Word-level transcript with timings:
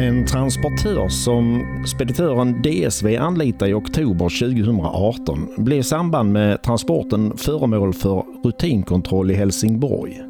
En 0.00 0.26
transportör 0.26 1.08
som 1.08 1.66
speditören 1.86 2.62
DSV 2.62 3.16
anlitade 3.16 3.70
i 3.70 3.74
oktober 3.74 4.40
2018 4.40 5.48
blev 5.56 5.78
i 5.78 5.82
samband 5.82 6.32
med 6.32 6.62
transporten 6.62 7.36
föremål 7.36 7.94
för 7.94 8.24
rutinkontroll 8.44 9.30
i 9.30 9.34
Helsingborg. 9.34 10.20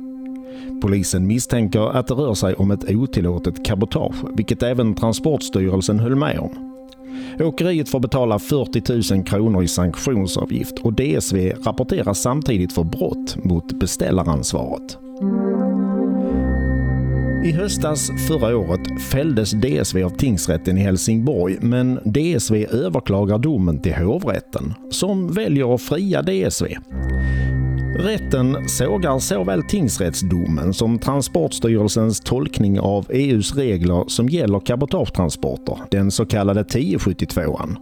Polisen 0.83 1.27
misstänker 1.27 1.97
att 1.97 2.07
det 2.07 2.15
rör 2.15 2.35
sig 2.35 2.55
om 2.55 2.71
ett 2.71 2.91
otillåtet 2.91 3.65
cabotage, 3.65 4.17
vilket 4.37 4.63
även 4.63 4.95
Transportstyrelsen 4.95 6.01
höll 6.01 6.17
med 6.17 6.39
om. 6.39 6.75
Åkeriet 7.41 7.89
får 7.89 8.01
betala 8.01 8.39
40 8.39 9.15
000 9.15 9.25
kronor 9.25 9.63
i 9.63 9.69
sanktionsavgift 9.69 10.79
och 10.79 10.93
DSV 10.93 11.53
rapporteras 11.65 12.23
samtidigt 12.23 12.73
för 12.73 12.85
brott 12.85 13.37
mot 13.45 13.73
beställaransvaret. 13.73 15.04
I 17.45 17.53
höstas 17.53 18.11
förra 18.29 18.57
året 18.57 19.03
fälldes 19.03 19.51
DSV 19.51 20.05
av 20.05 20.11
tingsrätten 20.11 20.79
i 20.79 20.81
Helsingborg 20.81 21.59
men 21.61 21.95
DSV 22.05 22.67
överklagar 22.67 23.39
domen 23.39 23.81
till 23.81 23.95
hovrätten 23.95 24.75
som 24.91 25.33
väljer 25.33 25.75
att 25.75 25.83
fria 25.83 26.23
DSV. 26.23 26.67
Rätten 27.99 28.69
sågar 28.69 29.19
såväl 29.19 29.63
tingsrättsdomen 29.63 30.75
som 30.75 30.99
Transportstyrelsens 30.99 32.21
tolkning 32.21 32.81
av 32.81 33.07
EUs 33.11 33.55
regler 33.57 34.05
som 34.09 34.29
gäller 34.29 34.61
cabotagetransporter, 34.61 35.79
den 35.91 36.11
så 36.11 36.27
kallade 36.27 36.63
1072an. 36.63 37.77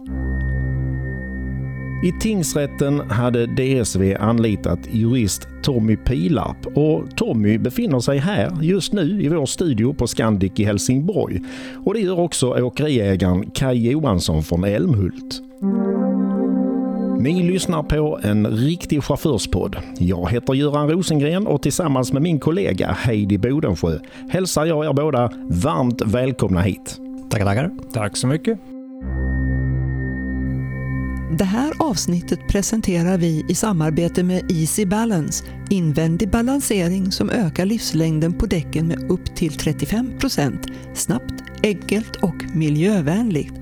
I 2.03 2.11
tingsrätten 2.11 2.99
hade 2.99 3.45
DSV 3.45 4.15
anlitat 4.19 4.79
jurist 4.91 5.47
Tommy 5.63 5.95
Pilarp 5.95 6.77
och 6.77 7.15
Tommy 7.15 7.57
befinner 7.57 7.99
sig 7.99 8.17
här 8.17 8.51
just 8.61 8.93
nu 8.93 9.21
i 9.21 9.29
vår 9.29 9.45
studio 9.45 9.93
på 9.93 10.07
Scandic 10.07 10.51
i 10.55 10.63
Helsingborg 10.63 11.41
och 11.85 11.93
det 11.93 11.99
gör 11.99 12.19
också 12.19 12.63
åkeriägaren 12.63 13.51
Kai 13.51 13.91
Johansson 13.91 14.43
från 14.43 14.63
Älmhult. 14.63 15.41
Ni 17.19 17.43
lyssnar 17.43 17.83
på 17.83 18.19
en 18.23 18.47
riktig 18.47 19.03
chaufförspodd. 19.03 19.77
Jag 19.97 20.31
heter 20.31 20.53
Göran 20.53 20.89
Rosengren 20.89 21.47
och 21.47 21.61
tillsammans 21.61 22.13
med 22.13 22.21
min 22.21 22.39
kollega 22.39 22.91
Heidi 22.91 23.37
Bodensjö 23.37 23.99
hälsar 24.29 24.65
jag 24.65 24.85
er 24.85 24.93
båda 24.93 25.31
varmt 25.49 26.01
välkomna 26.01 26.61
hit. 26.61 26.99
Tackar, 27.29 27.45
tackar. 27.45 27.71
Tack 27.93 28.17
så 28.17 28.27
mycket. 28.27 28.72
Det 31.37 31.43
här 31.43 31.73
avsnittet 31.79 32.47
presenterar 32.47 33.17
vi 33.17 33.45
i 33.49 33.55
samarbete 33.55 34.23
med 34.23 34.51
Easy 34.51 34.85
Balance, 34.85 35.45
invändig 35.69 36.29
balansering 36.29 37.11
som 37.11 37.29
ökar 37.29 37.65
livslängden 37.65 38.33
på 38.33 38.45
däcken 38.45 38.87
med 38.87 39.11
upp 39.11 39.35
till 39.35 39.51
35% 39.51 40.73
Snabbt, 40.93 41.33
enkelt 41.63 42.15
och 42.15 42.35
miljövänligt. 42.53 43.53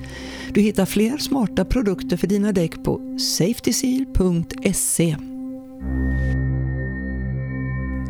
Du 0.53 0.61
hittar 0.61 0.85
fler 0.85 1.17
smarta 1.17 1.65
produkter 1.65 2.17
för 2.17 2.27
dina 2.27 2.51
däck 2.51 2.83
på 2.83 3.17
safetyseal.se. 3.19 5.15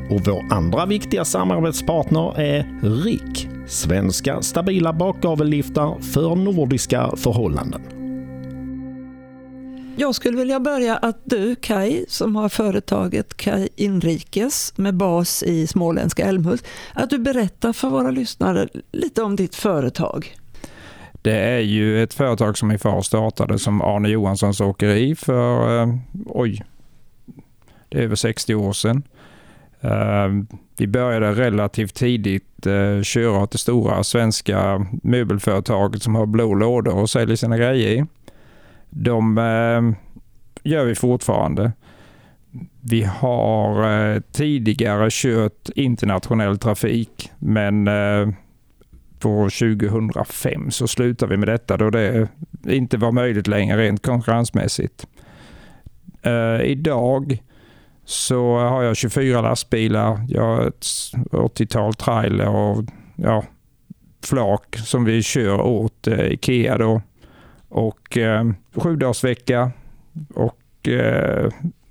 Och 0.09 0.21
vår 0.27 0.53
andra 0.53 0.85
viktiga 0.85 1.25
samarbetspartner 1.25 2.39
är 2.39 2.79
RIK, 3.03 3.47
svenska 3.67 4.41
stabila 4.41 4.93
bakgavelliftar 4.93 5.99
för 6.01 6.35
nordiska 6.35 7.11
förhållanden. 7.17 8.00
Jag 9.97 10.16
skulle 10.16 10.38
vilja 10.38 10.59
börja 10.59 10.97
att 10.97 11.20
du 11.23 11.56
Kai, 11.56 12.06
som 12.08 12.36
har 12.36 12.50
företaget 12.50 13.38
Kai 13.38 13.70
Inrikes 13.75 14.73
med 14.78 14.95
bas 14.95 15.44
i 15.44 15.67
småländska 15.67 16.25
Älmhult, 16.25 16.67
att 16.94 17.09
du 17.09 17.17
berättar 17.17 17.73
för 17.73 17.89
våra 17.89 18.12
lyssnare 18.12 18.67
lite 18.92 19.23
om 19.23 19.36
ditt 19.36 19.56
företag. 19.56 20.36
Det 21.22 21.39
är 21.39 21.59
ju 21.59 22.03
ett 22.03 22.14
företag 22.14 22.58
som 22.58 22.67
min 22.67 22.80
far 22.80 23.02
startade 23.02 23.59
som 23.59 23.81
Arne 23.81 24.09
Johanssons 24.09 24.62
åkeri 24.62 25.16
för, 25.16 25.81
eh, 25.81 25.96
oj, 26.25 26.63
det 27.90 27.97
är 27.97 28.01
över 28.03 28.16
60 28.16 28.56
år 28.56 28.74
sedan. 28.74 29.03
Eh, 29.81 30.28
vi 30.78 30.88
började 30.88 31.31
relativt 31.31 31.96
tidigt 31.96 32.66
eh, 32.66 33.01
köra 33.01 33.40
åt 33.44 33.51
det 33.51 33.57
stora 33.57 34.03
svenska 34.03 34.85
möbelföretaget 35.03 36.03
som 36.03 36.16
har 36.16 36.25
blå 36.25 36.53
lådor 36.53 36.96
och 36.96 37.09
säljer 37.09 37.35
sina 37.35 37.57
grejer 37.57 37.90
i. 37.90 38.06
De 38.91 39.38
eh, 39.38 39.81
gör 40.63 40.85
vi 40.85 40.96
fortfarande. 40.96 41.72
Vi 42.81 43.03
har 43.03 43.91
eh, 44.13 44.22
tidigare 44.31 45.07
kört 45.12 45.69
internationell 45.75 46.57
trafik 46.57 47.31
men 47.40 47.88
eh, 47.88 48.28
på 49.19 49.50
2005 49.50 50.72
så 50.72 50.88
slutade 50.88 51.30
vi 51.30 51.38
med 51.38 51.47
detta 51.47 51.78
då 51.78 51.90
det 51.90 52.28
inte 52.68 52.97
var 52.97 53.12
möjligt 53.12 53.47
längre 53.47 53.78
rent 53.78 54.06
konkurrensmässigt. 54.06 55.07
Eh, 56.22 56.62
idag 56.62 57.41
så 58.06 58.57
har 58.57 58.84
jag 58.84 58.96
24 58.96 59.41
lastbilar, 59.41 60.25
jag 60.30 60.41
har 60.41 60.68
ett 60.68 60.85
80-tal 61.31 61.94
trailer 61.94 62.50
och 62.50 62.84
ja, 63.16 63.44
flak 64.24 64.75
som 64.78 65.06
vi 65.06 65.24
kör 65.24 65.62
åt 65.62 66.07
eh, 66.07 66.31
Ikea 66.31 66.78
då. 66.78 67.01
Och 67.71 68.17
uh, 68.17 68.51
sju 68.75 68.95
dagars 68.95 69.23
vecka 69.23 69.71
och 70.33 70.87
uh, 70.87 71.49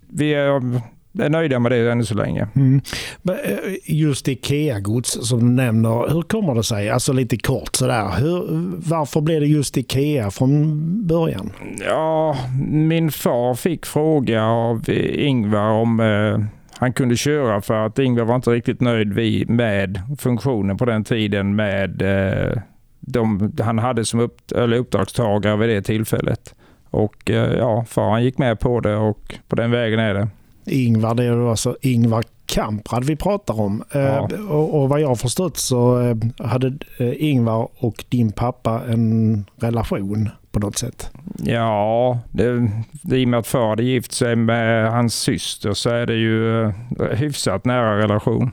vi 0.09 0.35
är 0.35 0.81
är 1.19 1.29
nöjda 1.29 1.59
med 1.59 1.73
det 1.73 1.93
ännu 1.93 2.05
så 2.05 2.15
länge. 2.15 2.49
Mm. 2.57 2.81
Eh, 3.29 3.59
just 3.85 4.29
IKEA-gods 4.29 5.29
som 5.29 5.39
du 5.39 5.47
nämner, 5.47 6.13
hur 6.13 6.23
kommer 6.23 6.55
det 6.55 6.65
sig? 6.65 6.91
Alltså 6.91 7.13
lite 7.13 7.37
kort 7.37 7.77
sådär. 7.77 8.09
Hur, 8.19 8.45
varför 8.89 9.21
blev 9.21 9.41
det 9.41 9.47
just 9.47 9.77
IKEA 9.77 10.31
från 10.31 11.07
början? 11.07 11.53
Ja, 11.87 12.37
min 12.69 13.11
far 13.11 13.55
fick 13.55 13.87
fråga 13.87 14.45
av 14.45 14.91
Ingvar 15.13 15.71
om 15.71 16.01
eh, 16.01 16.39
han 16.79 16.93
kunde 16.93 17.17
köra 17.17 17.61
för 17.61 17.87
att 17.87 17.99
Ingvar 17.99 18.25
var 18.25 18.37
inte 18.37 18.51
riktigt 18.51 18.81
nöjd 18.81 19.51
med 19.51 20.01
funktionen 20.19 20.77
på 20.77 20.85
den 20.85 21.05
tiden 21.05 21.57
med 21.57 22.03
eh, 22.03 22.63
de 23.01 23.53
han 23.61 23.79
hade 23.79 24.05
som 24.05 24.21
upp, 24.21 24.53
eller 24.53 24.77
uppdragstagare 24.77 25.57
vid 25.57 25.69
det 25.69 25.83
tillfället. 25.83 26.55
Och 26.91 27.31
eh, 27.31 27.53
ja, 27.59 27.85
far 27.89 28.11
han 28.11 28.25
gick 28.25 28.39
med 28.39 28.61
på 28.61 28.81
det 28.81 28.97
och 28.97 29.35
på 29.49 29.57
den 29.57 29.71
vägen 29.71 30.01
är 30.01 30.15
det. 30.15 30.29
Ingvar, 30.65 31.15
det 31.15 31.25
är 31.25 31.51
alltså 31.51 31.77
Ingvar 31.81 32.25
Kamprad 32.47 33.05
vi 33.05 33.17
pratar 33.17 33.61
om. 33.61 33.85
Eh, 33.91 34.01
ja. 34.01 34.29
Och, 34.49 34.81
och, 34.81 34.89
vad 34.89 35.01
jag 35.01 35.09
har 35.09 35.17
förstått 35.17 35.57
så 35.57 36.01
eh, 36.01 36.17
hade 36.47 36.73
Ingvar 36.99 37.69
och 37.79 38.05
din 38.09 38.33
pappa 38.33 38.83
en 38.89 39.45
relation 39.57 40.31
på 40.53 40.61
något 40.61 40.79
sätt. 40.79 41.11
Ja, 41.39 42.19
det, 42.31 42.71
det, 43.03 43.19
i 43.19 43.25
och 43.25 43.29
med 43.29 43.41
att 43.41 43.47
far 43.47 43.69
hade 43.69 43.83
gift 43.83 44.13
sig 44.13 44.37
med 44.37 44.93
hans 44.93 45.15
syster 45.15 45.73
så 45.73 45.91
är 45.91 46.07
det 46.07 46.15
ju 46.15 46.73
hyfsat 47.13 47.65
nära 47.65 47.99
relation. 47.99 48.51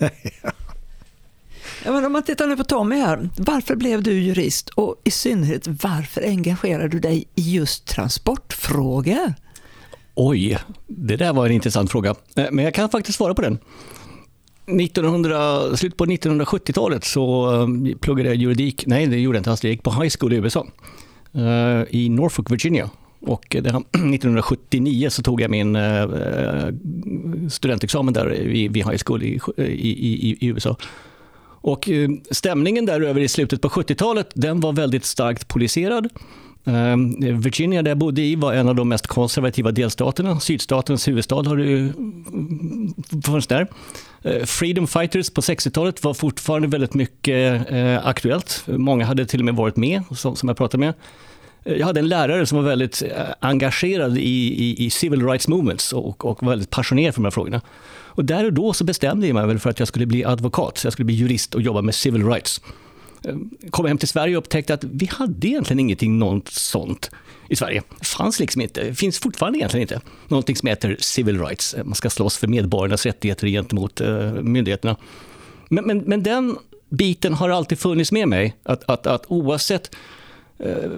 ja, 1.86 1.92
men 1.92 2.04
om 2.04 2.12
man 2.12 2.22
tittar 2.22 2.46
nu 2.46 2.56
på 2.56 2.64
Tommy 2.64 2.96
här. 2.96 3.28
Varför 3.36 3.76
blev 3.76 4.02
du 4.02 4.12
jurist 4.12 4.68
och 4.68 5.00
i 5.04 5.10
synnerhet 5.10 5.66
varför 5.66 6.22
engagerar 6.22 6.88
du 6.88 7.00
dig 7.00 7.24
i 7.34 7.54
just 7.54 7.86
transportfrågor? 7.86 9.34
Oj, 10.14 10.58
det 10.86 11.16
där 11.16 11.32
var 11.32 11.46
en 11.46 11.52
intressant 11.52 11.90
fråga. 11.90 12.14
Eh, 12.36 12.46
men 12.52 12.64
jag 12.64 12.74
kan 12.74 12.90
faktiskt 12.90 13.18
svara 13.18 13.34
på 13.34 13.42
den. 13.42 13.58
1900, 14.80 15.76
slutet 15.76 15.98
på 15.98 16.06
1970-talet 16.06 17.04
så 17.04 17.54
eh, 17.54 17.96
pluggade 18.00 18.28
jag 18.28 18.36
juridik. 18.36 18.86
Nej, 18.86 19.06
det 19.06 19.18
gjorde 19.18 19.36
jag 19.36 19.40
inte 19.40 19.50
alls. 19.50 19.64
Jag 19.64 19.70
gick 19.70 19.82
på 19.82 19.90
high 19.90 20.14
school 20.18 20.32
i 20.32 20.36
USA. 20.36 20.66
Eh, 21.34 21.82
I 21.90 22.08
Norfolk, 22.08 22.50
Virginia. 22.50 22.90
Och 23.20 23.56
1979 23.56 25.10
så 25.10 25.22
tog 25.22 25.40
jag 25.40 25.50
min 25.50 25.78
studentexamen 27.50 28.14
där 28.14 28.26
vid 28.68 28.76
high 28.76 28.98
school 29.06 29.22
i, 29.22 29.40
i, 29.56 30.36
i 30.40 30.46
USA. 30.46 30.76
Och 31.66 31.88
eh, 31.88 32.10
stämningen 32.30 32.86
där 32.86 33.00
över 33.00 33.20
i 33.20 33.28
slutet 33.28 33.60
på 33.60 33.68
70-talet, 33.68 34.30
den 34.34 34.60
var 34.60 34.72
väldigt 34.72 35.04
starkt 35.04 35.48
poliserad. 35.48 36.08
Ehm, 36.64 37.40
Virginia, 37.40 37.82
där 37.82 37.90
jag 37.90 37.98
bodde 37.98 38.22
i, 38.22 38.36
var 38.36 38.52
en 38.54 38.68
av 38.68 38.74
de 38.74 38.88
mest 38.88 39.06
konservativa 39.06 39.70
delstaterna. 39.70 40.40
Sydstatens 40.40 41.08
huvudstad 41.08 41.48
har 41.48 41.56
det 41.56 41.92
funnits 43.26 43.46
där. 43.46 43.66
Eh, 44.22 44.44
Freedom 44.44 44.86
Fighters 44.86 45.30
på 45.30 45.40
60-talet 45.40 46.04
var 46.04 46.14
fortfarande 46.14 46.68
väldigt 46.68 46.94
mycket 46.94 47.66
aktuellt. 48.04 48.64
Många 48.66 49.04
hade 49.04 49.26
till 49.26 49.40
och 49.40 49.44
med 49.44 49.54
varit 49.54 49.76
med, 49.76 50.02
som 50.16 50.48
jag 50.48 50.56
pratade 50.56 50.80
med. 50.80 50.94
Jag 51.78 51.86
hade 51.86 52.00
en 52.00 52.08
lärare 52.08 52.46
som 52.46 52.58
var 52.58 52.64
väldigt 52.64 53.02
engagerad 53.40 54.18
i, 54.18 54.20
i, 54.64 54.86
i 54.86 54.90
civil 54.90 55.26
rights 55.26 55.48
movements 55.48 55.92
och, 55.92 56.24
och 56.24 56.48
väldigt 56.50 56.70
passionerad 56.70 57.14
för 57.14 57.20
de 57.20 57.24
här 57.24 57.30
frågorna. 57.30 57.60
Och 58.16 58.24
där 58.24 58.44
och 58.44 58.52
då 58.52 58.72
så 58.72 58.84
bestämde 58.84 59.26
jag 59.26 59.34
mig 59.34 59.46
väl 59.46 59.58
för 59.58 59.70
att 59.70 59.78
jag 59.78 59.88
skulle 59.88 60.06
bli 60.06 60.24
advokat, 60.24 60.78
så 60.78 60.86
jag 60.86 60.92
skulle 60.92 61.06
bli 61.06 61.14
jurist 61.14 61.54
och 61.54 61.62
jobba 61.62 61.82
med 61.82 61.94
civil 61.94 62.26
rights. 62.26 62.60
Ehm, 63.24 63.50
kom 63.70 63.86
hem 63.86 63.98
till 63.98 64.08
Sverige 64.08 64.36
och 64.36 64.42
upptäckte 64.42 64.74
att 64.74 64.84
vi 64.84 65.06
hade 65.06 65.48
egentligen 65.48 65.80
ingenting 65.80 66.18
något 66.18 66.48
sånt 66.48 67.10
i 67.48 67.56
Sverige. 67.56 67.82
Det 67.98 68.06
fanns 68.06 68.40
liksom 68.40 68.62
inte, 68.62 68.94
finns 68.94 69.18
fortfarande 69.18 69.58
egentligen 69.58 69.82
inte, 69.82 70.00
någonting 70.28 70.56
som 70.56 70.68
heter 70.68 70.96
civil 71.00 71.40
rights. 71.40 71.74
Ehm, 71.74 71.86
man 71.86 71.94
ska 71.94 72.10
slåss 72.10 72.36
för 72.36 72.46
medborgarnas 72.46 73.06
rättigheter 73.06 73.46
gentemot 73.46 74.00
eh, 74.00 74.32
myndigheterna. 74.32 74.96
Men, 75.68 75.84
men, 75.86 75.98
men 75.98 76.22
den 76.22 76.56
biten 76.88 77.34
har 77.34 77.48
alltid 77.48 77.78
funnits 77.78 78.12
med 78.12 78.28
mig. 78.28 78.56
Att, 78.62 78.90
att, 78.90 79.06
att 79.06 79.24
oavsett 79.28 79.90
Eh, 80.58 80.90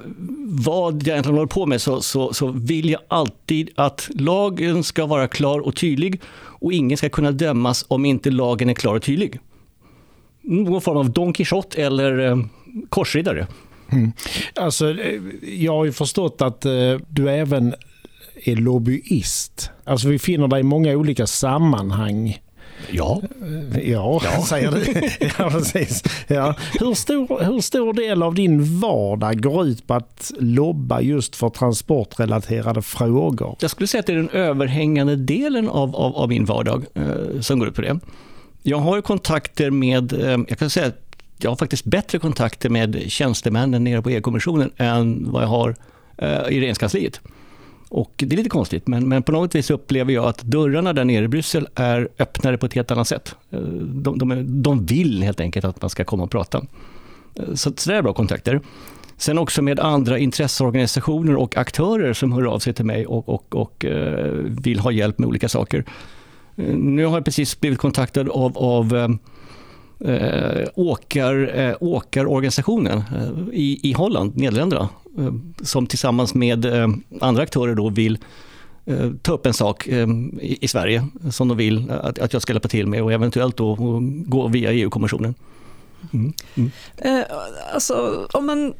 vad 0.46 0.94
jag 0.94 1.08
egentligen 1.08 1.36
håller 1.36 1.46
på 1.46 1.66
med 1.66 1.80
så, 1.80 2.00
så, 2.00 2.32
så 2.32 2.46
vill 2.46 2.90
jag 2.90 3.00
alltid 3.08 3.70
att 3.74 4.10
lagen 4.14 4.84
ska 4.84 5.06
vara 5.06 5.28
klar 5.28 5.60
och 5.60 5.76
tydlig 5.76 6.20
och 6.34 6.72
ingen 6.72 6.98
ska 6.98 7.08
kunna 7.08 7.32
dömas 7.32 7.84
om 7.88 8.04
inte 8.04 8.30
lagen 8.30 8.70
är 8.70 8.74
klar 8.74 8.94
och 8.94 9.02
tydlig. 9.02 9.40
Någon 10.42 10.80
form 10.80 10.96
av 10.96 11.10
Don 11.10 11.32
Quijote 11.32 11.82
eller 11.82 12.18
eh, 12.18 12.36
korsriddare. 12.88 13.46
Mm. 13.92 14.12
Alltså, 14.54 14.90
eh, 14.90 15.20
jag 15.42 15.72
har 15.72 15.84
ju 15.84 15.92
förstått 15.92 16.42
att 16.42 16.64
eh, 16.64 16.72
du 17.08 17.30
även 17.30 17.74
är 18.44 18.56
lobbyist. 18.56 19.70
Alltså 19.84 20.08
vi 20.08 20.18
finner 20.18 20.48
dig 20.48 20.60
i 20.60 20.62
många 20.62 20.96
olika 20.96 21.26
sammanhang. 21.26 22.38
Ja. 22.90 23.22
Ja, 23.82 24.20
ja. 24.24 24.42
säger 24.48 24.70
du. 24.70 25.08
ja, 25.38 25.50
precis. 25.50 26.02
Ja. 26.26 26.54
Hur, 26.80 26.94
stor, 26.94 27.44
hur 27.44 27.60
stor 27.60 27.92
del 27.92 28.22
av 28.22 28.34
din 28.34 28.80
vardag 28.80 29.42
går 29.42 29.66
ut 29.66 29.86
på 29.86 29.94
att 29.94 30.32
lobba 30.38 31.00
just 31.00 31.36
för 31.36 31.48
transportrelaterade 31.48 32.82
frågor? 32.82 33.56
Jag 33.60 33.70
skulle 33.70 33.86
säga 33.86 34.00
att 34.00 34.06
det 34.06 34.12
är 34.12 34.16
den 34.16 34.30
överhängande 34.30 35.16
delen 35.16 35.68
av, 35.68 35.96
av, 35.96 36.16
av 36.16 36.28
min 36.28 36.44
vardag 36.44 36.84
eh, 36.94 37.40
som 37.40 37.58
går 37.58 37.68
ut 37.68 37.74
på 37.74 37.82
det. 37.82 37.98
Jag 38.62 38.78
har 38.78 39.00
kontakter 39.00 39.70
med, 39.70 40.12
eh, 40.12 40.38
jag 40.48 40.58
kan 40.58 40.70
säga 40.70 40.86
att 40.86 41.08
jag 41.40 41.50
har 41.50 41.56
faktiskt 41.56 41.84
bättre 41.84 42.18
kontakter 42.18 42.68
med 42.68 43.02
tjänstemännen 43.08 43.84
nere 43.84 44.02
på 44.02 44.10
EU-kommissionen 44.10 44.70
än 44.76 45.30
vad 45.30 45.42
jag 45.42 45.48
har 45.48 45.76
eh, 46.18 46.28
i 46.28 46.60
regeringskansliet. 46.60 47.20
Och 47.88 48.12
det 48.16 48.34
är 48.34 48.36
lite 48.36 48.48
konstigt, 48.48 48.86
men, 48.86 49.08
men 49.08 49.22
på 49.22 49.32
något 49.32 49.54
vis 49.54 49.70
upplever 49.70 50.12
jag 50.12 50.24
att 50.24 50.42
dörrarna 50.42 50.92
där 50.92 51.04
nere 51.04 51.24
i 51.24 51.28
Bryssel 51.28 51.68
är 51.74 52.08
öppnare 52.18 52.58
på 52.58 52.66
ett 52.66 52.74
helt 52.74 52.90
annat 52.90 53.08
sätt. 53.08 53.34
Eh, 53.50 53.60
de, 53.60 54.18
de, 54.18 54.30
är, 54.30 54.42
de 54.42 54.86
vill 54.86 55.22
helt 55.22 55.40
enkelt 55.40 55.64
att 55.64 55.82
man 55.82 55.90
ska 55.90 56.04
komma 56.04 56.22
och 56.22 56.30
prata. 56.30 56.64
Eh, 57.34 57.54
så, 57.54 57.72
så 57.76 57.90
det 57.90 57.96
är 57.96 58.02
bra 58.02 58.12
kontakter. 58.12 58.60
Sen 59.16 59.38
också 59.38 59.62
med 59.62 59.80
andra 59.80 60.18
intresseorganisationer 60.18 61.36
och 61.36 61.56
aktörer 61.56 62.12
som 62.12 62.32
hör 62.32 62.44
av 62.44 62.58
sig 62.58 62.72
till 62.72 62.84
mig 62.84 63.06
och, 63.06 63.28
och, 63.28 63.54
och 63.54 63.84
eh, 63.84 64.32
vill 64.42 64.78
ha 64.78 64.90
hjälp 64.92 65.18
med 65.18 65.28
olika 65.28 65.48
saker. 65.48 65.84
Nu 66.74 67.04
har 67.04 67.14
jag 67.14 67.24
precis 67.24 67.60
blivit 67.60 67.78
kontaktad 67.78 68.28
av, 68.28 68.58
av 68.58 69.18
eh, 70.00 70.68
åkar, 70.74 71.58
eh, 71.58 71.76
åkarorganisationen 71.80 72.98
eh, 72.98 73.30
i, 73.52 73.80
i 73.82 73.92
Holland, 73.92 74.36
Nederländerna, 74.36 74.88
eh, 75.18 75.32
som 75.62 75.86
tillsammans 75.86 76.34
med 76.34 76.64
eh, 76.64 76.88
andra 77.20 77.42
aktörer 77.42 77.74
då 77.74 77.88
vill 77.88 78.18
eh, 78.86 79.10
ta 79.22 79.32
upp 79.32 79.46
en 79.46 79.54
sak 79.54 79.86
eh, 79.86 80.08
i, 80.40 80.58
i, 80.60 80.68
Sverige 80.68 81.06
som 81.30 81.48
de 81.48 81.56
vill 81.56 81.90
att, 81.90 82.18
att 82.18 82.32
jag 82.32 82.42
ska 82.42 82.52
hjälpa 82.52 82.68
till 82.68 82.86
med 82.86 83.02
och 83.02 83.12
eventuellt 83.12 83.56
då 83.56 83.76
gå 84.26 84.48
via 84.48 84.72
EU-kommissionen. 84.72 85.34
Mm. 86.12 86.32
Mm. 86.54 86.70
Eh, 86.96 87.24
alltså, 87.74 88.26
om 88.32 88.46
man 88.46 88.74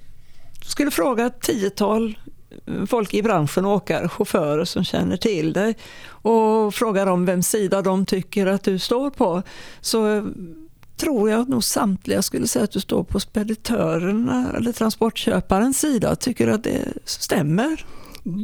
skulle 0.63 0.91
fråga 0.91 1.27
ett 1.27 1.41
tiotal 1.41 2.19
folk 2.87 3.15
i 3.15 3.23
branschen, 3.23 3.65
åkare, 3.65 4.09
chaufförer 4.09 4.65
som 4.65 4.85
känner 4.85 5.17
till 5.17 5.53
dig 5.53 5.77
och 6.09 6.75
frågar 6.75 7.07
om 7.07 7.27
vem 7.27 7.43
sida 7.43 7.83
de 7.83 8.07
tycker 8.07 8.47
att 8.47 8.63
du 8.63 8.79
står 8.79 9.11
på, 9.11 9.43
så 9.81 10.29
tror 10.99 11.31
jag 11.31 11.49
nog 11.49 11.65
samtliga 11.65 12.23
skulle 12.23 12.47
säga 12.47 12.65
att 12.65 12.71
du 12.71 12.81
står 12.81 13.05
på 13.05 13.21
speditörerna 13.21 14.53
eller 14.57 14.73
transportköparens 14.73 15.81
sida. 15.81 16.17
Tycker 16.17 16.47
du 16.47 16.53
att 16.53 16.65
det 16.65 16.85
stämmer? 17.05 17.85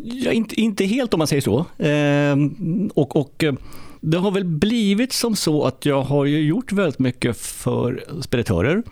Ja, 0.04 0.32
inte, 0.32 0.60
inte 0.60 0.84
helt 0.84 1.14
om 1.14 1.18
man 1.18 1.26
säger 1.26 1.42
så. 1.42 1.66
Ehm, 1.78 2.90
och, 2.94 3.16
och 3.16 3.44
eh, 3.44 3.54
det 4.00 4.18
har 4.18 4.30
väl 4.30 4.44
blivit 4.44 5.12
som 5.12 5.36
så 5.36 5.64
att 5.64 5.86
jag 5.86 6.02
har 6.02 6.26
gjort 6.26 6.72
väldigt 6.72 6.98
mycket 6.98 7.36
för 7.36 8.04
speditörer. 8.20 8.82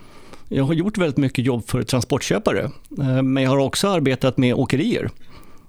Jag 0.49 0.63
har 0.63 0.73
gjort 0.73 0.97
väldigt 0.97 1.17
mycket 1.17 1.45
jobb 1.45 1.67
för 1.67 1.83
transportköpare, 1.83 2.71
ehm, 3.01 3.33
men 3.33 3.43
jag 3.43 3.49
har 3.49 3.57
också 3.57 3.87
arbetat 3.87 4.37
med 4.37 4.53
åkerier. 4.53 5.09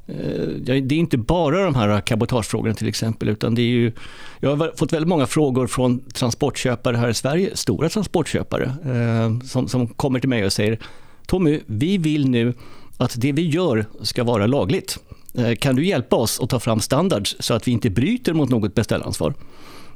Eh, 0.06 0.48
det 0.58 0.72
är 0.72 0.92
inte 0.92 1.18
bara 1.18 1.64
de 1.64 1.74
här 1.74 2.00
cabotagefrågorna 2.00 2.74
till 2.74 2.88
exempel, 2.88 3.28
utan 3.28 3.54
det 3.54 3.62
är 3.62 3.66
ju, 3.66 3.92
jag 4.40 4.56
har 4.56 4.72
fått 4.76 4.92
väldigt 4.92 5.08
många 5.08 5.26
frågor 5.26 5.66
från 5.66 6.00
transportköpare 6.00 6.96
här 6.96 7.08
i 7.08 7.14
Sverige, 7.14 7.56
stora 7.56 7.88
transportköpare, 7.88 8.64
eh, 8.64 9.40
som, 9.46 9.68
som 9.68 9.86
kommer 9.86 10.20
till 10.20 10.28
mig 10.28 10.44
och 10.44 10.52
säger 10.52 10.78
Tommy, 11.26 11.60
vi 11.66 11.98
vill 11.98 12.28
nu 12.28 12.54
att 12.96 13.20
det 13.20 13.32
vi 13.32 13.48
gör 13.48 13.86
ska 14.00 14.24
vara 14.24 14.46
lagligt. 14.46 14.98
Eh, 15.34 15.54
kan 15.54 15.76
du 15.76 15.86
hjälpa 15.86 16.16
oss 16.16 16.40
att 16.40 16.50
ta 16.50 16.60
fram 16.60 16.80
standards 16.80 17.36
så 17.40 17.54
att 17.54 17.68
vi 17.68 17.72
inte 17.72 17.90
bryter 17.90 18.32
mot 18.32 18.48
något 18.48 18.74
beställaransvar? 18.74 19.34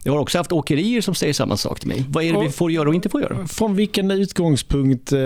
Jag 0.03 0.13
har 0.13 0.21
också 0.21 0.39
haft 0.39 0.53
åkerier 0.53 1.01
som 1.01 1.15
säger 1.15 1.33
samma 1.33 1.57
sak 1.57 1.81
till 1.81 1.89
mig. 1.89 2.05
Vad 2.09 2.25
är 2.25 2.33
det 2.33 2.41
vi 2.41 2.51
får 2.51 2.71
göra 2.73 2.89
och 2.89 2.95
inte 2.95 3.09
får 3.09 3.21
göra? 3.21 3.47
Från 3.47 3.75
vilken 3.75 4.11
utgångspunkt 4.11 5.13
eh, 5.13 5.21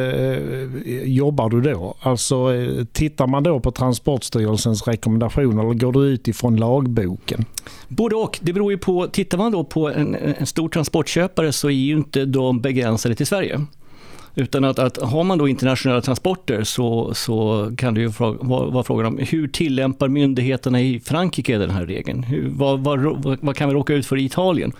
jobbar 1.04 1.50
du 1.50 1.60
då? 1.60 1.94
Alltså, 2.00 2.54
eh, 2.54 2.84
tittar 2.84 3.26
man 3.26 3.42
då 3.42 3.60
på 3.60 3.70
Transportstyrelsens 3.70 4.86
rekommendationer 4.88 5.62
eller 5.62 5.74
går 5.74 5.92
du 5.92 6.00
utifrån 6.00 6.56
lagboken? 6.56 7.44
Både 7.88 8.16
och. 8.16 8.38
Det 8.42 8.52
beror 8.52 8.72
ju 8.72 8.78
på, 8.78 9.06
tittar 9.06 9.38
man 9.38 9.52
då 9.52 9.64
på 9.64 9.88
en, 9.88 10.14
en 10.14 10.46
stor 10.46 10.68
transportköpare 10.68 11.52
så 11.52 11.68
är 11.68 11.72
ju 11.72 11.96
inte 11.96 12.24
de 12.24 12.60
begränsade 12.60 13.14
till 13.14 13.26
Sverige. 13.26 13.60
Utan 14.34 14.64
att, 14.64 14.78
att 14.78 14.96
har 14.96 15.24
man 15.24 15.38
då 15.38 15.48
internationella 15.48 16.00
transporter 16.00 16.64
så, 16.64 17.14
så 17.14 17.70
kan 17.76 17.94
det 17.94 18.00
ju 18.00 18.06
vara, 18.06 18.70
vara 18.70 18.82
frågan 18.82 19.06
om 19.06 19.18
hur 19.18 19.48
tillämpar 19.48 20.08
myndigheterna 20.08 20.80
i 20.80 21.00
Frankrike 21.00 21.58
den 21.58 21.70
här 21.70 21.86
regeln? 21.86 22.22
Hur, 22.22 22.48
vad, 22.48 22.80
vad, 22.80 23.38
vad, 23.40 23.56
kan 23.56 23.68
vi 23.68 23.74
råka 23.74 23.94
ut 23.94 24.06
för 24.06 24.16
i 24.16 24.24
Italien? 24.24 24.72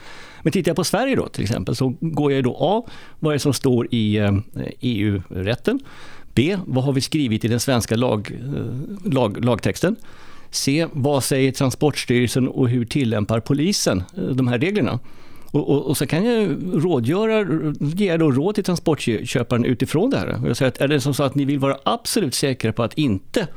Men 0.42 0.52
tittar 0.52 0.70
jag 0.70 0.76
på 0.76 0.84
Sverige 0.84 1.16
då 1.16 1.28
till 1.28 1.42
exempel 1.42 1.76
så 1.76 1.94
går 2.00 2.32
jag 2.32 2.44
då 2.44 2.56
A. 2.60 2.86
Vad 3.18 3.30
är 3.30 3.34
det 3.34 3.38
som 3.38 3.52
står 3.52 3.88
i 3.90 4.16
eh, 4.16 4.32
EU-rätten? 4.80 5.80
B. 6.34 6.56
Vad 6.66 6.84
har 6.84 6.92
vi 6.92 7.00
skrivit 7.00 7.44
i 7.44 7.48
den 7.48 7.60
svenska 7.60 7.96
lag, 7.96 8.32
eh, 8.56 9.12
lag, 9.12 9.44
lagtexten? 9.44 9.96
C. 10.50 10.86
Vad 10.92 11.24
säger 11.24 11.52
Transportstyrelsen 11.52 12.48
och 12.48 12.68
hur 12.68 12.84
tillämpar 12.84 13.40
polisen 13.40 14.02
eh, 14.16 14.22
de 14.22 14.48
här 14.48 14.58
reglerna? 14.58 14.98
Och, 15.52 15.70
och, 15.70 15.86
och, 15.86 15.96
så 15.96 16.06
kan 16.06 16.24
jag 16.24 16.56
rådgöra, 16.84 17.46
ge 17.80 18.16
då 18.16 18.30
råd 18.30 18.54
till 18.54 18.64
transportköparen 18.64 19.64
utifrån 19.64 20.10
det 20.10 20.18
här. 20.18 20.40
Jag 20.46 20.56
säger 20.56 20.68
att 20.68 20.80
är 20.80 20.88
det 20.88 21.00
som 21.00 21.14
så 21.14 21.22
att 21.22 21.34
ni 21.34 21.44
vill 21.44 21.58
vara 21.58 21.76
absolut 21.84 22.34
säkra 22.34 22.72
på 22.72 22.82
att 22.82 22.98
inte 22.98 23.48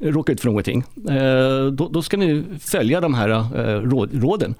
råka 0.00 0.32
ut 0.32 0.40
för 0.40 0.48
någonting, 0.48 0.84
eh, 1.08 1.66
då, 1.66 1.88
då 1.88 2.02
ska 2.02 2.16
ni 2.16 2.44
följa 2.60 3.00
de 3.00 3.14
här 3.14 3.28
eh, 3.28 3.80
råd, 3.80 4.22
råden. 4.22 4.54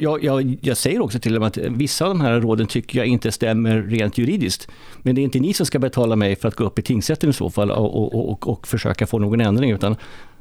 Jag, 0.00 0.24
jag, 0.24 0.56
jag, 0.60 0.76
säger 0.76 1.00
också 1.00 1.18
till 1.18 1.34
dem 1.34 1.42
att 1.42 1.56
vissa 1.56 2.04
av 2.04 2.10
de 2.10 2.20
här 2.20 2.40
råden 2.40 2.66
tycker 2.66 2.98
jag 2.98 3.06
inte 3.06 3.32
stämmer 3.32 3.82
rent 3.82 4.18
juridiskt. 4.18 4.68
Men 5.02 5.14
det 5.14 5.20
är 5.20 5.22
inte 5.22 5.38
ni 5.38 5.54
som 5.54 5.66
ska 5.66 5.78
betala 5.78 6.16
mig 6.16 6.36
för 6.36 6.48
att 6.48 6.54
gå 6.54 6.64
upp 6.64 6.78
i 6.78 6.82
tingsrätten 6.82 7.30
i 7.30 7.32
så 7.32 7.50
fall 7.50 7.70
och, 7.70 8.30
och, 8.30 8.48
och 8.48 8.66
försöka 8.66 9.06
få 9.06 9.18
någon 9.18 9.40
ändring, 9.40 9.70
utan 9.70 9.96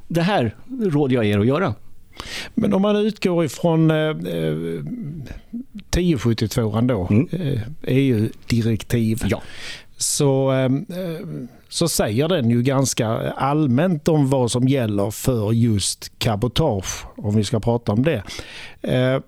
det 0.08 0.22
här 0.22 0.56
råder 0.82 1.16
jag 1.16 1.26
er 1.26 1.40
att 1.40 1.48
göra. 1.48 1.74
Men 2.54 2.74
om 2.74 2.82
man 2.82 2.96
utgår 2.96 3.46
ifrån 3.46 3.92
eh, 3.92 4.10
1072 5.90 6.82
då, 6.82 7.08
mm. 7.10 7.28
eh, 7.32 7.62
EU-direktiv. 7.84 9.22
Ja. 9.26 9.42
Så, 9.98 10.54
eh, 10.54 10.70
så 11.70 11.88
säger 11.88 12.28
den 12.28 12.50
ju 12.50 12.64
ganska 12.64 13.08
allmänt 13.32 14.08
om 14.08 14.30
vad 14.30 14.52
som 14.52 14.68
gäller 14.68 15.12
för 15.12 15.52
just 15.52 16.20
cabotage, 16.20 17.06
om 17.18 17.36
vi 17.36 17.44
ska 17.44 17.60
prata 17.60 17.92
om 17.92 18.04
det. 18.04 18.24
Eh, 18.82 19.22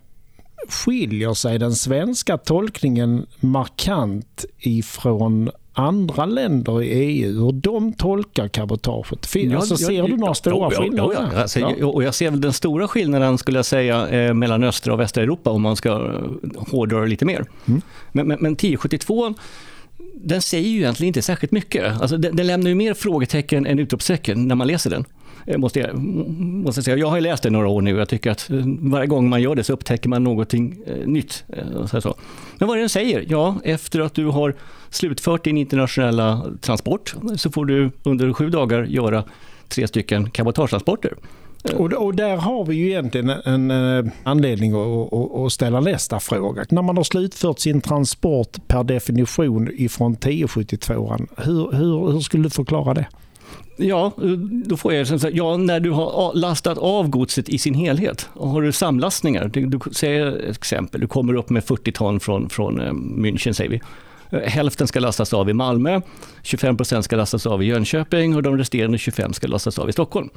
skiljer 0.68 1.34
sig 1.34 1.60
den 1.60 1.76
svenska 1.76 2.38
tolkningen 2.38 3.26
markant 3.40 4.46
ifrån 4.58 5.52
andra 5.74 6.26
länder 6.26 6.84
i 6.84 6.88
EU, 6.88 7.46
hur 7.46 7.52
de 7.52 7.94
tolkar 7.94 8.48
cabotaget? 8.48 9.36
Ja, 9.36 9.58
alltså, 9.58 9.78
ser 9.78 10.04
du 10.04 10.18
några 10.18 10.34
stora 10.34 10.74
ja, 10.74 10.82
skillnader? 10.82 11.14
Ja, 11.14 11.30
ja. 11.34 11.42
Alltså, 11.42 11.66
och 11.86 12.04
jag 12.04 12.16
ser 12.16 12.32
den 12.32 12.54
stora 12.54 12.88
skillnaden 12.88 13.38
skulle 13.38 13.58
jag 13.58 13.66
säga 13.66 14.08
eh, 14.08 14.34
mellan 14.34 14.64
östra 14.64 14.94
och 14.94 15.00
västra 15.00 15.24
Europa 15.24 15.50
om 15.50 15.62
man 15.62 15.76
ska 15.76 15.90
eh, 15.90 16.64
hårdra 16.72 17.06
lite 17.06 17.26
mer. 17.26 17.46
Mm. 17.66 17.82
Men, 18.12 18.28
men, 18.28 18.38
men 18.42 18.54
1072 18.54 19.34
den 20.14 20.42
säger 20.42 20.70
ju 20.70 20.78
egentligen 20.78 21.08
inte 21.08 21.22
särskilt 21.22 21.52
mycket. 21.52 22.02
Alltså, 22.02 22.18
den, 22.18 22.36
den 22.36 22.48
lämnar 22.48 22.70
ju 22.70 22.76
mer 22.76 22.94
frågetecken 22.94 23.66
än 23.66 23.80
utropstecken 23.80 24.48
när 24.48 24.56
man 24.56 24.68
läser 24.68 24.90
den. 24.90 25.06
Eh, 25.50 25.58
måste 25.58 25.80
jag, 25.80 25.98
måste 26.38 26.84
säga. 26.84 26.98
Jag 26.98 27.08
har 27.08 27.22
läst 27.22 27.44
det 27.44 27.50
några 27.50 27.68
år 27.68 27.82
nu 27.82 27.94
och 27.94 28.00
jag 28.00 28.10
tycker 28.10 28.32
att 28.32 28.50
eh, 28.50 28.58
varje 28.80 29.08
gång 29.08 29.30
man 29.30 29.42
gör 29.42 29.56
det 29.56 29.64
så 29.64 29.74
upptäcker 29.74 30.10
man 30.10 30.24
någonting 30.24 30.82
eh, 30.86 31.08
nytt. 31.08 31.44
Så, 31.92 32.02
så. 32.02 32.16
Men 32.58 32.68
vad 32.68 32.78
den 32.78 32.90
säger? 32.90 33.26
Ja, 33.30 33.56
efter 33.64 34.00
att 34.00 34.14
du 34.14 34.26
har 34.26 34.56
slutfört 34.90 35.44
din 35.44 35.58
internationella 35.58 36.46
transport 36.62 37.16
så 37.36 37.52
får 37.52 37.66
du 37.66 37.92
under 38.04 38.34
sju 38.34 38.50
dagar 38.50 38.84
göra 38.84 39.24
tre 39.68 39.88
stycken 39.88 40.30
cabotagetransporter. 40.30 41.14
Och, 41.78 41.94
och, 41.94 42.16
där 42.16 42.38
har 42.38 42.66
vi 42.66 42.76
ju 42.76 42.88
egentligen 42.90 43.30
en, 43.30 43.72
en 43.72 44.06
eh, 44.06 44.12
anledning 44.24 44.74
att, 44.74 45.14
att, 45.14 45.52
ställa 45.52 45.80
nästa 45.80 46.20
fråga. 46.20 46.66
När 46.70 46.82
man 46.82 46.98
har 46.98 47.04
slutfört 47.04 47.60
sin 47.60 47.82
transport 47.82 48.58
per 48.68 48.84
definition 48.84 49.70
ifrån 49.74 50.14
1072, 50.14 51.18
hur, 51.38 51.72
hur, 51.72 52.12
hur 52.12 52.20
skulle 52.20 52.44
du 52.44 52.50
förklara 52.50 52.94
det? 52.94 53.08
Ja, 53.82 54.12
då 54.66 54.78
får 54.78 54.94
jag 54.94 55.08
säga, 55.08 55.36
ja, 55.36 55.58
när 55.58 55.80
du 55.80 55.92
har 55.92 56.34
lastat 56.34 56.78
av 56.78 57.10
godset 57.10 57.50
i 57.50 57.58
sin 57.58 57.74
helhet. 57.74 58.30
Och 58.34 58.50
har 58.50 58.62
du 58.62 58.72
samlastningar, 58.72 59.48
du, 59.54 59.80
säger 59.92 60.28
ett 60.28 60.58
exempel, 60.58 61.02
du 61.02 61.08
kommer 61.08 61.34
upp 61.34 61.50
med 61.50 61.64
40 61.64 61.92
ton 61.92 62.20
från, 62.20 62.50
från 62.50 62.82
eh, 62.82 62.92
München 62.94 63.54
säger 63.54 63.70
vi. 63.70 63.82
Eh, 64.30 64.40
hälften 64.40 64.88
ska 64.88 65.00
lastas 65.00 65.34
av 65.34 65.50
i 65.50 65.54
Malmö, 65.54 66.02
25 66.44 66.78
procent 66.78 67.06
ska 67.06 67.16
lastas 67.16 67.46
av 67.46 67.64
i 67.64 67.66
Jönköping 67.66 68.36
och 68.36 68.44
de 68.44 68.58
resterande 68.58 68.98
25 68.98 69.34
ska 69.34 69.48
lastas 69.48 69.80
av 69.80 69.90
i 69.90 69.92
Stockholm 69.92 70.30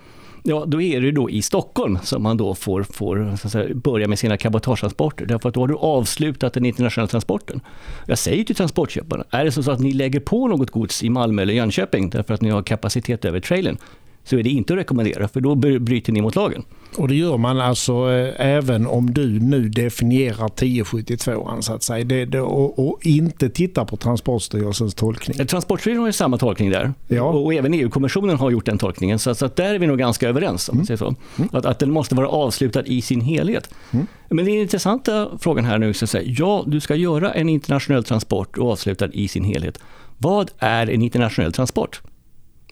ja, 0.42 0.64
då 0.66 0.82
är 0.82 1.00
det 1.00 1.12
då 1.12 1.30
i 1.30 1.42
Stockholm 1.42 1.98
som 2.02 2.22
man 2.22 2.36
då 2.36 2.54
får, 2.54 2.82
får 2.82 3.48
säga, 3.48 3.74
börja 3.74 4.08
med 4.08 4.18
sina 4.18 4.36
cabotagetransporter. 4.36 5.26
Därför 5.26 5.48
att 5.48 5.54
då 5.54 5.60
har 5.60 5.68
du 5.68 5.74
avslutat 5.74 6.52
den 6.54 6.64
internationella 6.64 7.08
transporten. 7.08 7.60
Jag 8.06 8.18
säger 8.18 8.44
till 8.44 8.56
transportköparna, 8.56 9.24
är 9.30 9.44
det 9.44 9.52
så 9.52 9.70
att 9.70 9.80
ni 9.80 9.92
lägger 9.92 10.20
på 10.20 10.48
något 10.48 10.70
gods 10.70 11.02
i 11.02 11.10
Malmö 11.10 11.42
eller 11.42 11.54
Jönköping 11.54 12.10
därför 12.10 12.34
att 12.34 12.40
ni 12.40 12.50
har 12.50 12.62
kapacitet 12.62 13.24
över 13.24 13.40
trailern, 13.40 13.78
så 14.24 14.38
är 14.38 14.42
det 14.42 14.50
inte 14.50 14.72
att 14.72 14.78
rekommendera, 14.78 15.28
för 15.28 15.40
då 15.40 15.54
bryter 15.54 16.12
ni 16.12 16.20
mot 16.20 16.36
lagen. 16.36 16.64
Och 16.96 17.08
det 17.08 17.14
gör 17.14 17.36
man 17.36 17.60
alltså 17.60 17.92
eh, 18.12 18.46
även 18.46 18.86
om 18.86 19.14
du 19.14 19.40
nu 19.40 19.68
definierar 19.68 20.46
1072 20.46 21.48
så 21.60 21.72
att 21.72 21.82
säga, 21.82 22.04
det, 22.04 22.24
det, 22.24 22.40
och, 22.40 22.88
och, 22.88 23.06
inte 23.06 23.48
tittar 23.48 23.84
på 23.84 23.96
Transportstyrelsens 23.96 24.94
tolkning? 24.94 25.40
Eh, 25.40 25.46
Transportstyrelsen 25.46 26.04
har 26.04 26.12
samma 26.12 26.38
tolkning 26.38 26.70
där. 26.70 26.94
Ja. 27.08 27.22
Och, 27.22 27.44
och 27.44 27.54
även 27.54 27.74
EU-kommissionen 27.74 28.36
har 28.36 28.50
gjort 28.50 28.66
den 28.66 28.78
tolkningen. 28.78 29.18
Så, 29.18 29.34
så 29.34 29.46
att 29.46 29.56
där 29.56 29.74
är 29.74 29.78
vi 29.78 29.86
nog 29.86 29.98
ganska 29.98 30.28
överens. 30.28 30.68
Om 30.68 30.80
mm. 30.80 30.96
så. 30.98 31.04
Mm. 31.04 31.48
Att, 31.52 31.66
att 31.66 31.78
den 31.78 31.90
måste 31.90 32.14
vara 32.14 32.28
avslutad 32.28 32.82
i 32.84 33.02
sin 33.02 33.20
helhet. 33.20 33.70
Mm. 33.90 34.06
Men 34.28 34.44
den 34.44 34.54
intressanta 34.54 35.28
frågan 35.38 35.64
här 35.64 35.78
nu 35.78 35.86
är 35.88 35.90
att 36.04 36.10
säga, 36.10 36.34
ja, 36.38 36.64
du 36.66 36.80
ska 36.80 36.94
göra 36.94 37.32
en 37.32 37.48
internationell 37.48 38.04
transport 38.04 38.58
och 38.58 38.70
avslutad 38.70 39.08
i 39.12 39.28
sin 39.28 39.44
helhet. 39.44 39.78
Vad 40.18 40.50
är 40.58 40.90
en 40.90 41.02
internationell 41.02 41.52
transport? 41.52 42.00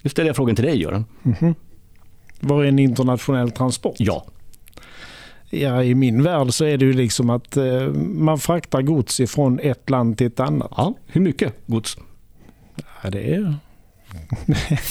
Nu 0.03 0.11
ställer 0.11 0.29
jag 0.29 0.37
frågan 0.37 0.57
till 0.57 0.65
dig 0.65 0.83
Göran. 0.83 1.05
Mm 1.23 1.37
-hmm. 1.37 1.55
Vad 2.41 2.65
är 2.65 2.69
en 2.69 2.79
internationell 2.79 3.51
transport? 3.51 3.97
Ja. 3.99 4.27
Ja, 5.51 5.85
i 5.85 5.95
min 5.95 6.23
värld 6.23 6.51
så 6.51 6.65
är 6.65 6.79
det 6.79 6.85
ju 6.85 6.93
liksom 6.93 7.31
att 7.31 7.57
eh, 7.57 7.89
man 7.93 8.39
fraktar 8.39 8.83
gods 8.83 9.21
ifrån 9.21 9.61
ett 9.63 9.91
land 9.91 10.19
till 10.19 10.27
ett 10.27 10.41
annat. 10.41 10.73
Ja, 10.77 10.95
hur 11.07 11.21
mycket 11.21 11.55
gods? 11.67 11.97
Ja, 13.03 13.11
det 13.11 13.35
är 13.35 13.57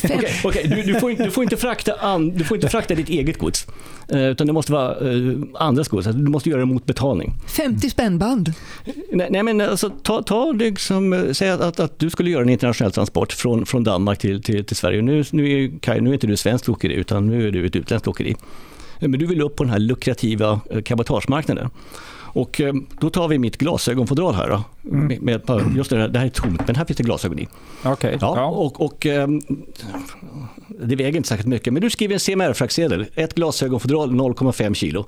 Okej, 0.03 0.41
okay, 0.43 0.63
du, 0.67 0.81
du, 0.93 0.99
får 0.99 1.11
inte, 1.11 1.23
du, 1.23 1.31
får 1.31 1.43
inte 1.43 1.57
frakta 1.57 1.93
an, 1.93 2.29
du 2.29 2.43
får 2.43 2.57
inte 2.57 2.69
frakta 2.69 2.95
ditt 2.95 3.09
eget 3.09 3.38
gods. 3.38 3.67
Eh, 4.07 4.21
utan 4.21 4.47
det 4.47 4.53
måste 4.53 4.71
vara 4.71 5.11
eh, 5.11 5.38
andras 5.53 5.88
gods. 5.88 6.07
Alltså, 6.07 6.21
du 6.21 6.31
måste 6.31 6.49
göra 6.49 6.59
det 6.59 6.65
mot 6.65 6.85
betalning. 6.85 7.33
50 7.47 7.89
spännband? 7.89 8.53
Nej, 9.11 9.27
nej 9.31 9.43
men 9.43 9.61
alltså, 9.61 9.89
ta, 9.89 10.23
ta 10.23 10.51
liksom, 10.51 11.13
eh, 11.13 11.31
säg 11.31 11.49
att, 11.49 11.61
att, 11.61 11.79
att, 11.79 11.99
du 11.99 12.09
skulle 12.09 12.29
göra 12.29 12.43
en 12.43 12.49
internationell 12.49 12.91
transport 12.91 13.33
från, 13.33 13.65
från 13.65 13.83
Danmark 13.83 14.19
till, 14.19 14.43
till, 14.43 14.65
till 14.65 14.75
Sverige. 14.75 15.01
Nu, 15.01 15.23
nu, 15.31 15.51
är, 15.51 15.79
Kaj, 15.79 16.01
nu 16.01 16.09
är 16.09 16.13
inte 16.13 16.27
du 16.27 16.38
svenskt 16.38 16.69
åkeri 16.69 16.93
utan 16.93 17.27
nu 17.27 17.47
är 17.47 17.51
du 17.51 17.65
ett 17.65 17.75
utländskt 17.75 18.07
åkeri. 18.07 18.35
Men 18.99 19.11
du 19.11 19.25
vill 19.25 19.41
upp 19.41 19.55
på 19.55 19.63
den 19.63 19.71
här 19.71 19.79
lukrativa 19.79 20.59
cabotagemarknaden. 20.85 21.69
Och 22.33 22.62
eh, 22.62 22.74
då 23.00 23.09
tar 23.09 23.27
vi 23.27 23.39
mitt 23.39 23.57
glasögonfodral 23.57 24.36
här. 24.36 24.50
Då, 24.50 24.63
mm. 24.89 25.07
med, 25.07 25.50
med, 25.50 25.75
just 25.75 25.89
det, 25.89 25.98
här, 25.98 26.07
det 26.07 26.19
här 26.19 26.25
är 26.25 26.29
tomt, 26.29 26.62
men 26.67 26.75
här 26.75 26.86
finns 26.86 26.98
det 26.98 27.03
glasögon 27.03 27.39
i. 27.39 27.48
Okay. 27.86 28.17
Ja, 28.21 28.33
ja. 28.36 28.45
Och, 28.45 28.81
och, 28.81 29.05
ehm, 29.05 29.41
det 30.69 30.95
väger 30.95 31.17
inte 31.17 31.29
särskilt 31.29 31.50
mycket, 31.50 31.74
men 31.74 31.81
du 31.81 31.89
skriver 31.89 32.13
en 32.13 32.19
CMR-fraktsedel. 32.19 33.05
Ett 33.15 33.33
glasögonfodral 33.33 34.12
0,5 34.12 34.74
kilo. 34.74 35.05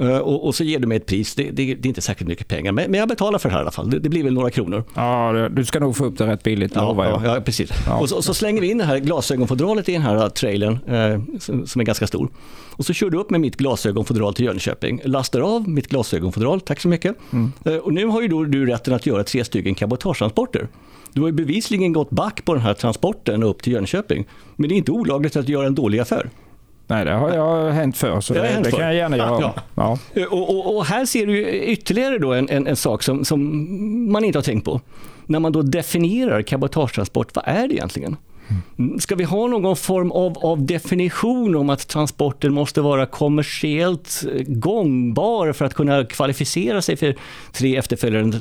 Uh, 0.00 0.18
och, 0.18 0.46
och, 0.46 0.54
så 0.54 0.64
ger 0.64 0.78
du 0.78 0.86
mig 0.86 0.96
ett 0.96 1.06
pris, 1.06 1.34
det, 1.34 1.42
det, 1.42 1.50
det, 1.52 1.72
är 1.72 1.86
inte 1.86 2.00
särskilt 2.00 2.28
mycket 2.28 2.48
pengar, 2.48 2.72
men, 2.72 2.90
men 2.90 3.00
jag 3.00 3.08
betalar 3.08 3.38
för 3.38 3.48
det 3.48 3.52
här 3.52 3.60
i 3.60 3.62
alla 3.62 3.70
fall. 3.70 3.90
Det, 3.90 3.98
det 3.98 4.08
blir 4.08 4.24
väl 4.24 4.34
några 4.34 4.50
kronor. 4.50 4.84
Ja, 4.94 5.48
du 5.52 5.64
ska 5.64 5.80
nog 5.80 5.96
få 5.96 6.04
upp 6.04 6.18
det 6.18 6.26
rätt 6.26 6.42
billigt, 6.42 6.72
ja, 6.74 6.88
lovar 6.88 7.04
jag. 7.04 7.24
Ja, 7.24 7.40
precis. 7.40 7.70
Ja. 7.86 7.98
Och 7.98 8.08
så, 8.08 8.22
så, 8.22 8.34
slänger 8.34 8.60
vi 8.60 8.70
in 8.70 8.78
det 8.78 8.84
här 8.84 8.98
glasögonfodralet 8.98 9.88
i 9.88 9.92
den 9.92 10.02
här 10.02 10.28
trailern, 10.28 10.78
uh, 10.90 11.38
som, 11.38 11.66
som, 11.66 11.80
är 11.80 11.84
ganska 11.84 12.06
stor. 12.06 12.28
Och 12.70 12.86
så 12.86 12.92
kör 12.92 13.10
du 13.10 13.18
upp 13.18 13.30
med 13.30 13.40
mitt 13.40 13.56
glasögonfodral 13.56 14.34
till 14.34 14.44
Jönköping, 14.44 15.00
lastar 15.04 15.40
av 15.40 15.68
mitt 15.68 15.88
glasögonfodral, 15.88 16.60
tack 16.60 16.80
så 16.80 16.88
mycket. 16.88 17.16
Mm. 17.32 17.52
Uh, 17.66 17.76
och 17.76 17.92
nu 17.92 18.06
har 18.06 18.22
ju 18.22 18.28
då 18.28 18.44
du 18.44 18.66
rätten 18.66 18.94
att 18.94 19.06
göra 19.06 19.24
tre 19.24 19.44
stycken 19.44 19.74
cabotagetransporter. 19.74 20.68
Du 21.12 21.20
har 21.20 21.28
ju 21.28 21.32
bevisligen 21.32 21.92
gått 21.92 22.10
back 22.10 22.44
på 22.44 22.54
den 22.54 22.62
här 22.62 22.74
transporten 22.74 23.42
upp 23.42 23.62
till 23.62 23.72
Jönköping. 23.72 24.26
Men 24.56 24.68
det 24.68 24.74
är 24.74 24.76
inte 24.76 24.92
olagligt 24.92 25.36
att 25.36 25.48
göra 25.48 25.66
en 25.66 25.74
dålig 25.74 25.98
affär. 25.98 26.30
Nej, 26.86 27.04
det 27.04 27.12
har 27.12 27.34
jag 27.34 27.72
hänt 27.72 27.96
för 27.96 28.20
så 28.20 28.34
det, 28.34 28.40
det, 28.40 28.60
det 28.64 28.70
kan 28.70 28.80
jag 28.80 28.94
gärna 28.94 29.16
göra. 29.16 29.40
Ja. 29.40 29.54
ja. 30.14 30.26
Och, 30.30 30.50
och, 30.50 30.76
och, 30.76 30.86
här 30.86 31.04
ser 31.04 31.26
du 31.26 31.50
ytterligare 31.50 32.18
då 32.18 32.32
en, 32.32 32.48
en, 32.48 32.66
en, 32.66 32.76
sak 32.76 33.02
som, 33.02 33.24
som 33.24 34.12
man 34.12 34.24
inte 34.24 34.38
har 34.38 34.42
tänkt 34.42 34.64
på. 34.64 34.80
När 35.26 35.40
man 35.40 35.52
då 35.52 35.62
definierar 35.62 36.42
cabotagetransport, 36.42 37.34
vad 37.34 37.44
är 37.46 37.68
det 37.68 37.74
egentligen? 37.74 38.16
Mm. 38.78 39.00
Ska 39.00 39.14
vi 39.14 39.24
ha 39.24 39.46
någon 39.46 39.76
form 39.76 40.12
av, 40.12 40.38
av, 40.38 40.66
definition 40.66 41.56
om 41.56 41.70
att 41.70 41.88
transporten 41.88 42.52
måste 42.52 42.80
vara 42.80 43.06
kommersiellt 43.06 44.24
gångbar 44.46 45.52
för 45.52 45.64
att 45.64 45.74
kunna 45.74 46.04
kvalificera 46.04 46.82
sig 46.82 46.96
för 46.96 47.14
tre 47.52 47.76
efterföljande 47.76 48.40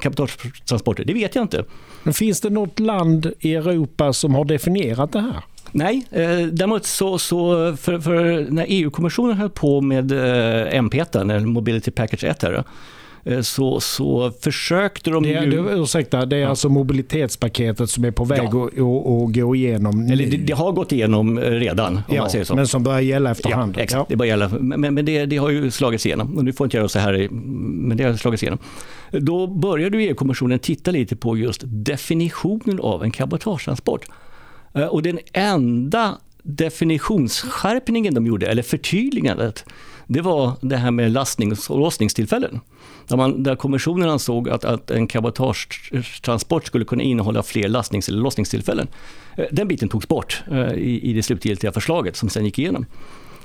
cabotagetransporter? 0.00 1.04
Det 1.04 1.14
vet 1.14 1.34
jag 1.34 1.44
inte. 1.44 1.64
Men 2.02 2.14
finns 2.14 2.40
det 2.40 2.50
något 2.50 2.78
land 2.78 3.32
i 3.40 3.54
Europa 3.54 4.12
som 4.12 4.34
har 4.34 4.44
definierat 4.44 5.12
det 5.12 5.20
här? 5.20 5.42
Nej, 5.72 6.06
eh, 6.10 6.38
däremot 6.38 6.86
så, 6.86 7.18
så 7.18 7.76
för, 7.76 7.98
för 7.98 8.46
när 8.50 8.64
EU-kommissionen 8.68 9.36
höll 9.36 9.50
på 9.50 9.80
med 9.80 10.12
eh, 10.12 10.78
MPETA, 10.78 11.24
Mobility 11.24 11.90
Package 11.90 12.24
1, 12.24 12.42
här, 12.42 12.64
eh, 13.24 13.40
så, 13.40 13.80
så 13.80 14.32
försökte 14.40 15.10
de 15.10 15.22
det 15.22 15.28
ju... 15.28 15.82
ursäkta, 15.82 16.26
det 16.26 16.36
är 16.36 16.40
ja. 16.40 16.48
alltså 16.48 16.68
mobilitetspaketet 16.68 17.90
som 17.90 18.04
är 18.04 18.10
på 18.10 18.24
väg 18.24 18.48
ja. 18.52 18.66
att, 18.66 18.78
att, 18.78 19.34
gå 19.34 19.54
igenom? 19.54 20.08
Eller 20.10 20.26
det, 20.26 20.36
det, 20.36 20.52
har 20.52 20.72
gått 20.72 20.92
igenom 20.92 21.38
eh, 21.38 21.50
redan, 21.50 21.96
om 21.96 22.02
ja, 22.08 22.20
man 22.20 22.30
säger 22.30 22.44
så. 22.44 22.54
Men 22.54 22.66
som 22.66 22.82
börjar 22.82 23.00
gälla 23.00 23.30
efterhand? 23.30 23.74
Ja, 23.76 23.82
exakt. 23.82 24.08
Det 24.08 24.16
börjar 24.16 24.30
gälla. 24.30 24.48
Men, 24.48 24.94
men 24.94 25.04
det, 25.04 25.26
det, 25.26 25.36
har 25.36 25.50
ju 25.50 25.70
slagits 25.70 26.06
igenom. 26.06 26.36
Och 26.36 26.44
nu 26.44 26.52
får 26.52 26.64
jag 26.64 26.66
inte 26.66 26.76
göra 26.76 26.88
så 26.88 26.98
här, 26.98 27.28
men 27.30 27.96
det 27.96 28.04
har 28.04 28.14
slagits 28.14 28.42
igenom. 28.42 28.58
Då 29.10 29.46
började 29.46 29.98
EU-kommissionen 29.98 30.58
titta 30.58 30.90
lite 30.90 31.16
på 31.16 31.36
just 31.36 31.60
definitionen 31.64 32.80
av 32.80 33.04
en 33.04 33.10
cabotagetransport. 33.10 34.06
Eh, 34.76 34.86
och 34.86 35.02
den 35.02 35.18
enda 35.32 36.18
definitionsskärpningen 36.42 38.14
de 38.14 38.26
gjorde, 38.26 38.46
eller 38.46 38.62
förtydligandet, 38.62 39.64
det 40.06 40.20
var 40.20 40.52
det 40.60 40.76
här 40.76 40.90
med 40.90 41.12
lastnings 41.12 41.70
och 41.70 41.78
lossningstillfällen. 41.78 42.60
Där, 43.08 43.16
man, 43.16 43.42
där 43.42 43.56
kommissionen 43.56 44.08
ansåg 44.08 44.48
att, 44.48 44.64
att 44.64 44.90
en 44.90 45.06
cabotagetransport 45.06 46.66
skulle 46.66 46.84
kunna 46.84 47.02
innehålla 47.02 47.42
fler 47.42 47.68
lastnings 47.68 48.08
eller 48.08 48.18
lossningstillfällen. 48.18 48.88
Eh, 49.36 49.44
den 49.52 49.68
biten 49.68 49.88
togs 49.88 50.08
bort 50.08 50.42
eh, 50.50 50.72
i, 50.72 51.00
i 51.02 51.12
det 51.12 51.22
slutgiltiga 51.22 51.72
förslaget 51.72 52.16
som 52.16 52.28
sen 52.28 52.44
gick 52.44 52.58
igenom. 52.58 52.86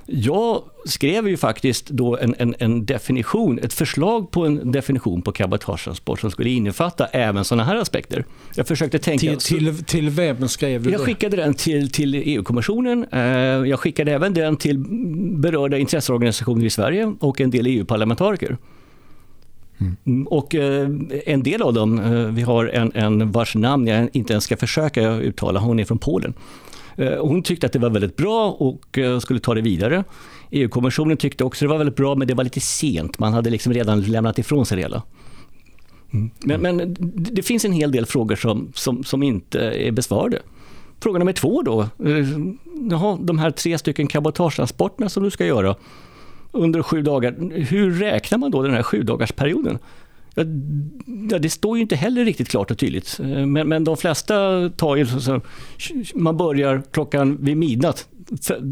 Jag 0.06 0.64
skrev 0.86 1.28
ju 1.28 1.38
faktiskt 1.38 1.90
då 1.90 2.18
en, 2.18 2.36
en, 2.38 2.56
en, 2.60 2.86
definition, 2.86 3.60
ett 3.60 3.74
förslag 3.74 4.32
på 4.32 4.46
en 4.46 4.72
definition 4.72 5.22
på 5.22 5.32
cabotagetransport 5.32 6.20
som 6.20 6.32
skulle 6.32 6.50
innefatta 6.50 7.06
även 7.06 7.46
sådana 7.46 7.64
här 7.64 7.76
aspekter. 7.76 8.26
Jag 8.56 8.68
försökte 8.68 9.00
tänka... 9.00 9.20
Till, 9.20 9.38
till, 9.38 9.84
till 9.84 10.10
vem 10.10 10.48
skrev 10.48 10.84
du 10.84 10.92
Jag 10.92 11.02
skickade 11.02 11.38
den 11.38 11.54
till, 11.54 11.92
till 11.92 12.16
EU-kommissionen. 12.16 13.06
Eh, 13.12 13.22
jag 13.70 13.80
skickade 13.80 14.12
även 14.12 14.34
den 14.34 14.58
till 14.58 14.78
berörda 15.38 15.78
intresseorganisationer 15.78 16.66
i 16.66 16.70
Sverige 16.70 17.16
och 17.20 17.42
en 17.42 17.52
del 17.52 17.68
EU-parlamentariker. 17.68 18.58
Mm. 20.06 20.28
Och 20.28 20.56
eh, 20.56 20.90
en 21.26 21.44
del 21.44 21.62
av 21.62 21.74
dem, 21.74 22.00
eh, 22.00 22.12
vi 22.12 22.42
har 22.42 22.66
en, 22.66 22.92
en 22.96 23.32
vars 23.32 23.56
namn 23.56 23.88
jag 23.88 24.10
inte 24.14 24.34
ens 24.34 24.44
ska 24.44 24.58
försöka 24.58 25.12
uttala, 25.12 25.60
hon 25.60 25.80
är 25.80 25.86
från 25.86 25.98
Polen. 25.98 26.34
Eh, 26.96 27.28
hon 27.28 27.44
tyckte 27.44 27.66
att 27.66 27.74
det 27.74 27.80
var 27.80 27.90
väldigt 27.90 28.16
bra 28.16 28.52
och 28.52 28.98
eh, 28.98 29.20
skulle 29.20 29.40
ta 29.40 29.54
det 29.54 29.62
vidare. 29.62 30.04
EU-kommissionen 30.52 31.18
tyckte 31.18 31.44
också 31.44 31.66
att 31.66 31.68
det 31.68 31.72
var 31.72 31.78
väldigt 31.78 31.96
bra 31.96 32.16
men 32.16 32.28
det 32.28 32.34
var 32.34 32.44
lite 32.44 32.60
sent. 32.60 33.20
Man 33.20 33.34
hade 33.34 33.50
liksom 33.50 33.74
redan 33.74 34.02
lämnat 34.02 34.40
ifrån 34.40 34.66
sig 34.66 34.76
det 34.76 34.82
hela. 34.82 35.04
Mm. 36.14 36.30
Men, 36.40 36.62
men, 36.62 36.96
det 37.16 37.42
finns 37.42 37.66
en 37.66 37.72
hel 37.72 37.92
del 37.92 38.06
frågor 38.06 38.36
som, 38.36 38.72
som, 38.76 39.04
som 39.04 39.24
inte 39.24 39.60
är 39.60 39.92
besvarade. 39.92 40.40
Fråga 41.00 41.20
nummer 41.20 41.34
två 41.34 41.62
då. 41.62 41.82
Eh, 41.82 42.28
jaha, 42.90 43.18
de 43.22 43.40
här 43.40 43.52
tre 43.52 43.78
stycken 43.78 44.08
cabotagetransporterna 44.08 45.10
som 45.10 45.24
du 45.24 45.32
ska 45.32 45.46
göra 45.46 45.76
under 46.52 46.84
sju 46.84 47.02
dagar. 47.02 47.36
Hur 47.52 47.92
räknar 47.92 48.38
man 48.38 48.52
då 48.52 48.62
den 48.62 48.74
här 48.74 48.84
sju 48.84 49.04
dagars 49.04 49.32
perioden? 49.32 49.80
Ja, 50.36 51.40
det 51.40 51.50
står 51.50 51.78
ju 51.78 51.82
inte 51.82 51.96
heller 51.96 52.26
riktigt 52.26 52.48
klart 52.48 52.72
och 52.72 52.78
tydligt. 52.78 53.20
Men, 53.20 53.70
men 53.70 53.84
de 53.84 53.98
flesta 53.98 54.70
tar 54.70 54.96
ju... 54.96 55.06
Så, 55.06 55.42
man 56.16 56.38
börjar 56.38 56.84
klockan 56.92 57.38
vid 57.42 57.58
midnatt 57.58 58.08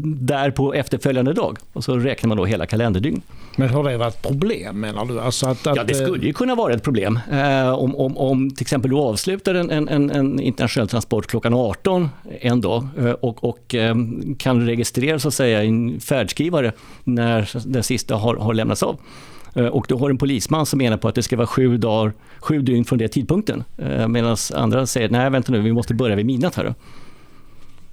där 0.04 0.50
på 0.50 0.74
efterföljande 0.74 1.32
dag 1.32 1.58
och 1.72 1.84
så 1.84 1.96
räknar 1.96 2.28
man 2.28 2.36
då 2.36 2.44
hela 2.44 2.66
kalenderdygn. 2.66 3.22
Men 3.56 3.68
har 3.68 3.84
det 3.84 3.96
varit 3.96 4.22
problem 4.22 4.80
menar 4.80 5.04
du? 5.04 5.20
Alltså 5.20 5.46
att, 5.46 5.66
att, 5.66 5.76
ja, 5.76 5.84
det 5.84 5.94
skulle 5.94 6.26
ju 6.26 6.32
kunna 6.32 6.54
vara 6.54 6.74
ett 6.74 6.82
problem. 6.82 7.18
Eh, 7.32 7.70
om, 7.72 7.96
om, 7.96 8.18
om 8.18 8.50
till 8.50 8.64
exempel 8.64 8.90
du 8.90 8.96
avslutar 8.96 9.54
en, 9.54 9.70
en, 9.88 10.10
en, 10.10 10.40
internationell 10.40 10.88
transport 10.88 11.26
klockan 11.26 11.54
18 11.54 12.08
en 12.40 12.60
dag 12.60 12.88
eh, 12.98 13.10
och, 13.10 13.44
och 13.44 13.74
eh, 13.74 13.94
kan 14.38 14.66
registrera 14.66 15.18
så 15.18 15.28
att 15.28 15.34
säga 15.34 15.62
en 15.62 16.00
färdskrivare 16.00 16.72
när 17.04 17.68
den 17.68 17.82
sista 17.82 18.14
har, 18.14 18.36
har 18.36 18.54
lämnats 18.54 18.82
av 18.82 18.96
Eh, 18.96 19.29
och 19.54 19.84
du 19.88 19.94
har 19.94 20.10
en 20.10 20.18
polisman 20.18 20.66
som 20.66 20.78
menar 20.78 20.96
på 20.96 21.08
att 21.08 21.14
det 21.14 21.22
ska 21.22 21.36
vara 21.36 21.46
sju, 21.46 21.76
dagar, 21.76 22.12
sju 22.40 22.62
dygn 22.62 22.84
från 22.84 22.98
den 22.98 23.08
tidpunkten. 23.08 23.64
Eh, 23.78 24.08
Medan 24.08 24.36
andra 24.54 24.86
säger, 24.86 25.08
nej 25.08 25.30
vänta 25.30 25.52
nu, 25.52 25.60
vi 25.60 25.72
måste 25.72 25.94
börja 25.94 26.16
vid 26.16 26.26
midnatt 26.26 26.54
här. 26.54 26.74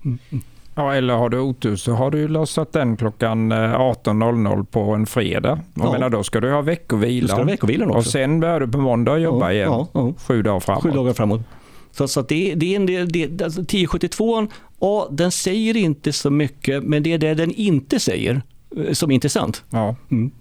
Mm. 0.06 0.20
Ja, 0.76 0.94
eller 0.96 1.14
har 1.14 1.30
du 1.30 1.40
otur 1.40 1.76
så 1.76 1.92
har 1.94 2.12
du 2.12 2.28
lossat 2.28 2.74
den 2.74 2.98
klockan 2.98 3.52
18.00 3.54 4.66
på 4.66 4.82
en 4.82 5.06
fredag. 5.06 5.60
Jag 5.74 5.86
Ja. 5.86 5.92
menar, 5.92 6.10
då 6.10 6.24
ska 6.24 6.40
du 6.40 6.52
ha 6.52 6.62
veckovila. 6.62 7.28
Du 7.28 7.34
ha 7.42 7.44
veckovilan 7.44 7.88
också. 7.90 7.98
Och 8.00 8.06
sen 8.06 8.40
börjar 8.40 8.60
du 8.60 8.68
på 8.68 8.78
måndag 8.78 9.12
och 9.12 9.20
jobba 9.20 9.46
Ja, 9.46 9.54
igen. 9.54 9.70
ja, 9.72 9.88
ja. 9.94 10.14
Sju 10.28 10.42
dagar 10.42 10.60
framåt. 10.60 10.84
Sju 10.84 10.92
dagar 10.92 11.14
framåt. 11.14 11.42
Så, 11.92 12.08
så 12.08 12.22
det, 12.22 12.54
det 12.56 12.72
är 12.72 12.76
en 12.76 12.86
del, 12.86 13.10
det, 13.10 13.42
alltså 13.42 13.62
1072, 13.62 14.48
ja 14.80 15.08
den 15.12 15.32
säger 15.32 15.78
inte 15.78 16.14
så 16.14 16.30
mycket, 16.30 16.84
men 16.84 17.04
det 17.04 17.14
är 17.14 17.18
det 17.18 17.34
den 17.34 17.52
inte 17.52 18.00
säger 18.00 18.42
eh, 18.78 18.94
som 18.94 19.12
är 19.12 19.16
intressant. 19.16 19.64
Ja. 19.70 19.96
Mm. 20.12 20.32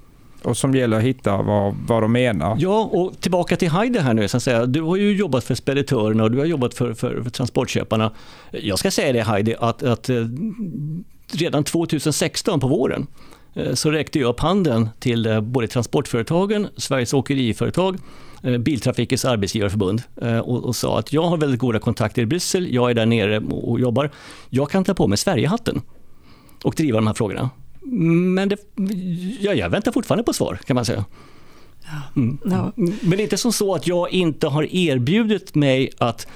Och 0.47 0.57
som 0.57 0.75
gäller 0.75 0.97
att 0.97 1.03
hitta 1.03 1.43
vad, 1.43 1.75
vad 1.87 2.03
de 2.03 2.13
menar. 2.13 2.57
Ja, 2.61 2.91
och 2.93 3.21
tillbaka 3.21 3.57
till 3.57 3.71
Heide 3.71 4.01
här 4.01 4.15
nu. 4.15 4.29
Så 4.29 4.37
att 4.37 4.43
säga. 4.43 4.67
Du 4.67 4.83
har 4.83 4.97
ju 4.97 5.17
jobbat 5.17 5.45
för 5.45 5.55
speditörerna 5.55 6.25
och 6.25 6.31
du 6.31 6.39
har 6.39 6.45
jobbat 6.45 6.75
för, 6.75 6.95
för, 6.95 7.23
för 7.23 7.31
transportköparna. 7.31 8.13
Jag 8.51 8.79
ska 8.79 8.91
säga 8.91 9.13
det 9.13 9.23
Heidi, 9.23 9.55
att, 9.59 9.83
att 9.83 10.09
eh, 10.09 10.17
redan 11.33 11.65
2016 11.65 12.61
på 12.61 12.69
våren 12.69 13.07
eh, 13.55 13.75
så 13.75 13.91
räckte 13.91 14.19
jag 14.19 14.29
upp 14.29 14.41
handen 14.41 14.89
till 14.99 15.27
eh, 15.27 15.41
både 15.41 15.69
transportföretagen, 15.69 16.69
Sveriges 16.77 17.15
åkeriföretag, 17.15 17.97
Biltrafikens 18.61 19.25
arbetsgivarförbund 19.25 20.03
och, 20.45 20.65
och 20.65 20.77
sa 20.77 20.99
att 20.99 21.13
jag 21.13 21.23
har 21.23 21.37
väldigt 21.37 21.61
goda 21.61 21.79
kontakter 21.79 22.23
i 22.23 22.27
Bryssel, 22.27 22.75
jag 22.75 22.91
är 22.91 22.95
där 22.95 23.07
nere 23.07 23.39
och 23.39 23.81
jobbar. 23.81 24.11
Jag 24.51 24.71
kan 24.71 24.85
ta 24.85 24.95
på 24.95 25.07
mig 25.07 25.19
Sverigehatten 25.19 25.83
och 26.65 26.75
driva 26.77 26.99
de 26.99 27.07
här 27.07 27.15
frågorna. 27.15 27.51
Men 27.93 28.49
det, 28.49 28.57
ja, 29.41 29.55
jag 29.55 29.71
väntar 29.71 29.93
fortfarande 29.93 30.25
på 30.25 30.33
svar 30.33 30.61
kan 30.67 30.75
man 30.75 30.85
säga. 30.85 31.05
Mm. 32.17 32.39
Ja. 32.45 32.73
Men 32.77 33.11
det 33.11 33.17
är 33.17 33.21
inte 33.21 33.37
som 33.37 33.53
så 33.53 33.75
att 33.75 33.87
jag 33.87 34.13
inte 34.13 34.47
har 34.47 34.75
erbjudit 34.75 35.55
mig 35.55 35.91
att 35.99 36.27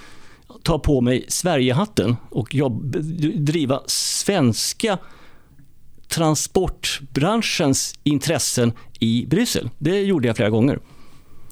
ta 0.62 0.78
på 0.78 1.00
mig 1.00 1.24
Sverigehatten 1.28 2.16
och 2.30 2.54
jobb, 2.54 2.96
driva 3.34 3.82
svenska 3.86 4.98
transportbranschens 6.08 7.94
intressen 8.02 8.72
i 9.00 9.26
Bryssel. 9.26 9.70
Det 9.78 10.00
gjorde 10.00 10.26
jag 10.26 10.36
flera 10.36 10.50
gånger. 10.50 10.78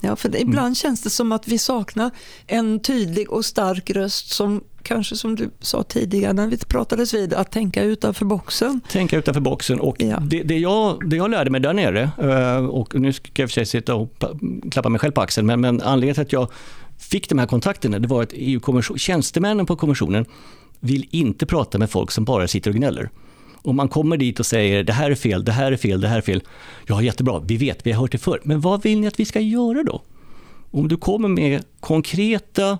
Ja, 0.00 0.16
för 0.16 0.28
det, 0.28 0.40
ibland 0.40 0.76
känns 0.76 1.02
det 1.02 1.10
som 1.10 1.32
att 1.32 1.48
vi 1.48 1.58
saknar 1.58 2.10
en 2.46 2.80
tydlig 2.80 3.30
och 3.32 3.44
stark 3.44 3.90
röst 3.90 4.30
som 4.30 4.60
kanske 4.82 5.16
som 5.16 5.36
du 5.36 5.50
sa 5.60 5.82
tidigare 5.82 6.32
när 6.32 6.46
vi 6.48 6.56
pratades 6.56 7.14
vid, 7.14 7.34
att 7.34 7.50
tänka 7.52 7.82
utanför 7.82 8.24
boxen. 8.24 8.80
Tänka 8.90 9.16
utanför 9.18 9.40
boxen. 9.40 9.80
Och 9.80 9.96
Ja. 9.98 10.18
det, 10.26 10.42
det, 10.42 10.58
jag, 10.58 11.08
det 11.10 11.16
jag 11.16 11.30
lärde 11.30 11.50
mig 11.50 11.60
där 11.60 11.72
nere, 11.72 12.10
eh, 12.18 12.64
och 12.66 12.94
nu 13.00 13.12
ska 13.12 13.28
jag 13.42 13.48
för 13.50 13.54
sig 13.54 13.66
sitta 13.66 13.94
och 13.94 14.18
pa- 14.18 14.34
klappa 14.70 14.88
mig 14.88 14.98
själv 14.98 15.12
på 15.12 15.20
axeln, 15.20 15.46
men, 15.46 15.60
men 15.60 15.82
anledningen 15.82 16.14
till 16.14 16.22
att 16.22 16.32
jag 16.32 16.48
fick 16.98 17.28
de 17.28 17.38
här 17.38 17.46
kontakterna, 17.46 17.98
det 17.98 18.08
var 18.08 18.22
att 18.22 18.32
EU-kommission, 18.32 18.98
tjänstemännen 18.98 19.66
på 19.66 19.76
kommissionen 19.76 20.24
vill 20.80 21.06
inte 21.10 21.46
prata 21.46 21.78
med 21.78 21.90
folk 21.90 22.10
som 22.10 22.24
bara 22.24 22.48
sitter 22.48 22.70
och 22.70 22.76
gnäller. 22.76 23.10
Om 23.68 23.76
man 23.76 23.88
kommer 23.88 24.16
dit 24.16 24.40
och 24.40 24.46
säger 24.46 24.84
det 24.84 24.92
här 24.92 25.10
är 25.10 25.14
fel, 25.14 25.44
det 25.44 25.52
här 25.52 25.72
är 25.72 25.76
fel, 25.76 26.00
det 26.00 26.08
här 26.08 26.18
är 26.18 26.22
fel. 26.22 26.42
Ja, 26.86 27.02
jättebra, 27.02 27.42
vi 27.46 27.56
vet, 27.56 27.86
vi 27.86 27.92
har 27.92 28.00
hört 28.00 28.12
det 28.12 28.18
förr. 28.18 28.40
Men 28.44 28.60
vad 28.60 28.82
vill 28.82 29.00
ni 29.00 29.06
att 29.06 29.20
vi 29.20 29.24
ska 29.24 29.40
göra 29.40 29.82
då? 29.82 30.02
Om 30.70 30.88
du 30.88 30.96
kommer 30.96 31.28
med 31.28 31.64
konkreta 31.80 32.78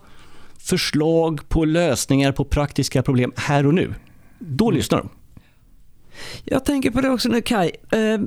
förslag 0.58 1.48
på 1.48 1.64
lösningar 1.64 2.32
på 2.32 2.44
praktiska 2.44 3.02
problem 3.02 3.32
här 3.36 3.66
och 3.66 3.74
nu, 3.74 3.94
då 4.38 4.70
lyssnar 4.70 4.98
de. 4.98 5.08
Jag 6.44 6.64
tänker 6.64 6.90
på 6.90 7.00
det 7.00 7.08
också 7.10 7.28
nu 7.28 7.40
Kai. 7.42 7.70
Eh, 7.92 8.20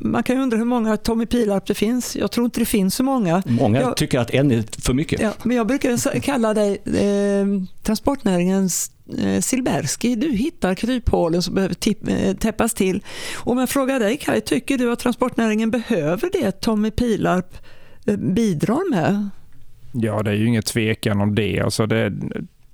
man 0.00 0.22
kan 0.22 0.36
ju 0.36 0.42
undra 0.42 0.56
hur 0.58 0.64
många 0.64 0.96
Tommy 0.96 1.26
Pilarp 1.26 1.66
det 1.66 1.74
finns. 1.74 2.16
Jag 2.16 2.30
tror 2.30 2.44
inte 2.44 2.60
det 2.60 2.66
finns 2.66 2.94
så 2.94 3.02
många. 3.04 3.42
Många 3.46 3.80
Ja. 3.80 3.92
tycker 3.92 4.18
att 4.18 4.30
en 4.30 4.50
är 4.50 4.64
för 4.82 4.94
mycket. 4.94 5.20
Ja, 5.20 5.32
men 5.42 5.56
jag 5.56 5.66
brukar 5.66 6.20
kalla 6.20 6.54
dig 6.54 6.82
eh, 6.84 7.46
transportnäringens 7.82 8.90
eh, 9.18 9.40
Silbersky. 9.40 10.14
Du 10.16 10.32
hittar 10.32 10.74
kryphålen 10.74 11.42
som 11.42 11.54
behöver 11.54 11.74
tipp- 11.74 12.08
eh, 12.08 12.34
täppas 12.36 12.74
till. 12.74 13.02
Om 13.36 13.58
jag 13.58 13.68
frågar 13.68 14.00
dig 14.00 14.16
Kai, 14.16 14.40
tycker 14.40 14.78
du 14.78 14.92
att 14.92 14.98
transportnäringen 14.98 15.70
behöver 15.70 16.30
det 16.32 16.60
Tommy 16.60 16.90
Pilarp 16.90 17.54
eh, 18.06 18.16
bidrar 18.16 18.90
med? 18.90 19.28
Ja, 19.92 20.22
det 20.22 20.30
är 20.30 20.34
ju 20.34 20.46
ingen 20.46 20.62
tvekan 20.62 21.20
om 21.20 21.34
det. 21.34 21.60
Alltså 21.60 21.86
det 21.86 22.12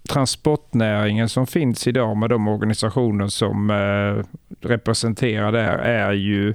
transportnäringen 0.07 1.29
som 1.29 1.47
finns 1.47 1.87
idag 1.87 2.17
med 2.17 2.31
de 2.31 2.49
organisationer 2.49 3.27
som 3.27 3.71
eh, 3.71 4.25
representerar 4.69 5.53
där 5.53 5.79
är 5.79 6.13
ju 6.13 6.55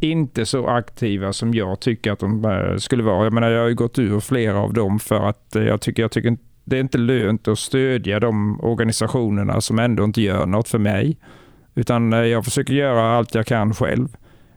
inte 0.00 0.46
så 0.46 0.66
aktiva 0.66 1.32
som 1.32 1.54
jag 1.54 1.80
tycker 1.80 2.12
att 2.12 2.18
de 2.18 2.44
eh, 2.44 2.76
skulle 2.76 3.02
vara. 3.02 3.24
Jag 3.24 3.32
menar, 3.32 3.50
jag 3.50 3.60
har 3.60 3.68
ju 3.68 3.74
gått 3.74 3.98
ur 3.98 4.20
flera 4.20 4.58
av 4.58 4.72
dem 4.72 4.98
för 4.98 5.28
att 5.28 5.56
eh, 5.56 5.62
jag 5.62 5.80
tycker, 5.80 6.02
jag 6.02 6.10
tycker 6.10 6.28
inte- 6.28 6.44
det 6.64 6.76
är 6.76 6.80
inte 6.80 6.98
lönt 6.98 7.48
att 7.48 7.58
stödja 7.58 8.20
de 8.20 8.60
organisationerna 8.60 9.60
som 9.60 9.78
ändå 9.78 10.04
inte 10.04 10.22
gör 10.22 10.46
något 10.46 10.68
för 10.68 10.78
mig. 10.78 11.16
Utan 11.74 12.12
eh, 12.12 12.18
jag 12.18 12.44
försöker 12.44 12.74
göra 12.74 13.16
allt 13.16 13.34
jag 13.34 13.46
kan 13.46 13.74
själv. 13.74 14.16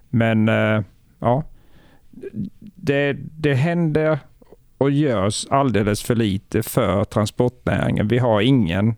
Men 0.10 0.50
eh, 0.50 0.82
ja, 1.20 1.44
det, 2.76 3.14
det 3.38 3.54
händer 3.54 4.20
och 4.78 4.92
görs 4.92 5.46
alldeles 5.50 6.04
för 6.04 6.16
lite 6.16 6.64
för 6.64 7.04
transportnäringen. 7.04 8.08
Vi 8.08 8.18
har 8.18 8.42
ingen 8.42 8.96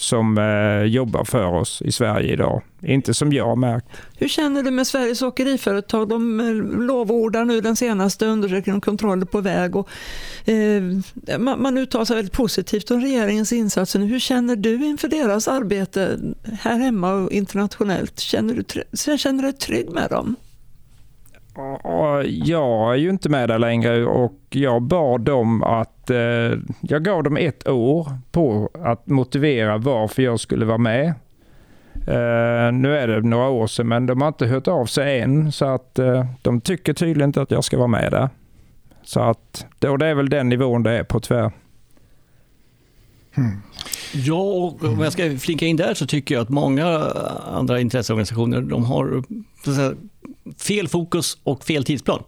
som 0.00 0.38
eh, 0.38 0.84
jobbar 0.84 1.24
för 1.24 1.44
oss 1.44 1.82
i 1.82 1.92
Sverige 1.92 2.32
idag. 2.32 2.62
Inte 2.82 3.14
som 3.14 3.32
jag 3.32 3.46
har 3.46 3.56
märkt. 3.56 3.86
Hur 4.18 4.28
känner 4.28 4.62
du 4.62 4.70
med 4.70 4.86
Sveriges 4.86 5.22
åkeriföretag? 5.22 6.08
De 6.08 6.40
eh, 6.40 6.52
lovordar 6.86 7.44
nu 7.44 7.60
den 7.60 7.76
senaste 7.76 8.26
undersökningen 8.26 8.74
om 8.74 8.80
kontroller 8.80 9.26
på 9.26 9.40
väg 9.40 9.76
och 9.76 9.88
eh, 10.44 10.82
man, 11.38 11.62
man 11.62 11.78
uttalar 11.78 12.04
sig 12.04 12.16
väldigt 12.16 12.34
positivt 12.34 12.90
om 12.90 13.00
regeringens 13.00 13.52
insatser. 13.52 13.98
Hur 13.98 14.18
känner 14.18 14.56
du 14.56 14.86
inför 14.86 15.08
deras 15.08 15.48
arbete 15.48 16.18
här 16.60 16.78
hemma 16.78 17.12
och 17.12 17.32
internationellt? 17.32 18.20
Känner 18.20 18.54
du, 18.54 19.16
känner 19.16 19.42
du 19.42 19.50
dig 19.50 19.58
trygg 19.58 19.90
med 19.90 20.10
dem? 20.10 20.36
Jag 22.24 22.92
är 22.92 22.96
ju 22.96 23.10
inte 23.10 23.28
med 23.28 23.48
där 23.48 23.58
längre 23.58 24.04
och 24.04 24.38
jag 24.50 24.82
bad 24.82 25.20
dem 25.20 25.62
att... 25.62 26.10
Eh, 26.10 26.58
jag 26.80 27.04
gav 27.04 27.22
dem 27.22 27.36
ett 27.36 27.68
år 27.68 28.06
på 28.32 28.70
att 28.84 29.06
motivera 29.06 29.78
varför 29.78 30.22
jag 30.22 30.40
skulle 30.40 30.64
vara 30.64 30.78
med. 30.78 31.14
Eh, 31.94 32.72
nu 32.72 32.96
är 32.96 33.08
det 33.08 33.20
några 33.20 33.48
år 33.48 33.66
sedan 33.66 33.88
men 33.88 34.06
de 34.06 34.20
har 34.20 34.28
inte 34.28 34.46
hört 34.46 34.68
av 34.68 34.86
sig 34.86 35.20
än 35.20 35.52
så 35.52 35.64
att 35.64 35.98
eh, 35.98 36.26
de 36.42 36.60
tycker 36.60 36.92
tydligen 36.92 37.28
inte 37.28 37.42
att 37.42 37.50
jag 37.50 37.64
ska 37.64 37.76
vara 37.76 37.88
med 37.88 38.12
där. 38.12 38.28
Så 39.02 39.20
att 39.20 39.66
då 39.78 39.96
det 39.96 40.06
är 40.06 40.14
väl 40.14 40.28
den 40.28 40.48
nivån 40.48 40.82
det 40.82 40.98
är 40.98 41.04
på 41.04 41.20
tyvärr. 41.20 41.52
Ja, 44.14 44.42
och 44.42 44.84
om 44.84 45.00
jag 45.00 45.12
ska 45.12 45.36
flinka 45.38 45.66
in 45.66 45.76
där 45.76 45.94
så 45.94 46.06
tycker 46.06 46.34
jag 46.34 46.42
att 46.42 46.48
många 46.48 46.86
andra 47.52 47.80
intresseorganisationer 47.80 48.60
de 48.60 48.84
har 48.84 49.22
så 49.64 49.70
att 49.70 49.76
säga, 49.76 49.92
fel 50.58 50.88
fokus 50.88 51.38
och 51.42 51.64
fel 51.64 51.84
tidsplan. 51.84 52.22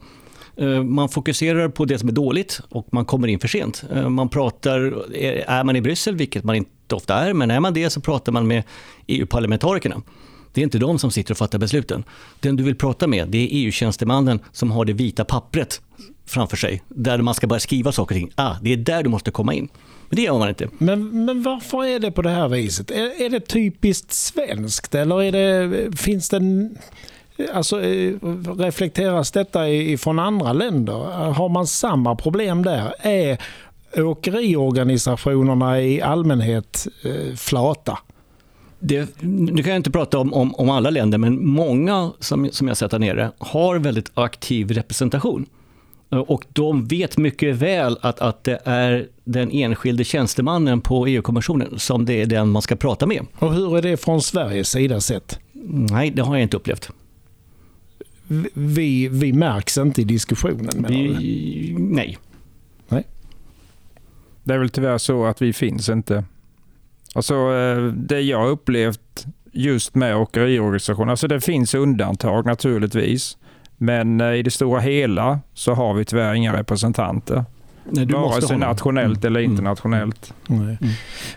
Eh, 0.56 0.82
man 0.82 1.08
fokuserar 1.08 1.68
på 1.68 1.84
det 1.84 1.98
som 1.98 2.08
är 2.08 2.12
dåligt 2.12 2.60
och 2.68 2.88
man 2.92 3.04
kommer 3.04 3.28
in 3.28 3.40
för 3.40 3.48
sent. 3.48 3.84
Eh, 3.94 4.08
man 4.08 4.28
pratar, 4.28 4.78
är 5.14 5.44
är 5.48 5.64
man 5.64 5.76
i 5.76 5.80
Bryssel, 5.80 6.16
vilket 6.16 6.44
man 6.44 6.56
inte 6.56 6.94
ofta 6.94 7.14
är, 7.14 7.34
men 7.34 7.50
är 7.50 7.60
man 7.60 7.74
det 7.74 7.90
så 7.90 8.00
pratar 8.00 8.32
man 8.32 8.46
med 8.46 8.62
EU-parlamentarikerna. 9.06 10.02
Det 10.52 10.60
är 10.60 10.62
inte 10.62 10.78
de 10.78 10.98
som 10.98 11.10
sitter 11.10 11.34
och 11.34 11.38
fattar 11.38 11.58
besluten. 11.58 12.04
Den 12.40 12.56
du 12.56 12.62
vill 12.62 12.76
prata 12.76 13.06
med, 13.06 13.28
det 13.28 13.38
är 13.38 13.48
EU-tjänstemannen 13.50 14.40
som 14.52 14.70
har 14.70 14.84
det 14.84 14.92
vita 14.92 15.24
pappret 15.24 15.80
framför 16.26 16.56
sig, 16.56 16.82
där 16.88 17.18
man 17.18 17.34
ska 17.34 17.46
börja 17.46 17.60
skriva 17.60 17.92
saker 17.92 18.14
och 18.14 18.18
ting. 18.18 18.30
Ah, 18.34 18.54
det 18.62 18.72
är 18.72 18.76
där 18.76 19.02
du 19.02 19.08
måste 19.08 19.30
komma 19.30 19.54
in. 19.54 19.68
Men 20.08 20.16
det 20.16 20.22
gör 20.22 20.38
man 20.38 20.48
inte. 20.48 20.68
Men, 20.78 21.24
men 21.24 21.42
varför 21.42 21.84
är 21.84 21.98
det 21.98 22.10
på 22.10 22.22
det 22.22 22.30
här 22.30 22.48
viset? 22.48 22.90
Är, 22.90 23.22
är 23.22 23.30
det 23.30 23.40
typiskt 23.40 24.12
svenskt 24.12 24.94
eller 24.94 25.22
är 25.22 25.32
det, 25.32 25.98
finns 25.98 26.28
det 26.28 26.36
en, 26.36 26.78
alltså, 27.52 27.82
eh, 27.82 28.14
reflekteras 28.58 29.30
detta 29.30 29.60
från 29.98 30.18
andra 30.18 30.52
länder? 30.52 30.92
Har 31.32 31.48
man 31.48 31.66
samma 31.66 32.16
problem 32.16 32.62
där? 32.62 32.94
Är 32.98 33.38
åkeriorganisationerna 33.96 35.80
i 35.80 36.02
allmänhet 36.02 36.86
eh, 37.04 37.34
flata? 37.36 37.98
Det, 38.78 39.20
nu 39.20 39.62
kan 39.62 39.70
jag 39.72 39.76
inte 39.78 39.90
prata 39.90 40.18
om, 40.18 40.34
om, 40.34 40.54
om 40.54 40.70
alla 40.70 40.90
länder, 40.90 41.18
men 41.18 41.46
många 41.46 42.10
som, 42.18 42.48
som 42.52 42.68
jag 42.68 42.76
sett 42.76 42.90
där 42.90 42.98
nere 42.98 43.30
har 43.38 43.78
väldigt 43.78 44.10
aktiv 44.14 44.70
representation. 44.70 45.46
Eh, 46.12 46.18
Och 46.18 46.44
de 46.52 46.86
vet 46.86 47.16
mycket 47.18 47.56
väl 47.56 47.98
att, 48.00 48.20
att 48.20 48.44
det 48.44 48.60
är 48.64 49.06
den 49.24 49.50
enskilde 49.50 50.04
tjänstemannen 50.04 50.80
på 50.80 51.06
EU-kommissionen 51.06 51.78
som 51.78 52.04
det 52.04 52.22
är 52.22 52.26
den 52.26 52.48
man 52.48 52.62
ska 52.62 52.76
prata 52.76 53.06
med. 53.06 53.26
Och 53.38 53.54
hur 53.54 53.76
är 53.78 53.82
det 53.82 53.96
från 53.96 54.22
Sveriges 54.22 54.68
sida 54.70 55.00
sett? 55.00 55.38
Nej, 55.70 56.10
det 56.10 56.22
har 56.22 56.34
jag 56.36 56.42
inte 56.42 56.56
upplevt. 56.56 56.90
Vi, 58.54 59.08
vi 59.08 59.32
märks 59.32 59.78
inte 59.78 60.00
i 60.00 60.04
diskussionen. 60.04 60.86
Vi, 60.88 61.76
nej. 61.78 62.18
Det 64.44 64.54
är 64.54 64.58
väl 64.58 64.68
tyvärr 64.68 64.98
så 64.98 65.24
att 65.24 65.42
vi 65.42 65.52
finns 65.52 65.88
inte. 65.88 66.24
Alltså 67.14 67.34
eh, 67.34 67.84
det 67.84 68.20
jag 68.20 68.48
upplevt 68.48 69.26
just 69.52 69.94
med 69.94 70.16
åkeriorganisationer, 70.16 71.10
alltså 71.10 71.28
det 71.28 71.40
finns 71.40 71.74
undantag 71.74 72.46
naturligtvis. 72.46 73.38
Men 73.76 74.20
eh, 74.20 74.34
i 74.34 74.42
det 74.42 74.50
stora 74.50 74.80
hela 74.80 75.40
så 75.54 75.74
har 75.74 75.94
vi 75.94 76.04
tyvärr 76.04 76.34
inga 76.34 76.56
representanter. 76.56 77.44
Nej, 77.90 78.06
du 78.06 78.14
vare 78.14 78.22
måste 78.26 78.46
sig 78.46 78.58
nationellt 78.58 79.24
eller 79.24 79.40
Mm. 79.40 79.52
internationellt. 79.52 80.34
Nej. 80.46 80.78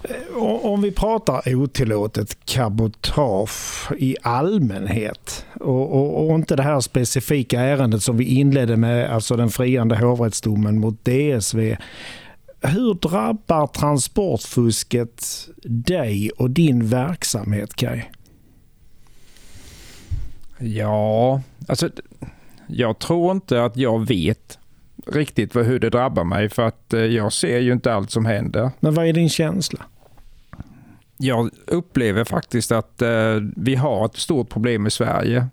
Eh, 0.03 0.37
Om 0.43 0.81
vi 0.81 0.91
pratar 0.91 1.55
otillåtet 1.55 2.45
cabotage 2.45 3.91
i 3.97 4.15
allmänhet 4.21 5.45
och, 5.59 5.91
och, 5.93 6.25
och 6.29 6.35
inte 6.35 6.55
det 6.55 6.63
här 6.63 6.79
specifika 6.79 7.61
ärendet 7.61 8.03
som 8.03 8.17
vi 8.17 8.25
inledde 8.25 8.77
med, 8.77 9.09
alltså 9.13 9.35
den 9.35 9.49
friande 9.49 9.95
hovrättsdomen 9.97 10.79
mot 10.79 11.05
DSV. 11.05 11.77
Hur 12.61 12.93
drabbar 12.93 13.67
transportfusket 13.67 15.47
dig 15.63 16.29
och 16.37 16.49
din 16.51 16.87
verksamhet 16.87 17.75
Kai? 17.75 18.01
Ja, 20.59 21.41
alltså 21.67 21.89
jag 22.67 22.99
tror 22.99 23.31
inte 23.31 23.63
att 23.63 23.77
jag 23.77 24.07
vet 24.07 24.59
riktigt 25.05 25.55
vad, 25.55 25.65
hur 25.65 25.79
det 25.79 25.89
drabbar 25.89 26.23
mig 26.23 26.49
för 26.49 26.67
att 26.67 26.93
eh, 26.93 26.99
jag 26.99 27.33
ser 27.33 27.59
ju 27.59 27.71
inte 27.71 27.93
allt 27.93 28.11
som 28.11 28.25
händer. 28.25 28.71
Men 28.79 28.93
vad 28.93 29.07
är 29.07 29.13
din 29.13 29.29
känsla? 29.29 29.79
Jag 31.17 31.49
upplever 31.67 32.23
faktiskt 32.23 32.71
att 32.71 33.01
eh, 33.01 33.09
vi 33.55 33.75
har 33.75 34.05
ett 34.05 34.17
stort 34.17 34.49
problem 34.49 34.87
i 34.87 34.91
Sverige. 34.91 35.47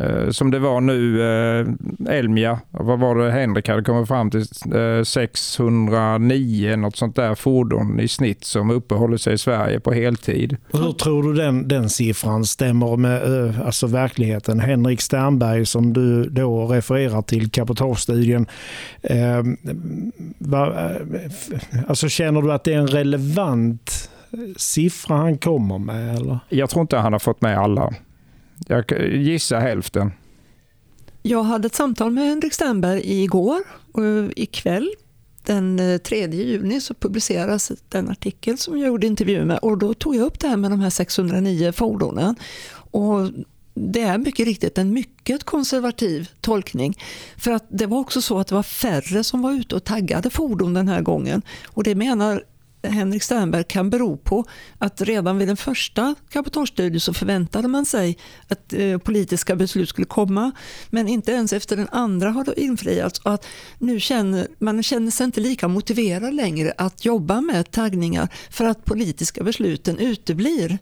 Eh, 0.00 0.30
som 0.30 0.50
det 0.50 0.58
var 0.58 0.80
nu, 0.80 1.22
eh, 1.22 2.16
Elmia, 2.18 2.60
vad 2.70 2.98
var 2.98 3.14
det 3.14 3.30
Henrik 3.30 3.68
hade 3.68 3.82
kommit 3.82 4.08
fram 4.08 4.30
till? 4.30 4.44
Eh, 4.74 5.02
609, 5.02 6.76
något 6.76 6.96
sånt 6.96 7.16
där 7.16 7.34
fordon 7.34 8.00
i 8.00 8.08
snitt 8.08 8.44
som 8.44 8.70
uppehåller 8.70 9.16
sig 9.16 9.34
i 9.34 9.38
Sverige 9.38 9.80
på 9.80 9.92
heltid. 9.92 10.56
Och 10.70 10.78
Hur 10.78 10.92
tror 10.92 11.22
du 11.22 11.34
den, 11.34 11.68
den 11.68 11.88
siffran 11.88 12.44
stämmer 12.44 12.96
med 12.96 13.46
eh, 13.46 13.66
alltså 13.66 13.86
verkligheten? 13.86 14.60
Henrik 14.60 15.00
Sternberg 15.00 15.66
som 15.66 15.92
du 15.92 16.24
då 16.24 16.66
refererar 16.66 17.22
till, 17.22 17.50
kapitagestudien. 17.50 18.46
Eh, 19.02 19.42
va, 20.38 20.66
eh, 20.66 21.30
alltså 21.88 22.08
känner 22.08 22.42
du 22.42 22.52
att 22.52 22.64
det 22.64 22.74
är 22.74 22.78
en 22.78 22.86
relevant 22.86 24.10
eh, 24.32 24.38
siffra 24.56 25.16
han 25.16 25.38
kommer 25.38 25.78
med? 25.78 26.16
Eller? 26.16 26.38
Jag 26.48 26.70
tror 26.70 26.80
inte 26.80 26.96
han 26.96 27.12
har 27.12 27.20
fått 27.20 27.40
med 27.40 27.58
alla. 27.58 27.94
Jag 28.66 28.84
gissar 29.12 29.60
hälften. 29.60 30.12
Jag 31.22 31.42
hade 31.42 31.66
ett 31.66 31.74
samtal 31.74 32.10
med 32.10 32.24
Henrik 32.24 32.54
Sternberg 32.54 33.22
igår 33.22 33.60
och 33.92 34.04
eh, 34.04 34.26
ikväll 34.36 34.90
den 35.48 35.78
eh, 35.78 35.98
3 35.98 36.30
juni 36.30 36.80
så 36.80 36.94
publiceras 36.94 37.72
den 37.88 38.08
artikel 38.08 38.58
som 38.58 38.78
jag 38.78 38.86
gjorde 38.86 39.06
intervju 39.06 39.44
med 39.44 39.58
och 39.58 39.78
då 39.78 39.94
tog 39.94 40.16
jag 40.16 40.26
upp 40.26 40.40
det 40.40 40.48
här 40.48 40.56
med 40.56 40.70
de 40.70 40.80
här 40.80 40.90
609 40.90 41.72
fordonen. 41.72 42.36
Och 42.90 43.30
det 43.74 44.00
är 44.00 44.18
mycket 44.18 44.46
riktigt 44.46 44.78
en 44.78 44.92
mycket 44.92 45.44
konservativ 45.44 46.30
tolkning. 46.40 46.98
För 47.36 47.50
att 47.50 47.66
det 47.68 47.86
var 47.86 47.98
också 47.98 48.22
så 48.22 48.38
att 48.38 48.46
det 48.46 48.54
var 48.54 48.62
färre 48.62 49.24
som 49.24 49.42
var 49.42 49.52
ute 49.52 49.74
och 49.74 49.84
taggade 49.84 50.30
fordon 50.30 50.74
den 50.74 50.88
här 50.88 51.02
gången. 51.02 51.42
Och 51.66 51.84
det 51.84 51.94
menar 51.94 52.44
Henrik 52.88 53.22
Sternberg 53.22 53.64
kan 53.64 53.90
bero 53.90 54.16
på 54.16 54.44
att 54.78 55.00
redan 55.00 55.38
vid 55.38 55.48
den 55.48 55.56
första 55.56 56.14
cabotagestudien 56.28 57.00
så 57.00 57.14
förväntade 57.14 57.68
man 57.68 57.86
sig 57.86 58.18
att 58.48 58.72
eh, 58.72 58.98
politiska 58.98 59.56
beslut 59.56 59.88
skulle 59.88 60.06
komma 60.06 60.50
men 60.90 61.08
inte 61.08 61.32
ens 61.32 61.52
efter 61.52 61.76
den 61.76 61.88
andra 61.92 62.30
har 62.30 62.44
det 62.44 62.60
infriats 62.60 63.18
och 63.18 63.34
att 63.34 63.46
nu 63.78 64.00
känner 64.00 64.48
man 64.58 64.82
känner 64.82 65.10
sig 65.10 65.24
inte 65.24 65.40
lika 65.40 65.68
motiverad 65.68 66.34
längre 66.34 66.72
att 66.78 67.04
jobba 67.04 67.40
med 67.40 67.70
taggningar 67.70 68.28
för 68.50 68.64
att 68.64 68.84
politiska 68.84 69.44
besluten 69.44 69.98
uteblir. 69.98 70.78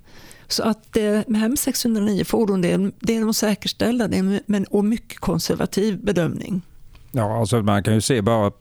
Så 0.48 0.62
att 0.62 0.92
det 0.92 1.28
med 1.28 1.40
hem 1.40 1.56
609 1.56 2.24
fordon 2.24 2.60
det 2.60 2.72
är, 2.72 2.92
det 3.00 3.16
är 3.16 3.20
de 3.20 3.34
säkerställda 3.34 4.08
det 4.08 4.16
är 4.16 4.18
en, 4.18 4.40
men, 4.46 4.64
och 4.64 4.84
mycket 4.84 5.18
konservativ 5.20 6.04
bedömning. 6.04 6.62
Ja, 7.12 7.40
alltså 7.40 7.62
man 7.62 7.82
kan 7.82 7.94
ju 7.94 8.00
se 8.00 8.22
bara 8.22 8.52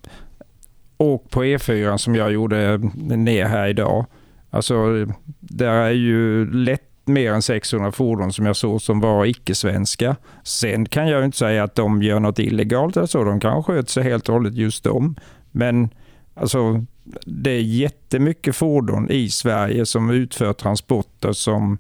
åk 0.98 1.30
på 1.30 1.44
E4 1.44 1.98
som 1.98 2.16
jag 2.16 2.32
gjorde 2.32 2.78
ner 2.98 3.46
här 3.46 3.68
idag. 3.68 4.06
Alltså, 4.50 5.06
där 5.40 5.72
är 5.72 5.92
ju 5.92 6.52
lätt 6.52 6.82
mer 7.06 7.32
än 7.32 7.42
600 7.42 7.92
fordon 7.92 8.34
som 8.34 8.46
jag 8.46 8.56
såg 8.56 8.82
som 8.82 9.00
var 9.00 9.26
icke-svenska. 9.26 10.16
Sen 10.44 10.86
kan 10.86 11.08
jag 11.08 11.26
inte 11.26 11.38
säga 11.38 11.64
att 11.64 11.76
de 11.76 12.04
gör 12.04 12.20
något 12.20 12.40
illegalt 12.40 12.98
eller 12.98 13.08
så. 13.08 13.24
De 13.24 13.40
kan 13.40 13.64
sköta 13.64 13.88
sig 13.88 14.04
helt 14.04 14.30
och 14.30 14.34
hållet 14.34 14.54
just 14.54 14.84
de. 14.84 15.16
Men 15.52 15.90
alltså, 16.34 16.86
det 17.26 17.52
är 17.52 17.62
jättemycket 17.62 18.56
fordon 18.56 19.10
i 19.10 19.30
Sverige 19.30 19.86
som 19.86 20.10
utför 20.10 20.54
transporter 20.54 21.32
som 21.32 21.78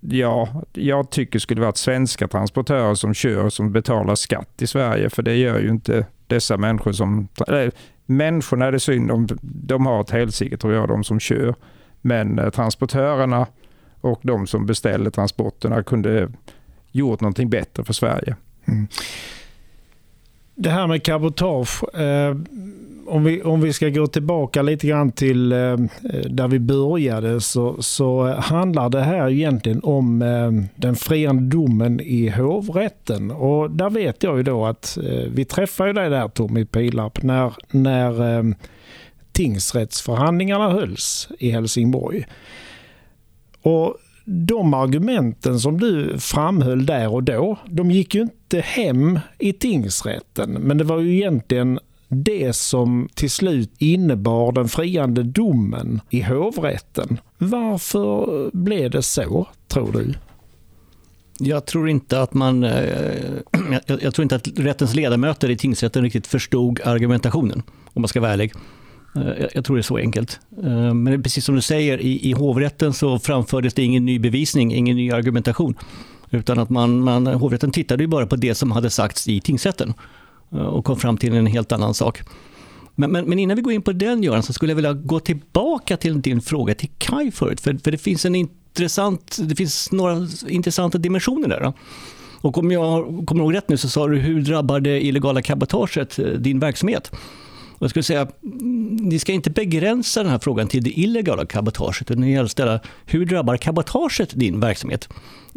Ja, 0.00 0.62
jag 0.72 1.10
tycker 1.10 1.38
skulle 1.38 1.60
varit 1.60 1.76
svenska 1.76 2.28
transportörer 2.28 2.94
som 2.94 3.14
kör 3.14 3.48
som 3.48 3.72
betalar 3.72 4.14
skatt 4.14 4.62
i 4.62 4.66
Sverige. 4.66 5.10
För 5.10 5.22
det 5.22 5.34
gör 5.34 5.60
ju 5.60 5.68
inte 5.68 6.06
dessa 6.26 6.56
människor 6.56 6.92
som... 6.92 7.28
Eller, 7.48 7.72
människorna 8.06 8.66
är 8.66 8.72
det 8.72 8.80
synd 8.80 9.10
om. 9.10 9.28
De 9.42 9.86
har 9.86 10.00
ett 10.00 10.10
helsike 10.10 10.56
tror 10.56 10.74
jag, 10.74 10.88
de 10.88 11.04
som 11.04 11.20
kör. 11.20 11.54
Men 12.00 12.38
eh, 12.38 12.50
transportörerna 12.50 13.46
och 14.00 14.20
de 14.22 14.46
som 14.46 14.66
beställer 14.66 15.10
transporterna 15.10 15.82
kunde 15.82 16.32
gjort 16.92 17.20
någonting 17.20 17.50
bättre 17.50 17.84
för 17.84 17.92
Sverige. 17.92 18.36
Mm. 18.64 18.86
Det 20.54 20.70
här 20.70 20.86
med 20.86 21.02
cabotage. 21.02 21.94
Eh, 21.94 22.36
om, 23.08 23.24
vi, 23.24 23.42
om 23.42 23.60
vi 23.60 23.72
ska 23.72 23.88
gå 23.88 24.06
tillbaka 24.06 24.62
lite 24.62 24.86
grann 24.86 25.12
till 25.12 25.52
eh, 25.52 25.76
där 26.30 26.48
vi 26.48 26.58
började 26.58 27.40
så, 27.40 27.82
så 27.82 28.26
handlar 28.26 28.88
det 28.88 29.02
här 29.02 29.30
egentligen 29.30 29.80
om 29.82 30.22
eh, 30.22 30.50
den 30.76 30.96
friande 30.96 31.56
domen 31.56 32.00
i 32.00 32.28
hovrätten. 32.28 33.30
Och 33.30 33.70
där 33.70 33.90
vet 33.90 34.22
jag 34.22 34.36
ju 34.36 34.42
då 34.42 34.66
att 34.66 34.98
eh, 34.98 35.30
vi 35.30 35.44
träffade 35.44 35.92
dig 35.92 36.10
där 36.10 36.28
Tommy 36.28 36.64
Pilarp 36.64 37.22
när, 37.22 37.52
när 37.70 38.38
eh, 38.38 38.44
tingsrättsförhandlingarna 39.32 40.70
hölls 40.70 41.28
i 41.38 41.50
Helsingborg. 41.50 42.26
Och 43.62 43.96
de 44.24 44.74
argumenten 44.74 45.60
som 45.60 45.80
du 45.80 46.18
framhöll 46.18 46.86
där 46.86 47.08
och 47.14 47.22
då, 47.22 47.58
de 47.66 47.90
gick 47.90 48.14
ju 48.14 48.20
inte 48.20 48.60
hem 48.60 49.18
i 49.38 49.52
tingsrätten. 49.52 50.50
Men 50.52 50.78
det 50.78 50.84
var 50.84 51.00
ju 51.00 51.16
egentligen 51.16 51.78
det 52.08 52.56
som 52.56 53.08
till 53.14 53.30
slut 53.30 53.70
innebar 53.78 54.52
den 54.52 54.68
friande 54.68 55.22
domen 55.22 56.00
i 56.10 56.22
hovrätten. 56.22 57.20
Varför 57.38 58.50
blev 58.52 58.90
det 58.90 59.02
så, 59.02 59.46
tror 59.68 59.92
du? 59.92 60.14
Jag 61.38 61.66
tror 61.66 61.88
inte 61.88 62.22
att 62.22 62.34
man... 62.34 62.64
Eh, 62.64 62.70
jag, 63.86 64.02
jag 64.02 64.14
tror 64.14 64.22
inte 64.22 64.36
att 64.36 64.48
rättens 64.56 64.94
ledamöter 64.94 65.50
i 65.50 65.56
tingsrätten 65.56 66.02
riktigt 66.02 66.26
förstod 66.26 66.80
argumentationen, 66.84 67.62
om 67.92 68.02
man 68.02 68.08
ska 68.08 68.20
vara 68.20 68.32
ärlig. 68.32 68.52
Eh, 69.16 69.28
jag, 69.40 69.50
jag 69.54 69.64
tror 69.64 69.76
det 69.76 69.80
är 69.80 69.82
så 69.82 69.96
enkelt. 69.96 70.40
Eh, 70.62 70.94
men 70.94 71.22
precis 71.22 71.44
som 71.44 71.54
du 71.54 71.60
säger, 71.60 72.00
i, 72.00 72.30
i 72.30 72.32
hovrätten 72.32 72.92
så 72.92 73.18
framfördes 73.18 73.74
det 73.74 73.82
ingen 73.82 74.04
ny 74.04 74.18
bevisning, 74.18 74.74
ingen 74.74 74.96
ny 74.96 75.10
argumentation. 75.10 75.74
Utan 76.30 76.58
att 76.58 76.70
man, 76.70 77.00
man, 77.00 77.26
hovrätten 77.26 77.70
tittade 77.70 78.02
ju 78.02 78.06
bara 78.06 78.26
på 78.26 78.36
det 78.36 78.54
som 78.54 78.70
hade 78.70 78.90
sagts 78.90 79.28
i 79.28 79.40
tingsrätten 79.40 79.94
Eh, 80.52 80.58
och 80.58 80.84
kom 80.84 80.96
fram 80.96 81.16
till 81.16 81.34
en 81.34 81.46
helt 81.46 81.72
annan 81.72 81.94
sak. 81.94 82.22
Men, 82.94 83.12
men, 83.12 83.24
men 83.24 83.38
innan 83.38 83.56
vi 83.56 83.62
går 83.62 83.72
in 83.72 83.82
på 83.82 83.92
den 83.92 84.22
Göran, 84.22 84.42
så 84.42 84.52
skulle 84.52 84.70
jag 84.72 84.76
vilja 84.76 84.92
gå 84.92 85.20
tillbaka 85.20 85.96
till 85.96 86.22
din 86.22 86.40
fråga 86.40 86.74
till 86.74 86.90
Kai 86.98 87.30
förut. 87.30 87.60
För, 87.60 87.78
för 87.84 87.90
det 87.90 87.98
finns 87.98 88.24
en 88.24 88.34
intressant, 88.34 89.36
det 89.40 89.56
finns 89.56 89.92
några 89.92 90.28
intressanta 90.48 90.98
dimensioner 90.98 91.48
där. 91.48 91.60
Då. 91.60 91.72
Och 92.40 92.58
om 92.58 92.70
jag 92.70 93.24
kommer 93.26 93.42
ihåg 93.42 93.54
rätt 93.54 93.68
nu 93.68 93.76
så 93.76 93.88
sa 93.88 94.06
du, 94.06 94.18
hur 94.18 94.42
drabbar 94.42 94.80
det 94.80 95.04
illegala 95.04 95.42
cabotaget 95.42 96.18
eh, 96.18 96.24
din 96.24 96.58
verksamhet? 96.58 97.10
Och 97.78 97.82
jag 97.82 97.90
skulle 97.90 98.02
säga, 98.02 98.28
mm, 98.42 98.96
ni 98.96 99.18
ska 99.18 99.32
inte 99.32 99.50
begränsa 99.50 100.22
den 100.22 100.32
här 100.32 100.38
frågan 100.38 100.68
till 100.68 100.84
det 100.84 100.90
illegala 100.90 101.46
cabotaget, 101.46 102.10
utan 102.10 102.20
ni 102.20 102.36
ska 102.36 102.48
ställa, 102.48 102.80
hur 103.06 103.26
drabbar 103.26 103.56
cabotaget 103.56 104.30
din 104.34 104.60
verksamhet? 104.60 105.08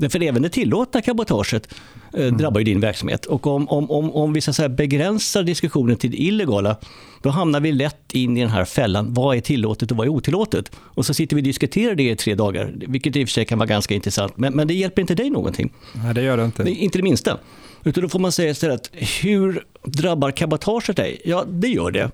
För 0.09 0.23
även 0.23 0.41
det 0.41 0.49
tillåtna 0.49 1.01
cabotaget 1.01 1.75
eh, 2.13 2.33
drabbar 2.33 2.59
ju 2.59 2.63
din 2.63 2.79
verksamhet. 2.79 3.25
Och 3.25 3.47
om, 3.47 3.69
om, 3.69 3.91
om, 3.91 4.11
om 4.11 4.33
vi 4.33 4.41
så 4.41 4.53
säga, 4.53 4.69
begränsar 4.69 5.43
diskussionen 5.43 5.97
till 5.97 6.11
det 6.11 6.17
illegala, 6.17 6.75
då 7.21 7.29
hamnar 7.29 7.59
vi 7.59 7.71
lätt 7.71 8.13
in 8.13 8.37
i 8.37 8.41
den 8.41 8.49
här 8.49 8.65
fällan. 8.65 9.13
Vad 9.13 9.37
är 9.37 9.41
tillåtet 9.41 9.91
och 9.91 9.97
vad 9.97 10.07
är 10.07 10.11
otillåtet? 10.11 10.71
Och 10.75 11.05
så 11.05 11.13
sitter 11.13 11.35
vi 11.35 11.41
och 11.41 11.43
diskuterar 11.43 11.95
det 11.95 12.09
i 12.09 12.15
tre 12.15 12.35
dagar, 12.35 12.73
vilket 12.87 13.15
i 13.15 13.23
och 13.23 13.27
för 13.27 13.33
sig 13.33 13.45
kan 13.45 13.57
vara 13.57 13.67
ganska 13.67 13.93
intressant. 13.93 14.37
Men, 14.37 14.53
men 14.53 14.67
det 14.67 14.73
hjälper 14.73 15.01
inte 15.01 15.15
dig 15.15 15.29
någonting. 15.29 15.73
Nej, 15.93 16.13
det 16.13 16.21
gör 16.21 16.37
det 16.37 16.45
inte. 16.45 16.63
Det 16.63 16.71
inte 16.71 16.97
det 16.97 17.03
minsta. 17.03 17.37
Utan 17.83 18.03
då 18.03 18.09
får 18.09 18.19
man 18.19 18.31
säga 18.31 18.51
istället, 18.51 18.91
hur 19.21 19.63
drabbar 19.83 20.31
cabotaget 20.31 20.95
dig? 20.95 21.21
Ja, 21.25 21.45
det 21.47 21.67
gör 21.67 21.91
det. 21.91 22.11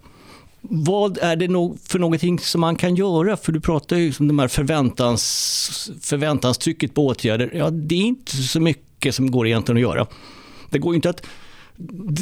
Vad 0.70 1.18
är 1.18 1.36
det 1.36 1.48
för 1.84 2.00
någonting 2.00 2.40
som 2.40 2.62
man 2.62 2.76
kan 2.76 2.96
göra? 2.96 3.38
För 3.38 3.52
du 3.52 3.60
pratar 3.60 3.98
ju 3.98 4.14
om 4.20 4.28
de 4.28 4.40
här 4.40 4.48
förväntans, 4.48 5.92
förväntanstrycket 6.02 6.94
på 6.94 7.06
åtgärder. 7.06 7.52
Ja, 7.54 7.70
det 7.70 7.96
är 7.96 8.06
inte 8.06 8.32
så 8.32 8.60
mycket 8.60 8.85
som 9.12 9.32
går 9.32 9.48
egentligen 9.48 9.78
att 9.78 9.82
göra. 9.82 10.08
Det 10.70 10.80
går 10.80 10.94
ju 10.94 10.96
inte 10.96 11.10
att 11.10 11.26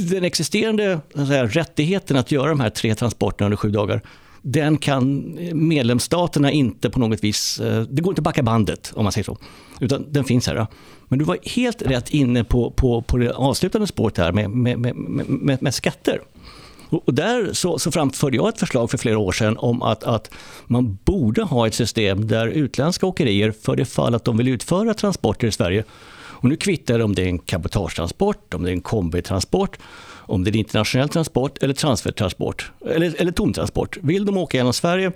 den 0.10 0.24
existerande 0.24 1.00
så 1.15 1.22
att 1.22 1.28
säga, 1.28 1.46
rättigheten 1.46 2.17
att 2.17 2.32
göra 2.32 2.50
de 2.50 2.60
här 2.60 2.69
tre 2.69 2.96
transporterna 2.96 3.46
under 3.46 3.58
sju 3.58 3.69
dagar, 3.69 4.02
den 4.41 4.78
kan 4.78 5.38
medlemsstaterna 5.54 6.52
inte 6.52 6.89
på 6.89 7.00
något 7.00 7.24
vis, 7.24 7.60
eh, 7.60 7.82
det 7.82 8.02
går 8.02 8.12
inte 8.12 8.19
att 8.19 8.24
backa 8.24 8.43
bandet 8.43 8.91
om 8.96 9.04
man 9.04 9.12
säger 9.12 9.26
så, 9.26 9.38
utan 9.80 10.06
den 10.12 10.24
finns 10.24 10.48
här. 10.48 10.67
Men 11.08 11.19
du 11.19 11.26
var 11.26 11.38
helt 11.43 11.82
rätt 11.82 12.10
inne 12.10 12.43
på, 12.43 12.72
på, 12.72 13.02
på 13.02 13.17
det 13.17 13.32
avslutande 13.32 13.88
spåret 13.88 14.17
här 14.17 14.32
med, 14.32 14.50
med, 14.50 14.80
med, 14.80 14.96
med, 15.28 15.62
med 15.62 15.74
skatter. 15.74 16.22
Och 16.89 17.13
där 17.13 17.54
så, 17.54 17.80
så 17.80 17.91
framförde 17.91 18.38
jag 18.38 18.50
ett 18.50 18.60
förslag 18.60 18.91
för 18.91 18.98
flera 18.98 19.17
år 19.17 19.32
sedan 19.32 19.58
om 19.58 19.82
att, 19.82 20.04
att 20.04 20.32
man 20.65 20.98
borde 21.06 21.43
ha 21.43 21.67
ett 21.67 21.74
system 21.74 22.28
där 22.28 22.48
utländska 22.48 23.06
åkerier, 23.06 23.54
för 23.62 23.76
det 23.76 23.86
fall 23.86 24.15
att 24.15 24.26
de 24.26 24.38
vill 24.38 24.48
utföra 24.48 24.93
transporter 24.93 25.48
i 25.48 25.52
Sverige, 25.52 25.84
och 26.44 26.50
nu 26.50 26.56
kvittar 26.56 26.98
det 26.98 27.04
om 27.04 27.16
det 27.16 27.22
är 27.22 27.28
en 27.28 27.40
cabotagetransport, 27.40 28.54
om 28.54 28.64
det 28.64 28.70
är 28.70 28.74
en 28.74 28.82
kombitransport, 28.82 29.78
om 30.06 30.44
det 30.44 30.50
är 30.50 30.52
en 30.52 30.60
internationell 30.60 31.10
transport 31.10 31.64
eller 31.64 31.74
transfertransport, 31.74 32.72
eller, 32.86 33.22
eller 33.22 33.32
tomtransport. 33.32 33.98
Vill 34.02 34.26
de 34.26 34.38
åka 34.38 34.58
genom 34.58 34.74
Sverige 34.74 35.12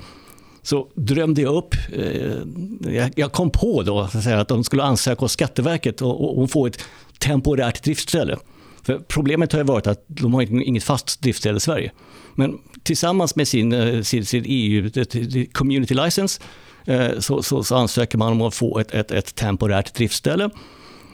så 0.61 0.87
drömde 0.95 1.41
jag 1.41 1.55
upp, 1.55 1.75
eh, 1.93 3.07
jag 3.15 3.31
kom 3.31 3.49
på 3.49 3.83
då 3.83 3.99
att, 3.99 4.23
säga, 4.23 4.39
att 4.39 4.47
de 4.47 4.63
skulle 4.63 4.83
ansöka 4.83 5.19
hos 5.19 5.31
Skatteverket 5.31 6.01
och, 6.01 6.23
och, 6.23 6.41
och 6.41 6.51
få 6.51 6.65
ett 6.65 6.79
temporärt 7.19 7.83
driftställe. 7.83 8.37
För 8.83 8.99
problemet 8.99 9.51
har 9.51 9.59
ju 9.59 9.65
varit 9.65 9.87
att 9.87 10.03
de 10.07 10.33
har 10.33 10.41
inget 10.41 10.83
fast 10.83 11.21
driftställe 11.21 11.57
i 11.57 11.59
Sverige. 11.59 11.91
Men 12.35 12.59
tillsammans 12.83 13.35
med 13.35 13.47
sin, 13.47 13.73
eh, 13.73 14.01
sin, 14.01 14.25
sin 14.25 14.43
EU 14.45 14.91
eh, 14.95 15.45
Community 15.51 15.93
License 15.93 16.41
eh, 16.85 17.19
så, 17.19 17.43
så, 17.43 17.63
så, 17.63 17.75
ansöker 17.75 18.17
man 18.17 18.31
om 18.31 18.41
att 18.41 18.55
få 18.55 18.79
ett, 18.79 18.91
ett, 18.91 19.11
ett 19.11 19.35
temporärt 19.35 19.93
driftställe. 19.93 20.49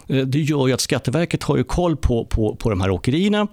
Eh, 0.08 0.26
det 0.26 0.42
gör 0.42 0.68
ju 0.68 0.74
att 0.74 0.82
Skatteverket 0.82 1.44
har 1.44 1.58
ju 1.58 1.64
koll 1.64 1.98
på, 1.98 2.26
på, 2.26 2.56
på 2.56 2.70
de 2.70 2.82
här 2.82 2.90
åkerierna. 2.90 3.48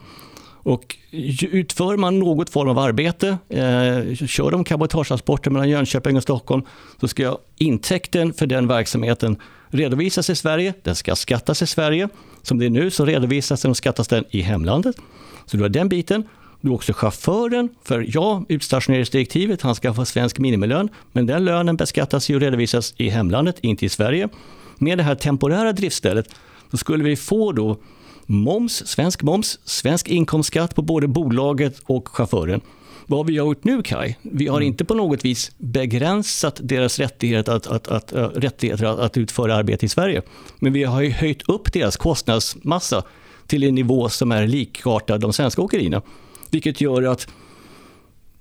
Och 0.62 0.96
utför 1.42 1.96
man 1.96 2.18
något 2.18 2.50
form 2.50 2.68
av 2.68 2.78
arbete, 2.78 3.28
eh, 3.48 4.16
kör 4.26 4.50
de 4.50 4.64
cabotagetransporter 4.64 5.50
mellan 5.50 5.68
Jönköping 5.68 6.16
och 6.16 6.22
Stockholm, 6.22 6.62
så 7.00 7.08
ska 7.08 7.38
intäkten 7.56 8.32
för 8.32 8.46
den 8.46 8.68
verksamheten 8.68 9.36
redovisas 9.68 10.30
i 10.30 10.36
Sverige, 10.36 10.74
den 10.82 10.94
ska 10.94 11.16
skattas 11.16 11.62
i 11.62 11.66
Sverige. 11.66 12.08
Som 12.42 12.58
det 12.58 12.66
är 12.66 12.70
nu 12.70 12.90
så 12.90 13.04
redovisas 13.04 13.62
den 13.62 13.70
och 13.70 13.76
skattas 13.76 14.08
den 14.08 14.24
i 14.30 14.40
hemlandet. 14.40 14.96
Så 15.46 15.56
du 15.56 15.62
har 15.62 15.68
den 15.68 15.88
biten. 15.88 16.24
Du 16.60 16.68
har 16.68 16.74
också 16.74 16.92
chauffören, 16.92 17.68
för 17.84 18.06
ja, 18.08 18.44
utstationeringsdirektivet, 18.48 19.62
han 19.62 19.74
ska 19.74 19.94
få 19.94 20.04
svensk 20.04 20.38
minimilön, 20.38 20.88
men 21.12 21.26
den 21.26 21.44
lönen 21.44 21.76
beskattas 21.76 22.30
ju 22.30 22.34
och 22.34 22.40
redovisas 22.40 22.94
i 22.96 23.08
hemlandet, 23.08 23.58
inte 23.60 23.86
i 23.86 23.88
Sverige. 23.88 24.28
Med 24.82 24.98
det 24.98 25.02
här 25.02 25.14
temporära 25.14 25.72
driftstället, 25.72 26.34
så 26.70 26.76
skulle 26.76 27.04
vi 27.04 27.16
få 27.16 27.52
då 27.52 27.76
moms, 28.26 28.86
svensk 28.86 29.22
moms, 29.22 29.58
svensk 29.64 30.08
inkomstskatt 30.08 30.74
på 30.74 30.82
både 30.82 31.08
bolaget 31.08 31.80
och 31.84 32.08
chauffören. 32.08 32.60
Vad 33.06 33.26
vi 33.26 33.38
har 33.38 33.46
gjort 33.46 33.64
nu 33.64 33.82
Kai, 33.82 34.14
vi 34.22 34.46
har 34.46 34.56
mm. 34.56 34.66
inte 34.66 34.84
på 34.84 34.94
något 34.94 35.24
vis 35.24 35.52
begränsat 35.58 36.60
deras 36.62 36.98
rättigheter 36.98 37.52
att, 37.52 37.66
att, 37.66 37.88
att, 37.88 38.12
äh, 38.12 38.28
rättigheter 38.28 38.84
att, 38.84 38.98
att 38.98 39.16
utföra 39.16 39.54
arbete 39.54 39.86
i 39.86 39.88
Sverige. 39.88 40.22
Men 40.58 40.72
vi 40.72 40.84
har 40.84 41.04
höjt 41.10 41.48
upp 41.48 41.72
deras 41.72 41.96
kostnadsmassa 41.96 43.02
till 43.46 43.62
en 43.62 43.74
nivå 43.74 44.08
som 44.08 44.32
är 44.32 44.46
likartad 44.46 45.20
de 45.20 45.32
svenska 45.32 45.62
åkerierna. 45.62 46.02
Vilket 46.50 46.80
gör 46.80 47.02
att 47.02 47.28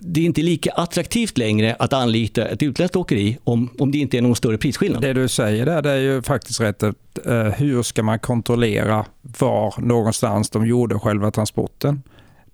det 0.02 0.22
är 0.22 0.26
inte 0.26 0.42
lika 0.42 0.72
attraktivt 0.72 1.38
längre 1.38 1.76
att 1.80 1.94
anlita 1.94 2.46
ett 2.46 2.64
utländskt 2.64 2.96
åkeri 2.96 3.38
om, 3.44 3.70
om 3.80 3.92
det 3.92 3.98
inte 3.98 4.18
är 4.18 4.22
någon 4.22 4.36
större 4.36 4.58
prisskillnad. 4.58 5.02
Det 5.02 5.14
du 5.14 5.28
säger 5.28 5.66
där 5.66 5.82
det 5.82 5.92
är 5.92 5.98
ju 5.98 6.22
faktiskt 6.22 6.62
rätt. 6.62 6.84
Uh, 6.84 6.94
hur 7.34 7.84
ska 7.84 8.04
man 8.04 8.20
kontrollera 8.20 9.06
var 9.40 9.74
någonstans 9.78 10.50
de 10.50 10.66
gjorde 10.66 11.00
själva 11.00 11.32
transporten? 11.32 12.04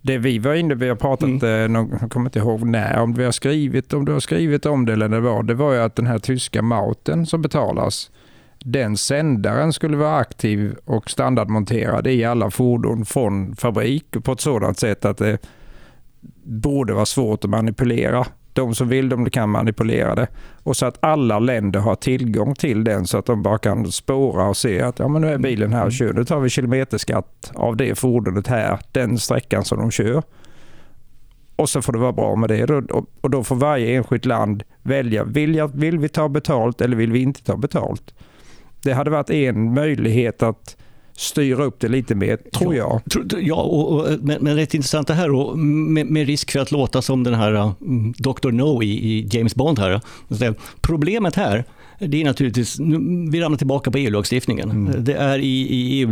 Det 0.01 0.17
vi 0.17 0.39
var 0.39 0.53
inne 0.53 0.75
vi 0.75 0.89
har 0.89 0.95
pratat, 0.95 1.29
mm. 1.29 1.75
Eh, 1.75 1.87
jag 2.01 2.11
kommer 2.11 2.25
inte 2.25 2.39
ihåg 2.39 2.63
när, 2.63 2.99
om 2.99 3.13
vi 3.13 3.25
har 3.25 3.31
skrivit, 3.31 3.93
om 3.93 4.05
du 4.05 4.11
har 4.11 4.19
skrivit 4.19 4.65
om 4.65 4.85
det 4.85 4.93
eller 4.93 5.09
det 5.09 5.19
var, 5.19 5.43
det 5.43 5.53
var 5.53 5.73
ju 5.73 5.79
att 5.79 5.95
den 5.95 6.07
här 6.07 6.19
tyska 6.19 6.61
mauten 6.61 7.25
som 7.25 7.41
betalas, 7.41 8.11
den 8.59 8.97
sändaren 8.97 9.73
skulle 9.73 9.97
vara 9.97 10.17
aktiv 10.17 10.75
och 10.85 11.09
standardmonterad 11.09 12.07
i 12.07 12.23
alla 12.23 12.51
fordon 12.51 13.05
från 13.05 13.55
fabrik 13.55 14.05
på 14.23 14.31
ett 14.31 14.41
sådant 14.41 14.79
sätt 14.79 15.05
att 15.05 15.17
det 15.17 15.37
borde 16.45 16.93
vara 16.93 17.05
svårt 17.05 17.43
att 17.43 17.49
manipulera. 17.49 18.25
De 18.53 18.75
som 18.75 18.89
vill 18.89 19.09
de 19.09 19.29
kan 19.29 19.49
manipulera 19.49 20.15
det. 20.15 20.27
Och 20.63 20.77
så 20.77 20.85
att 20.85 20.97
alla 20.99 21.39
länder 21.39 21.79
har 21.79 21.95
tillgång 21.95 22.55
till 22.55 22.83
den 22.83 23.07
så 23.07 23.17
att 23.17 23.25
de 23.25 23.43
bara 23.43 23.57
kan 23.57 23.91
spåra 23.91 24.47
och 24.49 24.57
se 24.57 24.81
att 24.81 24.99
ja, 24.99 25.07
men 25.07 25.21
nu 25.21 25.33
är 25.33 25.37
bilen 25.37 25.73
här 25.73 25.85
och 25.85 25.91
kör. 25.91 26.13
Nu 26.13 26.23
tar 26.23 26.39
vi 26.39 26.49
kilometerskatt 26.49 27.51
av 27.53 27.77
det 27.77 27.95
fordonet 27.95 28.47
här, 28.47 28.79
den 28.91 29.17
sträckan 29.17 29.65
som 29.65 29.79
de 29.79 29.91
kör. 29.91 30.23
Och 31.55 31.69
så 31.69 31.81
får 31.81 31.93
det 31.93 31.99
vara 31.99 32.11
bra 32.11 32.35
med 32.35 32.49
det. 32.49 32.71
Och 33.21 33.29
då 33.29 33.43
får 33.43 33.55
varje 33.55 33.95
enskilt 33.95 34.25
land 34.25 34.63
välja, 34.81 35.23
vill, 35.23 35.55
jag, 35.55 35.71
vill 35.75 35.99
vi 35.99 36.09
ta 36.09 36.29
betalt 36.29 36.81
eller 36.81 36.97
vill 36.97 37.11
vi 37.11 37.19
inte 37.19 37.43
ta 37.43 37.57
betalt? 37.57 38.13
Det 38.83 38.93
hade 38.93 39.09
varit 39.09 39.29
en 39.29 39.73
möjlighet 39.73 40.43
att 40.43 40.77
styra 41.17 41.63
upp 41.63 41.79
det 41.79 41.87
lite 41.87 42.15
mer, 42.15 42.37
tror 42.37 42.75
jag. 42.75 43.01
Ja, 43.39 43.55
och, 43.55 43.93
och, 43.93 44.07
men, 44.21 44.37
men 44.41 44.55
rätt 44.55 44.73
intressant 44.73 45.07
det 45.07 45.13
här 45.13 45.31
och 45.31 45.57
med, 45.57 46.05
med, 46.05 46.27
risk 46.27 46.51
för 46.51 46.59
att 46.59 46.71
låta 46.71 47.01
som 47.01 47.23
den 47.23 47.33
här 47.33 47.53
uh, 47.53 47.73
Dr. 48.17 48.51
No 48.51 48.83
i, 48.83 48.87
i 48.87 49.27
James 49.31 49.55
Bond 49.55 49.79
här. 49.79 50.01
Problemet 50.81 51.35
här 51.35 51.65
det 51.99 52.21
är 52.21 52.25
naturligtvis, 52.25 52.79
vi 53.31 53.41
ramlar 53.41 53.57
tillbaka 53.57 53.91
på 53.91 53.97
EU-lagstiftningen. 53.97 54.71
Mm. 54.71 55.03
Det 55.03 55.13
är 55.13 55.39
i, 55.39 55.61
i 55.61 56.07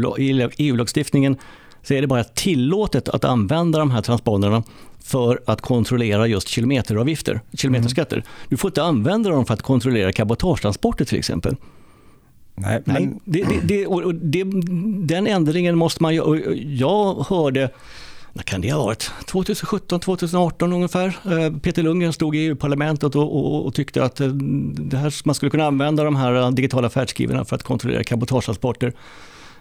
EU-lagstiftningen 0.57 1.37
så 1.83 1.93
är 1.93 2.01
det 2.01 2.07
bara 2.07 2.23
tillåtet 2.23 3.09
att 3.09 3.23
använda 3.23 3.79
de 3.79 3.91
här 3.91 4.01
transponderna 4.01 4.63
för 5.03 5.41
att 5.45 5.61
kontrollera 5.61 6.27
just 6.27 6.47
kilometeravgifter, 6.47 7.41
kilometerskatter. 7.53 8.15
Mm. 8.15 8.27
Du 8.49 8.57
får 8.57 8.69
inte 8.69 8.83
använda 8.83 9.29
dem 9.29 9.45
för 9.45 9.53
att 9.53 9.61
kontrollera 9.61 10.11
cabotagetransporter 10.11 11.05
till 11.05 11.17
exempel. 11.17 11.55
Nej, 12.55 12.81
men... 12.85 12.95
Nej, 12.95 13.19
det, 13.25 13.43
det, 13.43 13.59
det, 13.67 13.87
och 13.87 14.15
det, 14.15 14.43
den 15.07 15.27
ändringen 15.27 15.77
måste 15.77 16.03
man 16.03 16.15
ju... 16.15 16.21
Jag 16.77 17.25
hörde, 17.29 17.69
när 18.33 18.43
kan 18.43 18.61
det 18.61 18.71
ha 18.71 18.85
varit? 18.85 19.11
2017, 19.25 19.99
2018 19.99 20.73
ungefär. 20.73 21.07
Eh, 21.07 21.57
Peter 21.57 21.83
Lundgren 21.83 22.13
stod 22.13 22.35
i 22.35 22.39
EU-parlamentet 22.39 23.15
och, 23.15 23.35
och, 23.35 23.65
och, 23.65 23.73
tyckte 23.73 24.03
att 24.03 24.19
eh, 24.19 24.27
det 24.27 24.97
här, 24.97 25.13
man 25.25 25.35
skulle 25.35 25.49
kunna 25.49 25.65
använda 25.65 26.03
de 26.03 26.15
här 26.15 26.51
digitala 26.51 26.89
färdskrivarna 26.89 27.45
för 27.45 27.55
att 27.55 27.63
kontrollera 27.63 28.03
cabotagetransporter. 28.03 28.93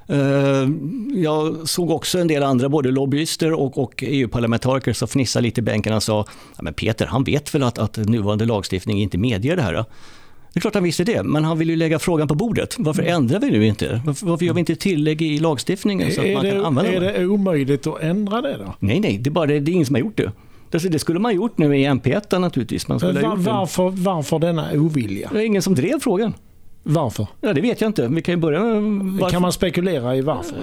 Eh, 0.06 0.68
jag 1.14 1.68
såg 1.68 1.90
också 1.90 2.18
en 2.18 2.28
del 2.28 2.42
andra, 2.42 2.68
både 2.68 2.90
lobbyister 2.90 3.52
och, 3.52 3.78
och 3.78 4.04
EU-parlamentariker 4.06 4.92
som 4.92 5.08
fnissade 5.08 5.42
lite 5.42 5.60
i 5.60 5.62
bänken 5.62 5.94
och 5.94 6.02
sa 6.02 6.26
ja, 6.56 6.62
men 6.62 6.74
Peter, 6.74 7.06
han 7.06 7.24
vet 7.24 7.54
väl 7.54 7.62
att, 7.62 7.78
att 7.78 7.96
nuvarande 7.96 8.44
lagstiftning 8.44 9.02
inte 9.02 9.18
medger 9.18 9.56
det 9.56 9.62
här. 9.62 9.84
Det 10.52 10.58
är 10.58 10.60
klart 10.60 10.74
han 10.74 10.82
visste 10.82 11.04
det, 11.04 11.22
men 11.22 11.44
han 11.44 11.58
vill 11.58 11.70
ju 11.70 11.76
lägga 11.76 11.98
frågan 11.98 12.28
på 12.28 12.34
bordet. 12.34 12.76
Varför 12.78 13.02
mm. 13.02 13.14
ändrar 13.14 13.40
vi 13.40 13.50
nu 13.50 13.66
inte? 13.66 14.02
Varför, 14.06 14.26
varför 14.26 14.44
gör 14.44 14.54
vi 14.54 14.60
inte 14.60 14.76
tillägg 14.76 15.22
i 15.22 15.38
lagstiftningen 15.38 16.12
så 16.12 16.20
att 16.20 16.32
man 16.32 16.42
kan 16.42 16.64
använda 16.64 16.92
Är 16.92 17.00
det 17.00 17.26
omöjligt 17.26 17.86
att 17.86 18.00
ändra 18.00 18.40
det 18.40 18.56
då? 18.56 18.74
Nej, 18.78 19.00
nej, 19.00 19.18
det 19.18 19.28
är 19.28 19.32
bara 19.32 19.46
det, 19.46 19.60
det 19.60 19.70
är 19.70 19.72
ingen 19.72 19.86
som 19.86 19.94
har 19.94 20.00
gjort 20.00 20.16
det. 20.16 20.32
Det 20.70 20.98
skulle 20.98 21.18
man 21.18 21.34
gjort 21.34 21.58
nu 21.58 21.76
i 21.76 21.86
MP1 21.86 22.38
naturligtvis. 22.38 22.88
Man 22.88 22.98
skulle 22.98 23.20
var, 23.20 23.36
varför, 23.36 23.90
varför 23.90 24.38
denna 24.38 24.72
ovilja? 24.72 25.30
Det 25.32 25.38
är 25.38 25.44
ingen 25.44 25.62
som 25.62 25.74
drev 25.74 26.00
frågan. 26.00 26.34
Varför? 26.82 27.26
Ja, 27.40 27.52
det 27.52 27.60
vet 27.60 27.80
jag 27.80 27.88
inte. 27.88 28.08
Vi 28.08 28.22
kan 28.22 28.34
ju 28.34 28.40
börja 28.40 28.60
varför. 28.60 29.30
Kan 29.30 29.42
man 29.42 29.52
spekulera 29.52 30.16
i 30.16 30.20
varför? 30.20 30.56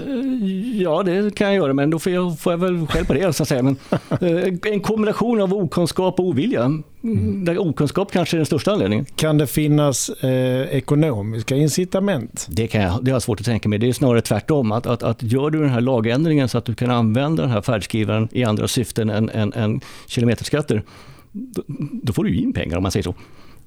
Ja, 0.81 1.03
det 1.03 1.35
kan 1.35 1.47
jag 1.47 1.55
göra, 1.55 1.73
men 1.73 1.89
då 1.89 1.99
får 1.99 2.11
jag, 2.11 2.39
får 2.39 2.53
jag 2.53 2.57
väl 2.57 2.87
själv 2.87 3.05
på 3.05 3.13
det. 3.13 3.33
Så 3.33 3.43
att 3.43 3.49
säga. 3.49 3.63
Men, 3.63 3.77
eh, 4.21 4.71
en 4.73 4.79
kombination 4.79 5.41
av 5.41 5.53
okunskap 5.53 6.19
och 6.19 6.25
ovilja. 6.25 6.61
Mm. 7.03 7.45
Där 7.45 7.61
okunskap 7.61 8.11
kanske 8.11 8.35
är 8.35 8.39
den 8.39 8.45
största 8.45 8.71
anledningen. 8.71 9.05
Kan 9.15 9.37
det 9.37 9.47
finnas 9.47 10.09
eh, 10.09 10.61
ekonomiska 10.61 11.55
incitament? 11.55 12.47
Det, 12.49 12.67
kan 12.67 12.81
jag, 12.81 13.03
det 13.03 13.11
har 13.11 13.15
jag 13.15 13.21
svårt 13.21 13.39
att 13.39 13.45
tänka 13.45 13.69
mig. 13.69 13.79
Det 13.79 13.87
är 13.87 13.93
snarare 13.93 14.21
tvärtom. 14.21 14.71
Att, 14.71 14.85
att, 14.85 15.03
att 15.03 15.23
gör 15.23 15.49
du 15.49 15.59
den 15.59 15.69
här 15.69 15.81
lagändringen 15.81 16.49
så 16.49 16.57
att 16.57 16.65
du 16.65 16.75
kan 16.75 16.89
använda 16.89 17.43
den 17.43 17.51
här 17.51 17.61
färdskrivaren 17.61 18.27
i 18.31 18.43
andra 18.43 18.67
syften 18.67 19.09
än, 19.09 19.29
än, 19.29 19.53
än 19.53 19.81
kilometerskatter, 20.07 20.83
då, 21.31 21.61
då 22.03 22.13
får 22.13 22.23
du 22.23 22.35
in 22.35 22.53
pengar 22.53 22.77
om 22.77 22.83
man 22.83 22.91
säger 22.91 23.03
så. 23.03 23.15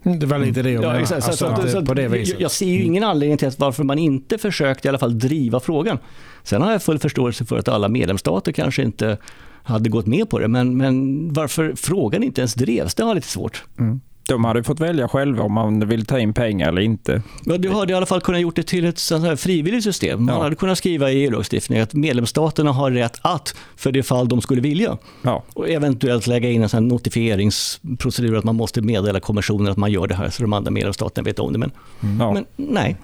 Det 0.03 0.27
var 0.27 0.39
lite 0.39 0.63
det 0.63 0.71
jag. 0.71 0.85
Ja, 0.85 0.99
alltså, 0.99 1.21
så, 1.21 1.69
så, 1.69 1.87
på 1.87 1.95
det 1.95 2.09
viset. 2.09 2.41
Jag, 2.41 2.51
ser 2.51 2.67
ju 2.67 2.83
ingen 2.83 3.05
anledning 3.05 3.39
till 3.39 3.51
varför 3.59 3.85
man 3.85 3.99
inte 3.99 4.39
försökte 4.39 4.89
i 4.89 4.91
alla 4.91 4.99
fall 4.99 5.19
driva 5.19 5.61
frågan. 5.61 5.99
Sen 6.43 6.63
har 6.63 6.73
jag 6.73 6.83
full 6.83 6.99
förståelse 6.99 7.45
för 7.45 7.59
att 7.59 7.69
alla 7.69 7.89
medlemsstater 7.89 8.53
kanske 8.53 8.83
inte 8.83 9.19
hade 9.63 9.89
gått 9.89 10.07
med 10.07 10.31
på 10.31 10.39
det, 10.39 10.49
men, 10.49 10.77
men 10.77 11.29
varför 11.33 11.75
frågan 11.77 12.23
inte 12.23 12.41
ens 12.41 12.55
drevs, 12.55 12.95
det 12.95 13.03
har 13.03 13.11
jag 13.11 13.15
lite 13.15 13.29
svårt. 13.29 13.65
Mm 13.79 14.01
de 14.27 14.45
hade 14.45 14.65
fått 14.65 14.81
välja 14.81 15.09
själva 15.09 15.43
om 15.43 15.53
man 15.53 15.89
vill 15.89 16.07
ta 16.07 16.19
in 16.19 16.33
pengar 16.35 16.69
eller 16.69 16.83
inte. 16.83 17.23
Ja, 17.45 17.59
du 17.59 17.71
hade 17.71 17.93
i 17.93 17.97
alla 17.97 18.07
fall 18.07 18.21
kunnat 18.21 18.41
gjort 18.41 18.57
det 18.57 18.63
till 18.63 18.85
ett 18.85 18.99
sånt 18.99 19.25
här 19.25 19.37
frivilligt 19.37 19.85
system. 19.85 20.25
Man 20.25 20.35
ja. 20.35 20.43
hade 20.43 20.57
kunnat 20.57 20.79
skriva 20.79 21.11
i 21.11 21.25
EU-lagstiftningen 21.25 21.83
att 21.83 21.95
medlemsstaterna 21.95 22.73
har 22.73 22.91
rätt 22.91 23.19
att, 23.23 23.55
för 23.77 23.93
det 23.93 24.03
fall 24.03 24.29
de 24.29 24.41
skulle 24.41 24.61
vilja, 24.61 24.99
ja. 25.23 25.43
och 25.55 25.69
eventuellt 25.69 26.27
lägga 26.27 26.51
in 26.51 26.63
en 26.63 26.69
sån 26.69 26.89
notifieringsprocedur 26.89 28.37
att 28.37 28.45
man 28.45 28.57
måste 28.57 28.81
meddela 28.81 29.21
kommissionen 29.21 29.73
att 29.73 29.79
man 29.79 29.93
gör 29.93 30.07
det 30.07 30.15
här 30.15 30.31
så 30.31 30.43
de 30.43 30.53
andra 30.53 30.71
medlemsstaterna 30.71 31.25
vet 31.25 31.39
om 31.39 31.53
det. 31.53 31.59
Men, 31.59 31.71
mm. 32.01 32.35
men 32.35 32.45
nej, 32.57 32.97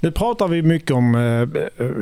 nu 0.00 0.10
pratar 0.10 0.48
vi 0.48 0.62
mycket 0.62 0.90
om 0.90 1.14
eh, 1.14 1.48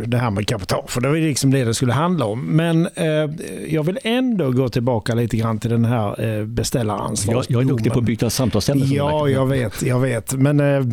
det 0.06 0.18
här 0.18 0.30
med 0.30 0.46
kapital, 0.46 0.84
för 0.88 1.00
det 1.00 1.08
var 1.08 1.16
liksom 1.16 1.50
det 1.50 1.64
det 1.64 1.74
skulle 1.74 1.92
handla 1.92 2.24
om. 2.24 2.44
Men 2.44 2.88
eh, 2.94 3.30
jag 3.68 3.82
vill 3.82 3.98
ändå 4.04 4.50
gå 4.50 4.68
tillbaka 4.68 5.14
lite 5.14 5.36
grann 5.36 5.58
till 5.58 5.70
den 5.70 5.84
här 5.84 6.38
eh, 6.38 6.44
beställaransvarsdomen. 6.44 7.44
Jag, 7.48 7.62
jag 7.62 7.68
är 7.68 7.72
duktig 7.72 7.92
på 7.92 7.98
att 7.98 8.04
byta 8.04 8.30
samtalsämne. 8.30 8.84
Ja, 8.86 9.28
jag 9.28 9.46
vet, 9.46 9.82
jag 9.82 10.00
vet. 10.00 10.34
Men 10.34 10.58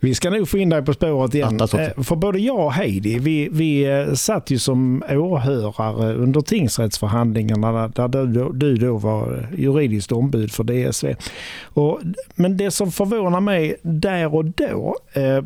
Vi 0.00 0.14
ska 0.14 0.30
nog 0.30 0.48
få 0.48 0.58
in 0.58 0.68
dig 0.68 0.84
på 0.84 0.92
spåret 0.92 1.34
igen. 1.34 1.60
Eh, 1.60 2.02
för 2.02 2.16
både 2.16 2.38
jag 2.38 2.64
och 2.64 2.72
Heidi, 2.72 3.18
vi, 3.18 3.48
vi 3.52 3.84
eh, 3.84 4.14
satt 4.14 4.50
ju 4.50 4.58
som 4.58 5.02
åhörare 5.10 6.14
under 6.14 6.40
tingsrättsförhandlingarna 6.40 7.88
där 7.88 8.26
du, 8.26 8.52
du 8.52 8.76
då 8.76 8.96
var 8.96 9.48
juridiskt 9.56 10.12
ombud 10.12 10.52
för 10.52 10.64
DSV. 10.64 11.14
Och, 11.62 12.00
men 12.34 12.56
det 12.56 12.70
som 12.70 12.92
förvånar 12.92 13.40
mig 13.40 13.76
där 13.82 14.34
och 14.34 14.44
då 14.44 14.96
eh, 15.12 15.42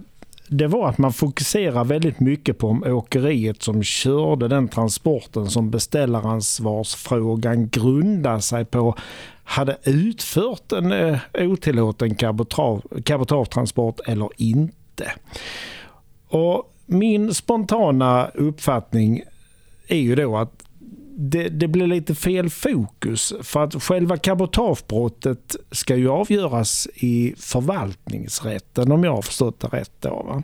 det 0.48 0.66
var 0.66 0.88
att 0.88 0.98
man 0.98 1.12
fokuserar 1.12 1.84
väldigt 1.84 2.20
mycket 2.20 2.58
på 2.58 2.68
om 2.68 2.82
åkeriet 2.82 3.62
som 3.62 3.82
körde 3.82 4.48
den 4.48 4.68
transporten 4.68 5.50
som 5.50 5.70
beställaransvarsfrågan 5.70 7.68
grundar 7.68 8.38
sig 8.38 8.64
på 8.64 8.94
hade 9.44 9.76
utfört 9.84 10.72
en 10.72 10.92
eh, 10.92 11.18
otillåten 11.34 12.14
cabotagetransport 13.04 14.00
eller 14.06 14.28
inte. 14.36 15.12
Och 16.28 16.72
min 16.86 17.34
spontana 17.34 18.26
uppfattning 18.34 19.22
är 19.88 19.98
ju 19.98 20.14
då 20.14 20.36
att 20.36 20.62
det, 21.16 21.48
det, 21.48 21.68
blir 21.68 21.86
lite 21.86 22.14
fel 22.14 22.50
fokus 22.50 23.34
för 23.42 23.64
att 23.64 23.82
själva 23.82 24.16
cabotagebrottet 24.16 25.56
ska 25.70 25.96
ju 25.96 26.08
avgöras 26.08 26.88
i 26.94 27.34
förvaltningsrätten 27.38 28.92
om 28.92 29.04
jag 29.04 29.14
har 29.14 29.22
förstått 29.22 29.60
det 29.60 29.66
rätt. 29.66 29.92
Då, 30.00 30.08
va? 30.08 30.42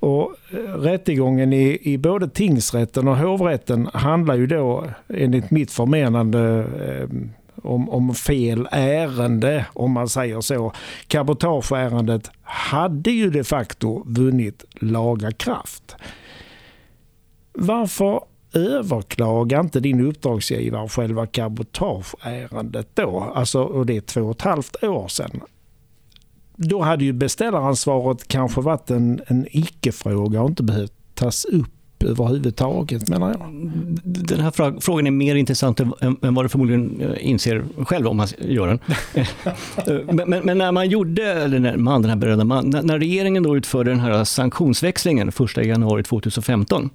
Och 0.00 0.34
eh, 0.50 0.56
rättegången 0.56 1.52
i, 1.52 1.78
i 1.82 1.98
både 1.98 2.28
tingsrätten 2.28 3.08
och 3.08 3.16
hovrätten 3.16 3.88
handlar 3.92 4.34
ju 4.34 4.46
då 4.46 4.86
enligt 5.08 5.50
mitt 5.50 5.70
förmenande 5.70 6.66
eh, 6.88 7.08
om, 7.62 7.88
om 7.88 8.14
fel 8.14 8.68
ärende, 8.70 9.66
om 9.72 9.92
man 9.92 10.08
säger 10.08 10.40
så. 10.40 10.72
Cabotageärendet 11.06 12.30
hade 12.42 13.10
ju 13.10 13.30
de 13.30 13.44
facto 13.44 14.02
vunnit 14.06 14.64
laga 14.72 15.32
kraft. 15.32 15.96
Varför 17.52 18.20
överklagar 18.54 19.60
inte 19.60 19.80
din 19.80 20.06
uppdragsgivare 20.06 20.88
själva 20.88 21.26
cabotageärendet 21.26 22.88
då? 22.94 23.32
Alltså, 23.34 23.62
och 23.62 23.86
det 23.86 23.96
är 23.96 24.00
två 24.00 24.20
och 24.20 24.36
ett 24.36 24.42
halvt 24.42 24.84
år 24.84 25.08
sedan. 25.08 25.40
Då 26.56 26.82
hade 26.82 27.04
ju 27.04 27.12
beställaransvaret 27.12 28.28
kanske 28.28 28.60
varit 28.60 28.90
en, 28.90 29.20
en 29.26 29.46
icke-fråga 29.50 30.42
och 30.42 30.48
inte 30.48 30.62
behövt 30.62 30.92
tas 31.14 31.44
upp 31.44 31.81
överhuvudtaget 32.04 33.08
menar 33.08 33.28
jag. 33.28 33.40
Den 34.02 34.40
här 34.40 34.80
frågan 34.80 35.06
är 35.06 35.10
mer 35.10 35.34
intressant 35.34 35.80
än, 35.80 35.94
vad 36.20 36.44
du 36.44 36.48
förmodligen 36.48 37.00
eh, 37.00 37.26
inser 37.30 37.64
själv 37.84 38.06
om 38.06 38.16
man 38.16 38.28
gör 38.38 38.66
den. 38.66 38.78
men, 40.16 40.30
men, 40.30 40.44
men, 40.44 40.58
när 40.58 40.72
man 40.72 40.88
gjorde, 40.88 41.32
eller 41.32 41.58
när 41.58 41.76
man, 41.76 42.02
den 42.02 42.10
här 42.10 42.16
berörda 42.16 42.44
man, 42.44 42.70
när, 42.70 42.82
när 42.82 42.98
regeringen 42.98 43.42
då 43.42 43.56
utförde 43.56 43.90
den 43.90 44.00
här 44.00 44.24
sanktionsväxlingen 44.24 45.28
1 45.28 45.56
januari 45.56 46.02
2015 46.02 46.90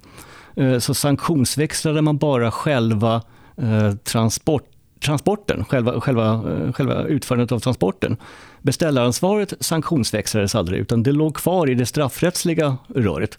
Eh, 0.58 0.78
så 0.78 0.94
sanktionsväxlade 0.94 2.02
man 2.02 2.18
bara 2.18 2.50
själva 2.50 3.22
eh, 3.56 3.94
transport, 3.94 4.64
transporten, 5.00 5.64
själva, 5.64 6.00
själva, 6.00 6.32
eh, 6.32 6.72
själva 6.72 7.04
utförandet 7.04 7.52
av 7.52 7.58
transporten. 7.58 8.16
Beställaransvaret 8.62 9.54
sanktionsväxlades 9.60 10.54
aldrig, 10.54 10.80
utan 10.80 11.02
det 11.02 11.12
låg 11.12 11.36
kvar 11.36 11.70
i 11.70 11.74
det 11.74 11.86
straffrättsliga 11.86 12.76
röret. 12.94 13.38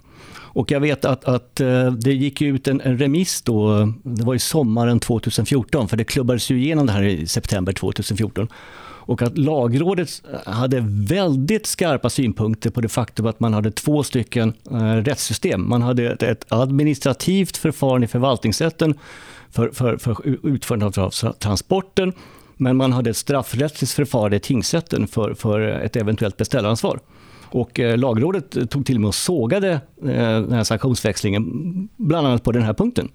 Och 0.52 0.72
jag 0.72 0.80
vet 0.80 1.06
att, 1.06 1.26
att 1.26 1.62
eh, 1.62 1.92
det 1.92 2.14
gick 2.14 2.42
ut 2.42 2.68
en, 2.68 2.82
en, 2.82 2.98
remiss 2.98 3.42
då, 3.42 3.86
det 4.04 4.24
var 4.24 4.36
i 4.36 4.40
sommaren 4.40 5.00
2014, 5.00 5.88
för 5.88 5.98
det 5.98 6.04
klubbades 6.04 6.52
ju 6.52 6.60
igenom 6.60 6.86
det 6.86 6.92
här 6.92 7.04
i 7.04 7.28
september 7.28 7.74
2014 7.74 8.48
och 9.10 9.22
att 9.22 9.38
lagrådet 9.38 10.22
hade 10.46 10.86
väldigt 10.88 11.66
skarpa 11.66 12.10
synpunkter 12.10 12.70
på 12.70 12.82
det 12.82 12.90
faktum 12.90 13.26
att 13.26 13.40
man 13.40 13.54
hade 13.54 13.72
två 13.72 14.04
stycken 14.04 14.54
eh, 14.72 14.96
rättssystem. 14.96 15.70
Man 15.70 15.82
hade 15.82 16.12
ett 16.12 16.46
administrativt 16.50 17.58
förfarande 17.58 18.06
i 18.06 18.08
förvaltningsrätten 18.08 18.94
för, 19.52 19.70
för, 19.70 19.98
för 19.98 20.48
utförandet 20.48 20.98
av 20.98 21.10
transporten, 21.34 22.14
men 22.58 22.78
man 22.78 22.94
hade 22.94 23.10
ett 23.10 23.18
straffrättsligt 23.18 23.94
förfarande 23.94 24.38
i 24.38 24.40
tingsrätten 24.40 25.08
för, 25.08 25.34
för 25.34 25.62
ett 25.62 25.96
eventuellt 25.96 26.38
beställaransvar. 26.38 27.00
Och 27.52 27.80
eh, 27.80 27.98
lagrådet 27.98 28.70
tog 28.70 28.86
till 28.86 28.96
och 28.96 29.02
med 29.02 29.08
och 29.08 29.16
sågade 29.16 29.72
eh, 30.02 30.42
den 30.42 30.52
här 30.52 30.64
sanktionsväxlingen, 30.64 31.44
bland 31.98 32.28
annat 32.28 32.44
på 32.44 32.52
den 32.52 32.64
här 32.64 32.74
punkten. 32.74 33.12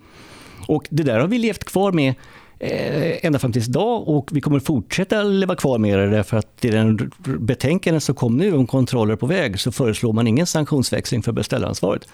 Och 0.67 0.87
det 0.91 1.03
där 1.03 1.21
har 1.21 1.29
vi 1.29 1.39
levt 1.39 1.65
kvar 1.65 1.93
med 1.93 2.15
Eh, 2.59 3.27
ända 3.27 3.39
fram 3.39 3.53
tills 3.53 3.69
idag 3.69 4.09
och 4.09 4.31
vi 4.33 4.41
kommer 4.41 4.61
fortsätta 4.61 5.23
leva 5.23 5.57
kvar 5.57 5.79
med 5.79 5.99
det 5.99 6.11
därför 6.11 6.37
att 6.37 6.65
i 6.65 6.71
den 6.71 7.11
betänkande 7.25 8.01
som 8.01 8.15
kom 8.15 8.37
nu 8.37 8.53
om 8.53 8.67
kontroller 8.67 9.17
på 9.17 9.27
väg 9.27 9.61
så 9.61 9.73
föreslår 9.73 10.13
man 10.13 10.27
ingen 10.27 10.47
sanktionsväxling 10.47 11.23
för 11.23 11.33
beställaransvaret. 11.33 12.09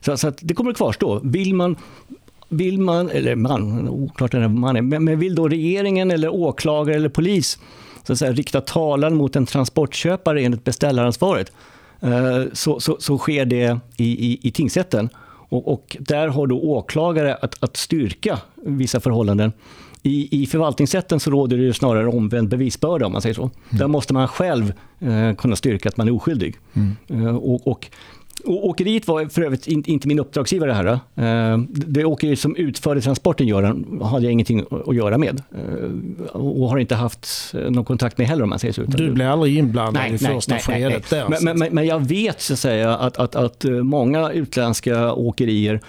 Så, 0.00 0.16
så 0.16 0.28
att 0.28 0.38
det 0.40 0.54
kommer 0.54 0.70
att 0.70 0.76
kvarstå. 0.76 1.20
Vill 1.24 1.54
man 1.54 1.76
vill 2.50 2.80
man, 2.80 3.10
eller 3.10 3.36
man, 3.36 3.88
oklart 3.88 4.34
är 4.34 4.48
man 4.48 4.76
är, 4.76 4.82
men 4.82 5.18
vill 5.18 5.34
då 5.34 5.48
regeringen 5.48 6.10
eller 6.10 6.28
åklagare 6.28 6.96
eller 6.96 7.08
polis 7.08 7.58
så 8.06 8.12
att 8.12 8.18
säga, 8.18 8.32
rikta 8.32 8.60
talan 8.60 9.14
mot 9.14 9.36
en 9.36 9.46
transportköpare 9.46 10.40
enligt 10.42 10.64
beställaransvaret 10.64 11.52
eh, 12.00 12.42
så, 12.52 12.80
så, 12.80 12.96
så 13.00 13.18
sker 13.18 13.44
det 13.44 13.78
i, 13.96 14.32
i, 14.32 14.38
i 14.42 14.50
tingsrätten. 14.50 15.08
Och, 15.50 15.72
och, 15.72 15.96
där 16.00 16.28
har 16.28 16.46
då 16.46 16.60
åklagare 16.60 17.34
att, 17.34 17.64
att 17.64 17.76
styrka 17.76 18.38
vissa 18.64 19.00
förhållanden. 19.00 19.52
I, 20.02 20.42
I 20.42 20.46
förvaltningsrätten 20.46 21.20
så 21.20 21.30
råder 21.30 21.56
det 21.56 21.74
snarare 21.74 22.06
omvänd 22.06 22.48
bevisbörda 22.48 23.06
om 23.06 23.12
man 23.12 23.22
säger 23.22 23.34
så. 23.34 23.42
Mm. 23.42 23.54
Där 23.68 23.88
måste 23.88 24.14
man 24.14 24.28
själv 24.28 24.72
eh, 24.98 25.34
kunna 25.34 25.56
styrka 25.56 25.88
att 25.88 25.96
man 25.96 26.08
är 26.08 26.12
oskyldig. 26.12 26.56
Mm. 26.74 27.26
Eh, 27.26 27.36
och, 27.36 27.66
och 27.66 27.90
Åkeriet 28.44 29.08
var 29.08 29.26
för 29.26 29.42
övrigt 29.42 29.66
inte 29.66 30.08
min 30.08 30.18
uppdragsgivare 30.18 30.72
här. 30.72 30.86
Eh, 30.86 31.58
det 31.68 32.04
åkeri 32.04 32.36
som 32.36 32.56
utförde 32.56 33.00
transporten 33.00 33.46
Göran 33.46 34.00
hade 34.02 34.24
jag 34.24 34.32
ingenting 34.32 34.64
att 34.86 34.96
göra 34.96 35.18
med. 35.18 35.42
Eh, 35.54 36.40
och 36.40 36.68
har 36.68 36.78
inte 36.78 36.94
haft 36.94 37.54
någon 37.70 37.84
kontakt 37.84 38.18
med 38.18 38.26
heller 38.26 38.42
om 38.42 38.50
man 38.50 38.58
säger 38.58 38.72
så. 38.72 38.82
Du 38.82 39.10
blev 39.10 39.30
aldrig 39.30 39.58
inblandad 39.58 40.02
nej, 40.02 40.08
i 40.08 40.18
nej, 40.20 40.34
första 40.34 40.54
nej, 40.54 40.62
skedet 40.62 41.10
där? 41.10 41.28
Men, 41.28 41.58
men, 41.58 41.74
men, 41.74 41.86
jag 41.86 42.08
vet 42.08 42.40
så 42.40 42.52
att, 42.52 42.58
säga, 42.58 42.96
att, 42.96 43.16
att, 43.16 43.36
att 43.36 43.64
många 43.82 44.30
utländska 44.32 45.12
åkerier 45.12 45.80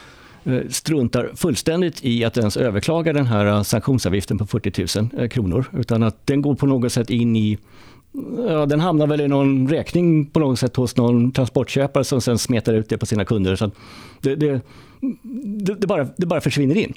struntar 0.70 1.32
fullständigt 1.36 2.06
i 2.06 2.26
att 2.26 2.38
ens 2.38 2.58
överklaga 2.58 3.14
den 3.14 3.26
här 3.26 3.64
sanktionsavgiften 3.64 4.38
på 4.38 4.48
40 4.48 5.10
000 5.18 5.30
kronor. 5.30 5.66
Utan 5.74 6.04
att 6.04 6.28
den 6.28 6.42
går 6.42 6.56
på 6.56 6.66
något 6.66 6.92
sätt 6.92 7.10
in 7.10 7.36
i 7.36 7.58
Ja, 8.48 8.66
den 8.66 8.80
hamnar 8.80 9.08
väl 9.08 9.22
i 9.22 9.28
någon 9.28 9.68
räkning 9.68 10.26
på 10.26 10.40
något 10.40 10.60
sätt 10.60 10.76
hos 10.76 10.98
någon 10.98 11.32
transportköpare 11.32 12.04
som 12.04 12.22
sen 12.22 12.38
smetar 12.38 12.74
ut 12.74 12.90
det 12.90 12.98
på 12.98 13.06
sina 13.06 13.26
kunder. 13.26 13.56
Så 13.56 13.72
det, 14.22 14.36
det, 14.36 14.62
det, 15.22 15.76
det, 15.76 15.88
bara, 15.88 16.08
det 16.18 16.26
bara 16.26 16.42
försvinner 16.42 16.78
in. 16.78 16.94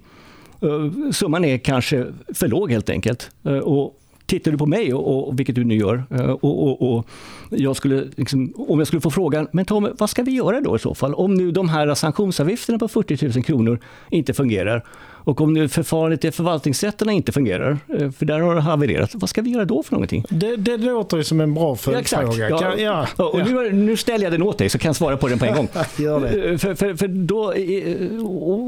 Eh, 0.61 1.11
summan 1.13 1.45
är 1.45 1.59
kanske 1.59 2.07
för 2.35 2.49
låg 2.49 2.71
helt 2.71 2.91
enkelt. 2.91 3.31
Eh, 3.45 3.59
och 3.59 4.01
tittar 4.27 4.51
du 4.51 4.59
på 4.59 4.67
mig, 4.67 4.95
och, 4.95 5.29
och 5.29 5.39
vilket 5.39 5.55
du 5.55 5.65
nu 5.65 5.77
gör, 5.77 6.05
eh, 6.11 6.31
och, 6.31 6.63
och, 6.63 6.97
och, 6.97 7.07
jag 7.51 7.77
skulle, 7.77 8.05
liksom, 8.17 8.53
om 8.57 8.79
jag 8.79 8.87
skulle 8.87 9.01
få 9.01 9.11
frågan, 9.11 9.49
men 9.53 9.65
Tom, 9.65 9.89
vad 9.99 10.11
ska 10.11 10.23
vi 10.23 10.33
göra 10.33 10.61
då 10.61 10.77
i 10.77 10.79
så 10.79 10.95
fall? 10.95 11.15
Om 11.15 11.35
nu 11.35 11.51
de 11.51 11.69
här 11.69 11.95
sanktionsavgifterna 11.95 12.79
på 12.79 12.89
40 12.89 13.29
000 13.35 13.45
kronor 13.45 13.79
inte 14.11 14.35
fungerar 14.35 14.85
och 15.25 15.41
om 15.41 15.69
förfarandet 15.69 16.25
i 16.25 16.31
förvaltningsrätterna 16.31 17.13
inte 17.13 17.33
fungerar, 17.33 17.79
eh, 17.99 18.11
för 18.11 18.27
där 18.27 18.41
har 18.41 18.55
det 18.55 18.61
havererat, 18.61 19.11
vad 19.15 19.31
ska 19.31 19.43
vi 19.43 19.51
göra 19.51 19.65
då 19.65 19.83
för 19.83 19.93
någonting? 19.93 20.25
Det, 20.29 20.57
det 20.57 20.77
låter 20.77 21.17
ju 21.17 21.25
som 21.25 21.41
en 21.41 21.55
bra 21.55 21.77
följdfråga. 21.77 22.49
Ja, 22.49 22.75
ja, 22.79 23.07
ja, 23.17 23.25
och 23.25 23.39
nu, 23.39 23.73
nu, 23.73 23.97
ställer 23.97 24.25
jag 24.25 24.33
den 24.33 24.43
åt 24.43 24.59
dig 24.59 24.69
så 24.69 24.79
kan 24.79 24.89
jag 24.89 24.97
svara 24.97 25.17
på 25.17 25.29
den 25.29 25.39
på 25.39 25.45
en 25.45 25.55
gång. 25.55 25.69
Gör 25.99 26.21
det. 26.21 26.51
Eh, 26.51 26.59
för, 26.59 26.75
för, 26.75 26.95
för 26.95 27.09
då, 27.09 27.55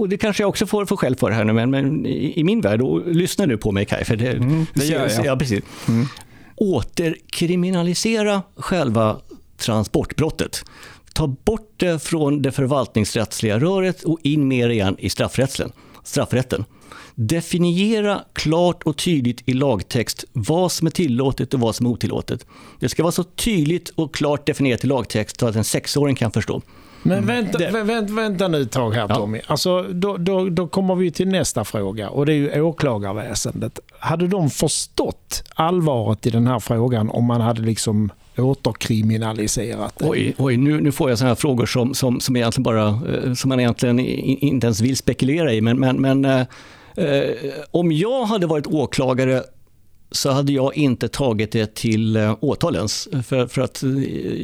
och 0.00 0.08
det 0.08 0.18
kanske 0.18 0.42
jag 0.42 0.48
också 0.48 0.66
får, 0.66 0.86
får 0.86 0.96
skäll 0.96 1.16
för 1.16 1.30
här 1.30 1.44
nu, 1.44 1.52
men, 1.52 1.70
men 1.70 2.06
i, 2.06 2.44
min 2.44 2.60
värld, 2.60 2.82
och 2.82 3.06
lyssna 3.06 3.46
nu 3.46 3.56
på 3.56 3.72
mig 3.72 3.84
Kaj, 3.84 4.04
för 4.04 4.16
det, 4.16 4.32
mm, 4.32 4.66
det 4.74 4.84
gör 4.84 5.10
jag. 5.16 5.26
Ja, 5.26 5.36
precis. 5.36 5.64
Mm. 5.88 6.06
Återkriminalisera 6.56 8.42
själva 8.56 9.16
transportbrottet. 9.56 10.64
Ta 11.12 11.26
bort 11.26 11.72
det 11.76 12.02
från 12.02 12.42
det 12.42 12.52
förvaltningsrättsliga 12.52 13.58
röret 13.58 14.02
och 14.02 14.18
in 14.22 14.48
mer 14.48 14.68
igen 14.68 14.96
i 14.98 15.10
straffrätten 15.10 15.72
straffrätten. 16.06 16.64
Definiera 17.14 18.24
klart 18.32 18.82
och 18.82 18.96
tydligt 18.96 19.42
i 19.48 19.52
lagtext 19.52 20.24
vad 20.32 20.72
som 20.72 20.86
är 20.86 20.90
tillåtet 20.90 21.54
och 21.54 21.60
vad 21.60 21.74
som 21.74 21.86
är 21.86 21.90
otillåtet. 21.90 22.46
Det 22.80 22.88
ska 22.88 23.02
vara 23.02 23.12
så 23.12 23.24
tydligt 23.24 23.88
och 23.88 24.14
klart 24.14 24.46
definierat 24.46 24.84
i 24.84 24.86
lagtext 24.86 25.40
så 25.40 25.46
att 25.46 25.56
en 25.56 25.64
sexåring 25.64 26.16
kan 26.16 26.30
förstå. 26.30 26.62
Men 27.02 27.18
mm. 27.18 27.26
vänta, 27.26 27.58
det... 27.58 27.82
vänta, 27.82 28.14
vänta 28.14 28.48
nu 28.48 28.62
ett 28.62 28.72
tag 28.72 28.90
här 28.94 29.08
Tommy. 29.08 29.38
Ja. 29.38 29.44
Alltså, 29.46 29.82
då, 29.82 30.16
då, 30.16 30.48
då 30.48 30.66
kommer 30.66 30.94
vi 30.94 31.10
till 31.10 31.28
nästa 31.28 31.64
fråga 31.64 32.10
och 32.10 32.26
det 32.26 32.32
är 32.32 32.36
ju 32.36 32.60
åklagarväsendet. 32.60 33.80
Hade 33.98 34.26
de 34.26 34.50
förstått 34.50 35.44
allvaret 35.54 36.26
i 36.26 36.30
den 36.30 36.46
här 36.46 36.58
frågan 36.58 37.10
om 37.10 37.24
man 37.24 37.40
hade 37.40 37.62
liksom 37.62 38.10
återkriminaliserat 38.36 39.98
det? 39.98 40.08
Oj, 40.08 40.34
oj 40.38 40.56
nu, 40.56 40.80
nu 40.80 40.92
får 40.92 41.08
jag 41.08 41.18
sådana 41.18 41.30
här 41.30 41.36
frågor 41.36 41.66
som, 41.66 41.94
som, 41.94 42.20
som, 42.20 42.36
egentligen 42.36 42.62
bara, 42.62 42.88
eh, 42.88 43.32
som 43.34 43.48
man 43.48 43.60
egentligen 43.60 44.00
inte 44.00 44.66
ens 44.66 44.80
vill 44.80 44.96
spekulera 44.96 45.52
i. 45.52 45.60
Men, 45.60 45.80
men, 45.80 45.96
men 45.96 46.24
eh, 46.24 46.40
eh, 46.96 47.30
om 47.70 47.92
jag 47.92 48.24
hade 48.24 48.46
varit 48.46 48.66
åklagare 48.66 49.42
så 50.10 50.30
hade 50.30 50.52
jag 50.52 50.76
inte 50.76 51.08
tagit 51.08 51.52
det 51.52 51.74
till 51.74 52.16
eh, 52.16 52.36
åtal 52.40 52.76
ens. 52.76 53.08
För, 53.26 53.46
för 53.46 53.62
att 53.62 53.82
eh, 53.82 53.90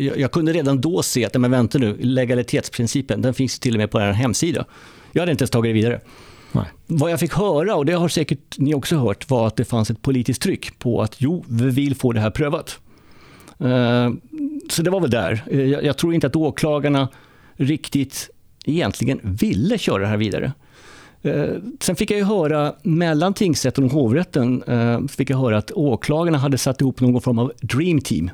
jag, 0.07 0.19
jag 0.19 0.33
kunde 0.33 0.53
redan 0.53 0.81
då 0.81 1.03
se 1.03 1.25
att, 1.25 1.41
men 1.41 1.51
vänta 1.51 1.79
nu, 1.79 1.97
legalitetsprincipen, 2.01 3.23
den 3.23 3.35
finns 3.35 3.59
till 3.59 3.75
och 3.75 3.79
med 3.79 3.91
på 3.91 4.01
er 4.01 4.13
hemsida. 4.13 4.65
Jag 5.13 5.23
hade 5.23 5.33
inte 5.33 5.43
ens 5.43 5.51
tagit 5.51 5.69
det 5.69 5.73
vidare. 5.73 6.01
Nej. 6.53 6.65
Vad 6.87 7.11
jag 7.11 7.21
fick 7.21 7.35
höra, 7.35 7.75
och 7.75 7.87
det 7.87 7.93
har 7.93 8.09
säkert 8.09 8.59
ni 8.59 8.75
också 8.75 8.97
hört, 8.97 9.31
var 9.31 9.47
att 9.47 9.57
det 9.57 9.65
fanns 9.65 9.91
ett 9.91 10.03
politiskt 10.03 10.43
tryck 10.43 10.79
på 10.79 11.03
att 11.03 11.15
jo, 11.19 11.45
vi 11.49 11.71
vill 11.71 11.95
få 11.95 12.13
det 12.13 12.21
här 12.21 12.31
prövat. 12.31 12.79
Eh, 13.59 14.11
Så 14.71 14.83
det 14.83 14.91
var 14.91 15.01
väl 15.01 15.11
där. 15.11 15.45
Jag 15.51 15.85
jag 15.85 15.99
tror 15.99 16.15
inte 16.15 16.27
att 16.27 16.37
åklagarna 16.37 17.09
riktigt 17.57 18.31
egentligen 18.65 19.21
ville 19.23 19.79
köra 19.79 20.03
det 20.03 20.09
här 20.09 20.17
vidare. 20.17 20.53
Eh, 21.23 21.55
Sen 21.81 21.97
fick 21.97 22.11
jag 22.11 22.19
ju 22.19 22.25
höra, 22.25 22.75
mellan 22.83 23.35
tingsrätten 23.35 23.85
och 23.85 23.91
hovrätten, 23.91 24.63
eh, 24.63 25.07
fick 25.07 25.31
jag 25.31 25.39
höra 25.39 25.59
att 25.59 25.73
åklagarna 25.73 26.39
hade 26.39 26.59
satt 26.59 26.81
ihop 26.81 27.01
någon 27.01 27.21
form 27.21 27.39
av 27.39 27.53
dream 27.61 28.01
team 28.01 28.31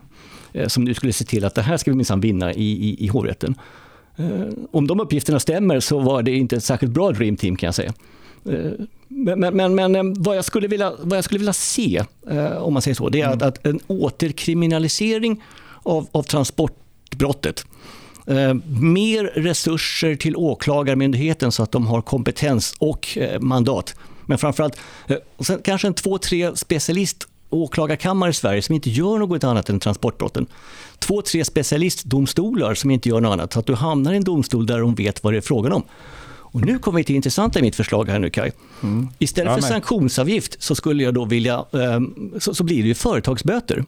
eh, 0.52 0.68
som 0.68 0.84
nu 0.84 0.94
skulle 0.94 1.12
se 1.12 1.24
till 1.24 1.44
att 1.44 1.54
det 1.54 1.62
här 1.62 1.76
ska 1.76 1.90
vi 1.90 1.96
minsann 1.96 2.20
vinna 2.20 2.52
i, 2.52 2.70
i, 2.88 3.04
i 3.04 3.08
hovrätten. 3.08 3.54
Om 4.70 4.86
de 4.86 5.00
uppgifterna 5.00 5.40
stämmer 5.40 5.80
så 5.80 5.98
var 5.98 6.22
det 6.22 6.34
inte 6.34 6.56
ett 6.56 6.64
särskilt 6.64 6.92
bra 6.92 7.10
dream 7.10 7.36
team 7.36 7.56
kan 7.56 7.66
jag 7.66 7.74
säga. 7.74 7.92
Men, 9.08 9.56
men, 9.56 9.74
men, 9.74 10.22
vad, 10.22 10.36
jag 10.36 10.44
skulle 10.44 10.68
vilja, 10.68 10.92
vad 11.00 11.16
jag 11.16 11.24
skulle 11.24 11.38
vilja 11.38 11.52
se, 11.52 12.04
om 12.58 12.72
man 12.72 12.82
säger 12.82 12.94
så, 12.94 13.08
det 13.08 13.20
är 13.20 13.28
att, 13.28 13.42
att 13.42 13.66
en 13.66 13.80
återkriminalisering 13.86 15.42
av, 15.82 16.06
av 16.12 16.22
transportbrottet 16.22 17.64
mer 18.80 19.24
resurser 19.24 20.16
till 20.16 20.36
åklagarmyndigheten 20.36 21.52
så 21.52 21.62
att 21.62 21.72
de 21.72 21.86
har 21.86 22.02
kompetens 22.02 22.74
och 22.78 23.18
eh, 23.18 23.40
mandat. 23.40 23.94
Men 24.26 24.38
framförallt, 24.38 24.78
eh, 25.06 25.16
och 25.36 25.46
sen 25.46 25.60
kanske 25.64 25.86
en 25.86 25.94
två, 25.94 26.18
tre 26.18 26.56
specialist 26.56 27.28
åklagarkammare 27.50 28.30
i 28.30 28.32
Sverige 28.32 28.62
som 28.62 28.74
inte 28.74 28.90
gör 28.90 29.18
något 29.18 29.44
annat 29.44 29.68
än 29.68 29.80
transportbrotten. 29.80 30.46
Två, 30.98 31.22
tre 31.22 31.44
specialistdomstolar 31.44 32.74
som 32.74 32.90
inte 32.90 33.08
gör 33.08 33.20
något 33.20 33.32
annat. 33.32 33.52
Så 33.52 33.58
att 33.58 33.66
du 33.66 33.74
hamnar 33.74 34.12
i 34.12 34.16
en 34.16 34.24
domstol 34.24 34.66
där 34.66 34.78
de 34.78 34.94
vet 34.94 35.24
vad 35.24 35.32
det 35.32 35.36
är 35.36 35.40
frågan 35.40 35.72
om. 35.72 35.82
Och 36.50 36.60
nu 36.60 36.78
kommer 36.78 36.96
vi 36.96 37.04
till 37.04 37.12
det 37.12 37.16
intressanta 37.16 37.58
i 37.58 37.62
mitt 37.62 37.76
förslag 37.76 38.08
här 38.08 38.18
nu 38.18 38.30
Kai. 38.30 38.50
Istället 39.18 39.50
Ja, 39.50 39.54
för 39.54 39.60
men. 39.62 39.70
sanktionsavgift 39.70 40.62
så 40.62 40.74
skulle 40.74 41.02
jag 41.02 41.14
då 41.14 41.24
vilja, 41.24 41.64
så, 42.38 42.54
så 42.54 42.64
blir 42.64 42.82
det 42.82 42.88
ju 42.88 42.94
företagsböter. 42.94 43.84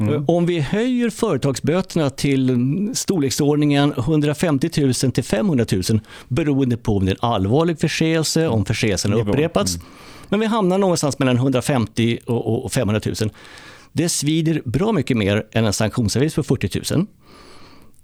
Eh, 0.00 0.22
Om 0.26 0.46
vi 0.46 0.60
höjer 0.60 1.10
företagsböterna 1.10 2.10
till 2.10 2.90
storleksordningen 2.94 3.92
150 3.98 4.70
000 4.80 4.94
till 5.12 5.24
500 5.24 5.66
000 5.90 6.00
beroende 6.28 6.76
på 6.76 6.96
om 6.96 7.04
det 7.04 7.10
är 7.10 7.14
en 7.24 7.30
allvarlig 7.30 7.78
förseelse, 7.80 8.48
om 8.48 8.64
förseelsen 8.64 9.12
har 9.12 9.18
upprepats. 9.30 9.78
Men 10.28 10.40
vi 10.40 10.46
hamnar 10.46 10.78
någonstans 10.78 11.18
mellan 11.18 11.36
150 11.36 12.18
och- 12.26 12.46
och 12.46 12.64
och 12.64 12.72
500 12.72 13.00
000. 13.20 13.30
Det 13.92 14.08
svider 14.08 14.62
bra 14.64 14.92
mycket 14.92 15.16
mer 15.16 15.46
än 15.52 15.64
en 15.64 15.72
sanktionsavgift 15.72 16.36
på 16.36 16.42
40 16.42 16.94
000. 16.96 17.06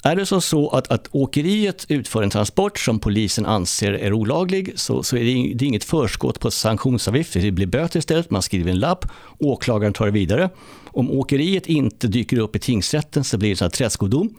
Är 0.02 0.16
det 0.16 0.26
så, 0.26 0.40
så 0.40 0.68
att, 0.68 0.90
att 0.90 1.08
åkeriet 1.12 1.86
utför 1.88 2.22
en 2.22 2.30
transport 2.30 2.78
som 2.78 2.98
polisen 2.98 3.46
anser 3.46 3.92
är 3.92 4.12
olaglig 4.12 4.72
så, 4.76 5.02
så 5.02 5.16
är 5.16 5.20
det, 5.20 5.30
ing- 5.30 5.56
det 5.56 5.64
är 5.64 5.66
inget 5.66 5.84
förskott 5.84 6.40
på 6.40 6.50
sanktionsavgift. 6.50 7.32
Det 7.32 7.50
blir 7.50 7.66
böter 7.66 7.98
istället, 7.98 8.30
man 8.30 8.42
skriver 8.42 8.70
en 8.70 8.78
lapp, 8.78 9.04
åklagaren 9.38 9.92
tar 9.92 10.06
det 10.06 10.12
vidare. 10.12 10.50
Om 10.92 11.10
åkeriet 11.10 11.66
inte 11.66 12.08
dyker 12.08 12.38
upp 12.38 12.56
i 12.56 12.58
tingsrätten 12.58 13.24
så 13.24 13.38
blir 13.38 13.48
det 13.48 13.56
en 13.56 13.64
här 13.64 13.70
träskodom. 13.70 14.34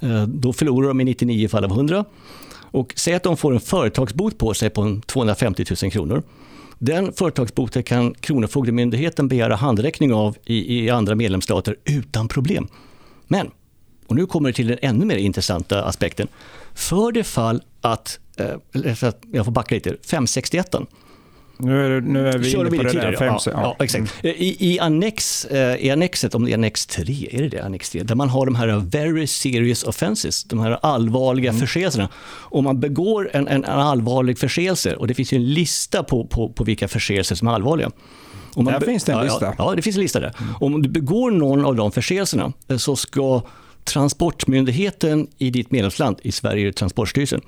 Eh, 0.00 0.22
då 0.22 0.52
förlorar 0.52 0.88
de 0.88 1.00
i 1.00 1.04
99 1.04 1.48
fall 1.48 1.64
av 1.64 1.70
100. 1.70 2.04
Och 2.58 2.92
säg 2.96 3.14
att 3.14 3.22
de 3.22 3.36
får 3.36 3.54
en 3.54 3.60
företagsbot 3.60 4.38
på 4.38 4.54
sig 4.54 4.70
på 4.70 5.00
250 5.06 5.64
000 5.82 5.90
kronor. 5.90 6.22
Den 6.78 7.12
företagsboten 7.12 7.82
kan 7.82 8.14
Kronofogdemyndigheten 8.14 9.28
begära 9.28 9.56
handräckning 9.56 10.14
av 10.14 10.36
i, 10.44 10.84
i 10.84 10.90
andra 10.90 11.14
medlemsstater 11.14 11.76
utan 11.84 12.28
problem. 12.28 12.68
Men, 13.26 13.50
och 14.06 14.16
nu 14.16 14.26
kommer 14.26 14.48
det 14.48 14.52
till 14.52 14.66
den 14.66 14.78
ännu 14.82 15.04
mer 15.04 15.16
intressanta 15.16 15.84
aspekten. 15.84 16.28
För 16.74 17.12
det 17.12 17.24
fall 17.24 17.62
att, 17.80 18.18
eh, 18.36 18.54
jag 19.32 19.44
får 19.44 19.52
backa 19.52 19.74
lite, 19.74 19.96
561 20.02 20.74
nu 21.58 21.96
är, 21.96 22.00
nu 22.00 22.28
är 22.28 22.38
vi 22.38 22.50
Kör 22.50 22.66
inne 22.66 22.76
på 22.76 22.82
det 22.82 22.92
där 22.92 23.16
fem, 23.16 23.26
ja, 23.28 23.40
ja, 23.46 23.76
exakt. 23.84 24.24
I, 24.24 24.72
i, 24.74 24.80
annex, 24.80 25.44
eh, 25.44 25.76
I 25.76 25.90
annexet, 25.90 26.34
om 26.34 26.44
det 26.44 26.50
är 26.50 26.54
annex 26.54 26.86
3, 26.86 27.28
är 27.30 27.42
det 27.42 27.48
det? 27.48 27.64
Annex 27.64 27.90
3, 27.90 28.02
där 28.02 28.14
man 28.14 28.28
har 28.28 28.46
de 28.46 28.54
här 28.54 28.82
very 28.90 29.26
serious 29.26 29.82
offenses, 29.82 30.44
de 30.44 30.60
här 30.60 30.78
allvarliga 30.82 31.50
Mm. 31.50 31.60
förseelserna. 31.60 32.08
Om 32.50 32.64
man 32.64 32.80
begår 32.80 33.30
en, 33.32 33.48
en, 33.48 33.64
allvarlig 33.64 34.38
förseelse, 34.38 34.96
och 34.96 35.06
det 35.06 35.14
finns 35.14 35.32
ju 35.32 35.36
en 35.36 35.54
lista 35.54 36.02
på, 36.02 36.26
på, 36.26 36.48
på 36.48 36.64
vilka 36.64 36.88
förseelser 36.88 37.34
som 37.34 37.48
är 37.48 37.52
allvarliga. 37.52 37.90
Om 38.54 38.64
man 38.64 38.74
Där 38.74 38.80
finns 38.80 39.04
det 39.04 39.12
en 39.12 39.18
ja, 39.18 39.24
lista. 39.24 39.46
Mm. 39.46 39.56
Ja, 39.58 39.70
ja, 39.70 39.74
det 39.74 39.82
finns 39.82 39.96
en 39.96 40.02
lista 40.02 40.20
där. 40.20 40.32
Om 40.60 40.82
du 40.82 40.88
begår 40.88 41.30
någon 41.30 41.64
av 41.64 41.76
de 41.76 41.92
förseelserna 41.92 42.52
eh, 42.68 42.76
så 42.76 42.96
ska 42.96 43.42
Transportmyndigheten 43.84 45.26
i 45.38 45.50
ditt 45.50 45.70
medlemsland, 45.70 46.20
i 46.22 46.32
Sverige 46.32 46.62
är 46.62 46.66
det 46.66 46.72
Transportstyrelsen, 46.72 47.40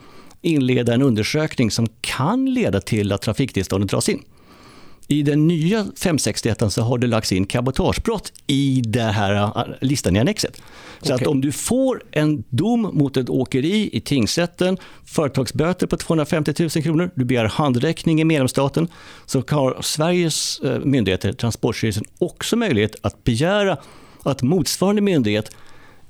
inleda 0.42 0.94
en 0.94 1.02
undersökning 1.02 1.70
som 1.70 1.86
kan 2.00 2.54
leda 2.54 2.80
till 2.80 3.12
att 3.12 3.22
trafiktillståndet 3.22 3.90
dras 3.90 4.08
in. 4.08 4.22
I 5.10 5.22
den 5.22 5.48
nya 5.48 5.84
561 5.84 6.72
så 6.72 6.82
har 6.82 6.98
det 6.98 7.06
lagts 7.06 7.32
in 7.32 7.46
cabotagebrott 7.46 8.32
i 8.46 8.82
den 8.86 9.10
här 9.10 9.34
äh, 9.34 9.74
listan 9.80 10.16
i 10.16 10.20
annexet. 10.20 10.62
Så 11.02 11.14
att 11.14 11.20
Okej. 11.20 11.28
om 11.28 11.40
du 11.40 11.52
får 11.52 12.02
en 12.10 12.44
dom 12.48 12.80
mot 12.92 13.16
ett 13.16 13.30
åkeri 13.30 13.90
i 13.92 14.00
tingsrätten, 14.00 14.78
företagsböter 15.04 15.86
på 15.86 15.96
250 15.96 16.54
000 16.58 16.70
kronor, 16.70 17.10
du 17.14 17.24
begär 17.24 17.44
handräckning 17.44 18.20
i 18.20 18.24
medlemsstaten, 18.24 18.88
så 19.26 19.42
har 19.48 19.82
Sveriges 19.82 20.60
eh, 20.60 20.80
myndigheter, 20.80 21.32
Transportstyrelsen, 21.32 22.04
också 22.18 22.56
möjlighet 22.56 22.96
att 23.02 23.24
begära 23.24 23.78
att 24.22 24.42
motsvarande 24.42 25.02
myndighet 25.02 25.50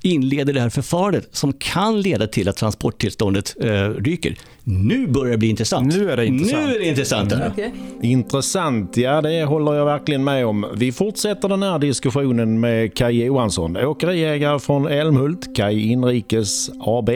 inleder 0.01 0.53
det 0.53 0.61
här 0.61 0.69
förfarandet 0.69 1.29
som 1.31 1.53
kan 1.53 2.01
leda 2.01 2.27
till 2.27 2.49
att 2.49 2.57
transporttillståndet 2.57 3.55
eh, 3.61 3.89
ryker. 3.89 4.35
Nu 4.63 5.07
börjar 5.07 5.31
det 5.31 5.37
bli 5.37 5.47
intressant. 5.47 5.95
Nu 5.95 6.11
är 6.11 6.17
det 6.17 6.25
intressant. 6.25 6.65
Nu 6.65 6.75
är 6.75 6.79
det 6.79 6.85
intressant. 6.85 7.31
här. 7.31 7.71
Intressant, 8.01 8.97
ja 8.97 9.21
det 9.21 9.43
håller 9.43 9.73
jag 9.73 9.85
verkligen 9.85 10.23
med 10.23 10.45
om. 10.45 10.65
Vi 10.75 10.91
fortsätter 10.91 11.49
den 11.49 11.63
här 11.63 11.79
diskussionen 11.79 12.59
med 12.59 12.93
Kaj 12.93 13.25
Johansson, 13.25 13.77
åkeriägare 13.77 14.59
från 14.59 14.87
Älmhult, 14.87 15.55
Kaj 15.55 15.91
Inrikes 15.91 16.69
AB 16.79 17.09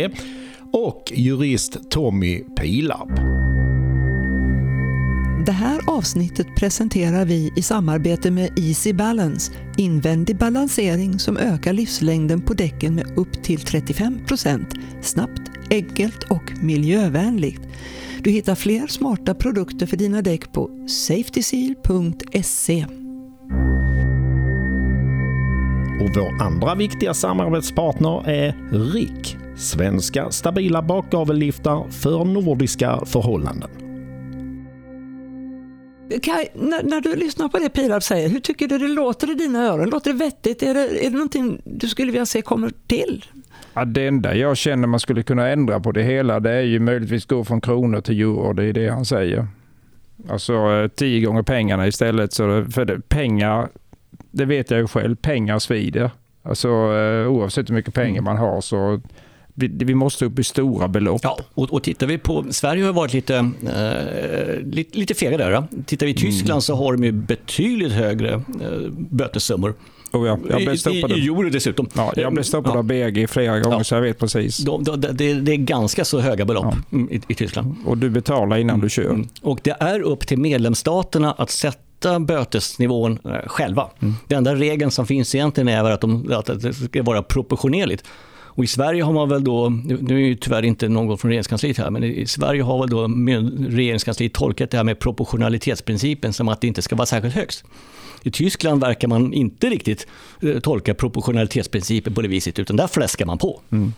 och 0.73 1.11
jurist 1.15 1.89
Tommy 1.89 2.43
Pilarp. 2.61 3.62
Det 5.45 5.51
här 5.51 5.79
avsnittet 5.87 6.47
presenterar 6.55 7.25
vi 7.25 7.53
i 7.55 7.61
samarbete 7.61 8.31
med 8.31 8.59
Easy 8.59 8.93
Balance, 8.93 9.51
invändig 9.77 10.37
balansering 10.37 11.19
som 11.19 11.37
ökar 11.37 11.73
livslängden 11.73 12.41
på 12.41 12.53
däcken 12.53 12.95
med 12.95 13.17
upp 13.17 13.43
till 13.43 13.59
35% 13.59 14.65
Snabbt, 15.01 15.41
enkelt 15.71 16.23
och 16.23 16.53
miljövänligt. 16.61 17.61
Du 18.21 18.31
hittar 18.31 18.55
fler 18.55 18.87
smarta 18.87 19.33
produkter 19.33 19.85
för 19.85 19.97
dina 19.97 20.21
däck 20.21 20.53
på 20.53 20.87
safetyseal.se. 20.87 22.85
Och 26.01 26.09
vår 26.15 26.41
andra 26.41 26.75
viktiga 26.75 27.13
samarbetspartner 27.13 28.29
är 28.29 28.55
RIK, 28.71 29.37
svenska 29.57 30.31
stabila 30.31 30.81
bakgavelliftar 30.81 31.89
för 31.89 32.25
nordiska 32.25 33.05
förhållanden. 33.05 33.82
Kaj, 36.21 36.51
när, 36.53 36.83
när 36.83 37.01
du 37.01 37.15
lyssnar 37.15 37.47
på 37.47 37.59
det 37.59 37.69
Pirap 37.69 38.03
säger, 38.03 38.29
hur 38.29 38.39
tycker 38.39 38.67
du 38.67 38.77
det 38.77 38.87
låter 38.87 39.31
i 39.31 39.33
dina 39.33 39.63
öron? 39.63 39.89
Låter 39.89 40.13
det 40.13 40.17
vettigt? 40.17 40.63
Är 40.63 40.73
det, 40.73 41.05
är 41.05 41.09
det 41.09 41.15
någonting 41.15 41.61
du 41.65 41.87
skulle 41.87 42.11
vilja 42.11 42.25
se 42.25 42.41
kommer 42.41 42.71
till? 42.87 43.25
Ja, 43.73 43.85
det 43.85 44.07
enda 44.07 44.35
jag 44.35 44.57
känner 44.57 44.87
man 44.87 44.99
skulle 44.99 45.23
kunna 45.23 45.49
ändra 45.49 45.79
på 45.79 45.91
det 45.91 46.03
hela 46.03 46.39
det 46.39 46.51
är 46.51 46.61
ju 46.61 46.79
möjligtvis 46.79 47.25
gå 47.25 47.43
från 47.43 47.61
kronor 47.61 48.01
till 48.01 48.21
euro. 48.21 48.53
Det 48.53 48.63
är 48.65 48.73
det 48.73 48.87
han 48.89 49.05
säger. 49.05 49.47
Alltså 50.29 50.53
eh, 50.53 50.87
tio 50.87 51.25
gånger 51.25 51.43
pengarna 51.43 51.87
istället. 51.87 52.33
Så 52.33 52.65
för 52.65 52.85
det, 52.85 53.09
pengar, 53.09 53.69
det 54.31 54.45
vet 54.45 54.71
jag 54.71 54.79
ju 54.79 54.87
själv, 54.87 55.15
pengar 55.15 55.59
svider. 55.59 56.11
Alltså 56.43 56.67
eh, 56.69 57.27
oavsett 57.27 57.69
hur 57.69 57.75
mycket 57.75 57.93
pengar 57.93 58.21
man 58.21 58.37
har 58.37 58.61
så 58.61 59.01
vi, 59.53 59.67
vi 59.67 59.95
måste 59.95 60.25
upp 60.25 60.39
i 60.39 60.43
stora 60.43 60.87
belopp. 60.87 61.21
Ja, 61.23 61.37
och, 61.53 61.73
och 61.73 61.83
tittar 61.83 62.07
vi 62.07 62.17
på, 62.17 62.45
Sverige 62.49 62.85
har 62.85 62.93
varit 62.93 63.13
lite, 63.13 63.35
eh, 63.35 64.65
lite, 64.65 64.97
lite 64.97 65.13
fega 65.13 65.37
där. 65.37 65.51
Då. 65.51 65.63
Tittar 65.85 66.05
vi 66.05 66.11
i 66.11 66.15
Tyskland 66.15 66.63
så 66.63 66.75
har 66.75 66.93
de 66.93 67.03
ju 67.03 67.11
betydligt 67.11 67.91
högre 67.91 68.33
eh, 68.33 68.41
bötessummor. 68.97 69.73
Och 70.11 70.27
jag, 70.27 70.39
jag 70.49 70.61
I, 70.61 70.65
blev 70.65 70.75
i, 70.75 70.77
stoppad, 70.77 71.11
I 71.11 71.25
euro 71.25 71.49
dessutom. 71.49 71.87
ja, 71.95 72.13
jag 72.15 72.33
blev 72.33 72.43
stoppad 72.43 72.73
Ja. 72.73 72.77
av 72.77 72.83
BG 72.83 73.27
flera 73.27 73.59
gånger 73.59 73.77
Ja. 73.77 73.83
så 73.83 73.95
jag 73.95 74.01
vet 74.01 74.19
precis. 74.19 74.57
De, 74.57 74.83
de, 74.83 75.01
det, 75.01 75.33
det 75.33 75.51
är 75.51 75.57
ganska 75.57 76.05
så 76.05 76.19
höga 76.19 76.45
belopp 76.45 76.75
mm, 76.91 77.09
i, 77.11 77.21
i 77.27 77.35
Tyskland. 77.35 77.75
Och 77.85 77.97
du 77.97 78.09
betalar 78.09 78.57
innan 78.57 78.79
du 78.79 78.89
kör. 78.89 79.03
Mm. 79.03 79.27
Och 79.41 79.59
det 79.63 79.75
är 79.79 79.99
upp 79.99 80.27
till 80.27 80.37
medlemsstaterna 80.37 81.31
att 81.31 81.49
sätta 81.49 82.19
bötesnivån 82.19 83.19
eh, 83.25 83.31
själva. 83.47 83.89
Den 84.27 84.37
enda 84.37 84.55
regeln 84.55 84.91
som 84.91 85.07
finns 85.07 85.35
egentligen 85.35 85.67
är 85.67 85.83
att, 85.83 86.01
de, 86.01 86.31
att 86.33 86.61
det 86.61 86.73
ska 86.73 87.03
vara 87.03 87.23
proportionerligt. 87.23 88.03
Och 88.55 88.63
I 88.63 88.67
Sverige 88.67 89.03
har 89.03 89.13
man 89.13 89.29
väl 89.29 89.43
då, 89.43 89.69
nu 89.69 90.15
är 90.15 90.27
ju 90.27 90.35
tyvärr 90.35 90.65
inte 90.65 90.89
någon 90.89 91.17
från 91.17 91.29
regeringskansliet 91.29 91.77
här, 91.77 91.89
men 91.89 92.03
i 92.03 92.25
Sverige 92.25 92.63
har 92.63 92.79
väl 92.79 92.89
då 92.89 93.07
regeringskansliet 93.69 94.33
tolkat 94.33 94.71
det 94.71 94.77
här 94.77 94.83
med 94.83 94.99
proportionalitetsprincipen 94.99 96.33
som 96.33 96.49
att 96.49 96.61
det 96.61 96.67
inte 96.67 96.81
ska 96.81 96.95
vara 96.95 97.05
särskilt 97.05 97.35
högst. 97.35 97.63
I 98.23 98.31
Tyskland 98.31 98.81
verkar 98.81 99.07
man 99.07 99.33
inte 99.33 99.69
riktigt 99.69 100.07
eh, 100.41 100.59
tolka 100.59 100.93
proportionalitetsprincipen 100.93 102.13
på 102.13 102.21
det 102.21 102.27
viset, 102.27 102.59
utan 102.59 102.75
där 102.75 102.87
fläskar 102.87 103.25
man 103.25 103.37
på. 103.37 103.61
Mm. 103.71 103.93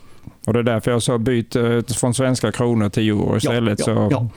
Och 0.46 0.54
Det 0.54 0.60
är 0.60 0.64
därför 0.64 0.92
jag 0.92 1.04
sa 1.04 1.18
byt 1.18 1.56
eh, 1.56 1.82
från 1.82 2.14
svenska 2.14 2.52
kronor 2.52 2.90
till 2.90 3.10
euro 3.10 3.38
istället. 3.38 3.88
Ja, 3.88 3.94
ja, 3.94 4.08
ja. 4.12 4.30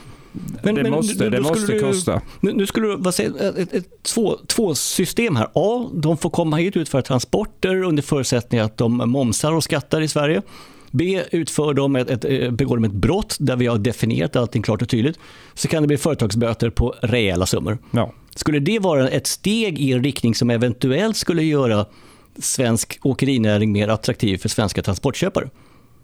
Men, 0.63 0.75
det 0.75 0.83
men, 0.83 0.93
måste, 0.93 1.25
du, 1.25 1.31
det 1.31 1.41
måste 1.41 1.73
du, 1.73 1.81
kosta. 1.81 2.21
Nu, 2.41 2.53
nu 2.53 2.67
skulle 2.67 2.87
du 2.87 2.97
vad 2.97 3.15
säger, 3.15 3.59
ett, 3.59 3.75
ett, 3.75 4.03
två, 4.03 4.37
två 4.47 4.75
system 4.75 5.37
här. 5.37 5.49
A, 5.55 5.91
de 5.95 6.17
får 6.17 6.31
komma 6.31 6.57
hit 6.57 6.77
och 6.77 6.81
utföra 6.81 7.03
transporter 7.03 7.83
under 7.83 8.03
förutsättning 8.03 8.61
att 8.61 8.77
de 8.77 8.97
momsar 8.97 9.53
och 9.53 9.65
skattar 9.65 10.01
i 10.01 10.09
Sverige. 10.09 10.43
B. 10.91 11.23
Utför 11.31 11.75
de 11.75 11.97
ett, 11.97 12.11
ett, 12.11 12.25
eh, 12.25 12.51
begår 12.51 12.77
de 12.77 12.85
ett 12.85 12.93
brott 12.93 13.37
där 13.41 13.57
vi 13.57 13.67
har 13.67 13.79
definierat 13.79 14.37
allting 14.37 14.63
klart 14.63 14.83
och 14.83 14.89
tydligt 14.89 15.19
så 15.55 15.69
kan 15.69 15.83
det 15.83 15.87
bli 15.87 15.97
företagsböter 15.97 16.71
på 16.71 16.95
rejäla 17.01 17.47
summor. 17.47 17.79
Ja. 17.91 18.13
Skulle 18.35 18.59
det 18.59 18.79
vara 18.79 19.09
ett 19.09 19.27
steg 19.27 19.79
i 19.79 19.93
en 19.93 20.05
riktning 20.05 20.35
som 20.35 20.51
eventuellt 20.51 21.17
skulle 21.17 21.43
göra 21.43 21.87
svensk 22.39 22.99
åkerinäring 23.03 23.73
mer 23.73 23.89
attraktiv 23.89 24.39
för 24.39 24.49
svenska 24.49 24.83
transportköpare? 24.83 25.49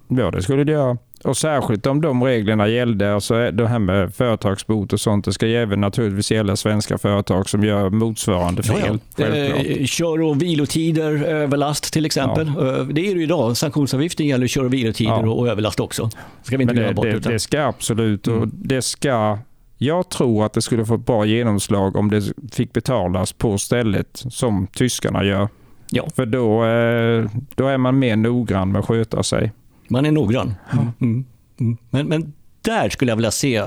Ja, 0.09 0.31
det 0.31 0.43
skulle 0.43 0.65
det 0.65 0.73
göra. 0.73 0.99
Och 1.25 1.37
särskilt 1.37 1.87
om 1.87 2.01
de 2.01 2.25
reglerna 2.25 2.69
gällde, 2.69 3.15
alltså 3.15 3.51
det 3.51 3.69
här 3.69 3.79
med 3.79 4.15
företagsbot 4.15 4.93
och 4.93 5.01
sånt, 5.01 5.25
det 5.25 5.33
ska 5.33 5.47
ju 5.47 5.57
även 5.57 5.81
naturligtvis 5.81 6.31
gälla 6.31 6.57
svenska 6.57 6.99
företag 6.99 7.49
som 7.49 7.65
gör 7.65 7.91
motsvarande 7.91 8.63
fel. 8.63 8.99
Ja, 9.17 9.27
ja. 9.27 9.35
Eh, 9.35 9.85
kör 9.85 10.23
och 10.23 10.43
vilotider, 10.43 11.25
överlast 11.25 11.93
till 11.93 12.07
exempel. 12.07 12.53
Ja. 12.57 12.79
Eh, 12.79 12.87
det 12.87 13.11
är 13.11 13.15
det 13.15 13.23
idag. 13.23 13.57
Sanktionsavgiften 13.57 14.27
gäller 14.27 14.47
kör 14.47 14.65
och 14.65 14.73
vilotider 14.73 15.29
och 15.29 15.49
överlast 15.49 15.81
också. 15.81 16.11
ska 16.43 16.57
vi 16.57 16.63
inte 16.63 16.75
glömma 16.75 16.93
bort. 16.93 17.05
Det, 17.05 17.19
det, 17.19 17.33
det 17.33 17.39
ska 17.39 17.63
absolut, 17.63 18.27
och 18.27 18.37
mm. 18.37 18.51
det 18.53 18.83
ska 18.83 19.39
jag 19.79 20.09
tror 20.09 20.47
att 20.47 20.53
det 20.53 20.63
skulle 20.63 20.85
få 20.85 20.95
ett 20.95 21.07
bra 21.07 21.25
genomslag 21.25 21.97
om 21.97 22.11
det 22.11 22.23
fick 22.53 22.73
betalas 22.73 23.33
på 23.33 23.59
stället 23.59 24.09
som 24.13 24.67
tyskarna 24.67 25.25
gör. 25.25 25.49
Ja. 25.91 26.09
För 26.17 26.27
då, 26.27 26.65
eh, 26.65 27.31
då 27.55 27.67
är 27.69 27.79
man 27.79 27.99
mer 27.99 28.17
noggrann 28.17 28.73
med 28.73 28.79
att 28.79 28.87
sköta 28.87 29.23
sig. 29.23 29.53
Man 29.89 30.07
är 30.07 30.13
noggrann. 30.13 30.55
Mm. 30.73 30.89
Mm. 31.01 31.25
mm. 31.61 31.77
Men, 31.91 32.09
men 32.09 32.33
där 32.63 32.89
skulle 32.89 33.11
jag 33.11 33.17
vilja 33.17 33.31
se, 33.31 33.61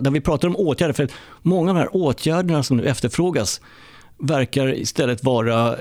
där 0.00 0.10
vi 0.10 0.20
pratar 0.20 0.48
om 0.48 0.56
åtgärder, 0.56 0.92
för 0.92 1.08
många 1.42 1.70
av 1.70 1.76
de 1.76 1.80
här 1.80 1.96
åtgärderna 1.96 2.62
som 2.62 2.76
nu 2.76 2.84
efterfrågas 2.84 3.60
verkar 4.18 4.74
istället 4.74 5.24
vara 5.24 5.72
eh, 5.72 5.78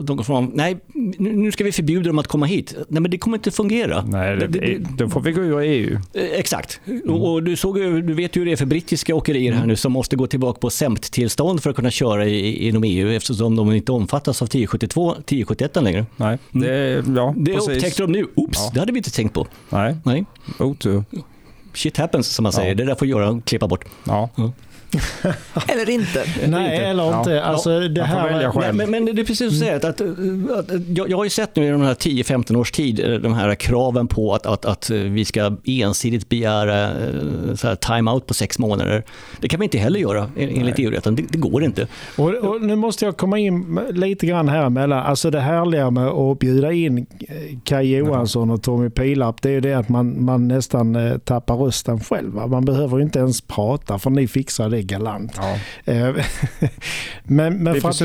de 0.00 0.24
från, 0.24 0.50
nej, 0.54 0.76
nu 1.18 1.52
ska 1.52 1.64
vi 1.64 1.72
förbjuda 1.72 2.06
dem 2.06 2.18
att 2.18 2.26
komma 2.26 2.46
hit. 2.46 2.74
Nej, 2.88 3.02
men 3.02 3.10
det 3.10 3.18
kommer 3.18 3.36
inte 3.36 3.50
fungera. 3.50 4.04
Nej, 4.04 4.36
det, 4.36 4.46
det, 4.46 4.78
då 4.98 5.08
får 5.08 5.20
vi 5.20 5.32
gå 5.32 5.40
ur 5.40 5.60
EU. 5.60 5.98
Eh, 6.12 6.22
exakt. 6.22 6.80
Mm. 6.86 7.10
Och 7.10 7.42
du, 7.42 7.56
såg, 7.56 7.76
du 7.80 8.14
vet 8.14 8.36
ju 8.36 8.40
hur 8.40 8.46
det 8.46 8.52
är 8.52 8.56
för 8.56 8.66
brittiska 8.66 9.14
åkerier 9.14 9.52
här 9.52 9.58
mm. 9.58 9.68
nu 9.68 9.76
som 9.76 9.92
måste 9.92 10.16
gå 10.16 10.26
tillbaka 10.26 10.58
på 10.58 10.70
SEMT-tillstånd 10.70 11.62
för 11.62 11.70
att 11.70 11.76
kunna 11.76 11.90
köra 11.90 12.26
i, 12.26 12.68
inom 12.68 12.84
EU 12.84 13.10
eftersom 13.10 13.56
de 13.56 13.72
inte 13.72 13.92
omfattas 13.92 14.42
av 14.42 14.46
1072, 14.46 15.12
1071 15.12 15.76
längre. 15.76 16.06
Nej, 16.16 16.38
mm. 16.54 16.68
det, 16.68 17.04
ja, 17.20 17.34
det 17.36 17.56
upptäckte 17.56 18.02
de 18.02 18.12
nu. 18.12 18.26
Oops, 18.34 18.58
ja. 18.58 18.70
det 18.74 18.80
hade 18.80 18.92
vi 18.92 18.98
inte 18.98 19.10
tänkt 19.10 19.34
på. 19.34 19.46
Nej, 19.70 19.96
nej. 20.04 20.24
otur. 20.58 21.04
Shit 21.74 21.96
happens 21.96 22.26
som 22.26 22.42
man 22.42 22.52
säger, 22.52 22.68
ja. 22.68 22.74
det 22.74 22.84
där 22.84 22.94
får 22.94 23.08
göra 23.08 23.40
klippa 23.44 23.68
bort. 23.68 23.84
Ja. 24.04 24.28
ja. 24.36 24.52
eller 25.68 25.90
inte. 25.90 26.24
Nej, 26.46 26.78
eller 26.78 27.18
inte. 27.18 27.30
Ja. 27.30 27.42
Alltså, 27.42 27.80
det 27.80 28.02
här, 28.02 28.72
men, 28.72 28.90
men, 28.90 29.04
det 29.04 29.22
är 29.22 29.24
precis 29.24 29.50
som 29.50 29.58
säger, 29.58 29.76
att, 29.76 29.84
att, 29.84 30.00
att, 30.00 30.70
jag, 30.96 31.10
jag 31.10 31.16
har 31.16 31.24
ju 31.24 31.30
sett 31.30 31.56
nu 31.56 31.66
i 31.66 31.70
de 31.70 31.80
här 31.80 31.94
10-15 31.94 32.56
års 32.56 32.72
tid 32.72 33.00
eh, 33.00 33.10
de 33.10 33.34
här 33.34 33.54
kraven 33.54 34.08
på 34.08 34.34
att, 34.34 34.46
att, 34.46 34.64
att 34.64 34.90
vi 34.90 35.24
ska 35.24 35.56
ensidigt 35.64 36.28
begära 36.28 36.90
eh, 36.90 37.74
time-out 37.74 38.26
på 38.26 38.34
sex 38.34 38.58
månader. 38.58 39.02
Det 39.40 39.48
kan 39.48 39.60
vi 39.60 39.64
inte 39.64 39.78
heller 39.78 40.00
göra 40.00 40.30
enligt 40.36 40.78
EU-rätten. 40.78 41.16
Det, 41.16 41.22
det, 41.30 41.38
går 41.38 41.64
inte. 41.64 41.86
Och, 42.16 42.34
och, 42.34 42.62
nu 42.62 42.76
måste 42.76 43.04
jag 43.04 43.16
komma 43.16 43.38
in 43.38 43.80
lite 43.90 44.26
grann 44.26 44.48
här 44.48 44.66
emellan. 44.66 44.98
Alltså 44.98 45.30
det 45.30 45.40
härliga 45.40 45.90
med 45.90 46.08
att 46.08 46.38
bjuda 46.38 46.72
in 46.72 47.06
Kaj 47.64 47.96
Johansson 47.96 48.50
och 48.50 48.62
Tommy 48.62 48.90
Pilap, 48.90 49.42
det 49.42 49.48
är 49.48 49.52
ju 49.52 49.60
det 49.60 49.74
att 49.74 49.88
man, 49.88 50.24
man 50.24 50.48
nästan 50.48 50.96
eh, 50.96 51.18
tappar 51.18 51.56
rösten 51.56 52.00
själv. 52.00 52.34
Man 52.34 52.64
behöver 52.64 53.00
inte 53.00 53.18
ens 53.18 53.40
prata 53.40 53.98
för 53.98 54.10
ni 54.10 54.28
fixar 54.28 54.70
det 54.70 54.82
galant. 54.86 55.32
Ja. 55.36 55.92
Eh, 55.92 56.14
men, 57.22 57.56
men 57.56 57.72
vi 57.72 57.80
för 57.80 57.88
att 57.88 58.00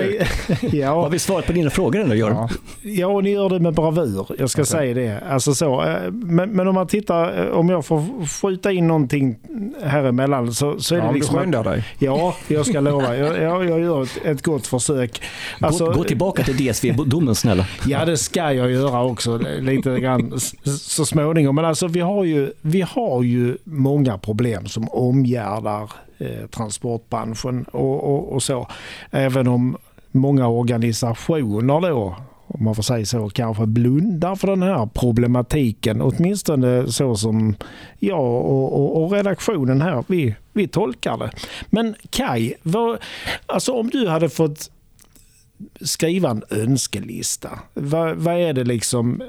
ja. 0.74 1.02
Har 1.02 1.10
vi 1.10 1.20
svarat 1.20 1.46
på 1.46 1.52
dina 1.52 1.70
frågor 1.70 2.02
ändå, 2.02 2.16
Göran? 2.16 2.36
Ja. 2.36 2.90
ja, 2.92 3.08
och 3.08 3.24
ni 3.24 3.32
gör 3.32 3.50
det 3.50 3.60
med 3.60 3.74
bravur. 3.74 4.26
Jag 4.38 4.50
ska 4.50 4.62
okay. 4.62 4.72
säga 4.72 4.94
det. 4.94 5.24
Alltså 5.30 5.54
så, 5.54 5.84
eh, 5.84 6.12
men, 6.12 6.50
men 6.50 6.68
om 6.68 6.76
man 6.76 6.88
tittar, 6.88 7.48
eh, 7.48 7.52
om 7.52 7.70
jag 7.70 7.86
får 7.86 8.28
skjuta 8.28 8.72
in 8.72 8.88
någonting 8.88 9.36
här 9.84 10.04
emellan 10.04 10.54
så, 10.54 10.80
så 10.80 10.96
är 10.96 11.00
det 11.00 11.06
ja, 11.06 11.12
liksom... 11.12 11.36
du 11.36 11.42
skyndar 11.42 11.64
dig. 11.64 11.84
Ja, 12.00 12.36
jag 12.48 12.66
ska 12.66 12.80
lova. 12.80 13.18
Jag, 13.18 13.42
jag, 13.42 13.66
jag 13.66 13.80
gör 13.80 14.04
ett, 14.04 14.26
ett 14.26 14.42
gott 14.42 14.68
försök. 14.68 15.22
Alltså, 15.60 15.86
gå, 15.86 15.92
gå 15.92 16.04
tillbaka 16.04 16.44
till 16.44 16.68
DSV-domen 16.68 17.36
snälla. 17.36 17.66
Ja, 17.88 18.06
det 18.06 18.18
ska 18.18 18.54
jag 18.54 18.72
göra 18.72 19.04
också. 19.04 19.38
Lite 19.60 20.00
grann 20.00 20.40
så 20.80 21.06
småningom. 21.06 21.56
Men 21.56 21.66
alltså 21.66 21.88
vi 21.88 22.00
har 22.00 22.24
ju, 22.24 22.52
vi 22.62 22.82
har 22.82 23.24
ju 23.24 23.58
många 23.64 24.18
problem 24.18 24.66
som 24.66 24.90
omgärdar 24.90 25.92
eh, 26.20 26.48
transportbranschen 26.48 27.64
och, 27.64 28.04
och, 28.04 28.34
och, 28.34 28.44
så. 28.44 28.68
Även 29.12 29.48
om 29.48 29.78
många 30.12 30.48
organisationer 30.48 31.82
då, 31.90 32.16
om 32.48 32.64
man 32.64 32.76
får 32.76 32.84
säga 32.84 33.06
så, 33.06 33.30
kanske 33.30 33.66
blundar 33.66 34.36
för 34.36 34.48
den 34.48 34.64
här 34.64 34.90
problematiken. 34.94 36.02
Åtminstone 36.02 36.92
så 36.92 37.16
som 37.16 37.56
jag 38.00 38.20
och, 38.20 38.74
och, 38.74 39.04
och 39.04 39.12
redaktionen 39.12 39.82
här, 39.82 40.04
vi, 40.08 40.36
vi 40.54 40.68
tolkar 40.68 41.18
det. 41.18 41.32
Men 41.70 41.96
Kai, 42.10 42.54
vad, 42.64 42.98
alltså 43.46 43.74
om 43.74 43.90
du 43.90 44.08
hade 44.08 44.30
fått 44.30 44.72
skriva 45.82 46.30
en 46.30 46.44
önskelista, 46.50 47.60
vad, 47.74 48.18
vad 48.18 48.36
är 48.36 48.54
det 48.54 48.64
liksom 48.64 49.22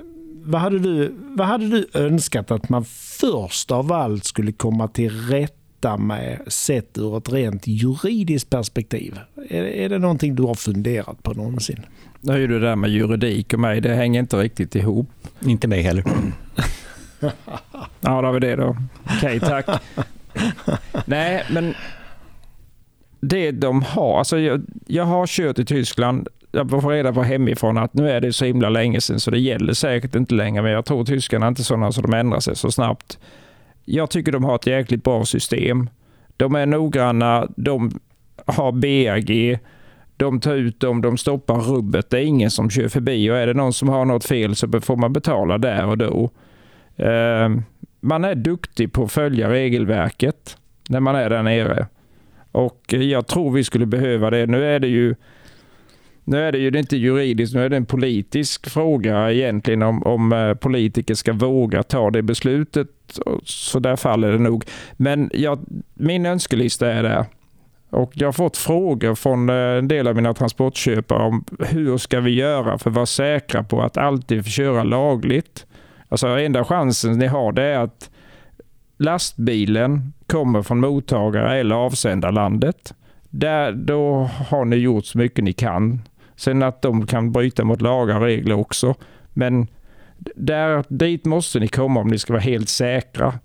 vad 0.43 0.61
hade, 0.61 0.79
du, 0.79 1.15
vad 1.19 1.47
hade 1.47 1.69
du 1.69 1.89
önskat 1.95 2.51
att 2.51 2.69
man 2.69 2.85
först 2.85 3.71
av 3.71 3.93
allt 3.93 4.25
skulle 4.25 4.53
komma 4.53 4.89
till 4.89 5.11
rätta 5.11 5.60
detta 5.81 5.97
med 5.97 6.41
sett 6.47 6.99
ur 6.99 7.17
ett 7.17 7.33
rent 7.33 7.67
juridiskt 7.67 8.51
perspektiv? 8.51 9.19
Är, 9.49 9.63
är 9.63 9.89
det 9.89 9.99
någonting 9.99 10.35
du 10.35 10.43
har 10.43 10.55
funderat 10.55 11.23
på 11.23 11.33
någonsin? 11.33 11.87
Nu 12.21 12.33
är 12.33 12.39
ju 12.39 12.47
det 12.47 12.61
där 12.61 12.77
med 12.77 12.91
juridik 12.91 13.53
och 13.53 13.61
mig, 13.61 13.81
det 13.81 13.95
hänger 13.95 14.21
inte 14.21 14.37
riktigt 14.37 14.75
ihop. 14.75 15.09
Inte 15.41 15.69
mig 15.69 15.83
heller. 15.83 16.05
ja, 17.21 17.31
då 18.01 18.09
har 18.11 18.33
vi 18.33 18.41
det 18.41 18.57
då. 18.57 18.77
Okej, 19.05 19.37
okay, 19.37 19.41
tack. 19.41 19.83
Nej, 21.05 21.45
men 21.51 21.75
det 23.21 23.51
de 23.51 23.83
har, 23.83 24.19
alltså 24.19 24.39
jag, 24.39 24.63
jag 24.87 25.05
har 25.05 25.27
kört 25.27 25.59
i 25.59 25.65
Tyskland 25.65 26.29
jag 26.53 26.71
får 26.71 26.91
reda 26.91 27.13
på 27.13 27.23
hemifrån 27.23 27.79
att 27.79 27.95
nu 27.95 28.11
är 28.11 28.21
det 28.21 28.33
så 28.33 28.45
himla 28.45 28.69
länge 28.69 29.01
sedan 29.01 29.21
så 29.21 29.31
det 29.31 29.39
gäller 29.39 29.73
säkert 29.73 30.15
inte 30.15 30.35
längre. 30.35 30.63
Men 30.63 30.73
jag 30.73 30.85
tror 30.85 31.05
tyskarna 31.05 31.47
är 31.47 31.49
inte 31.49 31.65
sådana 31.65 31.93
så 31.93 32.01
de 32.01 32.15
ändrar 32.15 32.41
sig 32.41 32.57
så 32.57 32.71
snabbt 32.71 33.19
jag 33.85 34.11
tycker 34.11 34.33
de 34.33 34.45
har 34.45 34.55
ett 34.55 34.67
jäkligt 34.67 35.05
bra 35.05 35.25
system. 35.25 35.91
De 36.37 36.55
är 36.55 36.67
noggranna, 36.67 37.49
de 37.57 37.91
har 38.47 38.73
BRG, 38.73 39.59
de 40.17 40.41
tar 40.41 40.55
ut 40.55 40.81
dem, 40.81 41.01
de 41.01 41.17
stoppar 41.17 41.61
rubbet. 41.61 42.11
Det 42.11 42.19
är 42.19 42.23
ingen 42.23 42.51
som 42.51 42.71
kör 42.71 42.89
förbi 42.89 43.31
och 43.31 43.37
är 43.37 43.47
det 43.47 43.55
någon 43.55 43.73
som 43.73 43.89
har 43.89 44.05
något 44.05 44.25
fel 44.25 44.57
så 44.57 44.81
får 44.81 44.97
man 44.97 45.13
betala 45.13 45.59
där 45.59 45.87
och 45.87 45.99
då. 45.99 46.31
Ehm, 46.97 47.63
man 48.01 48.25
är 48.25 48.35
duktig 48.35 48.93
på 48.93 49.05
att 49.05 49.13
följa 49.13 49.51
regelverket 49.51 50.57
när 50.89 51.01
man 51.01 51.17
är 51.17 51.31
där 51.31 51.43
nere. 51.43 51.87
Och 52.53 52.85
jag 52.89 53.27
tror 53.27 53.53
vi 53.53 53.65
skulle 53.65 53.87
behöva 53.87 54.31
det. 54.31 54.47
Nu 54.47 54.65
är 54.65 54.81
det 54.81 54.89
ju 54.89 55.15
nu 56.25 56.39
är 56.43 56.53
det 56.53 56.59
ju 56.59 56.79
inte 56.79 56.97
juridiskt, 56.97 57.55
nu 57.55 57.65
är 57.65 57.69
det 57.69 57.77
en 57.77 57.87
politisk 57.87 58.71
fråga 58.71 59.33
egentligen 59.33 59.83
om, 59.83 60.03
om 60.03 60.33
eh, 60.33 60.55
politiker 60.55 61.15
ska 61.15 61.33
våga 61.33 61.83
ta 61.83 62.11
det 62.11 62.23
beslutet. 62.23 62.89
Så 63.45 63.79
där 63.79 63.97
faller 63.97 64.33
det 64.33 64.39
nog. 64.39 64.65
Men 64.93 65.31
jag, 65.35 65.59
min 65.95 66.27
önskelista 66.27 66.93
är 66.93 67.03
där. 67.03 67.25
Och 67.91 68.13
jag 68.15 68.29
har 68.29 68.33
fått 68.33 68.57
frågor 68.57 69.15
från 69.15 69.51
eh, 69.51 69.57
en 69.57 69.89
del 69.89 70.09
av 70.09 70.17
mina 70.17 70.35
transportköpare 70.35 71.23
om 71.23 71.45
hur 71.59 71.99
ska 71.99 72.21
vi 72.21 72.31
göra 72.31 72.79
för 72.79 72.91
att 72.91 72.97
vara 72.97 73.07
säkra 73.07 73.63
på 73.63 73.83
att 73.83 73.97
alltid 73.97 74.45
få 74.45 74.51
köra 74.51 74.83
lagligt. 74.83 75.67
Alltså 76.09 76.27
enda 76.27 76.65
chansen 76.65 77.19
ni 77.19 77.27
har 77.27 77.53
det 77.53 77.63
är 77.63 77.79
att 77.79 78.11
lastbilen 78.97 80.13
kommer 80.27 80.63
från 80.63 80.81
mottagare 80.81 81.61
eller 81.61 81.75
avsändarlandet. 81.75 82.95
Där, 83.31 83.73
då 83.73 84.31
har 84.49 84.65
ni 84.65 84.77
gjort 84.77 85.05
så 85.05 85.19
mycket 85.19 85.45
ni 85.45 85.53
kan. 85.53 86.01
Sen 86.41 86.63
att 86.63 86.83
de 86.83 87.07
kan 87.07 87.33
bryta 87.33 87.65
mot 87.65 87.83
lagar 87.83 88.17
och 88.17 88.23
regler 88.23 88.55
också. 88.55 88.95
Men 89.33 89.67
där, 90.35 90.85
dit 90.89 91.25
måste 91.25 91.61
ni 91.61 91.69
komma 91.69 92.01
om 92.01 92.09
ni 92.09 92.19
ska 92.19 92.33
vara 92.33 92.43
helt 92.43 92.69
säkra. 92.69 93.39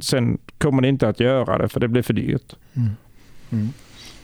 Sen 0.00 0.38
kommer 0.58 0.82
ni 0.82 0.88
inte 0.88 1.08
att 1.08 1.20
göra 1.20 1.58
det 1.58 1.68
för 1.68 1.80
det 1.80 1.88
blir 1.88 2.02
för 2.02 2.14
dyrt. 2.14 2.54
Mm. 2.74 2.90
Mm. 3.50 3.68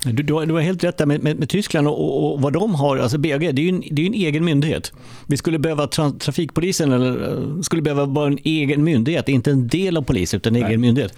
Du, 0.05 0.23
du, 0.23 0.35
har, 0.35 0.47
du 0.47 0.55
har 0.55 0.61
helt 0.61 0.85
rätt 0.85 0.97
där 0.97 1.07
med, 1.07 1.23
med, 1.23 1.39
med 1.39 1.49
Tyskland 1.49 1.89
och, 1.89 2.01
och, 2.01 2.35
och, 2.35 2.41
vad 2.41 2.53
de 2.53 2.75
har. 2.75 2.97
Alltså 2.97 3.19
BAG, 3.19 3.41
det 3.41 3.47
är 3.47 3.65
ju 3.65 3.69
en, 3.69 3.83
det 3.91 4.03
är 4.03 4.07
en 4.07 4.15
egen 4.15 4.45
myndighet. 4.45 4.93
Vi 5.27 5.37
skulle 5.37 5.59
behöva 5.59 5.87
tra, 5.87 6.11
trafikpolisen 6.11 6.93
eller 6.93 7.33
eh, 7.33 7.61
skulle 7.61 7.83
behöva 7.83 8.05
vara 8.05 8.27
en 8.27 8.39
egen 8.45 8.85
myndighet, 8.85 9.29
inte 9.29 9.51
en 9.51 9.69
del 9.69 9.97
av 9.97 10.03
polisen 10.03 10.39
utan 10.39 10.57
en 10.57 10.63
Nej. 10.63 10.71
egen 10.71 10.81
myndighet. 10.81 11.15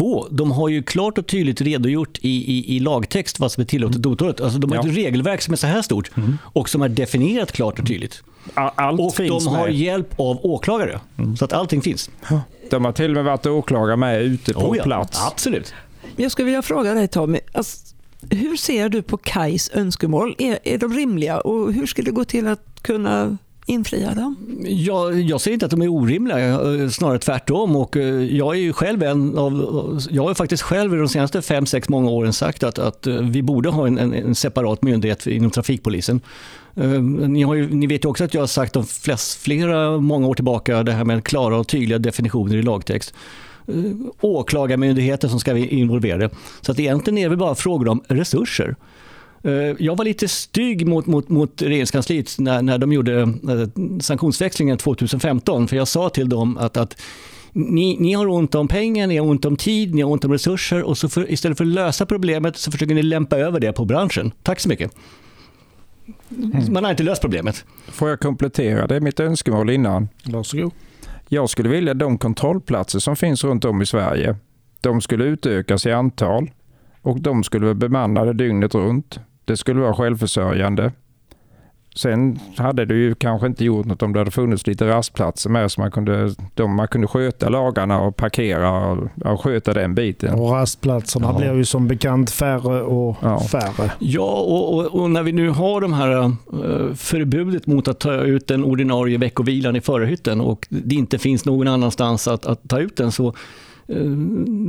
Två, 0.00 0.26
de 0.30 0.50
har 0.50 0.68
ju 0.68 0.82
klart 0.82 1.18
och 1.18 1.26
tydligt 1.26 1.60
redogjort 1.60 2.18
i, 2.18 2.28
i, 2.28 2.76
i 2.76 2.80
lagtext 2.80 3.40
vad 3.40 3.52
som 3.52 3.60
är 3.60 3.64
tillåtet 3.64 4.06
och 4.06 4.12
otillåtet. 4.12 4.40
Alltså 4.40 4.58
de 4.58 4.70
har 4.70 4.76
ja. 4.76 4.90
ett 4.90 4.96
regelverk 4.96 5.42
som 5.42 5.52
är 5.52 5.56
så 5.56 5.66
här 5.66 5.82
stort 5.82 6.16
mm. 6.16 6.38
och 6.44 6.68
som 6.68 6.82
är 6.82 6.88
definierat 6.88 7.52
klart 7.52 7.78
och 7.78 7.86
tydligt. 7.86 8.22
Allt 8.54 9.00
och 9.00 9.14
de 9.16 9.46
har 9.46 9.66
med. 9.66 9.76
hjälp 9.76 10.20
av 10.20 10.38
åklagare. 10.42 11.00
Mm. 11.18 11.36
Så 11.36 11.44
att 11.44 11.52
allting 11.52 11.82
finns. 11.82 12.10
De 12.70 12.84
har 12.84 12.92
till 12.92 13.10
och 13.10 13.14
med 13.14 13.24
varit 13.24 13.46
åklagare 13.46 13.96
med 13.96 14.22
ute 14.22 14.52
på 14.52 14.70
oh 14.70 14.76
ja, 14.76 14.82
plats. 14.82 15.20
Absolut. 15.26 15.74
Jag 16.16 16.32
skulle 16.32 16.46
vilja 16.46 16.62
fråga 16.62 16.94
dig 16.94 17.08
Tommy, 17.08 17.40
alltså, 17.52 17.94
hur 18.30 18.56
ser 18.56 18.88
du 18.88 19.02
på 19.02 19.16
Kais 19.16 19.70
önskemål? 19.74 20.34
Är, 20.38 20.58
är 20.64 20.78
de 20.78 20.92
rimliga 20.92 21.40
och 21.40 21.72
hur 21.72 21.86
skulle 21.86 22.10
det 22.10 22.14
gå 22.14 22.24
till 22.24 22.46
att 22.46 22.82
kunna 22.82 23.38
infria 23.66 24.14
dem? 24.14 24.36
Jag, 24.64 25.20
jag 25.20 25.40
ser 25.40 25.52
inte 25.52 25.64
att 25.66 25.70
de 25.70 25.82
är 25.82 25.88
orimliga, 25.88 26.38
eh, 26.38 26.88
snarare 26.88 27.18
tvärtom. 27.18 27.76
Och 27.76 27.96
eh, 27.96 28.36
jag 28.36 28.54
är 28.54 28.60
ju 28.60 28.72
själv 28.72 29.02
en 29.02 29.38
av, 29.38 30.00
jag 30.10 30.22
har 30.22 30.34
faktiskt 30.34 30.62
själv 30.62 30.96
de 30.96 31.08
senaste 31.08 31.42
fem, 31.42 31.66
sex 31.66 31.88
många 31.88 32.10
åren 32.10 32.32
sagt 32.32 32.62
att, 32.62 32.78
att 32.78 33.06
eh, 33.06 33.14
vi 33.14 33.42
borde 33.42 33.68
ha 33.68 33.86
en, 33.86 33.98
en, 33.98 34.14
en 34.14 34.34
separat 34.34 34.82
myndighet 34.82 35.26
inom 35.26 35.50
trafikpolisen. 35.50 36.20
Ni, 36.74 37.40
ju, 37.40 37.74
ni, 37.74 37.86
vet 37.86 38.04
ju 38.04 38.08
också 38.08 38.24
att 38.24 38.34
jag 38.34 38.42
har 38.42 38.46
sagt 38.46 38.72
de 38.72 38.86
flest, 38.86 39.40
flera 39.40 39.98
många 39.98 40.26
år 40.26 40.34
tillbaka 40.34 40.82
det 40.82 40.92
här 40.92 41.04
med 41.04 41.24
klara 41.24 41.56
och 41.56 41.68
tydliga 41.68 41.98
definitioner 41.98 42.56
i 42.56 42.62
lagtext. 42.62 43.14
Åklagarmyndigheter 44.20 45.28
som 45.28 45.40
ska 45.40 45.52
vara 45.52 45.64
involverade. 45.64 46.30
Så 46.60 46.72
att 46.72 46.78
egentligen 46.78 47.18
är 47.18 47.30
det 47.30 47.36
bara 47.36 47.54
frågor 47.54 47.88
om 47.88 48.02
resurser. 48.08 48.76
Eh, 49.42 49.52
jag 49.78 49.96
var 49.96 50.04
lite 50.04 50.28
stygg 50.28 50.86
mot, 50.86 51.06
mot, 51.06 51.28
mot 51.28 51.62
regeringskansliet 51.62 52.38
när, 52.38 52.62
när 52.62 52.78
de 52.78 52.92
gjorde 52.92 53.20
eh, 53.20 53.98
sanktionsväxlingen 54.00 54.78
2015. 54.78 55.68
För 55.68 55.76
jag 55.76 55.88
sa 55.88 56.08
till 56.08 56.28
dem 56.28 56.58
att, 56.58 56.76
att 56.76 57.02
ni, 57.52 57.96
ni, 58.00 58.12
har 58.12 58.28
ont 58.28 58.54
om 58.54 58.68
pengar, 58.68 59.06
ni 59.06 59.16
har 59.16 59.26
ont 59.26 59.44
om 59.44 59.56
tid, 59.56 59.94
ni 59.94 60.02
har 60.02 60.10
ont 60.10 60.24
om 60.24 60.32
resurser 60.32 60.82
och 60.82 60.98
så 60.98 61.08
för, 61.08 61.30
istället 61.30 61.58
för 61.58 61.64
att 61.64 61.70
lösa 61.70 62.06
problemet 62.06 62.56
så 62.56 62.70
försöker 62.70 62.94
ni 62.94 63.02
lämpa 63.02 63.38
över 63.38 63.60
det 63.60 63.72
på 63.72 63.84
branschen. 63.84 64.32
Tack 64.42 64.60
så 64.60 64.68
mycket. 64.68 64.92
Mm. 66.30 66.72
Man 66.72 66.84
har 66.84 66.90
inte 66.90 67.02
löst 67.02 67.22
problemet. 67.22 67.64
Får 67.88 68.08
jag 68.08 68.20
komplettera? 68.20 68.86
Det 68.86 68.96
är 68.96 69.00
mitt 69.00 69.20
önskemål 69.20 69.70
innan. 69.70 70.08
Varsågod. 70.24 70.72
Jag 71.28 71.50
skulle 71.50 71.68
vilja 71.68 71.92
att 71.92 71.98
de 71.98 72.18
kontrollplatser 72.18 72.98
som 72.98 73.16
finns 73.16 73.44
runt 73.44 73.64
om 73.64 73.82
i 73.82 73.86
Sverige, 73.86 74.36
de 74.80 75.00
skulle 75.00 75.24
utökas 75.24 75.86
i 75.86 75.92
antal 75.92 76.50
och 77.02 77.20
de 77.20 77.44
skulle 77.44 77.64
vara 77.64 77.74
bemannade 77.74 78.32
dygnet 78.32 78.74
runt. 78.74 79.20
Det 79.50 79.56
skulle 79.56 79.80
vara 79.80 79.94
självförsörjande. 79.94 80.92
Sen 81.96 82.38
hade 82.56 82.84
det 82.84 82.94
ju 82.94 83.14
kanske 83.14 83.46
inte 83.46 83.64
gjort 83.64 83.86
något 83.86 84.02
om 84.02 84.12
det 84.12 84.18
hade 84.18 84.30
funnits 84.30 84.66
lite 84.66 84.88
rastplatser 84.88 85.50
med 85.50 85.72
så 85.72 85.80
man 85.80 85.90
kunde, 85.90 86.34
de, 86.54 86.76
man 86.76 86.88
kunde 86.88 87.06
sköta 87.06 87.48
lagarna 87.48 88.00
och 88.00 88.16
parkera 88.16 88.90
och, 88.90 89.08
och 89.24 89.40
sköta 89.40 89.72
den 89.72 89.94
biten. 89.94 90.34
Och 90.34 90.50
rastplatserna 90.50 91.26
ja. 91.26 91.38
blir 91.38 91.54
ju 91.54 91.64
som 91.64 91.88
bekant 91.88 92.30
färre 92.30 92.82
och 92.82 93.16
ja. 93.20 93.40
färre. 93.40 93.92
Ja, 93.98 94.30
och, 94.30 94.74
och, 94.74 95.00
och, 95.00 95.10
när 95.10 95.22
vi 95.22 95.32
nu 95.32 95.48
har 95.50 95.80
de 95.80 95.92
här 95.92 96.24
uh, 96.24 96.94
förbudet 96.94 97.66
mot 97.66 97.88
att 97.88 98.00
ta 98.00 98.14
ut 98.14 98.46
den 98.48 98.64
ordinarie 98.64 99.18
veckovilan 99.18 99.76
i 99.76 99.80
förarhytten 99.80 100.40
och 100.40 100.66
det 100.68 100.94
inte 100.94 101.18
finns 101.18 101.44
någon 101.44 101.68
annanstans 101.68 102.28
att, 102.28 102.46
att 102.46 102.68
ta 102.68 102.78
ut 102.78 102.96
den 102.96 103.12
så 103.12 103.26
Eh, 103.26 103.34
Eh, 103.90 104.04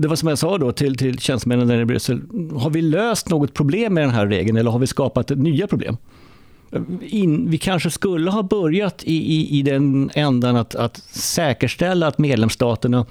det 0.02 0.08
var 0.08 0.16
som 0.16 0.30
jag 0.30 0.38
sa 0.38 0.58
då 0.58 0.72
till, 0.72 0.98
till 0.98 1.20
tjänstemännen 1.20 1.68
där 1.68 1.80
i 1.80 1.86
Bryssel. 1.86 2.22
Har 2.56 2.70
vi 2.70 2.82
löst 2.82 3.30
något 3.30 3.54
problem 3.54 3.94
med 3.94 4.04
den 4.04 4.12
här 4.12 4.28
regeln 4.28 4.58
eller 4.58 4.72
har 4.72 4.80
vi 4.80 4.88
skapat 4.88 5.30
nya 5.30 5.68
problem? 5.68 5.98
Eh, 6.72 6.82
in, 7.02 7.50
vi 7.50 7.58
kanske 7.58 7.90
skulle 7.90 8.32
ha 8.32 8.44
börjat 8.44 9.04
i, 9.04 9.16
i, 9.16 9.60
i 9.60 9.62
den 9.62 10.12
ändan 10.14 10.56
att, 10.56 10.76
att 10.76 10.98
säkerställa 11.12 12.08
att 12.08 12.18
medlemsstaterna 12.18 13.06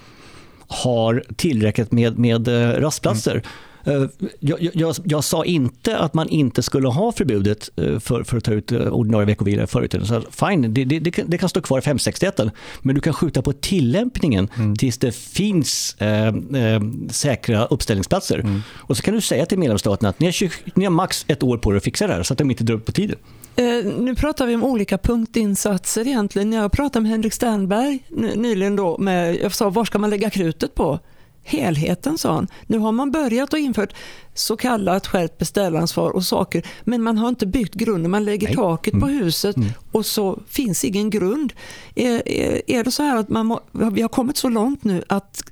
har 0.66 1.24
tillräckligt 1.36 1.92
med, 1.92 2.18
med 2.18 2.48
eh, 2.48 2.80
rastplatser. 2.80 3.32
Mm. 3.32 3.44
Eh, 3.84 4.04
jag, 4.40 4.68
jag, 4.74 4.96
jag, 5.04 5.24
sa 5.24 5.44
inte 5.44 5.98
att 5.98 6.14
man 6.14 6.28
inte 6.28 6.62
skulle 6.62 6.88
ha 6.88 7.12
förbudet 7.12 7.70
eh, 7.76 7.98
för, 7.98 8.22
för 8.22 8.36
att 8.36 8.44
ta 8.44 8.52
ut 8.52 8.72
eh, 8.72 8.80
ordinarie 8.80 9.26
veckovila 9.26 9.66
förut. 9.66 9.94
Så 10.04 10.22
fine, 10.30 10.74
det, 10.74 10.84
det, 10.84 11.00
det, 11.26 11.38
kan 11.38 11.48
stå 11.48 11.60
kvar 11.60 11.78
i 11.78 11.82
561 11.82 12.40
men 12.82 12.94
du 12.94 13.00
kan 13.00 13.12
skjuta 13.12 13.42
på 13.42 13.52
tillämpningen 13.52 14.48
mm. 14.56 14.76
tills 14.76 14.98
det 14.98 15.14
finns 15.14 15.96
eh, 15.98 16.26
eh, 16.26 16.80
säkra 17.10 17.66
uppställningsplatser. 17.66 18.38
Mm. 18.38 18.62
Och 18.76 18.96
så 18.96 19.02
kan 19.02 19.14
du 19.14 19.20
säga 19.20 19.46
till 19.46 19.58
medlemsstaterna 19.58 20.08
att 20.08 20.20
ni 20.20 20.26
har, 20.26 20.32
20, 20.32 20.50
ni 20.74 20.84
har 20.84 20.92
max 20.92 21.24
ett 21.28 21.42
år 21.42 21.58
på 21.58 21.72
er 21.72 21.76
att 21.76 21.84
fixa 21.84 22.06
det 22.06 22.12
här 22.12 22.22
så 22.22 22.34
att 22.34 22.38
de 22.38 22.50
inte 22.50 22.64
drar 22.64 22.74
upp 22.74 22.86
på 22.86 22.92
tiden. 22.92 23.16
Eh, 23.56 23.84
nu 23.98 24.14
pratar 24.14 24.46
vi 24.46 24.54
om 24.54 24.64
olika 24.64 24.98
punktinsatser 24.98 26.06
egentligen. 26.06 26.52
Jag 26.52 26.72
pratade 26.72 27.02
med 27.02 27.10
Henrik 27.10 27.32
Sternberg 27.32 27.98
nyligen 28.36 28.76
då 28.76 28.98
med, 28.98 29.36
jag 29.36 29.54
sa, 29.54 29.70
var 29.70 29.84
ska 29.84 29.98
man 29.98 30.10
lägga 30.10 30.30
krutet 30.30 30.74
på? 30.74 30.98
Helheten, 31.42 32.18
sa 32.18 32.34
han. 32.34 32.48
Nu 32.66 32.78
har 32.78 32.92
man 32.92 33.10
börjat 33.10 33.52
och 33.52 33.58
infört 33.58 33.94
så 34.34 34.56
kallat 34.56 35.06
skärpt 35.06 35.38
beställaransvar 35.38 36.10
och 36.10 36.24
saker, 36.24 36.66
men 36.84 37.02
man 37.02 37.18
har 37.18 37.28
inte 37.28 37.46
byggt 37.46 37.74
grunden. 37.74 38.10
Man 38.10 38.24
lägger 38.24 38.46
Nej. 38.46 38.56
taket 38.56 38.94
mm. 38.94 39.00
på 39.00 39.06
huset 39.06 39.56
mm. 39.56 39.68
och 39.92 40.06
så 40.06 40.38
finns 40.48 40.84
ingen 40.84 41.10
grund. 41.10 41.52
Är, 41.94 42.28
är, 42.28 42.62
är 42.66 42.84
det 42.84 42.90
så 42.90 43.02
här 43.02 43.16
att 43.16 43.28
man 43.28 43.46
må, 43.46 43.60
vi 43.72 44.02
har 44.02 44.08
kommit 44.08 44.36
så 44.36 44.48
långt 44.48 44.84
nu 44.84 45.04
att 45.08 45.42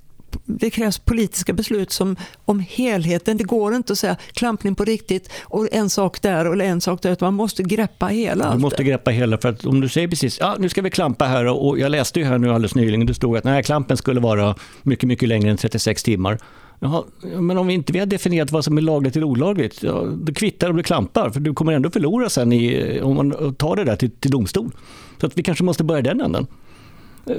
det 0.44 0.70
krävs 0.70 0.98
politiska 0.98 1.52
beslut 1.52 1.90
som, 1.90 2.16
om 2.44 2.60
helheten. 2.60 3.36
Det 3.36 3.44
går 3.44 3.74
inte 3.74 3.92
att 3.92 3.98
säga 3.98 4.16
klampning 4.32 4.74
på 4.74 4.84
riktigt 4.84 5.30
och 5.42 5.68
en 5.72 5.90
sak 5.90 6.22
där 6.22 6.46
och 6.46 6.62
en 6.62 6.80
sak 6.80 7.02
där. 7.02 7.16
Man 7.20 7.34
måste 7.34 7.62
greppa 7.62 8.06
hela. 8.06 8.52
Du 8.54 8.58
måste 8.58 8.84
greppa 8.84 9.10
hela. 9.10 9.38
för 9.38 9.48
att 9.48 9.66
Om 9.66 9.80
du 9.80 9.88
säger 9.88 10.08
precis 10.08 10.38
ja, 10.40 10.56
nu 10.58 10.68
ska 10.68 10.82
vi 10.82 10.90
klampa 10.90 11.24
här 11.24 11.46
och 11.46 11.78
jag 11.78 11.90
läste 11.90 12.20
ju 12.20 12.26
här 12.26 12.38
nu 12.38 12.52
alldeles 12.52 12.74
nyligen. 12.74 13.06
Det 13.06 13.14
stod 13.14 13.36
att 13.36 13.44
nej, 13.44 13.62
klampen 13.62 13.96
skulle 13.96 14.20
vara 14.20 14.54
mycket, 14.82 15.08
mycket 15.08 15.28
längre 15.28 15.50
än 15.50 15.56
36 15.56 16.02
timmar. 16.02 16.38
Jaha, 16.80 17.04
men 17.22 17.58
om 17.58 17.66
vi 17.66 17.74
inte 17.74 17.92
vi 17.92 17.98
har 17.98 18.06
definierat 18.06 18.52
vad 18.52 18.64
som 18.64 18.78
är 18.78 18.82
lagligt 18.82 19.16
eller 19.16 19.26
olagligt, 19.26 19.82
ja, 19.82 20.04
då 20.22 20.32
kvittar 20.32 20.70
om 20.70 20.76
du 20.76 20.82
klampar. 20.82 21.30
För 21.30 21.40
du 21.40 21.54
kommer 21.54 21.72
ändå 21.72 21.90
förlora 21.90 22.28
sen 22.28 22.52
i, 22.52 23.00
om 23.00 23.16
man 23.16 23.54
tar 23.54 23.76
det 23.76 23.84
där 23.84 23.96
till, 23.96 24.10
till 24.10 24.30
domstol. 24.30 24.70
Så 25.20 25.26
att 25.26 25.38
vi 25.38 25.42
kanske 25.42 25.64
måste 25.64 25.84
börja 25.84 26.02
den 26.02 26.20
änden 26.20 26.46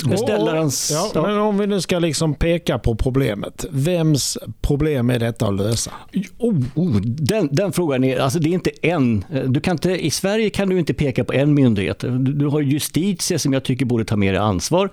beställarens... 0.10 0.92
Ja. 1.14 1.22
Men 1.22 1.38
om 1.38 1.58
vi 1.58 1.68
nu 1.68 1.82
ska 1.82 2.00
liksom 2.00 2.34
peka 2.34 2.80
på 2.80 2.96
problemet. 2.96 3.66
Vems 3.70 4.38
problem 4.62 5.10
är 5.10 5.20
detta 5.20 5.48
att 5.48 5.56
lösa? 5.56 5.92
Oh, 6.38 6.56
oh, 6.76 7.02
den, 7.02 7.50
den, 7.52 7.72
frågan 7.72 8.04
är, 8.04 8.20
alltså 8.20 8.40
det 8.40 8.50
är 8.50 8.54
inte 8.54 8.72
en. 8.82 9.26
Du 9.48 9.60
kan 9.60 9.72
inte, 9.72 10.06
I 10.06 10.12
Sverige 10.12 10.50
kan 10.50 10.70
du 10.70 10.80
inte 10.80 10.94
peka 10.94 11.24
på 11.24 11.34
en 11.34 11.54
myndighet. 11.54 12.00
Du, 12.00 12.18
du 12.18 12.48
har 12.48 12.62
Justitia 12.62 13.40
som 13.40 13.54
jag 13.54 13.64
tycker 13.64 13.86
borde 13.86 14.06
ta 14.06 14.16
mer 14.16 14.34
ansvar. 14.34 14.90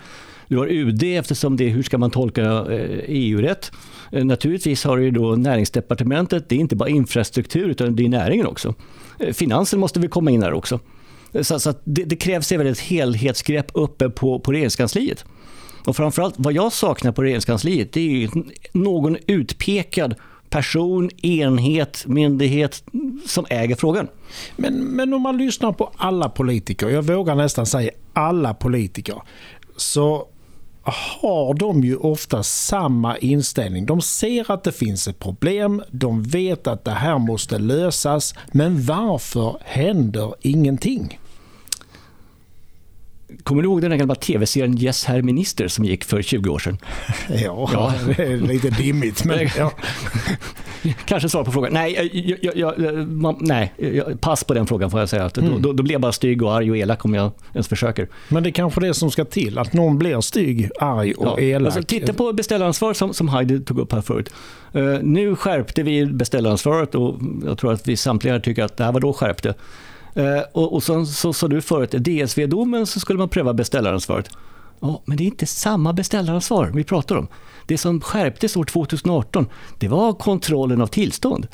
Du 0.48 0.58
har 0.58 0.66
UD 0.66 1.02
eftersom 1.02 1.56
det 1.56 1.64
är 1.64 1.68
hur 1.68 1.82
ska 1.82 1.98
man 1.98 2.10
tolka 2.10 2.66
EU-rätt. 3.06 3.70
Eh, 4.12 4.18
e 4.18 4.20
eh, 4.20 4.24
naturligtvis 4.24 4.84
har 4.84 4.96
du 4.96 5.10
då 5.10 5.36
näringsdepartementet. 5.36 6.48
Det 6.48 6.54
är 6.54 6.58
inte 6.58 6.76
bara 6.76 6.88
infrastruktur 6.88 7.68
utan 7.68 7.96
det 7.96 8.04
är 8.04 8.08
näringen 8.08 8.46
också. 8.46 8.74
Eh, 9.18 9.32
finansen 9.32 9.80
måste 9.80 10.00
vi 10.00 10.08
komma 10.08 10.30
in 10.30 10.42
här 10.42 10.52
också. 10.52 10.80
Så, 11.42 11.60
så 11.60 11.74
det, 11.84 12.04
det, 12.04 12.16
krävs 12.16 12.52
även 12.52 12.66
ett 12.66 12.78
helhetsgrepp 12.78 13.70
uppe 13.74 14.10
på, 14.10 14.40
på 14.40 14.52
regeringskansliet. 14.52 15.24
Och 15.84 15.96
framförallt 15.96 16.34
vad 16.38 16.52
jag 16.52 16.72
saknar 16.72 17.12
på 17.12 17.22
regeringskansliet 17.22 17.92
det 17.92 18.00
är 18.00 18.10
ju 18.10 18.28
någon 18.72 19.16
utpekad 19.26 20.14
person, 20.50 21.10
enhet, 21.22 22.04
myndighet 22.06 22.84
som 23.26 23.46
äger 23.50 23.76
frågan. 23.76 24.08
Men, 24.56 24.74
men 24.74 25.14
om 25.14 25.22
man 25.22 25.38
lyssnar 25.38 25.72
på 25.72 25.92
alla 25.96 26.28
politiker, 26.28 26.88
jag 26.88 27.02
vågar 27.02 27.34
nästan 27.34 27.66
säga 27.66 27.90
alla 28.12 28.54
politiker, 28.54 29.22
så 29.76 30.28
har 31.18 31.54
de 31.54 31.84
ju 31.84 31.96
ofta 31.96 32.42
samma 32.42 33.18
inställning. 33.18 33.86
De 33.86 34.00
ser 34.00 34.50
att 34.50 34.64
det 34.64 34.72
finns 34.72 35.08
ett 35.08 35.18
problem, 35.18 35.82
de 35.90 36.22
vet 36.22 36.66
att 36.66 36.84
det 36.84 36.90
här 36.90 37.18
måste 37.18 37.58
lösas, 37.58 38.34
men 38.52 38.82
varför 38.82 39.56
händer 39.64 40.34
ingenting? 40.40 41.18
Kommer 43.42 43.62
du 43.62 43.68
ihåg 43.68 43.80
den 43.80 43.98
gamla 43.98 44.14
tv-serien 44.14 44.78
Yes 44.78 45.04
herr 45.04 45.22
minister 45.22 45.68
som 45.68 45.84
gick 45.84 46.04
för 46.04 46.22
20 46.22 46.50
år 46.50 46.58
sedan? 46.58 46.78
Ja, 47.28 47.70
ja. 47.72 47.92
lite 48.26 48.70
dimmigt. 48.70 49.24
Men, 49.24 49.48
ja. 49.58 49.72
Kanske 51.04 51.28
svar 51.28 51.44
på 51.44 51.52
frågan. 51.52 51.72
Nej, 51.72 52.38
jag, 52.42 52.56
jag, 52.56 53.08
man, 53.08 53.36
nej, 53.40 53.72
pass 54.20 54.44
på 54.44 54.54
den 54.54 54.66
frågan 54.66 54.90
får 54.90 55.00
jag 55.00 55.08
säga. 55.08 55.24
Att 55.24 55.38
mm. 55.38 55.62
då, 55.62 55.72
då, 55.72 55.82
blir 55.82 55.92
jag 55.92 56.00
bara 56.00 56.12
stygg 56.12 56.42
och 56.42 56.54
arg 56.54 56.70
och 56.70 56.76
elak 56.76 57.04
om 57.04 57.14
jag 57.14 57.30
ens 57.52 57.68
försöker. 57.68 58.08
Men 58.28 58.42
det 58.42 58.48
är 58.48 58.52
kanske 58.52 58.80
det 58.80 58.94
som 58.94 59.10
ska 59.10 59.24
till, 59.24 59.58
att 59.58 59.72
någon 59.72 59.98
blir 59.98 60.20
stygg, 60.20 60.70
arg 60.80 61.14
och 61.14 61.26
ja. 61.26 61.40
elak. 61.40 61.66
Alltså, 61.66 61.82
titta 61.82 62.12
på 62.12 62.32
beställaransvar 62.32 62.94
som, 62.94 63.14
som 63.14 63.28
Heidi 63.28 63.60
tog 63.60 63.78
upp 63.78 63.92
här 63.92 64.00
förut. 64.00 64.30
Uh, 64.76 64.98
nu 65.02 65.36
skärpte 65.36 65.82
vi 65.82 66.06
beställaransvaret 66.06 66.94
och 66.94 67.18
jag 67.44 67.58
tror 67.58 67.72
att 67.72 67.88
vi 67.88 67.96
samtliga 67.96 68.40
tycker 68.40 68.64
att 68.64 68.76
det 68.76 68.84
här 68.84 68.92
var 68.92 69.00
då 69.00 69.12
skärpte. 69.12 69.54
Eh, 70.16 70.42
och, 70.52 70.74
och 70.74 70.82
så 70.82 71.32
sa 71.32 71.48
du 71.48 71.60
förut, 71.60 71.90
DSV-domen 71.90 72.86
så 72.86 73.00
skulle 73.00 73.18
man 73.18 73.28
pröva 73.28 73.54
beställaransvaret. 73.54 74.30
Ja, 74.80 75.02
men 75.04 75.16
det 75.16 75.24
är 75.24 75.26
inte 75.26 75.46
samma 75.46 75.92
beställaransvar 75.92 76.70
vi 76.74 76.84
pratar 76.84 77.16
om. 77.16 77.28
Det 77.66 77.78
som 77.78 78.00
skärptes 78.00 78.56
år 78.56 78.64
2018, 78.64 79.46
det 79.78 79.88
var 79.88 80.12
kontrollen 80.12 80.80
av 80.80 80.86
tillstånd. 80.86 81.46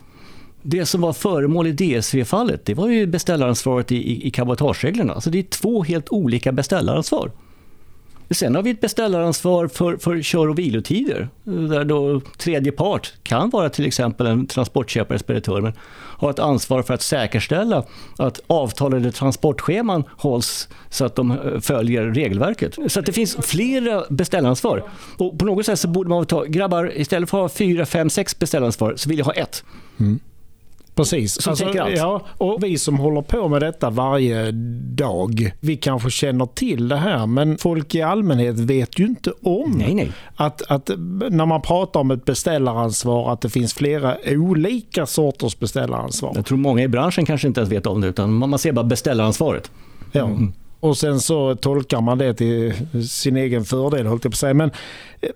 Det 0.63 0.87
som 0.87 1.01
var 1.01 1.13
föremål 1.13 1.67
i 1.67 1.73
DSV-fallet, 1.73 2.65
det 2.65 2.75
var 2.75 2.89
ju 2.89 3.07
beställaransvaret 3.07 3.93
i, 3.93 3.97
i, 3.97 4.27
i 4.27 4.31
cabotagereglerna. 4.31 5.13
Alltså 5.13 5.31
det 5.31 5.39
är 5.39 5.43
två 5.43 5.83
helt 5.83 6.09
olika 6.09 6.53
beställaransvar. 6.53 7.31
Sen 8.35 8.55
har 8.55 8.63
vi 8.63 8.71
ett 8.71 8.81
beställaransvar 8.81 9.69
för, 9.69 9.97
för 9.97 10.23
kör 10.23 10.49
och 10.49 10.59
vilotider, 10.59 11.29
där 11.45 11.85
då 11.85 12.21
tredje 12.21 12.73
part 12.73 13.13
kan 13.23 13.51
vara 13.51 13.69
till 13.69 13.87
exempel 13.87 14.27
en 14.27 14.47
transportköpare, 14.47 15.19
speditör, 15.19 15.61
men 15.61 15.73
har 16.23 16.31
ett 16.31 16.39
ansvar 16.39 16.83
för 16.83 16.95
att 16.95 17.03
säkerställa 17.03 17.85
att 18.19 18.41
avtalade 18.47 19.13
transportscheman 19.13 20.05
hålls 20.17 20.69
så 20.91 21.05
att 21.05 21.17
de 21.17 21.31
eh, 21.31 21.61
följer 21.61 22.03
regelverket. 22.03 22.79
Så 22.89 23.01
att 23.01 23.07
det 23.07 23.13
finns 23.13 23.37
flera 23.41 24.05
beställaransvar. 24.11 24.85
Och 25.17 25.39
på 25.39 25.45
något 25.45 25.67
sätt 25.67 25.79
så 25.79 25.89
borde 25.89 26.09
man 26.09 26.27
ta, 26.27 26.45
grabbar, 26.45 26.93
istället 26.97 27.31
för 27.31 27.39
att 27.39 27.53
ha 27.53 27.57
fyra, 27.57 27.87
fem, 27.87 28.11
sex 28.11 28.39
beställaransvar 28.39 28.95
så 28.97 29.09
vill 29.09 29.19
jag 29.19 29.25
ha 29.25 29.33
ett. 29.33 29.65
Mm. 30.01 30.21
Precis. 30.95 31.43
Som 31.43 31.51
alltså, 31.51 31.67
allt. 31.67 31.97
Ja, 31.97 32.23
och 32.39 32.59
vi 32.63 32.79
som 32.79 32.99
håller 32.99 33.23
på 33.23 33.49
med 33.49 33.63
detta 33.63 33.91
varje 33.91 34.51
dag, 34.95 35.55
vi 35.61 35.77
kanske 35.77 36.11
känner 36.11 36.47
till 36.47 36.89
det 36.89 36.97
här 36.97 37.27
men 37.27 37.59
folk 37.59 37.95
i 37.95 38.03
allmänhet 38.03 38.59
vet 38.59 38.99
ju 38.99 39.05
inte 39.05 39.33
om 39.43 39.71
nej, 39.71 39.95
nej. 39.95 40.13
Att, 40.37 40.63
att 40.71 40.91
när 41.31 41.47
man 41.47 41.63
pratar 41.63 42.01
om 42.01 42.11
ett 42.11 42.25
beställaransvar 42.25 43.33
att 43.33 43.41
det 43.41 43.51
finns 43.51 43.75
flera 43.75 44.17
olika 44.27 45.07
sorters 45.07 45.59
beställaransvar. 45.59 46.33
Jag 46.35 46.47
tror 46.47 46.59
många 46.59 46.83
i 46.83 46.89
branschen 46.89 47.25
kanske 47.25 47.49
inte 47.49 47.61
ens 47.61 47.73
vet 47.73 47.87
om 47.87 48.01
det 48.01 48.07
utan 48.07 48.33
man 48.33 48.59
ser 48.59 48.73
bara 48.73 48.85
beställaransvaret. 48.85 49.71
Ja. 50.13 50.25
Mm. 50.25 50.53
Och 50.81 50.97
sen 50.97 51.21
så 51.21 51.55
tolkar 51.55 52.01
man 52.01 52.19
det 52.19 52.35
till 52.35 52.73
sin 53.09 53.37
egen 53.37 53.65
fördel, 53.65 54.07
hållt 54.07 54.25
jag 54.25 54.33
på 54.33 54.35
att 54.35 54.39
säga. 54.39 54.55
Men 54.55 54.71
eh, 55.21 55.31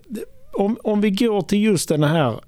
om, 0.52 0.76
om 0.82 1.00
vi 1.00 1.10
går 1.10 1.42
till 1.42 1.62
just 1.62 1.88
den 1.88 2.02
här 2.02 2.40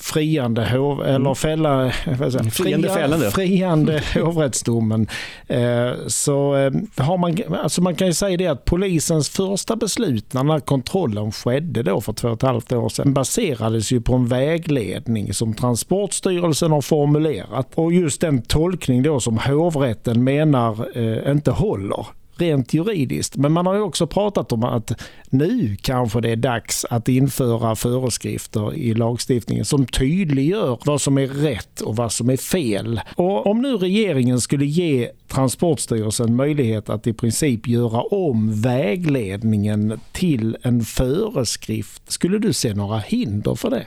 friande 0.00 0.64
hov, 0.64 1.02
eller 1.02 1.16
mm. 1.16 1.34
fälla, 1.34 1.92
säga, 2.30 2.50
friande, 2.50 2.88
fällande. 2.88 3.30
friande 3.30 4.02
hovrättsdomen. 4.14 5.06
Eh, 5.46 5.90
så 6.06 6.56
eh, 6.56 6.72
har 6.96 7.18
man, 7.18 7.38
alltså 7.62 7.82
man 7.82 7.94
kan 7.94 8.06
ju 8.06 8.14
säga 8.14 8.36
det 8.36 8.46
att 8.46 8.64
polisens 8.64 9.28
första 9.28 9.76
beslut 9.76 10.32
när 10.32 10.42
den 10.42 10.50
här 10.50 10.60
kontrollen 10.60 11.32
skedde 11.32 11.82
då 11.82 12.00
för 12.00 12.12
två 12.12 12.28
och 12.28 12.34
ett 12.34 12.42
halvt 12.42 12.72
år 12.72 12.88
sedan 12.88 13.14
baserades 13.14 13.92
ju 13.92 14.00
på 14.00 14.14
en 14.14 14.26
vägledning 14.26 15.34
som 15.34 15.54
Transportstyrelsen 15.54 16.72
har 16.72 16.80
formulerat. 16.80 17.68
Och 17.74 17.92
just 17.92 18.20
den 18.20 18.42
tolkning 18.42 19.02
då 19.02 19.20
som 19.20 19.38
hovrätten 19.38 20.24
menar 20.24 20.98
eh, 20.98 21.30
inte 21.30 21.50
håller 21.50 22.06
rent 22.40 22.74
juridiskt. 22.74 23.36
Men 23.36 23.52
man 23.52 23.66
har 23.66 23.74
ju 23.74 23.80
också 23.80 24.06
pratat 24.06 24.52
om 24.52 24.64
att 24.64 24.92
nu 25.30 25.76
kanske 25.80 26.20
det 26.20 26.30
är 26.30 26.36
dags 26.36 26.84
att 26.90 27.08
införa 27.08 27.76
föreskrifter 27.76 28.74
i 28.74 28.94
lagstiftningen 28.94 29.64
som 29.64 29.86
tydliggör 29.86 30.78
vad 30.84 31.00
som 31.00 31.18
är 31.18 31.26
rätt 31.26 31.80
och 31.80 31.96
vad 31.96 32.12
som 32.12 32.30
är 32.30 32.36
fel. 32.36 33.00
Och 33.14 33.46
om 33.46 33.62
nu 33.62 33.76
regeringen 33.76 34.40
skulle 34.40 34.66
ge 34.66 35.10
Transportstyrelsen 35.28 36.36
möjlighet 36.36 36.88
att 36.88 37.06
i 37.06 37.12
princip 37.12 37.68
göra 37.68 38.00
om 38.00 38.60
vägledningen 38.60 40.00
till 40.12 40.56
en 40.62 40.84
föreskrift, 40.84 42.12
skulle 42.12 42.38
du 42.38 42.52
se 42.52 42.74
några 42.74 42.98
hinder 42.98 43.54
för 43.54 43.70
det? 43.70 43.86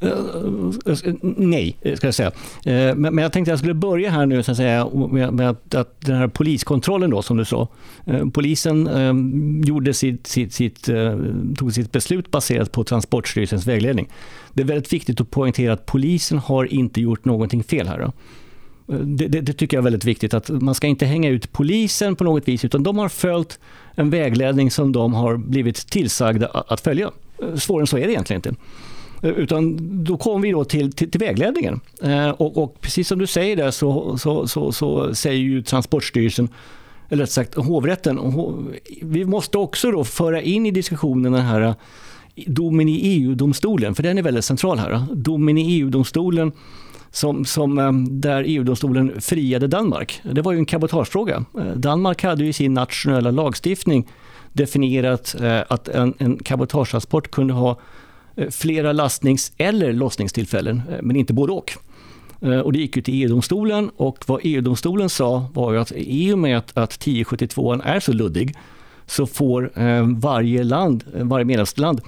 Eh, 0.00 0.08
eh, 0.08 0.98
eh, 1.04 1.14
nej, 1.22 1.76
ska 1.96 2.06
jag 2.06 2.14
säga. 2.14 2.32
Men 2.94 3.18
jag 3.18 3.32
tänkte 3.32 3.40
att 3.40 3.52
jag 3.52 3.58
skulle 3.58 3.74
börja 3.74 4.10
här 4.10 4.26
nu 4.26 4.42
så 4.42 4.50
att 4.50 4.56
säga, 4.56 4.88
med 5.32 5.40
att 5.50 6.00
den 6.00 6.16
här 6.16 6.28
poliskontrollen 6.28 7.10
då, 7.10 7.22
som 7.22 7.36
du 7.36 7.44
sa. 7.44 7.68
Polisen 8.32 8.88
gjorde 9.64 9.94
sitt, 9.94 10.26
sitt, 10.26 10.52
sitt, 10.52 10.88
tog 11.58 11.72
sitt 11.72 11.92
beslut 11.92 12.30
baserat 12.30 12.72
på 12.72 12.84
Transportstyrelsens 12.84 13.66
vägledning. 13.66 14.08
Det 14.52 14.62
är 14.62 14.66
väldigt 14.66 14.92
viktigt 14.92 15.20
att 15.20 15.30
poängtera 15.30 15.72
att 15.72 15.86
polisen 15.86 16.38
har 16.38 16.72
inte 16.72 17.00
gjort 17.00 17.24
någonting 17.24 17.64
fel 17.64 17.88
här. 17.88 17.98
Då. 17.98 18.12
Det, 19.04 19.28
det, 19.28 19.40
det, 19.40 19.52
tycker 19.52 19.76
jag 19.76 19.82
är 19.82 19.84
väldigt 19.84 20.04
viktigt, 20.04 20.34
att 20.34 20.48
man 20.48 20.74
ska 20.74 20.86
inte 20.86 21.06
hänga 21.06 21.28
ut 21.28 21.52
polisen 21.52 22.16
på 22.16 22.24
något 22.24 22.48
vis, 22.48 22.64
utan 22.64 22.82
de 22.82 22.98
har 22.98 23.08
följt 23.08 23.58
en 23.94 24.10
vägledning 24.10 24.70
som 24.70 24.92
de 24.92 25.14
har 25.14 25.36
blivit 25.36 25.76
tillsagda 25.76 26.46
att 26.46 26.80
följa. 26.80 27.10
Svårare 27.56 27.82
än 27.82 27.86
så 27.86 27.98
är 27.98 28.06
det 28.06 28.12
egentligen 28.12 28.38
inte. 28.38 28.54
Eh, 29.22 29.30
utan 29.30 29.76
då 30.04 30.16
kom 30.16 30.42
vi 30.42 30.50
då 30.50 30.64
till, 30.64 30.92
till, 30.92 31.10
till 31.10 31.20
vägledningen. 31.20 31.80
Eh, 32.02 32.30
och, 32.30 32.62
och, 32.62 32.80
precis 32.80 33.08
som 33.08 33.18
du 33.18 33.26
säger 33.26 33.56
där 33.56 33.70
så, 33.70 34.18
så, 34.18 34.46
så, 34.46 34.72
så 34.72 35.14
säger 35.14 35.40
ju 35.40 35.62
Transportstyrelsen, 35.62 36.48
eller 37.08 37.22
rätt 37.22 37.30
sagt 37.30 37.54
hovrätten, 37.54 38.20
vi 39.02 39.24
måste 39.24 39.58
också 39.58 39.90
då 39.90 40.04
föra 40.04 40.42
in 40.42 40.66
i 40.66 40.70
diskussionen 40.70 41.32
den 41.32 41.42
här 41.42 41.60
eh, 41.60 41.74
domen 42.46 42.88
i 42.88 42.96
EU-domstolen, 42.96 43.94
för 43.94 44.02
den 44.02 44.18
är 44.18 44.22
väldigt 44.22 44.44
central 44.44 44.78
här. 44.78 44.92
Eh. 44.92 45.04
Domen 45.12 45.58
i 45.58 45.78
EU-domstolen 45.78 46.52
som, 47.10 47.44
som, 47.44 48.06
där 48.10 48.44
EU-domstolen 48.46 49.20
friade 49.20 49.66
Danmark. 49.66 50.20
Det 50.32 50.42
var 50.42 50.52
ju 50.52 50.58
en 50.58 50.66
cabotagefråga. 50.66 51.44
Danmark 51.74 52.22
hade 52.22 52.44
i 52.44 52.52
sin 52.52 52.74
nationella 52.74 53.30
lagstiftning 53.30 54.08
definierat 54.52 55.36
att 55.68 55.88
en, 55.88 56.14
en 56.18 56.38
cabotagetransport 56.38 57.30
kunde 57.30 57.54
ha 57.54 57.78
Eh, 58.38 58.50
flera 58.50 58.92
lastnings 58.92 59.52
eller 59.56 59.92
lossningstillfällen, 59.92 60.82
eh, 60.90 60.98
men 61.02 61.16
inte 61.16 61.32
både 61.32 61.52
och. 61.52 61.72
Eh, 62.42 62.58
och 62.58 62.72
det 62.72 62.78
gick 62.78 62.96
ju 62.96 63.02
till 63.02 63.22
EU-domstolen 63.22 63.90
och 63.96 64.24
vad 64.26 64.40
EU-domstolen 64.44 65.08
sa 65.08 65.50
var 65.54 65.72
ju 65.72 65.78
att 65.78 65.92
i 65.96 66.32
och 66.32 66.38
med 66.38 66.58
att, 66.58 66.76
att 66.76 66.92
1072 66.92 67.72
är 67.72 68.00
så 68.00 68.12
luddig 68.12 68.56
så 69.06 69.26
får 69.26 69.72
varje 70.20 70.64
land, 70.64 71.04
varje 71.14 71.44
medlemsland 71.44 72.00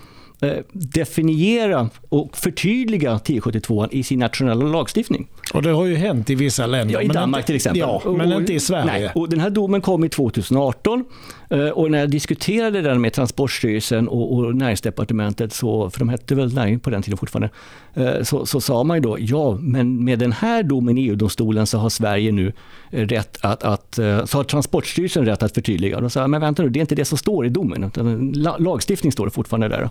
definiera 0.72 1.91
och 2.09 2.37
förtydliga 2.37 3.16
1072 3.16 3.89
i 3.91 4.03
sin 4.03 4.18
nationella 4.18 4.64
lagstiftning. 4.64 5.28
Och 5.55 5.63
det 5.63 5.71
har 5.71 5.87
ju 5.87 5.95
hänt 5.95 6.31
i 6.31 6.35
vissa 6.35 6.67
länder. 6.67 6.95
Ja, 6.95 7.03
i 7.03 7.09
Danmark 7.09 7.39
inte, 7.39 7.47
till 7.47 7.57
exempel. 7.57 7.81
Ja, 7.81 8.03
men 8.05 8.33
och, 8.33 8.41
inte 8.41 8.53
i 8.53 8.61
Sverige. 8.61 8.85
Nej, 8.85 9.11
och 9.15 9.29
den 9.29 9.41
här 9.41 9.51
domen 9.51 9.81
kom 9.81 10.05
i 10.05 10.09
2018 10.09 11.05
Eh, 11.51 11.69
och 11.69 11.91
när 11.91 11.99
jag 11.99 12.11
diskuterade 12.11 12.83
den 12.83 13.01
med 13.01 13.13
Transportstyrelsen 13.13 14.09
och, 14.09 14.35
och 14.35 14.55
näringsdepartementet, 14.55 15.53
så, 15.53 15.91
för 15.91 15.99
de 15.99 16.09
hette 16.09 16.35
väl 16.35 16.55
näring 16.55 16.81
på 16.81 16.91
den 16.91 17.03
tiden 17.03 17.19
fortfarande, 17.19 17.51
eh, 17.95 18.23
så, 18.23 18.47
så 18.47 18.61
sa 18.61 18.85
man 18.85 18.97
ju 18.97 19.01
då 19.01 19.17
ja, 19.21 19.59
men 19.61 20.05
med 20.05 20.19
den 20.19 20.33
här 20.33 20.63
domen 20.63 20.99
i 20.99 21.07
EU-domstolen 21.07 21.67
så 21.67 21.79
har 21.79 21.91
Sverige 21.91 22.33
nu 22.33 22.53
eh, 22.91 23.07
rätt 23.07 23.39
att, 23.41 23.63
att 23.63 23.95
så 24.25 24.39
har 24.39 24.45
Transportstyrelsen 24.45 25.27
rätt 25.27 25.43
att 25.43 25.55
förtydliga. 25.55 25.97
Och 25.97 26.03
de 26.03 26.11
sa, 26.11 26.27
men 26.27 26.41
vänta 26.41 26.63
nu, 26.63 26.69
det 26.69 26.79
är 26.79 26.81
inte 26.81 26.95
det 26.95 27.05
som 27.05 27.19
står 27.19 27.47
i 27.47 27.49
domen, 27.49 27.85
utan 27.85 28.33
lagstiftning 28.59 29.13
står 29.13 29.25
det 29.25 29.31
fortfarande 29.31 29.69
där. 29.69 29.91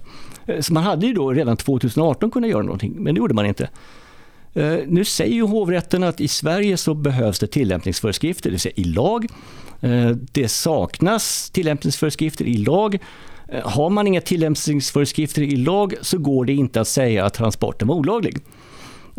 Så 0.61 0.73
man 0.73 0.83
hade 0.83 1.07
ju 1.07 1.13
då 1.13 1.31
redan 1.31 1.57
2018 1.57 2.31
kunnat 2.31 2.49
göra 2.49 2.63
någonting, 2.63 2.93
men 2.97 3.13
det 3.13 3.17
gjorde 3.19 3.33
man 3.33 3.45
inte. 3.45 3.69
Eh, 4.53 4.77
nu 4.87 5.05
säger 5.05 5.33
ju 5.33 5.43
hovrätten 5.43 6.03
att 6.03 6.21
i 6.21 6.27
Sverige 6.27 6.77
så 6.77 6.93
behövs 6.93 7.39
det 7.39 7.47
tillämpningsföreskrifter, 7.47 8.49
det 8.49 8.51
vill 8.51 8.59
säga 8.59 8.73
i 8.75 8.83
lag. 8.83 9.27
Eh, 9.81 10.09
det 10.31 10.47
saknas 10.47 11.49
tillämpningsföreskrifter 11.49 12.45
i 12.45 12.57
lag. 12.57 12.99
Eh, 13.47 13.67
har 13.69 13.89
man 13.89 14.07
inga 14.07 14.21
tillämpningsföreskrifter 14.21 15.41
i 15.41 15.55
lag 15.55 15.93
så 16.01 16.17
går 16.17 16.45
det 16.45 16.53
inte 16.53 16.81
att 16.81 16.87
säga 16.87 17.25
att 17.25 17.33
transporten 17.33 17.87
var 17.87 17.95
olaglig. 17.95 18.37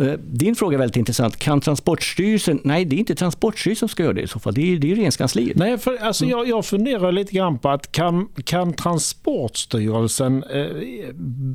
Eh, 0.01 0.13
din 0.13 0.55
fråga 0.55 0.75
är 0.75 0.79
väldigt 0.79 0.97
intressant. 0.97 1.37
Kan 1.37 1.61
Transportstyrelsen... 1.61 2.61
Nej, 2.65 2.85
det 2.85 2.97
är 2.97 2.99
inte 2.99 3.15
Transportstyrelsen 3.15 3.89
som 3.89 3.89
ska 3.89 4.03
göra 4.03 4.13
det 4.13 4.21
i 4.21 4.27
så 4.27 4.39
fall. 4.39 4.55
Det 4.55 4.73
är, 4.73 4.79
det 4.79 4.87
är 4.87 4.95
Regeringskansliet. 4.95 5.57
Nej, 5.57 5.79
för, 5.79 5.97
alltså, 5.97 6.25
jag, 6.25 6.49
jag 6.49 6.67
funderar 6.67 7.13
lite 7.13 7.33
grann 7.33 7.59
på 7.59 7.69
att 7.69 7.93
kan, 7.93 8.29
kan 8.45 8.73
Transportstyrelsen 8.73 10.45
eh, 10.45 10.67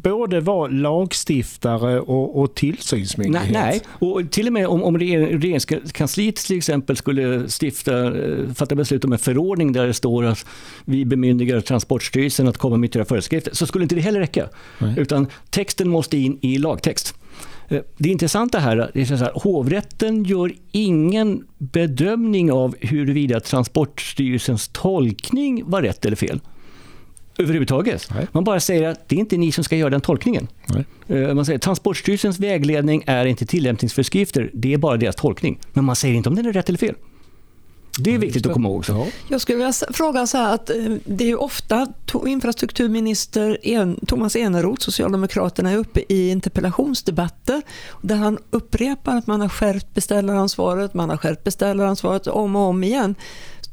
både 0.03 0.39
vara 0.39 0.67
lagstiftare 0.67 1.99
och, 1.99 2.41
och 2.41 2.55
tillsynsmyndighet? 2.55 3.51
Nej, 3.51 3.81
nej, 3.99 4.09
och 4.09 4.31
till 4.31 4.47
och 4.47 4.53
med 4.53 4.67
om, 4.67 4.83
om 4.83 4.97
Regeringskansliet 4.97 6.35
till 6.35 6.57
exempel 6.57 6.97
skulle 6.97 7.47
stifta, 7.61 8.05
eh, 8.05 8.53
fatta 8.55 8.75
beslut 8.75 9.05
om 9.05 9.13
en 9.13 9.19
förordning 9.19 9.73
där 9.73 9.87
det 9.87 9.93
står 9.93 10.25
att 10.25 10.45
vi 10.85 11.05
bemyndigar 11.05 11.61
Transportstyrelsen 11.61 12.47
att 12.47 12.57
komma 12.57 12.77
med 12.77 12.87
ytterligare 12.87 13.07
föreskrifter 13.07 13.55
så 13.55 13.65
skulle 13.65 13.83
inte 13.83 13.95
det 13.95 14.01
heller 14.01 14.19
räcka. 14.19 14.49
Nej. 14.79 14.93
Utan 14.97 15.27
texten 15.49 15.89
måste 15.89 16.17
in 16.17 16.39
i 16.41 16.57
lagtext. 16.57 17.15
Eh, 17.69 17.81
det 17.97 18.09
intressanta 18.09 18.59
här 18.59 18.77
är 18.93 19.23
att 19.23 19.43
hovrätten 19.43 20.23
gör 20.23 20.53
ingen 20.71 21.47
bedömning 21.57 22.51
av 22.51 22.75
huruvida 22.79 23.39
Transportstyrelsens 23.39 24.67
tolkning 24.67 25.63
var 25.65 25.81
rätt 25.81 26.05
eller 26.05 26.15
fel. 26.15 26.39
Överhuvudtaget. 27.37 28.07
Nej. 28.15 28.27
Man 28.31 28.43
bara 28.43 28.59
säger 28.59 28.89
att 28.89 29.09
det 29.09 29.15
är 29.15 29.19
inte 29.19 29.37
ni 29.37 29.51
som 29.51 29.63
ska 29.63 29.75
göra 29.75 29.89
den 29.89 30.01
tolkningen. 30.01 30.47
Nej. 30.65 30.85
Eh, 31.07 31.33
man 31.33 31.45
säger 31.45 31.59
Transportstyrelsens 31.59 32.39
vägledning 32.39 33.03
är 33.05 33.25
inte 33.25 33.45
tillämpningsföreskrifter, 33.45 34.49
det 34.53 34.73
är 34.73 34.77
bara 34.77 34.97
deras 34.97 35.15
tolkning. 35.15 35.59
Men 35.73 35.85
man 35.85 35.95
säger 35.95 36.15
inte 36.15 36.29
om 36.29 36.35
den 36.35 36.45
är 36.45 36.53
rätt 36.53 36.69
eller 36.69 36.79
fel. 36.79 36.95
Det 37.99 38.13
är 38.13 38.17
viktigt 38.17 38.45
att 38.45 38.53
komma 38.53 38.69
ihåg. 38.69 38.85
Så. 38.85 39.07
Jag 39.27 39.41
skulle 39.41 39.57
vilja 39.57 39.73
fråga 39.89 40.27
så 40.27 40.37
här 40.37 40.53
att 40.53 40.69
eh, 40.69 40.75
det 41.05 41.31
är 41.31 41.41
ofta 41.41 41.87
infrastrukturminister 42.25 43.57
Thomas 44.05 44.35
Eneroth, 44.35 44.81
Socialdemokraterna, 44.81 45.71
är 45.71 45.77
uppe 45.77 46.03
i 46.09 46.29
interpellationsdebatter 46.29 47.61
där 48.01 48.15
han 48.15 48.37
upprepar 48.49 49.15
att 49.15 49.27
man 49.27 49.41
har 49.41 49.49
skärpt 49.49 49.93
beställaransvaret, 49.93 50.93
man 50.93 51.09
har 51.09 51.17
skärpt 51.17 51.43
beställaransvaret 51.43 52.27
om 52.27 52.55
och 52.55 52.61
om 52.61 52.83
igen. 52.83 53.15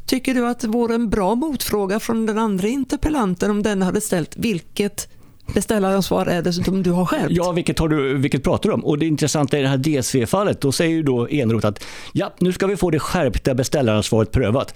Tycker 0.06 0.34
du 0.34 0.46
att 0.46 0.60
det 0.60 0.68
vore 0.68 0.94
en 0.94 1.10
bra 1.10 1.34
motfråga 1.34 2.00
från 2.00 2.26
den 2.26 2.38
andra 2.38 2.68
interpellanten 2.68 3.50
om 3.50 3.62
den 3.62 3.82
hade 3.82 4.00
ställt 4.00 4.36
vilket 4.36 5.08
beställaransvar 5.54 6.26
är 6.26 6.42
dessutom... 6.42 6.82
du 6.82 6.90
har 6.90 7.06
skärpt? 7.06 7.30
Ja, 7.30 7.52
vilket, 7.52 7.78
har 7.78 7.88
du, 7.88 8.16
vilket 8.18 8.44
pratar 8.44 8.68
du 8.68 8.74
om? 8.74 8.84
Och 8.84 8.98
det 8.98 9.06
intressanta 9.06 9.58
i 9.58 9.62
det 9.62 9.68
här 9.68 9.76
DSV-fallet, 10.02 10.60
då 10.60 10.72
säger 10.72 10.90
ju 10.90 11.02
då 11.02 11.28
Eneroth 11.28 11.66
att 11.66 11.84
ja, 12.12 12.32
nu 12.38 12.52
ska 12.52 12.66
vi 12.66 12.76
få 12.76 12.90
det 12.90 12.98
skärpta 12.98 13.54
beställaransvaret 13.54 14.30
prövat. 14.30 14.74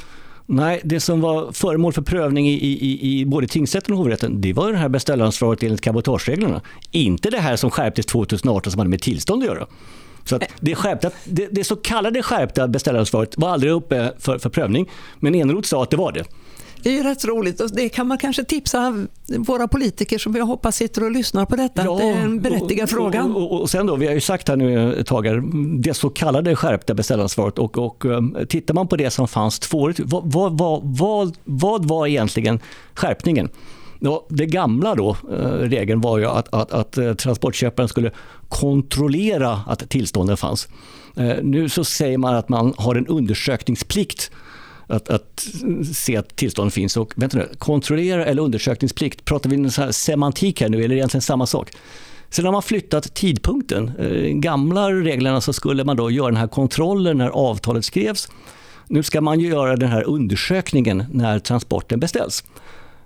Nej, 0.49 0.81
det 0.85 1.01
som 1.01 1.21
var 1.21 1.53
föremål 1.53 1.93
för 1.93 2.03
prövning 2.03 2.49
i, 2.49 2.53
i, 2.53 3.21
i 3.21 3.27
både 3.27 3.47
tingsrätten 3.47 3.93
och 3.95 3.99
hovrätten, 3.99 4.41
det 4.41 4.53
var 4.53 4.73
det 4.73 4.79
här 4.79 4.89
beställaransvaret 4.89 5.63
enligt 5.63 5.81
cabotagereglerna. 5.81 6.61
Inte 6.91 7.31
det 7.31 7.39
här 7.39 7.57
som 7.57 7.71
skärptes 7.71 8.07
2018 8.07 8.73
som 8.73 8.79
hade 8.79 8.91
med 8.91 9.03
tillstånd 9.03 9.43
att 9.43 9.49
göra. 9.49 9.67
Så 10.25 10.37
att 10.37 10.43
det, 10.61 10.75
skärpta, 10.75 11.11
det, 11.25 11.49
det 11.51 11.65
så 11.65 11.77
kallade 11.77 12.23
skärpta 12.23 12.69
beställaransvaret 12.69 13.35
var 13.37 13.49
aldrig 13.49 13.73
uppe 13.73 14.13
för, 14.19 14.39
för 14.39 14.51
prövning, 14.51 14.91
men 15.19 15.35
Eneroth 15.35 15.69
sa 15.69 15.83
att 15.83 15.91
det 15.91 15.97
var 15.97 16.13
det. 16.13 16.25
Det 16.87 16.91
är 16.91 16.97
ju 16.97 17.03
rätt 17.03 17.25
roligt 17.25 17.61
och 17.61 17.71
det 17.71 17.89
kan 17.89 18.07
man 18.07 18.19
kanske 18.19 18.45
tipsa 18.45 19.07
våra 19.39 19.69
politiker 19.69 20.19
som 20.19 20.35
jag 20.35 20.47
hoppas 20.47 20.77
sitter 20.77 21.05
och 21.05 21.11
lyssnar 21.11 21.47
på 21.47 21.57
detta. 21.57 21.85
Ja, 21.85 21.97
det 21.97 22.05
är 22.05 22.23
en 22.23 22.41
berättigad 22.41 22.91
fråga. 22.91 23.25
Och, 23.25 23.53
och, 23.53 23.61
och, 23.61 23.71
sen 23.71 23.87
då, 23.87 23.97
vi 23.97 24.07
har 24.07 24.15
ju 24.15 24.21
sagt 24.21 24.49
här 24.49 24.57
nu 24.57 24.95
ett 24.95 25.07
tag 25.07 25.27
här, 25.27 25.43
det 25.83 25.95
så 25.95 26.11
kallade 26.11 26.57
skärpta 26.57 26.95
beställaransvaret 26.95 27.59
och, 27.59 27.79
och 27.79 28.05
um, 28.05 28.37
tittar 28.49 28.75
man 28.75 28.89
på 28.89 28.97
det 28.97 29.11
som 29.11 29.29
fanns 29.29 29.59
två 29.59 29.93
vad, 29.99 30.33
vad, 30.33 30.59
vad, 30.59 30.81
vad, 30.99 31.37
vad 31.45 31.85
var 31.85 32.07
egentligen 32.07 32.61
skärpningen? 32.95 33.49
Ja, 34.01 34.27
det 34.29 34.47
gamla 34.47 34.95
då, 34.95 35.17
eh, 35.33 35.47
regeln 35.47 36.01
var 36.01 36.19
ju 36.19 36.27
att, 36.27 36.55
att, 36.55 36.73
att 36.73 36.99
eh, 36.99 37.15
transportköparen 37.15 37.89
skulle 37.89 38.11
kontrollera 38.49 39.61
att 39.67 39.91
tillstånden 39.91 40.37
fanns. 40.37 40.69
Eh, 41.17 41.37
nu 41.43 41.69
så 41.69 41.85
säger 41.85 42.19
man 42.19 42.35
att 42.35 42.49
man 42.49 42.75
har 42.77 42.95
en 42.95 43.07
undersökningsplikt 43.07 44.31
att, 44.87 45.09
att 45.09 45.49
se 45.95 46.17
att 46.17 46.37
tillstånd 46.37 46.73
finns. 46.73 46.97
Och 46.97 47.13
vänta 47.17 47.39
nu, 47.39 47.49
kontrollera 47.59 48.25
eller 48.25 48.43
undersökningsplikt, 48.43 49.25
pratar 49.25 49.51
vi 49.51 49.57
här 49.57 49.93
semantik 49.93 50.61
här 50.61 50.69
nu 50.69 50.85
eller 50.85 50.97
egentligen 50.97 51.23
samma 51.23 51.47
sak? 51.47 51.71
Sen 52.31 52.45
har 52.45 52.53
man 52.53 52.63
flyttat 52.63 53.15
tidpunkten. 53.15 54.01
I 54.01 54.33
gamla 54.33 54.91
reglerna 54.91 55.41
så 55.41 55.53
skulle 55.53 55.85
man 55.85 55.97
då 55.97 56.11
göra 56.11 56.27
den 56.27 56.37
här 56.37 56.49
kontrollen 56.49 57.19
när 57.19 57.29
avtalet 57.29 57.85
skrevs. 57.85 58.29
Nu 58.89 59.03
ska 59.03 59.21
man 59.21 59.41
ju 59.41 59.49
göra 59.49 59.77
den 59.77 59.89
här 59.89 60.03
undersökningen 60.03 61.05
när 61.13 61.39
transporten 61.39 62.01
beställs. 62.01 62.45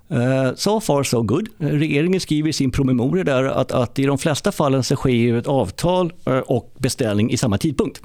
Eh, 0.09 0.55
so 0.55 0.79
far 0.79 1.03
so 1.03 1.21
good. 1.21 1.49
Regeringen 1.57 2.19
skriver 2.19 2.49
i 2.49 2.53
sin 2.53 2.71
promemoria 2.71 3.23
där 3.23 3.43
att, 3.43 3.71
att 3.71 3.99
i 3.99 4.05
de 4.05 4.17
flesta 4.17 4.51
fallen 4.51 4.83
så 4.83 4.95
sker 4.95 5.35
ett 5.35 5.47
avtal 5.47 6.13
eh, 6.25 6.37
och 6.37 6.73
beställning 6.77 7.31
i 7.31 7.37
samma 7.37 7.57
tidpunkt. 7.57 8.01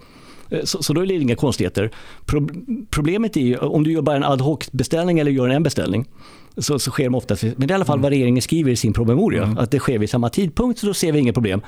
Eh, 0.50 0.64
så, 0.64 0.82
så, 0.82 0.92
då 0.92 1.00
är 1.00 1.06
det 1.06 1.14
inga 1.14 1.36
konstigheter. 1.36 1.90
Pro, 2.24 2.48
problemet 2.90 3.36
är 3.36 3.40
ju 3.40 3.56
om 3.56 3.84
du 3.84 3.92
gör 3.92 4.02
bara 4.02 4.16
en 4.16 4.24
ad 4.24 4.42
hoc-beställning 4.42 5.18
eller 5.18 5.30
gör 5.30 5.48
en 5.48 5.62
beställning 5.62 6.06
så, 6.56 6.78
så 6.78 6.90
sker 6.90 7.04
de 7.04 7.14
ofta, 7.14 7.36
men 7.42 7.54
det 7.56 7.64
är 7.64 7.70
i 7.70 7.74
alla 7.74 7.84
fall 7.84 8.00
vad 8.00 8.10
regeringen 8.10 8.42
skriver 8.42 8.70
i 8.70 8.76
sin 8.76 8.92
promemoria, 8.92 9.42
mm. 9.42 9.58
att 9.58 9.70
det 9.70 9.78
sker 9.78 9.98
vid 9.98 10.10
samma 10.10 10.28
tidpunkt, 10.28 10.78
så 10.78 10.86
då 10.86 10.94
ser 10.94 11.12
vi 11.12 11.18
inget 11.18 11.34
problem. 11.34 11.60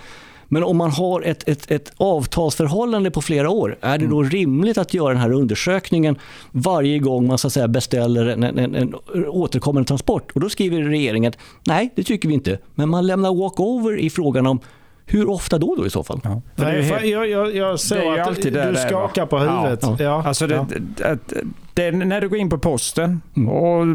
Men 0.50 0.64
om 0.64 0.76
man 0.76 0.90
har 0.90 1.22
ett, 1.22 1.48
ett, 1.48 1.70
ett 1.70 1.92
avtalsförhållande 1.96 3.10
på 3.10 3.22
flera 3.22 3.50
år, 3.50 3.78
är 3.80 3.98
det 3.98 4.06
då 4.06 4.18
mm. 4.18 4.30
rimligt 4.30 4.78
att 4.78 4.94
göra 4.94 5.08
den 5.08 5.22
här 5.22 5.32
undersökningen 5.32 6.18
varje 6.52 6.98
gång 6.98 7.26
man 7.26 7.38
så 7.38 7.50
säga, 7.50 7.68
beställer 7.68 8.26
en, 8.26 8.42
en, 8.42 8.58
en, 8.58 8.74
en 8.74 8.94
återkommande 9.26 9.86
transport? 9.86 10.32
Och 10.34 10.40
då 10.40 10.48
skriver 10.48 10.82
regeringen 10.82 11.28
att 11.28 11.38
nej, 11.66 11.92
det 11.96 12.02
tycker 12.02 12.28
vi 12.28 12.34
inte. 12.34 12.58
Men 12.74 12.88
man 12.88 13.06
lämnar 13.06 13.34
walkover 13.34 13.98
i 13.98 14.10
frågan 14.10 14.46
om 14.46 14.60
hur 15.08 15.30
ofta 15.30 15.58
då, 15.58 15.74
då 15.74 15.86
i 15.86 15.90
så 15.90 16.04
fall? 16.04 16.20
Ja. 16.24 16.42
Nej, 16.54 16.82
helt... 16.82 17.04
jag, 17.04 17.28
jag, 17.28 17.56
jag 17.56 17.80
såg 17.80 18.18
att 18.18 18.42
du 18.42 18.50
där 18.50 18.74
skakar 18.74 19.26
på 19.26 19.38
huvudet. 19.38 19.82
Ja. 19.82 19.96
Ja. 19.98 20.22
Alltså 20.26 20.46
det, 20.46 20.60
att, 21.04 21.32
det, 21.74 21.90
när 21.90 22.20
du 22.20 22.28
går 22.28 22.38
in 22.38 22.50
på 22.50 22.58
posten 22.58 23.20
mm. 23.36 23.48
och 23.48 23.86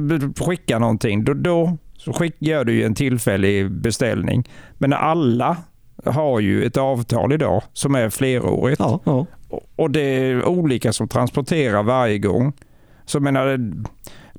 skickar 0.47 0.79
någonting, 0.79 1.23
då, 1.23 1.33
då 1.33 1.77
skick, 2.13 2.35
gör 2.39 2.65
du 2.65 2.83
en 2.83 2.95
tillfällig 2.95 3.71
beställning. 3.71 4.49
Men 4.77 4.89
när 4.89 4.97
alla 4.97 5.57
har 6.05 6.39
ju 6.39 6.63
ett 6.63 6.77
avtal 6.77 7.33
idag 7.33 7.63
som 7.73 7.95
är 7.95 8.09
flerårigt. 8.09 8.79
Ja, 8.79 8.99
ja. 9.03 9.25
Och 9.75 9.91
det 9.91 10.01
är 10.01 10.45
olika 10.45 10.93
som 10.93 11.07
transporterar 11.07 11.83
varje 11.83 12.17
gång. 12.17 12.53
Så 13.05 13.19
menar, 13.19 13.59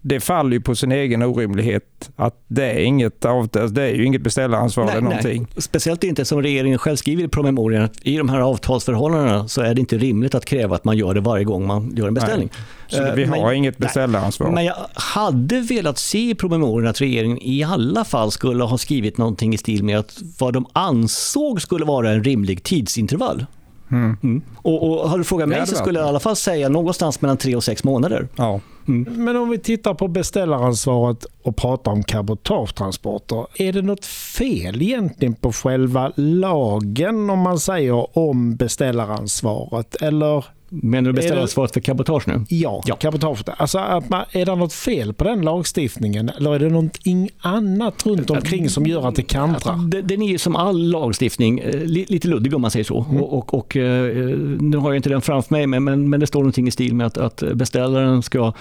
det 0.06 0.20
faller 0.20 0.52
ju 0.52 0.60
på 0.60 0.74
sin 0.74 0.92
egen 0.92 1.22
orimlighet 1.22 2.10
att 2.16 2.44
det 2.48 2.64
är 2.64 2.78
inget, 2.78 3.24
avtal, 3.24 3.74
det 3.74 3.82
är 3.82 3.94
ju 3.94 4.04
inget 4.04 4.22
beställaransvar 4.22 4.84
nej, 4.84 4.92
eller 4.92 5.02
någonting. 5.02 5.46
Nej. 5.54 5.62
Speciellt 5.62 6.04
inte 6.04 6.24
som 6.24 6.42
regeringen 6.42 6.78
själv 6.78 6.96
skriver 6.96 7.24
i 7.24 7.28
promemorian 7.28 7.84
att 7.84 7.92
i 8.02 8.16
de 8.16 8.28
här 8.28 8.40
avtalsförhållandena 8.40 9.48
så 9.48 9.62
är 9.62 9.74
det 9.74 9.80
inte 9.80 9.98
rimligt 9.98 10.34
att 10.34 10.44
kräva 10.44 10.76
att 10.76 10.84
man 10.84 10.96
gör 10.96 11.14
det 11.14 11.20
varje 11.20 11.44
gång 11.44 11.66
man 11.66 11.96
gör 11.96 12.08
en 12.08 12.14
beställning. 12.14 12.50
Nej. 12.52 13.08
Så 13.08 13.14
vi 13.14 13.24
har 13.24 13.46
men, 13.46 13.54
inget 13.54 13.78
beställaransvar. 13.78 14.50
Men 14.50 14.64
jag 14.64 14.74
hade 14.94 15.60
velat 15.60 15.98
se 15.98 16.30
i 16.30 16.34
promemorian 16.34 16.90
att 16.90 17.00
regeringen 17.00 17.38
i 17.42 17.64
alla 17.64 18.04
fall 18.04 18.30
skulle 18.30 18.64
ha 18.64 18.78
skrivit 18.78 19.18
någonting 19.18 19.54
i 19.54 19.58
stil 19.58 19.84
med 19.84 19.98
att 19.98 20.18
vad 20.38 20.54
de 20.54 20.66
ansåg 20.72 21.62
skulle 21.62 21.84
vara 21.84 22.10
en 22.10 22.24
rimlig 22.24 22.62
tidsintervall. 22.62 23.46
Mm. 23.90 24.16
Mm. 24.22 24.42
Och, 24.56 25.02
och 25.02 25.10
har 25.10 25.18
du 25.18 25.24
frågat 25.24 25.48
mig 25.48 25.66
så 25.66 25.76
skulle 25.76 25.98
jag 25.98 26.06
i 26.06 26.08
alla 26.08 26.20
fall 26.20 26.36
säga 26.36 26.68
någonstans 26.68 27.20
mellan 27.20 27.36
tre 27.36 27.56
och 27.56 27.64
sex 27.64 27.84
månader. 27.84 28.28
Ja. 28.36 28.60
Mm. 28.88 29.24
Men 29.24 29.36
om 29.36 29.50
vi 29.50 29.58
tittar 29.58 29.94
på 29.94 30.08
beställaransvaret 30.08 31.26
och 31.42 31.56
pratar 31.56 31.92
om 31.92 32.02
cabotagetransporter. 32.02 33.46
Är 33.54 33.72
det 33.72 33.82
något 33.82 34.04
fel 34.04 34.82
egentligen 34.82 35.34
på 35.34 35.52
själva 35.52 36.12
lagen 36.16 37.30
om 37.30 37.38
man 37.38 37.58
säger 37.58 38.18
om 38.18 38.56
beställaransvaret? 38.56 40.02
Eller 40.02 40.44
Menar 40.68 41.10
du 41.10 41.12
beställaransvaret 41.12 41.72
för 41.72 41.80
cabotage 41.80 42.28
nu? 42.28 42.44
Ja, 42.48 42.82
ja. 42.86 42.96
cabotage. 42.96 43.42
Alltså, 43.56 43.78
är 43.78 44.44
det 44.44 44.54
något 44.54 44.72
fel 44.72 45.12
på 45.12 45.24
den 45.24 45.42
lagstiftningen 45.42 46.28
eller 46.28 46.54
är 46.54 46.58
det 46.58 46.68
någonting 46.68 47.30
annat 47.38 48.06
runt 48.06 48.30
omkring 48.30 48.70
som 48.70 48.86
gör 48.86 49.08
att 49.08 49.14
det 49.14 49.22
kantrar? 49.22 50.02
Den 50.02 50.22
är 50.22 50.28
ju 50.28 50.38
som 50.38 50.56
all 50.56 50.90
lagstiftning 50.90 51.58
eh, 51.58 51.80
lite 51.84 52.28
luddig 52.28 52.54
om 52.54 52.62
man 52.62 52.70
säger 52.70 52.84
så. 52.84 53.06
Mm. 53.10 53.22
Och, 53.22 53.38
och, 53.38 53.54
och, 53.54 53.76
eh, 53.76 54.36
nu 54.60 54.76
har 54.76 54.90
jag 54.90 54.96
inte 54.96 55.08
den 55.08 55.20
framför 55.20 55.52
mig 55.52 55.66
men, 55.66 56.10
men 56.10 56.20
det 56.20 56.26
står 56.26 56.40
någonting 56.40 56.68
i 56.68 56.70
stil 56.70 56.94
med 56.94 57.06
att, 57.06 57.18
att 57.18 57.42
beställaren 57.54 58.22
ska 58.22 58.52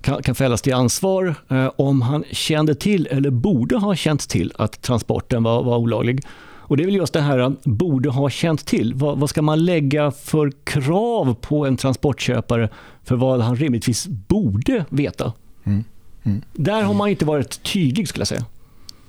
kan, 0.00 0.22
kan 0.22 0.34
fällas 0.34 0.62
till 0.62 0.74
ansvar 0.74 1.34
eh, 1.48 1.70
om 1.76 2.02
han 2.02 2.24
kände 2.30 2.74
till 2.74 3.08
eller 3.10 3.30
borde 3.30 3.76
ha 3.76 3.94
känt 3.94 4.28
till 4.28 4.52
att 4.56 4.82
transporten 4.82 5.42
var, 5.42 5.62
var 5.62 5.76
olaglig. 5.76 6.20
Och 6.68 6.76
Det 6.76 6.82
är 6.82 6.84
väl 6.84 6.96
just 6.96 7.12
det 7.12 7.20
här 7.20 7.56
borde 7.64 8.10
ha 8.10 8.30
känt 8.30 8.66
till. 8.66 8.94
Vad, 8.94 9.18
vad 9.18 9.30
ska 9.30 9.42
man 9.42 9.64
lägga 9.64 10.10
för 10.10 10.52
krav 10.64 11.34
på 11.34 11.66
en 11.66 11.76
transportköpare 11.76 12.68
för 13.04 13.16
vad 13.16 13.40
han 13.40 13.56
rimligtvis 13.56 14.06
borde 14.06 14.84
veta? 14.88 15.32
Mm. 15.64 15.84
Mm. 16.22 16.42
Där 16.52 16.82
har 16.82 16.94
man 16.94 17.08
inte 17.08 17.24
varit 17.24 17.62
tydlig 17.62 18.08
skulle 18.08 18.20
jag 18.20 18.28
säga. 18.28 18.44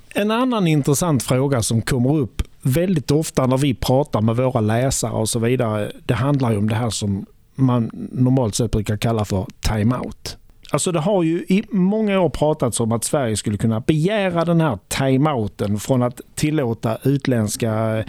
En 0.09 0.31
annan 0.31 0.67
intressant 0.67 1.23
fråga 1.23 1.63
som 1.63 1.81
kommer 1.81 2.17
upp 2.17 2.41
väldigt 2.61 3.11
ofta 3.11 3.47
när 3.47 3.57
vi 3.57 3.73
pratar 3.73 4.21
med 4.21 4.35
våra 4.35 4.61
läsare 4.61 5.11
och 5.11 5.29
så 5.29 5.39
vidare. 5.39 5.91
Det 6.05 6.13
handlar 6.13 6.57
om 6.57 6.69
det 6.69 6.75
här 6.75 6.89
som 6.89 7.25
man 7.55 7.89
normalt 8.11 8.55
sett 8.55 8.71
brukar 8.71 8.97
kalla 8.97 9.25
för 9.25 9.45
time-out. 9.61 10.37
Alltså 10.71 10.91
det 10.91 10.99
har 10.99 11.23
ju 11.23 11.37
i 11.37 11.63
många 11.69 12.19
år 12.19 12.29
pratats 12.29 12.79
om 12.79 12.91
att 12.91 13.03
Sverige 13.03 13.37
skulle 13.37 13.57
kunna 13.57 13.79
begära 13.79 14.45
den 14.45 14.61
här 14.61 14.77
timeouten 14.87 15.79
från 15.79 16.03
att 16.03 16.21
tillåta 16.35 16.97
utländska 17.03 17.97
eh, 17.97 18.05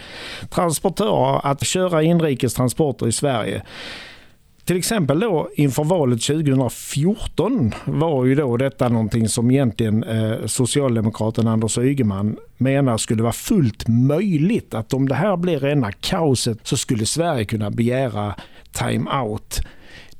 transportörer 0.49 1.47
att 1.47 1.65
köra 1.65 2.03
inrikes 2.03 2.53
transporter 2.53 3.07
i 3.07 3.11
Sverige. 3.11 3.63
Till 4.69 4.77
exempel 4.77 5.19
då 5.19 5.49
inför 5.55 5.83
valet 5.83 6.21
2014 6.21 7.71
var 7.85 8.25
ju 8.25 8.35
då 8.35 8.57
detta 8.57 8.89
någonting 8.89 9.29
som 9.29 9.51
egentligen 9.51 10.03
eh, 10.03 10.45
socialdemokraten 10.45 11.47
Anders 11.47 11.77
Ygeman 11.77 12.37
menar 12.57 12.97
skulle 12.97 13.23
vara 13.23 13.33
fullt 13.33 13.87
möjligt. 13.87 14.73
Att 14.73 14.93
om 14.93 15.07
det 15.07 15.15
här 15.15 15.37
blir 15.37 15.59
rena 15.59 15.91
kaoset 15.91 16.57
så 16.63 16.77
skulle 16.77 17.05
Sverige 17.05 17.45
kunna 17.45 17.71
begära 17.71 18.35
time-out 18.71 19.61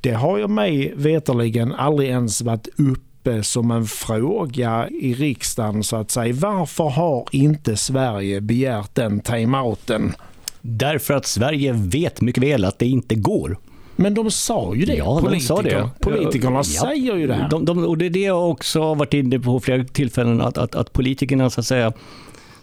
det 0.01 0.11
har 0.11 0.37
jag 0.37 0.49
mig 0.49 0.93
veterligen 0.95 1.73
aldrig 1.73 2.09
ens 2.09 2.41
varit 2.41 2.67
uppe 2.77 3.43
som 3.43 3.71
en 3.71 3.85
fråga 3.85 4.89
i 4.89 5.13
riksdagen 5.13 5.83
så 5.83 5.95
att 5.95 6.11
säga. 6.11 6.33
Varför 6.33 6.89
har 6.89 7.25
inte 7.31 7.77
Sverige 7.77 8.41
begärt 8.41 8.95
den 8.95 9.19
timeouten? 9.19 10.13
Därför 10.61 11.13
att 11.13 11.25
Sverige 11.25 11.73
vet 11.73 12.21
mycket 12.21 12.43
väl 12.43 12.65
att 12.65 12.79
det 12.79 12.87
inte 12.87 13.15
går. 13.15 13.57
Men 13.95 14.13
de 14.13 14.31
sa 14.31 14.75
ju 14.75 14.85
det. 14.85 14.95
Ja, 14.95 15.21
de 15.31 15.39
sa 15.39 15.61
det. 15.61 15.89
Politikerna 15.99 16.55
ja. 16.55 16.63
säger 16.63 17.15
ju 17.15 17.27
det 17.27 17.33
här. 17.33 17.49
De, 17.49 17.65
de, 17.65 17.85
och 17.85 17.97
det 17.97 18.05
är 18.05 18.09
det 18.09 18.19
jag 18.19 18.49
också 18.49 18.81
har 18.81 18.95
varit 18.95 19.13
inne 19.13 19.39
på 19.39 19.59
flera 19.59 19.83
tillfällen, 19.83 20.41
att, 20.41 20.57
att, 20.57 20.75
att 20.75 20.93
politikerna 20.93 21.49
så 21.49 21.59
att 21.59 21.65
säga 21.65 21.93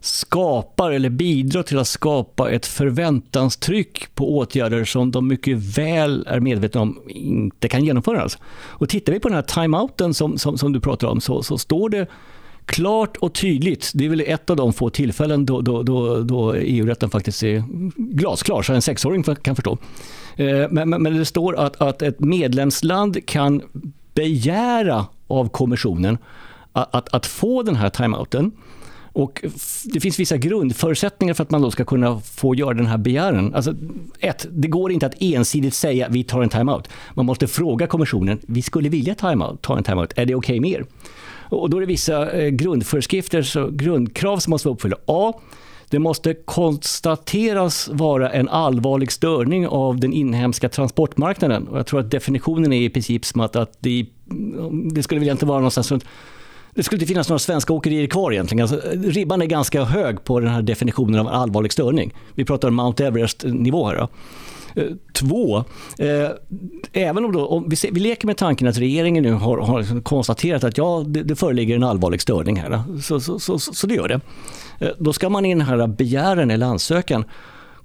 skapar 0.00 0.90
eller 0.90 1.10
bidrar 1.10 1.62
till 1.62 1.78
att 1.78 1.88
skapa 1.88 2.50
ett 2.50 2.66
förväntanstryck 2.66 4.14
på 4.14 4.36
åtgärder 4.38 4.84
som 4.84 5.10
de 5.10 5.28
mycket 5.28 5.58
väl 5.58 6.26
är 6.26 6.40
medvetna 6.40 6.80
om 6.80 7.00
inte 7.08 7.68
kan 7.68 7.84
genomföras. 7.84 8.38
Och 8.54 8.88
tittar 8.88 9.12
vi 9.12 9.20
på 9.20 9.28
den 9.28 9.34
här 9.34 9.42
timeouten 9.42 10.14
som, 10.14 10.38
som, 10.38 10.58
som 10.58 10.72
du 10.72 10.80
pratar 10.80 11.08
om 11.08 11.20
så, 11.20 11.42
så 11.42 11.58
står 11.58 11.88
det 11.88 12.06
klart 12.66 13.16
och 13.16 13.34
tydligt, 13.34 13.92
det 13.94 14.04
är 14.04 14.08
väl 14.08 14.24
ett 14.26 14.50
av 14.50 14.56
de 14.56 14.72
få 14.72 14.90
tillfällen 14.90 15.46
då, 15.46 15.60
då, 15.60 15.82
då, 15.82 16.20
då 16.20 16.54
EU-rätten 16.54 17.10
faktiskt 17.10 17.42
är 17.42 17.64
glasklar, 17.96 18.62
så 18.62 18.72
en 18.72 18.82
sexåring 18.82 19.22
kan 19.22 19.56
förstå. 19.56 19.78
Eh, 20.36 20.46
men, 20.70 20.90
men, 20.90 21.02
men, 21.02 21.16
det 21.16 21.24
står 21.24 21.56
att, 21.56 21.80
att 21.80 22.02
ett 22.02 22.20
medlemsland 22.20 23.26
kan 23.26 23.62
begära 24.14 25.06
av 25.26 25.48
kommissionen 25.48 26.18
att, 26.72 26.94
att, 26.94 27.14
att 27.14 27.26
få 27.26 27.62
den 27.62 27.76
här 27.76 27.90
timeouten 27.90 28.52
och 29.16 29.44
det 29.84 30.00
finns 30.00 30.18
vissa 30.18 30.36
grundförutsättningar 30.36 31.34
för 31.34 31.42
att 31.42 31.50
man 31.50 31.62
då 31.62 31.70
ska 31.70 31.84
kunna 31.84 32.20
få 32.20 32.54
göra 32.54 32.74
den 32.74 32.86
här 32.86 32.98
begäran. 32.98 33.54
Alltså, 33.54 33.74
ett, 34.20 34.46
det 34.50 34.68
går 34.68 34.92
inte 34.92 35.06
att 35.06 35.14
ensidigt 35.20 35.74
säga 35.74 36.08
vi 36.10 36.24
tar 36.24 36.42
en 36.42 36.48
timeout. 36.48 36.88
Man 37.14 37.26
måste 37.26 37.46
fråga 37.46 37.86
kommissionen, 37.86 38.38
vi 38.46 38.62
skulle 38.62 38.88
vilja 38.88 39.14
timeout, 39.14 39.62
ta 39.62 39.76
en 39.76 39.84
timeout, 39.84 40.12
är 40.16 40.26
det 40.26 40.34
okej 40.34 40.58
okay 40.58 40.60
med 40.60 40.70
er? 40.70 40.86
Och 41.48 41.70
då 41.70 41.76
är 41.76 41.80
det 41.80 41.86
vissa 41.86 42.30
eh, 42.30 42.48
grundföreskrifter, 42.48 43.42
så 43.42 43.70
grundkrav 43.70 44.38
som 44.38 44.50
måste 44.50 44.68
vara 44.68 44.74
uppfyllda. 44.74 44.96
A. 45.06 45.32
Det 45.90 45.98
måste 45.98 46.34
konstateras 46.34 47.88
vara 47.92 48.30
en 48.30 48.48
allvarlig 48.48 49.12
störning 49.12 49.66
av 49.68 50.00
den 50.00 50.12
inhemska 50.12 50.68
transportmarknaden. 50.68 51.68
Och 51.68 51.78
jag 51.78 51.86
tror 51.86 52.00
att 52.00 52.10
definitionen 52.10 52.72
är 52.72 52.80
i 52.80 52.90
princip 52.90 53.24
som 53.24 53.40
att, 53.40 53.56
att 53.56 53.76
det, 53.80 54.06
mm, 54.30 54.88
det 54.88 55.02
skulle 55.02 55.20
väl 55.20 55.28
inte 55.28 55.46
vara 55.46 55.58
någonstans 55.58 55.90
runt 55.90 56.04
det 56.76 56.82
skulle 56.82 56.96
inte 56.96 57.06
finnas 57.06 57.28
några 57.28 57.38
svenska 57.38 57.72
åkerier 57.72 58.06
kvar 58.06 58.32
egentligen. 58.32 58.62
Alltså, 58.62 58.80
ribban 58.92 59.42
är 59.42 59.46
ganska 59.46 59.84
hög 59.84 60.24
på 60.24 60.40
den 60.40 60.50
här 60.50 60.62
definitionen 60.62 61.20
av 61.20 61.28
allvarlig 61.28 61.72
störning. 61.72 62.14
Vi 62.34 62.44
pratar 62.44 62.68
om 62.68 62.74
Mount 62.74 63.06
Everest-nivå 63.06 63.86
här. 63.86 63.96
Då. 63.96 64.08
Eh, 64.76 64.88
två, 65.12 65.56
eh, 65.98 66.30
även 66.92 67.24
om, 67.24 67.32
då, 67.32 67.46
om 67.46 67.68
vi, 67.68 67.76
se, 67.76 67.88
vi 67.92 68.00
leker 68.00 68.26
med 68.26 68.36
tanken 68.36 68.68
att 68.68 68.78
regeringen 68.78 69.22
nu 69.22 69.32
har, 69.32 69.58
har 69.58 69.78
liksom 69.78 70.02
konstaterat 70.02 70.64
att 70.64 70.78
ja, 70.78 71.04
det, 71.06 71.22
det 71.22 71.36
föreligger 71.36 71.76
en 71.76 71.82
allvarlig 71.82 72.20
störning 72.20 72.56
här, 72.56 72.82
så, 73.02 73.20
så, 73.20 73.38
så, 73.38 73.58
så, 73.58 73.86
det 73.86 73.94
gör 73.94 74.08
det. 74.08 74.20
Eh, 74.78 74.90
då 74.98 75.12
ska 75.12 75.28
man 75.28 75.44
i 75.44 75.48
den 75.48 75.60
här 75.60 75.86
begäran 75.86 76.50
eller 76.50 76.66
ansökan 76.66 77.24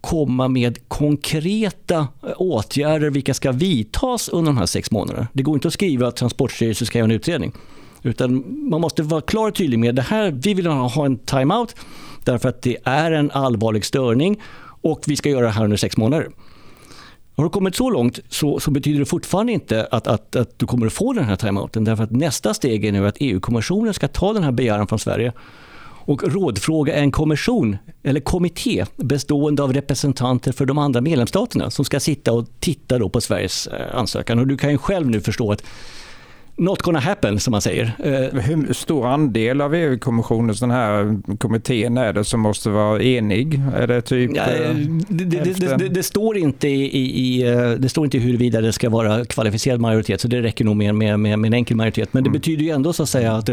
komma 0.02 0.48
med 0.48 0.88
konkreta 0.88 2.08
eh, 2.24 2.32
åtgärder 2.38 3.10
vilka 3.10 3.34
ska 3.34 3.52
vidtas 3.52 4.30
under 4.30 4.52
de 4.52 4.58
här 4.58 4.66
sex 4.66 4.92
månaderna. 4.92 5.28
Det 5.34 5.44
går 5.44 5.56
inte 5.56 5.68
att 5.68 5.74
skriva 5.74 6.08
att 6.08 6.16
Transportstyrelsen 6.16 6.88
ska 6.88 6.98
göra 6.98 7.06
en 7.06 7.12
utredning. 7.12 7.52
Utan 8.04 8.44
man 8.70 8.82
måste 8.82 9.04
vara 9.04 9.22
klar 9.22 9.48
och 9.48 9.56
tydlig 9.56 9.80
med 9.80 9.96
det 9.96 10.02
här, 10.02 10.32
vi 10.32 10.54
vill 10.54 10.68
ha 10.68 11.06
en 11.06 11.18
timeout 11.18 11.76
därför 12.24 12.50
att 12.50 12.62
det 12.62 12.78
är 12.84 13.12
en 13.12 13.32
allvarlig 13.32 13.86
störning 13.86 14.42
och 14.82 15.04
vi 15.08 15.16
ska 15.16 15.30
göra 15.30 15.46
det 15.46 15.52
här 15.52 15.64
under 15.64 15.78
sex 15.78 15.98
månader. 15.98 16.30
Har 17.36 17.44
du 17.44 17.50
kommit 17.50 17.76
så 17.76 17.90
långt 17.90 18.20
så, 18.30 18.60
så 18.60 18.72
betyder 18.72 19.00
det 19.00 19.06
fortfarande 19.06 19.52
inte 19.52 19.88
att, 19.92 20.08
att, 20.08 20.36
att, 20.36 20.60
du 20.60 20.66
kommer 20.66 20.88
att 20.88 20.94
få 20.94 21.14
den 21.14 21.26
här 21.26 21.36
timeouten. 21.36 21.84
Därför 21.84 22.04
att 22.04 22.12
nästa 22.12 22.54
steg 22.54 22.86
är 22.86 22.92
nu 22.92 23.08
att 23.08 23.18
EU-kommissionen 23.20 23.94
ska 23.94 24.08
ta 24.08 24.34
den 24.34 24.44
här 24.44 24.52
begäran 24.52 24.88
från 24.88 25.00
Sverige 25.00 25.34
och 26.06 26.24
rådfråga 26.24 26.94
en 26.94 27.12
kommission 27.12 27.78
eller 28.04 28.20
kommitté 28.20 28.86
bestående 28.96 29.64
av 29.64 29.74
representanter 29.74 30.52
för 30.52 30.66
de 30.66 30.78
andra 30.78 31.02
medlemsstaterna 31.02 31.72
som 31.72 31.86
ska 31.86 32.00
sitta 32.00 32.34
och 32.34 32.48
titta 32.60 33.00
då 33.00 33.10
på 33.10 33.22
Sveriges 33.22 33.68
eh, 33.68 33.96
ansökan. 33.96 34.40
Och 34.40 34.48
du 34.48 34.58
kan 34.58 34.72
ju 34.72 34.78
själv 34.78 35.10
nu 35.10 35.22
förstå 35.22 35.52
att 35.52 35.64
not 36.56 36.82
gonna 36.82 37.00
happen, 37.00 37.40
som 37.40 37.52
man 37.52 37.62
säger. 37.62 37.94
Eh, 38.00 38.42
Hur 38.42 38.74
stor 38.74 39.08
andel 39.08 39.62
av 39.62 39.76
EU-kommissionens 39.76 40.60
den 40.60 40.72
här 40.72 41.20
kommittén 41.38 41.98
är 41.98 42.14
det 42.14 42.24
som 42.24 42.40
måste 42.40 42.70
vara 42.70 43.02
enig? 43.02 43.62
Är 43.76 43.88
det 43.88 44.02
typ 44.02 44.32
ja, 44.36 44.44
eh, 44.44 44.76
det, 45.08 45.26
det, 45.26 45.78
det, 45.78 45.90
det, 45.90 46.04
står 46.04 46.38
inte 46.38 46.68
i, 46.68 47.10
i, 47.20 47.48
eh, 47.48 47.70
det 47.70 47.90
står 47.90 48.06
inte 48.06 48.18
huruvida 48.18 48.62
det 48.62 48.74
ska 48.74 48.90
vara 48.90 49.26
kvalificerad 49.26 49.80
majoritet, 49.80 50.22
så 50.22 50.28
det 50.28 50.42
räcker 50.42 50.66
nog 50.66 50.76
med, 50.76 50.96
med, 50.96 51.20
med, 51.20 51.40
med 51.40 51.48
en 51.48 51.54
enkel 51.54 51.78
majoritet. 51.78 52.14
Men 52.14 52.24
det 52.24 52.30
mm. 52.30 52.40
betyder 52.40 52.64
ju 52.64 52.70
ändå 52.70 52.94
så 52.94 53.04
att 53.04 53.10
säga 53.10 53.34
att 53.34 53.50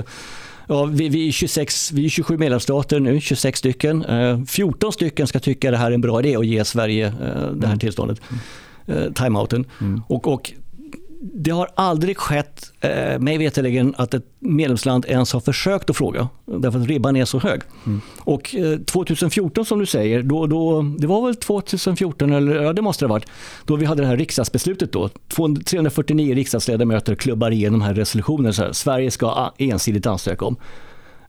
Ja, 0.70 0.84
vi, 0.84 1.08
vi, 1.08 1.28
är 1.28 1.32
26, 1.32 1.92
vi 1.92 2.04
är 2.04 2.08
27 2.08 2.38
medlemsstater 2.38 3.00
nu, 3.00 3.20
26 3.20 3.58
stycken. 3.58 4.04
14 4.46 4.92
stycken 4.92 5.26
ska 5.26 5.40
tycka 5.40 5.70
det 5.70 5.76
här 5.76 5.90
är 5.90 5.94
en 5.94 6.00
bra 6.00 6.20
idé 6.20 6.36
och 6.36 6.44
ge 6.44 6.64
Sverige 6.64 7.12
det 7.20 7.66
här 7.66 7.72
mm. 7.72 7.78
tillståndet, 7.78 8.20
mm. 8.86 9.14
timeouten. 9.14 9.64
Mm. 9.80 10.02
Och, 10.08 10.28
och 10.28 10.52
det 11.20 11.50
har 11.50 11.68
aldrig 11.74 12.16
skett, 12.16 12.72
eh, 12.80 13.18
mig 13.18 13.38
veterligen, 13.38 13.94
att 13.98 14.14
ett 14.14 14.24
medlemsland 14.38 15.06
ens 15.08 15.32
har 15.32 15.40
försökt 15.40 15.90
att 15.90 15.96
fråga. 15.96 16.28
Därför 16.44 16.78
att 16.78 16.86
ribban 16.86 17.16
är 17.16 17.24
så 17.24 17.38
hög. 17.38 17.60
Mm. 17.86 18.00
Och 18.18 18.54
eh, 18.54 18.78
2014 18.78 19.64
som 19.64 19.78
du 19.78 19.86
säger, 19.86 20.22
då, 20.22 20.46
då, 20.46 20.82
det 20.98 21.06
var 21.06 21.26
väl 21.26 21.36
2014, 21.36 22.32
eller 22.32 22.62
ja, 22.62 22.72
det 22.72 22.82
måste 22.82 23.04
det 23.04 23.08
ha 23.08 23.14
varit, 23.14 23.28
då 23.64 23.76
vi 23.76 23.86
hade 23.86 24.02
det 24.02 24.08
här 24.08 24.16
riksdagsbeslutet. 24.16 24.92
Då. 24.92 25.08
349 25.64 26.34
riksdagsledamöter 26.34 27.14
klubbar 27.14 27.50
igenom 27.50 27.80
den 27.80 27.88
här 27.88 27.94
resolutionen. 27.94 28.54
Så 28.54 28.62
här, 28.62 28.72
Sverige 28.72 29.10
ska 29.10 29.52
ensidigt 29.58 30.06
ansöka 30.06 30.44
om. 30.44 30.56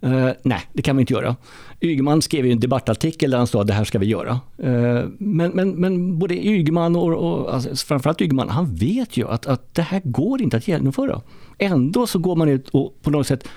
Uh, 0.04 0.30
nej, 0.44 0.62
det 0.74 0.82
kan 0.82 0.98
vi 0.98 1.02
inte 1.02 1.14
göra. 1.14 1.36
Ygeman 1.82 2.22
skrev 2.22 2.46
en 2.46 2.60
debattartikel 2.60 3.32
där 3.32 3.38
han 3.38 3.48
sa 3.48 3.62
att 3.62 3.68
det 3.68 3.74
här 3.74 3.84
ska 3.84 4.00
vi 4.00 4.06
göra. 4.06 4.40
Uh, 4.64 5.06
men, 5.18 5.52
men, 5.52 5.72
men 5.72 6.20
både 6.20 6.48
Ygeman 6.48 6.96
och, 6.96 7.14
och 7.14 7.54
alltså, 7.54 7.76
framförallt 7.76 8.22
Ygeman, 8.22 8.50
han 8.50 8.76
vet 8.76 9.18
ju 9.18 9.28
att, 9.28 9.46
att 9.46 9.76
det 9.76 9.82
här 9.82 10.02
går 10.04 10.42
inte 10.42 10.58
att 10.58 10.68
genomföra. 10.68 11.22
Ändå 11.58 12.08
så 12.08 12.20
går 12.20 12.36
man 12.36 12.50
ut 12.50 12.70
och 12.70 13.02
på 13.02 13.12
något 13.12 13.28
sätt 13.28 13.48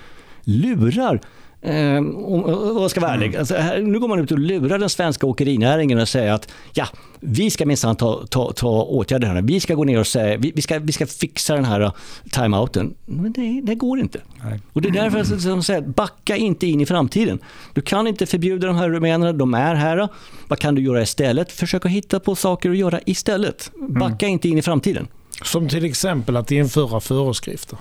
lurar 0.43 1.21
Eh, 1.65 1.97
om 1.97 2.81
jag 2.81 2.91
ska 2.91 2.99
vara 2.99 3.11
ärlig, 3.13 3.27
mm. 3.27 3.39
alltså, 3.39 3.55
här, 3.55 3.81
nu 3.81 3.99
går 3.99 4.07
man 4.07 4.19
ut 4.19 4.31
och 4.31 4.39
lurar 4.39 4.79
den 4.79 4.89
svenska 4.89 5.27
åkerinäringen 5.27 5.99
och 5.99 6.09
säger 6.09 6.31
att 6.31 6.51
ja, 6.73 6.87
vi 7.19 7.49
ska 7.49 7.65
minsann 7.65 7.95
ta, 7.95 8.25
ta, 8.29 8.51
ta 8.51 8.83
åtgärder 8.83 9.27
här. 9.27 9.41
Vi 9.41 9.59
ska 9.59 9.75
gå 9.75 9.83
ner 9.83 9.99
och 9.99 10.07
säga, 10.07 10.37
vi, 10.37 10.51
vi, 10.55 10.61
ska, 10.61 10.79
vi 10.79 10.91
ska 10.91 11.05
fixa 11.05 11.55
den 11.55 11.65
här 11.65 11.81
uh, 11.81 11.91
timeouten. 12.31 12.93
Men 13.05 13.33
det, 13.33 13.61
det 13.63 13.75
går 13.75 13.99
inte. 13.99 14.19
Nej. 14.43 14.59
Och 14.73 14.81
det 14.81 14.89
är 14.89 14.93
därför 14.93 15.23
som 15.23 15.51
jag 15.51 15.63
säger, 15.63 15.81
backa 15.81 16.35
inte 16.35 16.67
in 16.67 16.81
i 16.81 16.85
framtiden. 16.85 17.39
Du 17.73 17.81
kan 17.81 18.07
inte 18.07 18.25
förbjuda 18.25 18.67
de 18.67 18.75
här 18.75 18.89
rumänerna, 18.89 19.33
de 19.33 19.53
är 19.53 19.75
här. 19.75 20.07
Vad 20.47 20.59
kan 20.59 20.75
du 20.75 20.81
göra 20.81 21.01
istället? 21.01 21.51
Försök 21.51 21.85
att 21.85 21.91
hitta 21.91 22.19
på 22.19 22.35
saker 22.35 22.69
att 22.69 22.77
göra 22.77 22.99
istället. 23.05 23.71
Backa 23.89 24.25
mm. 24.25 24.33
inte 24.33 24.49
in 24.49 24.57
i 24.57 24.61
framtiden. 24.61 25.07
Som 25.41 25.69
till 25.69 25.85
exempel 25.85 26.37
att 26.37 26.51
införa 26.51 26.99
föreskrifter? 26.99 27.77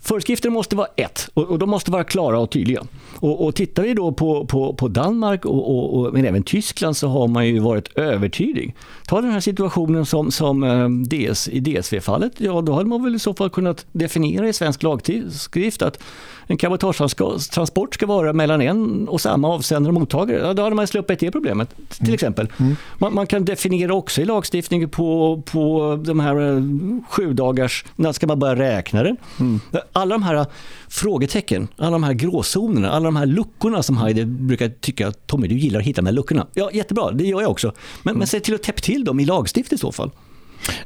Föreskrifter 0.00 0.50
måste 0.50 0.76
vara 0.76 0.88
ett 0.96 1.28
och, 1.34 1.58
de 1.58 1.70
måste 1.70 1.90
vara 1.90 2.04
klara 2.04 2.38
och 2.38 2.50
tydliga. 2.50 2.82
Och, 3.14 3.46
och 3.46 3.54
tittar 3.54 3.82
vi 3.82 3.94
då 3.94 4.12
på, 4.12 4.46
på, 4.46 4.74
på 4.74 4.88
Danmark 4.88 5.44
och, 5.44 5.78
och, 5.78 5.98
och, 5.98 6.12
men 6.12 6.24
även 6.24 6.42
Tyskland 6.42 6.96
så 6.96 7.08
har 7.08 7.28
man 7.28 7.46
ju 7.46 7.58
varit 7.58 7.98
övertydlig. 7.98 8.74
Ta 9.06 9.20
den 9.20 9.30
här 9.30 9.40
situationen 9.40 10.06
som, 10.06 10.30
som 10.30 10.62
eh, 10.62 10.88
DS, 10.88 11.48
i 11.48 11.60
DSV-fallet. 11.60 12.32
Ja, 12.36 12.60
då 12.60 12.72
hade 12.72 12.88
man 12.88 13.04
väl 13.04 13.14
i 13.14 13.18
så 13.18 13.34
fall 13.34 13.50
kunnat 13.50 13.86
definiera 13.92 14.48
i 14.48 14.52
svensk 14.52 14.82
lagskrift 14.82 15.82
att 15.82 16.02
en 16.46 16.56
cabotagetransport 16.56 17.94
ska 17.94 18.06
vara 18.06 18.32
mellan 18.32 18.60
en 18.60 19.08
och 19.08 19.20
samma 19.20 19.48
avsändare 19.48 19.94
och 19.94 20.00
mottagare. 20.00 20.38
Ja, 20.38 20.54
då 20.54 20.62
hade 20.62 20.76
man 20.76 20.86
sluppit 20.86 21.18
det 21.18 21.30
problemet 21.30 21.76
till 21.76 22.00
mm. 22.00 22.14
exempel. 22.14 22.52
Mm. 22.56 22.76
Man, 22.98 23.14
man, 23.14 23.26
kan 23.26 23.44
definiera 23.44 23.94
också 23.94 24.20
i 24.20 24.24
lagstiftningen 24.24 24.88
på, 24.88 25.42
på 25.46 25.96
de 26.06 26.20
här 26.20 26.56
eh, 26.56 26.62
sju 27.10 27.32
dagars, 27.32 27.84
när 27.96 28.12
ska 28.12 28.26
man 28.26 28.38
börja 28.38 28.56
räkna 28.56 29.02
det? 29.02 29.16
Mm. 29.40 29.60
Alla 29.92 30.14
de 30.14 30.22
här 30.22 30.46
frågetecken, 30.88 31.68
alla 31.76 31.90
de 31.90 32.02
här 32.02 32.12
gråzonerna, 32.12 32.90
alla 32.90 33.04
de 33.04 33.16
här 33.16 33.26
luckorna 33.26 33.82
som 33.82 33.96
Heide 33.96 34.26
brukar 34.26 34.68
tycka 34.68 35.08
att 35.08 35.26
Tommy, 35.26 35.48
du 35.48 35.54
gillar 35.54 35.80
att 35.80 35.86
hitta 35.86 36.02
de 36.02 36.06
här 36.06 36.14
luckorna. 36.14 36.46
Ja, 36.54 36.70
jättebra, 36.72 37.10
det 37.10 37.24
gör 37.24 37.40
jag 37.40 37.50
också. 37.50 37.72
Men, 38.02 38.10
mm. 38.10 38.18
men 38.18 38.26
se 38.26 38.40
till 38.40 38.54
att 38.54 38.62
täppa 38.62 38.80
till 38.80 39.04
dem 39.04 39.20
i 39.20 39.24
lagstift 39.24 39.72
i 39.72 39.78
så 39.78 39.92
fall. 39.92 40.10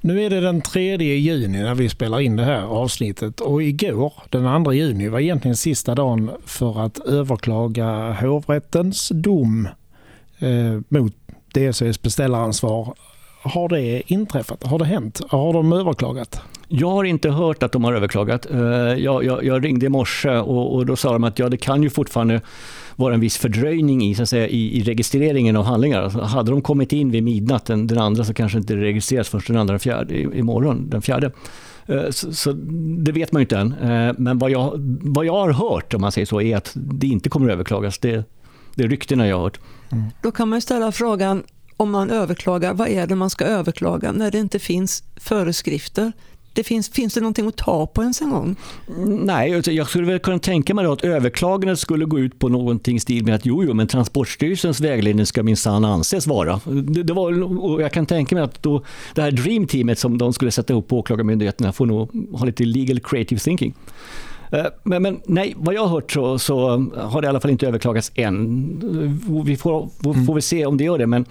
Nu 0.00 0.22
är 0.22 0.30
det 0.30 0.40
den 0.40 0.60
3 0.60 0.96
juni 0.96 1.62
när 1.62 1.74
vi 1.74 1.88
spelar 1.88 2.20
in 2.20 2.36
det 2.36 2.44
här 2.44 2.62
avsnittet 2.62 3.40
och 3.40 3.62
igår, 3.62 4.12
den 4.28 4.64
2 4.64 4.72
juni, 4.72 5.08
var 5.08 5.20
egentligen 5.20 5.56
sista 5.56 5.94
dagen 5.94 6.30
för 6.46 6.84
att 6.84 6.98
överklaga 6.98 8.12
hovrättens 8.12 9.08
dom 9.08 9.68
eh, 10.38 10.80
mot 10.88 11.14
DSVs 11.54 12.02
beställaransvar. 12.02 12.94
Har 13.42 13.68
det 13.68 14.12
inträffat? 14.12 14.62
Har 14.64 14.78
det 14.78 14.84
hänt? 14.84 15.20
Har 15.28 15.52
de 15.52 15.72
överklagat? 15.72 16.40
Jag 16.68 16.90
har 16.90 17.04
inte 17.04 17.30
hört 17.30 17.62
att 17.62 17.72
de 17.72 17.84
har 17.84 17.92
överklagat. 17.92 18.46
Eh, 18.50 18.58
jag, 18.58 19.24
jag, 19.24 19.44
jag 19.44 19.64
ringde 19.64 19.86
i 19.86 19.88
morse 19.88 20.30
och, 20.30 20.74
och, 20.74 20.86
då 20.86 20.96
sa 20.96 21.12
de 21.12 21.24
att 21.24 21.38
ja, 21.38 21.48
det 21.48 21.56
kan 21.56 21.82
ju 21.82 21.90
fortfarande 21.90 22.40
vara 23.00 23.14
en 23.14 23.20
viss 23.20 23.36
fördröjning 23.36 24.04
i, 24.04 24.14
så 24.14 24.22
att 24.22 24.28
säga, 24.28 24.48
i, 24.48 24.78
i 24.78 24.82
registreringen 24.82 25.56
av 25.56 25.64
handlingar. 25.64 26.02
Alltså, 26.02 26.20
hade 26.20 26.50
de 26.50 26.62
kommit 26.62 26.92
in 26.92 27.10
vid 27.10 27.22
midnatt 27.22 27.66
den, 27.66 27.86
den 27.86 27.98
andra 27.98 28.24
så 28.24 28.34
kanske 28.34 28.58
inte 28.58 28.74
det 28.74 28.80
registreras 28.80 29.28
först 29.28 29.46
den 29.46 29.56
andra 29.56 29.78
fjärde, 29.78 30.14
i, 30.14 30.22
imorgon, 30.22 30.90
den 30.90 31.02
fjärde. 31.02 31.32
Eh, 31.86 32.10
så, 32.10 32.32
så, 32.32 32.52
det 32.98 33.12
vet 33.12 33.32
man 33.32 33.40
ju 33.40 33.44
inte 33.44 33.58
än. 33.58 33.72
Eh, 33.72 34.14
men 34.18 34.38
vad 34.38 34.50
jag, 34.50 34.72
vad 35.00 35.24
jag 35.24 35.32
har 35.32 35.52
hört, 35.52 35.94
om 35.94 36.00
man 36.00 36.12
säger 36.12 36.26
så, 36.26 36.40
är 36.40 36.56
att 36.56 36.72
det 36.74 37.06
inte 37.06 37.28
kommer 37.28 37.46
att 37.48 37.52
överklagas. 37.52 37.98
Det, 37.98 38.24
det 38.74 38.84
är 38.84 38.88
ryktena 38.88 39.28
jag 39.28 39.36
har 39.36 39.42
hört. 39.42 39.60
Mm. 39.92 40.04
Då 40.22 40.30
kan 40.30 40.48
man 40.48 40.60
ställa 40.60 40.92
frågan, 40.92 41.42
om 41.76 41.90
man 41.90 42.10
överklagar, 42.10 42.74
vad 42.74 42.88
är 42.88 43.06
det 43.06 43.14
man 43.14 43.30
ska 43.30 43.44
överklaga 43.44 44.12
när 44.12 44.30
det 44.30 44.38
inte 44.38 44.58
finns 44.58 45.02
föreskrifter? 45.16 46.12
Det 46.52 46.64
finns, 46.64 46.88
finns 46.88 47.14
det 47.14 47.20
någonting 47.20 47.46
att 47.46 47.56
ta 47.56 47.86
på 47.86 48.02
ens 48.02 48.20
en 48.20 48.30
gång? 48.30 48.56
Nej, 49.06 49.62
jag 49.66 49.88
skulle 49.88 50.06
väl 50.06 50.18
kunna 50.18 50.38
tänka 50.38 50.74
mig 50.74 50.86
att 50.86 51.04
överklagandet 51.04 51.78
skulle 51.78 52.04
gå 52.04 52.18
ut 52.18 52.38
på 52.38 52.48
någonting 52.48 52.96
i 52.96 53.00
stil 53.00 53.24
med 53.24 53.34
att 53.34 53.46
jo, 53.46 53.64
jo, 53.64 53.74
men 53.74 53.86
Transportstyrelsens 53.86 54.80
vägledning 54.80 55.26
ska 55.26 55.42
minsann 55.42 55.84
anses 55.84 56.26
vara. 56.26 56.60
Det, 56.64 57.02
det 57.02 57.12
var, 57.12 57.60
och 57.64 57.82
jag 57.82 57.92
kan 57.92 58.06
tänka 58.06 58.34
mig 58.34 58.44
att 58.44 58.62
då, 58.62 58.84
det 59.14 59.22
här 59.22 59.30
Dream 59.30 59.66
Teamet 59.66 59.98
som 59.98 60.18
de 60.18 60.32
skulle 60.32 60.50
sätta 60.50 60.74
upp 60.74 60.88
på 60.88 60.98
åklagarmyndigheterna 60.98 61.72
får 61.72 61.86
nog 61.86 62.28
ha 62.38 62.46
lite 62.46 62.64
legal 62.64 63.00
creative 63.00 63.40
thinking. 63.40 63.74
Eh, 64.52 64.66
men, 64.82 65.02
men, 65.02 65.20
nej, 65.26 65.54
vad 65.56 65.74
jag 65.74 65.80
har 65.80 65.88
hört 65.88 66.12
så, 66.12 66.38
så, 66.38 66.68
har 66.96 67.20
det 67.20 67.26
i 67.26 67.28
alla 67.28 67.40
fall 67.40 67.50
inte 67.50 67.66
överklagats 67.66 68.12
än. 68.14 69.42
Vi 69.44 69.56
får, 69.56 69.88
får, 70.02 70.26
får 70.26 70.34
vi 70.34 70.40
se 70.40 70.66
om 70.66 70.76
det 70.76 70.84
gör 70.84 70.98
det. 70.98 71.06
Men 71.06 71.24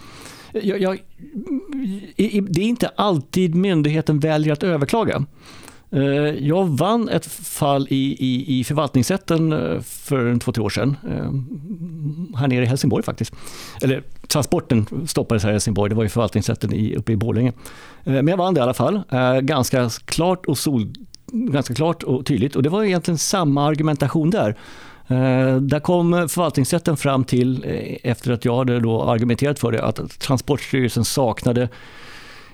jag, 0.54 0.82
jag, 0.82 1.00
det 2.50 2.62
är 2.62 2.68
inte 2.68 2.88
alltid 2.96 3.56
myndigheten 3.56 4.20
väljer 4.20 4.54
att 4.54 4.64
överklaga. 4.64 5.26
Eh, 5.92 6.02
jag 6.48 6.66
vann 6.66 7.10
ett 7.10 7.26
fall 7.26 7.88
i, 7.90 8.16
i, 8.20 8.60
i 8.60 8.64
förvaltningsrätten 8.64 9.54
eh, 9.54 9.82
för 9.82 10.40
två, 10.40 10.52
tre 10.52 10.64
år 10.64 10.70
sedan. 10.70 10.96
Eh, 11.04 12.40
här 12.40 12.48
nere 12.48 12.64
i 12.64 12.66
Helsingborg 12.66 13.04
faktiskt. 13.04 13.34
Eller 13.82 14.04
transporten 14.28 14.86
stoppades 15.08 15.44
här 15.44 15.50
i 15.50 15.54
Helsingborg, 15.54 15.90
det 15.90 15.96
var 15.96 16.04
ju 16.04 16.10
förvaltningsrätten 16.10 16.74
i, 16.74 16.96
uppe 16.96 17.12
i 17.12 17.16
Borlänge. 17.16 17.54
Men 18.04 18.28
jag 18.28 18.38
vann 18.38 18.54
det 18.54 18.60
i 18.60 18.62
alla 18.62 18.74
fall. 18.74 19.02
Ganska 19.42 19.90
klart 20.06 20.46
och 20.46 20.58
sol, 20.58 20.94
ganska 21.32 21.74
klart 21.74 22.04
och 22.04 22.26
tydligt 22.26 22.56
och 22.56 22.64
det 22.64 22.70
var 22.70 22.84
egentligen 22.84 23.18
samma 23.18 23.68
argumentation 23.68 24.30
där. 24.30 24.56
Eh, 25.10 25.56
där 25.56 25.80
kom 25.80 26.30
förvaltningsrätten 26.30 26.98
fram 26.98 27.24
till, 27.24 27.64
eh, 27.64 28.12
efter 28.12 28.32
att 28.32 28.46
jag 28.46 28.58
hade 28.58 28.80
då 28.80 29.04
argumenterat 29.04 29.60
för 29.60 29.72
det, 29.72 29.84
att 29.84 30.20
Transportstyrelsen 30.20 31.06
saknade 31.06 31.70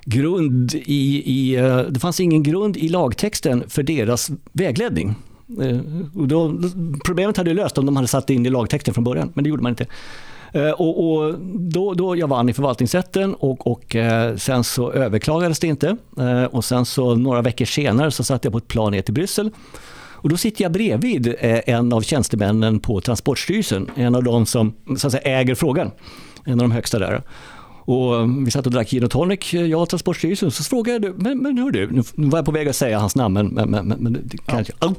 grund 0.05 0.73
i, 0.73 1.23
i, 1.25 1.55
eh, 1.55 1.77
det 1.77 1.99
fanns 1.99 2.19
ingen 2.19 2.43
grund 2.43 2.77
i 2.77 2.89
lagtexten 2.89 3.63
för 3.67 3.83
deras 3.83 4.31
vägledning. 4.51 5.15
Och 6.15 6.27
då, 6.27 6.53
problemet 7.05 7.37
hade 7.37 7.53
löst 7.53 7.77
om 7.77 7.85
de 7.85 7.95
hade 7.95 8.07
satt 8.07 8.29
in 8.29 8.45
i 8.45 8.49
lagtexten 8.49 8.93
från 8.93 9.03
början, 9.03 9.31
men 9.33 9.43
det 9.43 9.49
gjorde 9.49 9.63
man 9.63 9.69
inte. 9.69 9.85
Och, 10.77 11.11
och 11.11 11.35
då, 11.53 11.93
då 11.93 12.15
jag 12.15 12.27
vann 12.27 12.49
i 12.49 12.53
förvaltningsrätten 12.53 13.35
och, 13.35 13.67
och 13.67 13.95
sen 14.37 14.63
så 14.63 14.91
överklagades 14.91 15.59
det 15.59 15.67
inte. 15.67 15.97
Och 16.51 16.65
sen 16.65 16.85
så 16.85 17.15
några 17.15 17.41
veckor 17.41 17.65
senare 17.65 18.11
så 18.11 18.23
satt 18.23 18.43
jag 18.43 18.51
på 18.51 18.57
ett 18.57 18.67
plan 18.67 18.91
ner 18.91 19.01
till 19.01 19.13
Bryssel. 19.13 19.51
Och 20.15 20.29
då 20.29 20.37
sitter 20.37 20.63
jag 20.63 20.71
bredvid 20.71 21.27
eh, 21.27 21.59
en 21.65 21.93
av 21.93 22.01
tjänstemännen 22.01 22.79
på 22.79 23.01
Transportstyrelsen, 23.01 23.89
en 23.95 24.15
av 24.15 24.23
de 24.23 24.45
som 24.45 24.73
så 24.97 25.07
att 25.07 25.13
säga, 25.13 25.39
äger 25.39 25.55
frågan, 25.55 25.91
en 26.45 26.53
av 26.53 26.57
de 26.59 26.71
högsta 26.71 26.99
där. 26.99 27.21
Och 27.85 28.45
vi 28.47 28.51
satt 28.51 28.65
och 28.65 28.71
drack 28.71 28.89
gin 28.89 29.03
och 29.03 29.11
tonic, 29.11 29.53
jag 29.53 29.81
och 29.81 29.89
Transportstyrelsen. 29.89 30.51
Så 30.51 30.63
frågade 30.63 31.07
jag, 31.07 31.21
men, 31.21 31.37
men 31.37 31.57
hör 31.57 31.71
du, 31.71 31.91
nu 31.91 32.29
var 32.29 32.37
jag 32.37 32.45
på 32.45 32.51
väg 32.51 32.67
att 32.67 32.75
säga 32.75 32.99
hans 32.99 33.15
namn, 33.15 33.33
men, 33.33 33.47
men, 33.47 33.87
men, 33.87 33.87
men, 33.87 34.29
ja. 34.47 34.93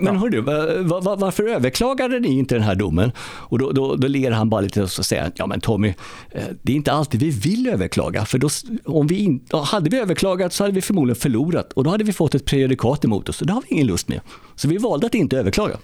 men 0.00 0.16
hör 0.16 0.28
du, 0.28 0.40
var, 0.40 1.00
var, 1.00 1.16
varför 1.16 1.48
överklagade 1.48 2.20
ni 2.20 2.38
inte 2.38 2.54
den 2.54 2.64
här 2.64 2.74
domen? 2.74 3.12
Och 3.20 3.58
då, 3.58 3.72
då, 3.72 3.96
då 3.96 4.08
ler 4.08 4.30
han 4.30 4.48
bara 4.50 4.60
lite 4.60 4.82
och 4.82 4.90
säger 4.90 5.32
ja 5.34 5.46
men 5.46 5.60
Tommy, 5.60 5.94
eh, 6.30 6.42
det 6.62 6.72
är 6.72 6.76
inte 6.76 6.92
alltid 6.92 7.20
vi 7.20 7.30
vill 7.30 7.66
överklaga. 7.66 8.24
För 8.24 8.38
då, 8.38 8.48
om 8.84 9.06
vi 9.06 9.18
in, 9.18 9.40
hade 9.64 9.90
vi 9.90 9.98
överklagat 9.98 10.52
så 10.52 10.64
hade 10.64 10.74
vi 10.74 10.80
förmodligen 10.80 11.16
förlorat 11.16 11.72
och 11.72 11.84
då 11.84 11.90
hade 11.90 12.04
vi 12.04 12.12
fått 12.12 12.34
ett 12.34 12.44
prejudikat 12.44 13.04
emot 13.04 13.28
oss 13.28 13.40
och 13.40 13.46
det 13.46 13.52
har 13.52 13.62
vi 13.68 13.74
ingen 13.74 13.86
lust 13.86 14.08
med. 14.08 14.20
Så 14.54 14.68
vi 14.68 14.76
valde 14.76 15.06
att 15.06 15.14
inte 15.14 15.38
överklaga. 15.38 15.76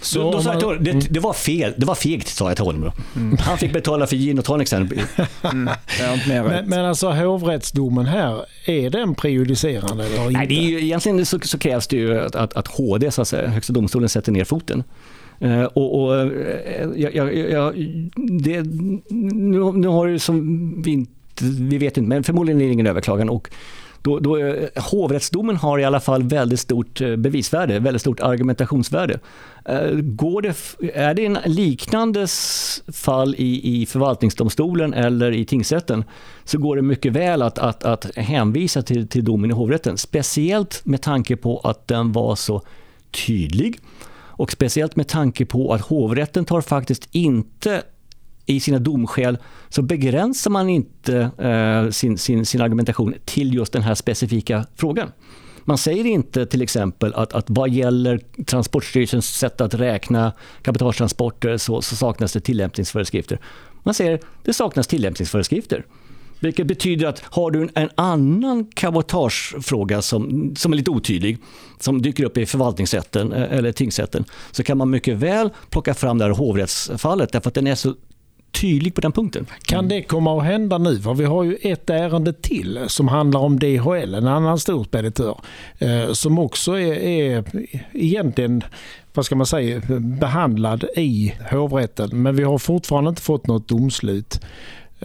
Så 0.00 0.18
då, 0.18 0.30
då 0.30 0.42
sa 0.42 0.52
jag 0.52 0.60
till 0.60 0.84
det, 0.84 1.06
det 1.10 1.20
var 1.20 1.32
fel, 1.32 1.74
det 1.76 1.86
var 1.86 1.94
fegt 1.94 2.28
sa 2.28 2.48
jag 2.48 2.56
till 2.56 2.64
honom. 2.64 2.90
Mm. 3.16 3.38
Han 3.38 3.58
fick 3.58 3.72
betala 3.72 4.06
för 4.06 4.16
gin 4.16 4.38
och 4.38 4.44
tonic 4.44 4.68
sen. 4.68 4.90
Mm. 5.42 5.71
Men, 6.28 6.68
men 6.68 6.84
alltså 6.84 7.10
hovrättsdomen 7.10 8.06
här, 8.06 8.44
är 8.66 8.90
den 8.90 9.14
prejudicerande 9.14 10.06
eller 10.06 10.26
inte? 10.26 10.38
Nej, 10.38 10.46
det 10.46 10.54
är 10.54 10.62
ju, 10.62 10.84
egentligen 10.84 11.26
så, 11.26 11.38
så 11.42 11.58
krävs 11.58 11.86
det 11.86 11.96
ju 11.96 12.20
att, 12.20 12.34
att, 12.34 12.54
att 12.54 12.68
HD, 12.68 13.10
så 13.10 13.22
att 13.22 13.28
säga, 13.28 13.48
Högsta 13.48 13.72
domstolen, 13.72 14.08
sätter 14.08 14.32
ner 14.32 14.44
foten. 14.44 14.82
Uh, 15.44 15.64
och, 15.64 16.02
och 16.02 16.26
uh, 16.26 16.32
jag, 16.96 17.14
jag, 17.14 17.34
jag, 17.36 17.74
det, 18.16 18.62
nu, 19.10 19.72
nu 19.72 19.88
har 19.88 20.08
det 20.08 20.18
som 20.18 20.82
vi 20.82 20.90
inte, 20.90 21.12
vi 21.40 21.78
vet 21.78 21.96
inte, 21.96 22.08
men 22.08 22.24
förmodligen 22.24 22.60
är 22.60 22.66
det 22.66 22.72
ingen 22.72 22.86
överklagan. 22.86 23.28
Och 23.28 23.50
då, 24.02 24.18
då, 24.18 24.36
eh, 24.36 24.68
hovrättsdomen 24.76 25.56
har 25.56 25.78
i 25.78 25.84
alla 25.84 26.00
fall 26.00 26.22
väldigt 26.22 26.60
stort 26.60 27.00
eh, 27.00 27.16
bevisvärde, 27.16 27.78
väldigt 27.78 28.00
stort 28.00 28.20
argumentationsvärde. 28.20 29.18
Eh, 29.64 29.90
går 29.92 30.42
det, 30.42 30.56
är 30.94 31.14
det 31.14 31.26
en 31.26 31.38
liknande 31.44 32.26
fall 32.92 33.34
i, 33.38 33.82
i 33.82 33.86
förvaltningsdomstolen 33.86 34.94
eller 34.94 35.32
i 35.32 35.44
tingsrätten 35.44 36.04
så 36.44 36.58
går 36.58 36.76
det 36.76 36.82
mycket 36.82 37.12
väl 37.12 37.42
att, 37.42 37.58
att, 37.58 37.84
att 37.84 38.16
hänvisa 38.16 38.82
till, 38.82 39.08
till 39.08 39.24
domen 39.24 39.50
i 39.50 39.54
hovrätten. 39.54 39.98
Speciellt 39.98 40.80
med 40.84 41.02
tanke 41.02 41.36
på 41.36 41.58
att 41.58 41.88
den 41.88 42.12
var 42.12 42.36
så 42.36 42.62
tydlig 43.26 43.78
och 44.42 44.52
speciellt 44.52 44.96
med 44.96 45.08
tanke 45.08 45.46
på 45.46 45.74
att 45.74 45.80
hovrätten 45.80 46.44
tar 46.44 46.60
faktiskt 46.60 47.08
inte 47.12 47.82
i 48.46 48.60
sina 48.60 48.78
domskäl 48.78 49.38
så 49.68 49.82
begränsar 49.82 50.50
man 50.50 50.68
inte 50.68 51.30
eh, 51.38 51.90
sin, 51.90 52.18
sin, 52.18 52.46
sin 52.46 52.60
argumentation 52.60 53.14
till 53.24 53.54
just 53.54 53.72
den 53.72 53.82
här 53.82 53.94
specifika 53.94 54.66
frågan. 54.76 55.08
Man 55.64 55.78
säger 55.78 56.04
inte 56.06 56.46
till 56.46 56.62
exempel 56.62 57.14
att, 57.14 57.32
att 57.32 57.44
vad 57.48 57.70
gäller 57.70 58.20
Transportstyrelsens 58.44 59.26
sätt 59.26 59.60
att 59.60 59.74
räkna 59.74 60.32
cabotagetransporter 60.62 61.56
så, 61.56 61.82
så 61.82 61.96
saknas 61.96 62.32
det 62.32 62.40
tillämpningsföreskrifter. 62.40 63.38
Man 63.82 63.94
säger 63.94 64.14
att 64.14 64.24
det 64.44 64.52
saknas 64.52 64.86
tillämpningsföreskrifter. 64.86 65.84
Vilket 66.40 66.66
betyder 66.66 67.06
att 67.06 67.20
har 67.20 67.50
du 67.50 67.68
en 67.74 67.90
annan 67.94 68.64
cabotagefråga 68.74 70.02
som, 70.02 70.54
som 70.56 70.72
är 70.72 70.76
lite 70.76 70.90
otydlig, 70.90 71.38
som 71.80 72.02
dyker 72.02 72.24
upp 72.24 72.36
i 72.38 72.46
förvaltningsrätten 72.46 73.32
eh, 73.32 73.52
eller 73.52 73.72
tingsrätten, 73.72 74.24
så 74.50 74.62
kan 74.62 74.78
man 74.78 74.90
mycket 74.90 75.16
väl 75.16 75.50
plocka 75.70 75.94
fram 75.94 76.18
det 76.18 76.24
här 76.24 76.32
hovrättsfallet 76.32 77.32
därför 77.32 77.48
att 77.48 77.54
den 77.54 77.66
är 77.66 77.74
så 77.74 77.94
tydlig 78.60 78.94
på 78.94 79.00
den 79.00 79.12
punkten. 79.12 79.46
Kan 79.62 79.88
det 79.88 80.02
komma 80.02 80.38
att 80.38 80.44
hända 80.44 80.78
nu? 80.78 81.00
För 81.00 81.14
vi 81.14 81.24
har 81.24 81.44
ju 81.44 81.56
ett 81.62 81.90
ärende 81.90 82.32
till 82.32 82.80
som 82.86 83.08
handlar 83.08 83.40
om 83.40 83.58
DHL, 83.58 84.14
en 84.14 84.26
annan 84.26 84.58
stor 84.58 84.84
speditör, 84.84 85.40
eh, 85.78 86.12
som 86.12 86.38
också 86.38 86.78
är, 86.78 86.94
är 86.94 87.44
egentligen 87.92 88.64
vad 89.14 89.26
ska 89.26 89.36
man 89.36 89.46
säga, 89.46 89.82
behandlad 90.20 90.84
i 90.96 91.34
hovrätten. 91.50 92.22
Men 92.22 92.36
vi 92.36 92.42
har 92.42 92.58
fortfarande 92.58 93.08
inte 93.08 93.22
fått 93.22 93.46
något 93.46 93.68
domslut. 93.68 94.40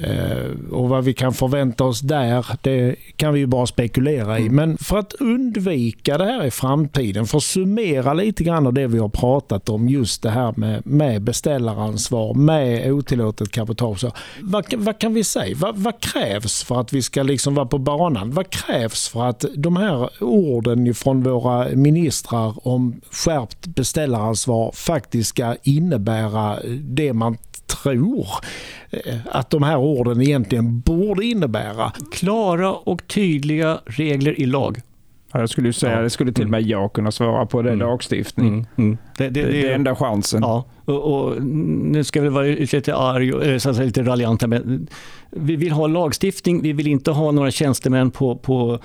Eh, 0.01 0.71
och 0.71 0.89
vad 0.89 1.03
vi 1.03 1.13
kan 1.13 1.33
förvänta 1.33 1.83
oss 1.83 1.99
där, 1.99 2.45
det 2.61 2.95
kan 3.15 3.33
vi 3.33 3.39
ju 3.39 3.45
bara 3.45 3.67
spekulera 3.67 4.39
i. 4.39 4.41
Mm. 4.41 4.55
Men 4.55 4.77
för 4.77 4.97
att 4.97 5.13
undvika 5.13 6.17
det 6.17 6.25
här 6.25 6.45
i 6.45 6.51
framtiden, 6.51 7.27
för 7.27 7.37
att 7.37 7.43
summera 7.43 8.13
lite 8.13 8.43
grann 8.43 8.67
av 8.67 8.73
det 8.73 8.87
vi 8.87 8.99
har 8.99 9.09
pratat 9.09 9.69
om, 9.69 9.89
just 9.89 10.21
det 10.21 10.29
här 10.29 10.53
med, 10.57 10.85
med 10.85 11.21
beställaransvar, 11.21 12.33
med 12.33 12.91
otillåtet 12.91 13.51
cabotage. 13.51 14.05
Vad, 14.41 14.73
vad 14.73 14.99
kan 14.99 15.13
vi 15.13 15.23
säga? 15.23 15.55
Vad, 15.59 15.77
vad, 15.77 15.99
krävs 15.99 16.63
för 16.63 16.81
att 16.81 16.93
vi 16.93 17.01
ska 17.01 17.23
liksom 17.23 17.55
vara 17.55 17.65
på 17.65 17.77
banan? 17.77 18.31
Vad 18.31 18.49
krävs 18.49 19.09
för 19.09 19.25
att 19.25 19.45
de 19.55 19.77
här 19.77 20.23
orden 20.23 20.93
från 20.93 21.23
våra 21.23 21.67
ministrar 21.75 22.67
om 22.67 23.01
skärpt 23.11 23.67
beställaransvar 23.67 24.71
faktiskt 24.73 25.29
ska 25.29 25.55
innebära 25.63 26.59
det 26.79 27.13
man 27.13 27.37
tror 27.67 28.27
eh, 28.89 29.15
att 29.31 29.49
de 29.49 29.63
här 29.63 29.77
orden 29.77 30.21
egentligen 30.21 30.79
borde 30.79 31.25
innebära. 31.25 31.91
Klara 32.11 32.73
och 32.73 33.07
tydliga 33.07 33.79
regler 33.85 34.39
i 34.39 34.45
lag. 34.45 34.81
Ja, 35.31 35.39
jag 35.39 35.49
skulle 35.49 35.73
säga, 35.73 36.01
det 36.01 36.09
skulle 36.09 36.31
till 36.31 36.43
och 36.43 36.49
med 36.49 36.57
mm. 36.57 36.69
jag 36.69 36.93
kunna 36.93 37.11
svara 37.11 37.45
på, 37.45 37.61
det 37.61 37.69
mm. 37.69 37.87
lagstiftning. 37.87 38.47
Mm. 38.47 38.65
Mm. 38.75 38.97
Det, 39.17 39.29
det, 39.29 39.41
det, 39.41 39.51
det, 39.51 39.67
är 39.67 39.75
enda 39.75 39.95
chansen. 39.95 40.41
Ja, 40.41 40.65
och, 40.85 41.13
och, 41.13 41.41
nu 41.41 42.03
ska 42.03 42.21
vi 42.21 42.29
vara 42.29 42.45
lite 42.45 42.95
arg, 42.95 43.51
eh, 43.51 43.57
så 43.57 43.71
lite 43.71 44.03
raljanta, 44.03 44.47
men 44.47 44.87
vi 45.29 45.55
vill 45.55 45.71
ha 45.71 45.87
lagstiftning, 45.87 46.61
vi 46.61 46.73
vill 46.73 46.87
inte 46.87 47.11
ha 47.11 47.31
några 47.31 47.51
tjänstemän 47.51 48.11
på, 48.11 48.35
på 48.35 48.79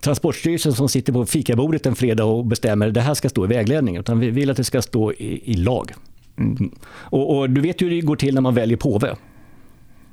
Transportstyrelsen 0.00 0.72
som 0.72 0.88
sitter 0.88 1.12
på 1.12 1.26
fikabordet 1.26 1.86
en 1.86 1.94
fredag 1.94 2.24
och 2.24 2.44
bestämmer 2.44 2.88
att 2.88 2.94
det 2.94 3.00
här 3.00 3.14
ska 3.14 3.28
stå 3.28 3.44
i 3.44 3.48
vägledningen, 3.48 4.00
utan 4.00 4.20
vi 4.20 4.30
vill 4.30 4.50
att 4.50 4.56
det 4.56 4.64
ska 4.64 4.82
stå 4.82 5.12
i, 5.12 5.52
i 5.52 5.54
lag. 5.54 5.92
Mm. 6.38 6.70
Och, 6.94 7.38
och, 7.38 7.50
du 7.50 7.60
vet 7.60 7.82
hur 7.82 7.90
det 7.90 8.00
går 8.00 8.16
till 8.16 8.34
när 8.34 8.40
man 8.40 8.54
väljer 8.54 8.76
påve. 8.76 9.16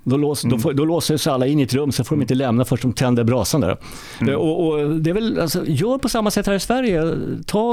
Då, 0.03 0.17
lås, 0.17 0.43
mm. 0.43 0.59
då, 0.61 0.71
då 0.71 0.85
låser 0.85 1.17
sig 1.17 1.33
alla 1.33 1.47
in 1.47 1.59
i 1.59 1.63
ett 1.63 1.73
rum, 1.73 1.91
så 1.91 2.03
får 2.03 2.15
de 2.15 2.21
inte 2.21 2.35
lämna 2.35 2.65
förrän 2.65 2.81
de 2.81 2.93
tänder 2.93 3.23
brasan 3.23 3.61
där. 3.61 3.77
Mm. 4.21 4.35
Och, 4.35 4.67
och, 4.67 4.89
det 4.89 5.09
är 5.09 5.13
väl, 5.13 5.39
alltså, 5.39 5.65
gör 5.65 5.97
på 5.97 6.09
samma 6.09 6.31
sätt 6.31 6.47
här 6.47 6.53
i 6.53 6.59
Sverige. 6.59 7.15
Ta 7.45 7.63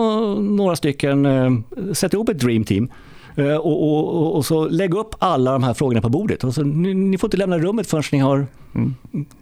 några 0.41 0.77
stycken, 0.77 1.27
eh, 1.27 1.51
sätt 1.93 2.13
ihop 2.13 2.29
ett 2.29 2.39
dream 2.39 2.65
team. 2.65 2.89
Eh, 3.37 3.57
och, 3.57 3.83
och, 3.83 4.37
och, 4.37 4.47
så 4.47 4.69
lägg 4.69 4.95
upp 4.95 5.15
alla 5.19 5.53
de 5.53 5.63
här 5.63 5.75
frågorna 5.75 6.01
på 6.01 6.09
bordet. 6.09 6.45
Och 6.45 6.55
så, 6.55 6.63
ni, 6.63 6.95
ni 6.95 7.19
får 7.19 7.29
inte 7.29 7.37
lämna 7.37 7.59
rummet 7.59 7.87
förrän 7.87 8.03
ni 8.13 8.19
har 8.19 8.47
mm. 8.75 8.95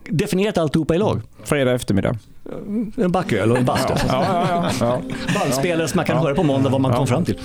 definierat 0.09 0.59
alltihopa 0.59 0.95
i 0.95 0.99
lag. 0.99 1.21
Fredag 1.45 1.73
eftermiddag. 1.73 2.19
En 2.97 3.13
backöl 3.13 3.51
och 3.51 3.59
en 3.59 3.65
bastu. 3.65 3.93
ja, 4.09 4.47
ja, 4.49 4.71
ja. 4.81 5.01
Bandspelare 5.41 5.89
som 5.89 5.97
man 5.97 6.07
kan 6.07 6.19
höra 6.19 6.35
på 6.35 6.43
måndag 6.43 6.71
vad 6.71 6.81
man 6.81 6.93
kom 6.93 7.07
fram 7.07 7.25
till. 7.25 7.39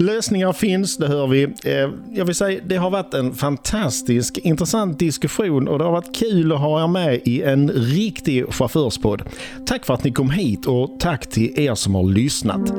Lösningar 0.00 0.52
finns, 0.52 0.96
det 0.96 1.08
hör 1.08 1.26
vi. 1.26 1.42
Eh, 1.42 1.90
jag 2.12 2.24
vill 2.24 2.34
säga, 2.34 2.60
det 2.66 2.76
har 2.76 2.90
varit 2.90 3.14
en 3.14 3.34
fantastisk, 3.34 4.38
intressant 4.38 4.98
diskussion 4.98 5.68
och 5.68 5.78
det 5.78 5.84
har 5.84 5.92
varit 5.92 6.16
kul 6.16 6.52
att 6.52 6.60
ha 6.60 6.84
er 6.84 6.88
med 6.88 7.20
i 7.24 7.42
en 7.42 7.70
riktig 7.70 8.52
chaufförspodd. 8.52 9.22
Tack 9.66 9.86
för 9.86 9.94
att 9.94 10.04
ni 10.04 10.12
kom 10.12 10.30
hit 10.30 10.66
och 10.66 11.00
tack 11.00 11.26
till 11.26 11.60
er 11.60 11.74
som 11.74 11.94
har 11.94 12.04
lyssnat. 12.04 12.72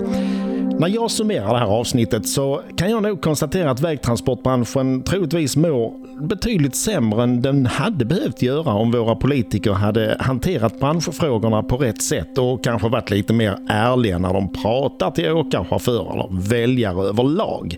När 0.82 0.88
jag 0.88 1.12
summerar 1.12 1.54
det 1.54 1.60
här 1.60 1.66
avsnittet 1.66 2.28
så 2.28 2.62
kan 2.78 2.92
jag 2.92 3.04
nog 3.04 3.22
konstatera 3.22 3.72
att 3.72 3.80
vägtransportbranschen 3.80 5.04
troligtvis 5.04 5.56
mår 5.56 5.94
betydligt 6.28 6.76
sämre 6.76 7.24
än 7.24 7.42
den 7.42 7.66
hade 7.66 8.06
behövt 8.06 8.42
göra 8.42 8.74
om 8.74 8.92
våra 8.92 9.16
politiker 9.16 9.72
hade 9.72 10.18
hanterat 10.20 10.80
branschfrågorna 10.80 11.64
på 11.64 11.78
rätt 11.78 12.02
sätt 12.02 12.38
och 12.38 12.64
kanske 12.64 12.90
varit 12.90 13.10
lite 13.10 13.34
mer 13.34 13.58
ärliga 13.70 14.18
när 14.18 14.34
de 14.34 14.54
pratar 14.54 15.12
till 15.12 15.32
åkarchaufförer 15.32 16.14
eller 16.14 16.50
väljare 16.50 17.08
överlag. 17.08 17.78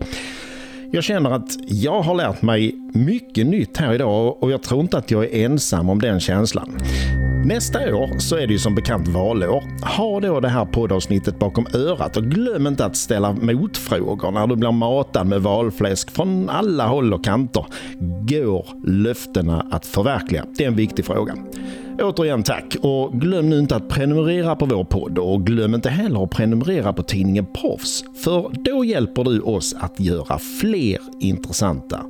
Jag 0.90 1.04
känner 1.04 1.30
att 1.30 1.50
jag 1.66 2.02
har 2.02 2.14
lärt 2.14 2.42
mig 2.42 2.74
mycket 2.94 3.46
nytt 3.46 3.76
här 3.76 3.94
idag 3.94 4.42
och 4.42 4.50
jag 4.50 4.62
tror 4.62 4.80
inte 4.80 4.98
att 4.98 5.10
jag 5.10 5.24
är 5.24 5.44
ensam 5.44 5.90
om 5.90 6.00
den 6.00 6.20
känslan. 6.20 6.78
Nästa 7.44 7.96
år 7.96 8.18
så 8.18 8.36
är 8.36 8.46
det 8.46 8.52
ju 8.52 8.58
som 8.58 8.74
bekant 8.74 9.08
valår. 9.08 9.64
Ha 9.96 10.20
då 10.20 10.40
det 10.40 10.48
här 10.48 10.64
poddavsnittet 10.64 11.38
bakom 11.38 11.66
örat 11.74 12.16
och 12.16 12.24
glöm 12.24 12.66
inte 12.66 12.84
att 12.84 12.96
ställa 12.96 13.32
motfrågor 13.32 14.30
när 14.30 14.46
du 14.46 14.56
blir 14.56 14.72
matad 14.72 15.26
med 15.26 15.42
valfläsk 15.42 16.10
från 16.10 16.48
alla 16.48 16.86
håll 16.86 17.14
och 17.14 17.24
kanter. 17.24 17.64
Går 18.28 18.66
löftena 18.86 19.66
att 19.70 19.86
förverkliga? 19.86 20.46
Det 20.58 20.64
är 20.64 20.68
en 20.68 20.76
viktig 20.76 21.04
fråga. 21.04 21.34
Återigen 22.02 22.42
tack 22.42 22.76
och 22.82 23.12
glöm 23.20 23.50
nu 23.50 23.58
inte 23.58 23.76
att 23.76 23.88
prenumerera 23.88 24.56
på 24.56 24.66
vår 24.66 24.84
podd 24.84 25.18
och 25.18 25.46
glöm 25.46 25.74
inte 25.74 25.90
heller 25.90 26.24
att 26.24 26.30
prenumerera 26.30 26.92
på 26.92 27.02
tidningen 27.02 27.46
Proffs 27.46 28.04
för 28.16 28.50
då 28.64 28.84
hjälper 28.84 29.24
du 29.24 29.40
oss 29.40 29.74
att 29.78 30.00
göra 30.00 30.38
fler 30.60 30.98
intressanta 31.20 32.00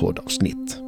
poddavsnitt. 0.00 0.87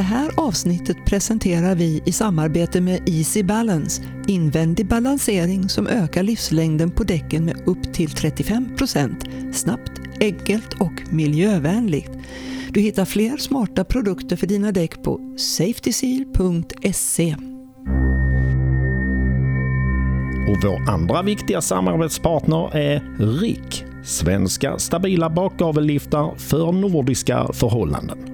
Det 0.00 0.04
här 0.04 0.30
avsnittet 0.36 0.96
presenterar 1.06 1.74
vi 1.74 2.02
i 2.04 2.12
samarbete 2.12 2.80
med 2.80 3.08
Easy 3.08 3.42
Balance, 3.42 4.02
invändig 4.26 4.86
balansering 4.86 5.68
som 5.68 5.86
ökar 5.86 6.22
livslängden 6.22 6.90
på 6.90 7.04
däcken 7.04 7.44
med 7.44 7.62
upp 7.66 7.92
till 7.92 8.08
35% 8.08 9.52
Snabbt, 9.52 9.92
enkelt 10.20 10.80
och 10.80 10.92
miljövänligt. 11.10 12.10
Du 12.70 12.80
hittar 12.80 13.04
fler 13.04 13.36
smarta 13.36 13.84
produkter 13.84 14.36
för 14.36 14.46
dina 14.46 14.72
däck 14.72 15.02
på 15.02 15.20
safetyseal.se. 15.36 17.36
Och 20.48 20.56
vår 20.62 20.90
andra 20.90 21.22
viktiga 21.22 21.60
samarbetspartner 21.60 22.76
är 22.76 23.16
RIK, 23.40 23.84
svenska 24.04 24.78
stabila 24.78 25.30
bakgavelliftar 25.30 26.34
för 26.36 26.72
nordiska 26.72 27.52
förhållanden. 27.52 28.29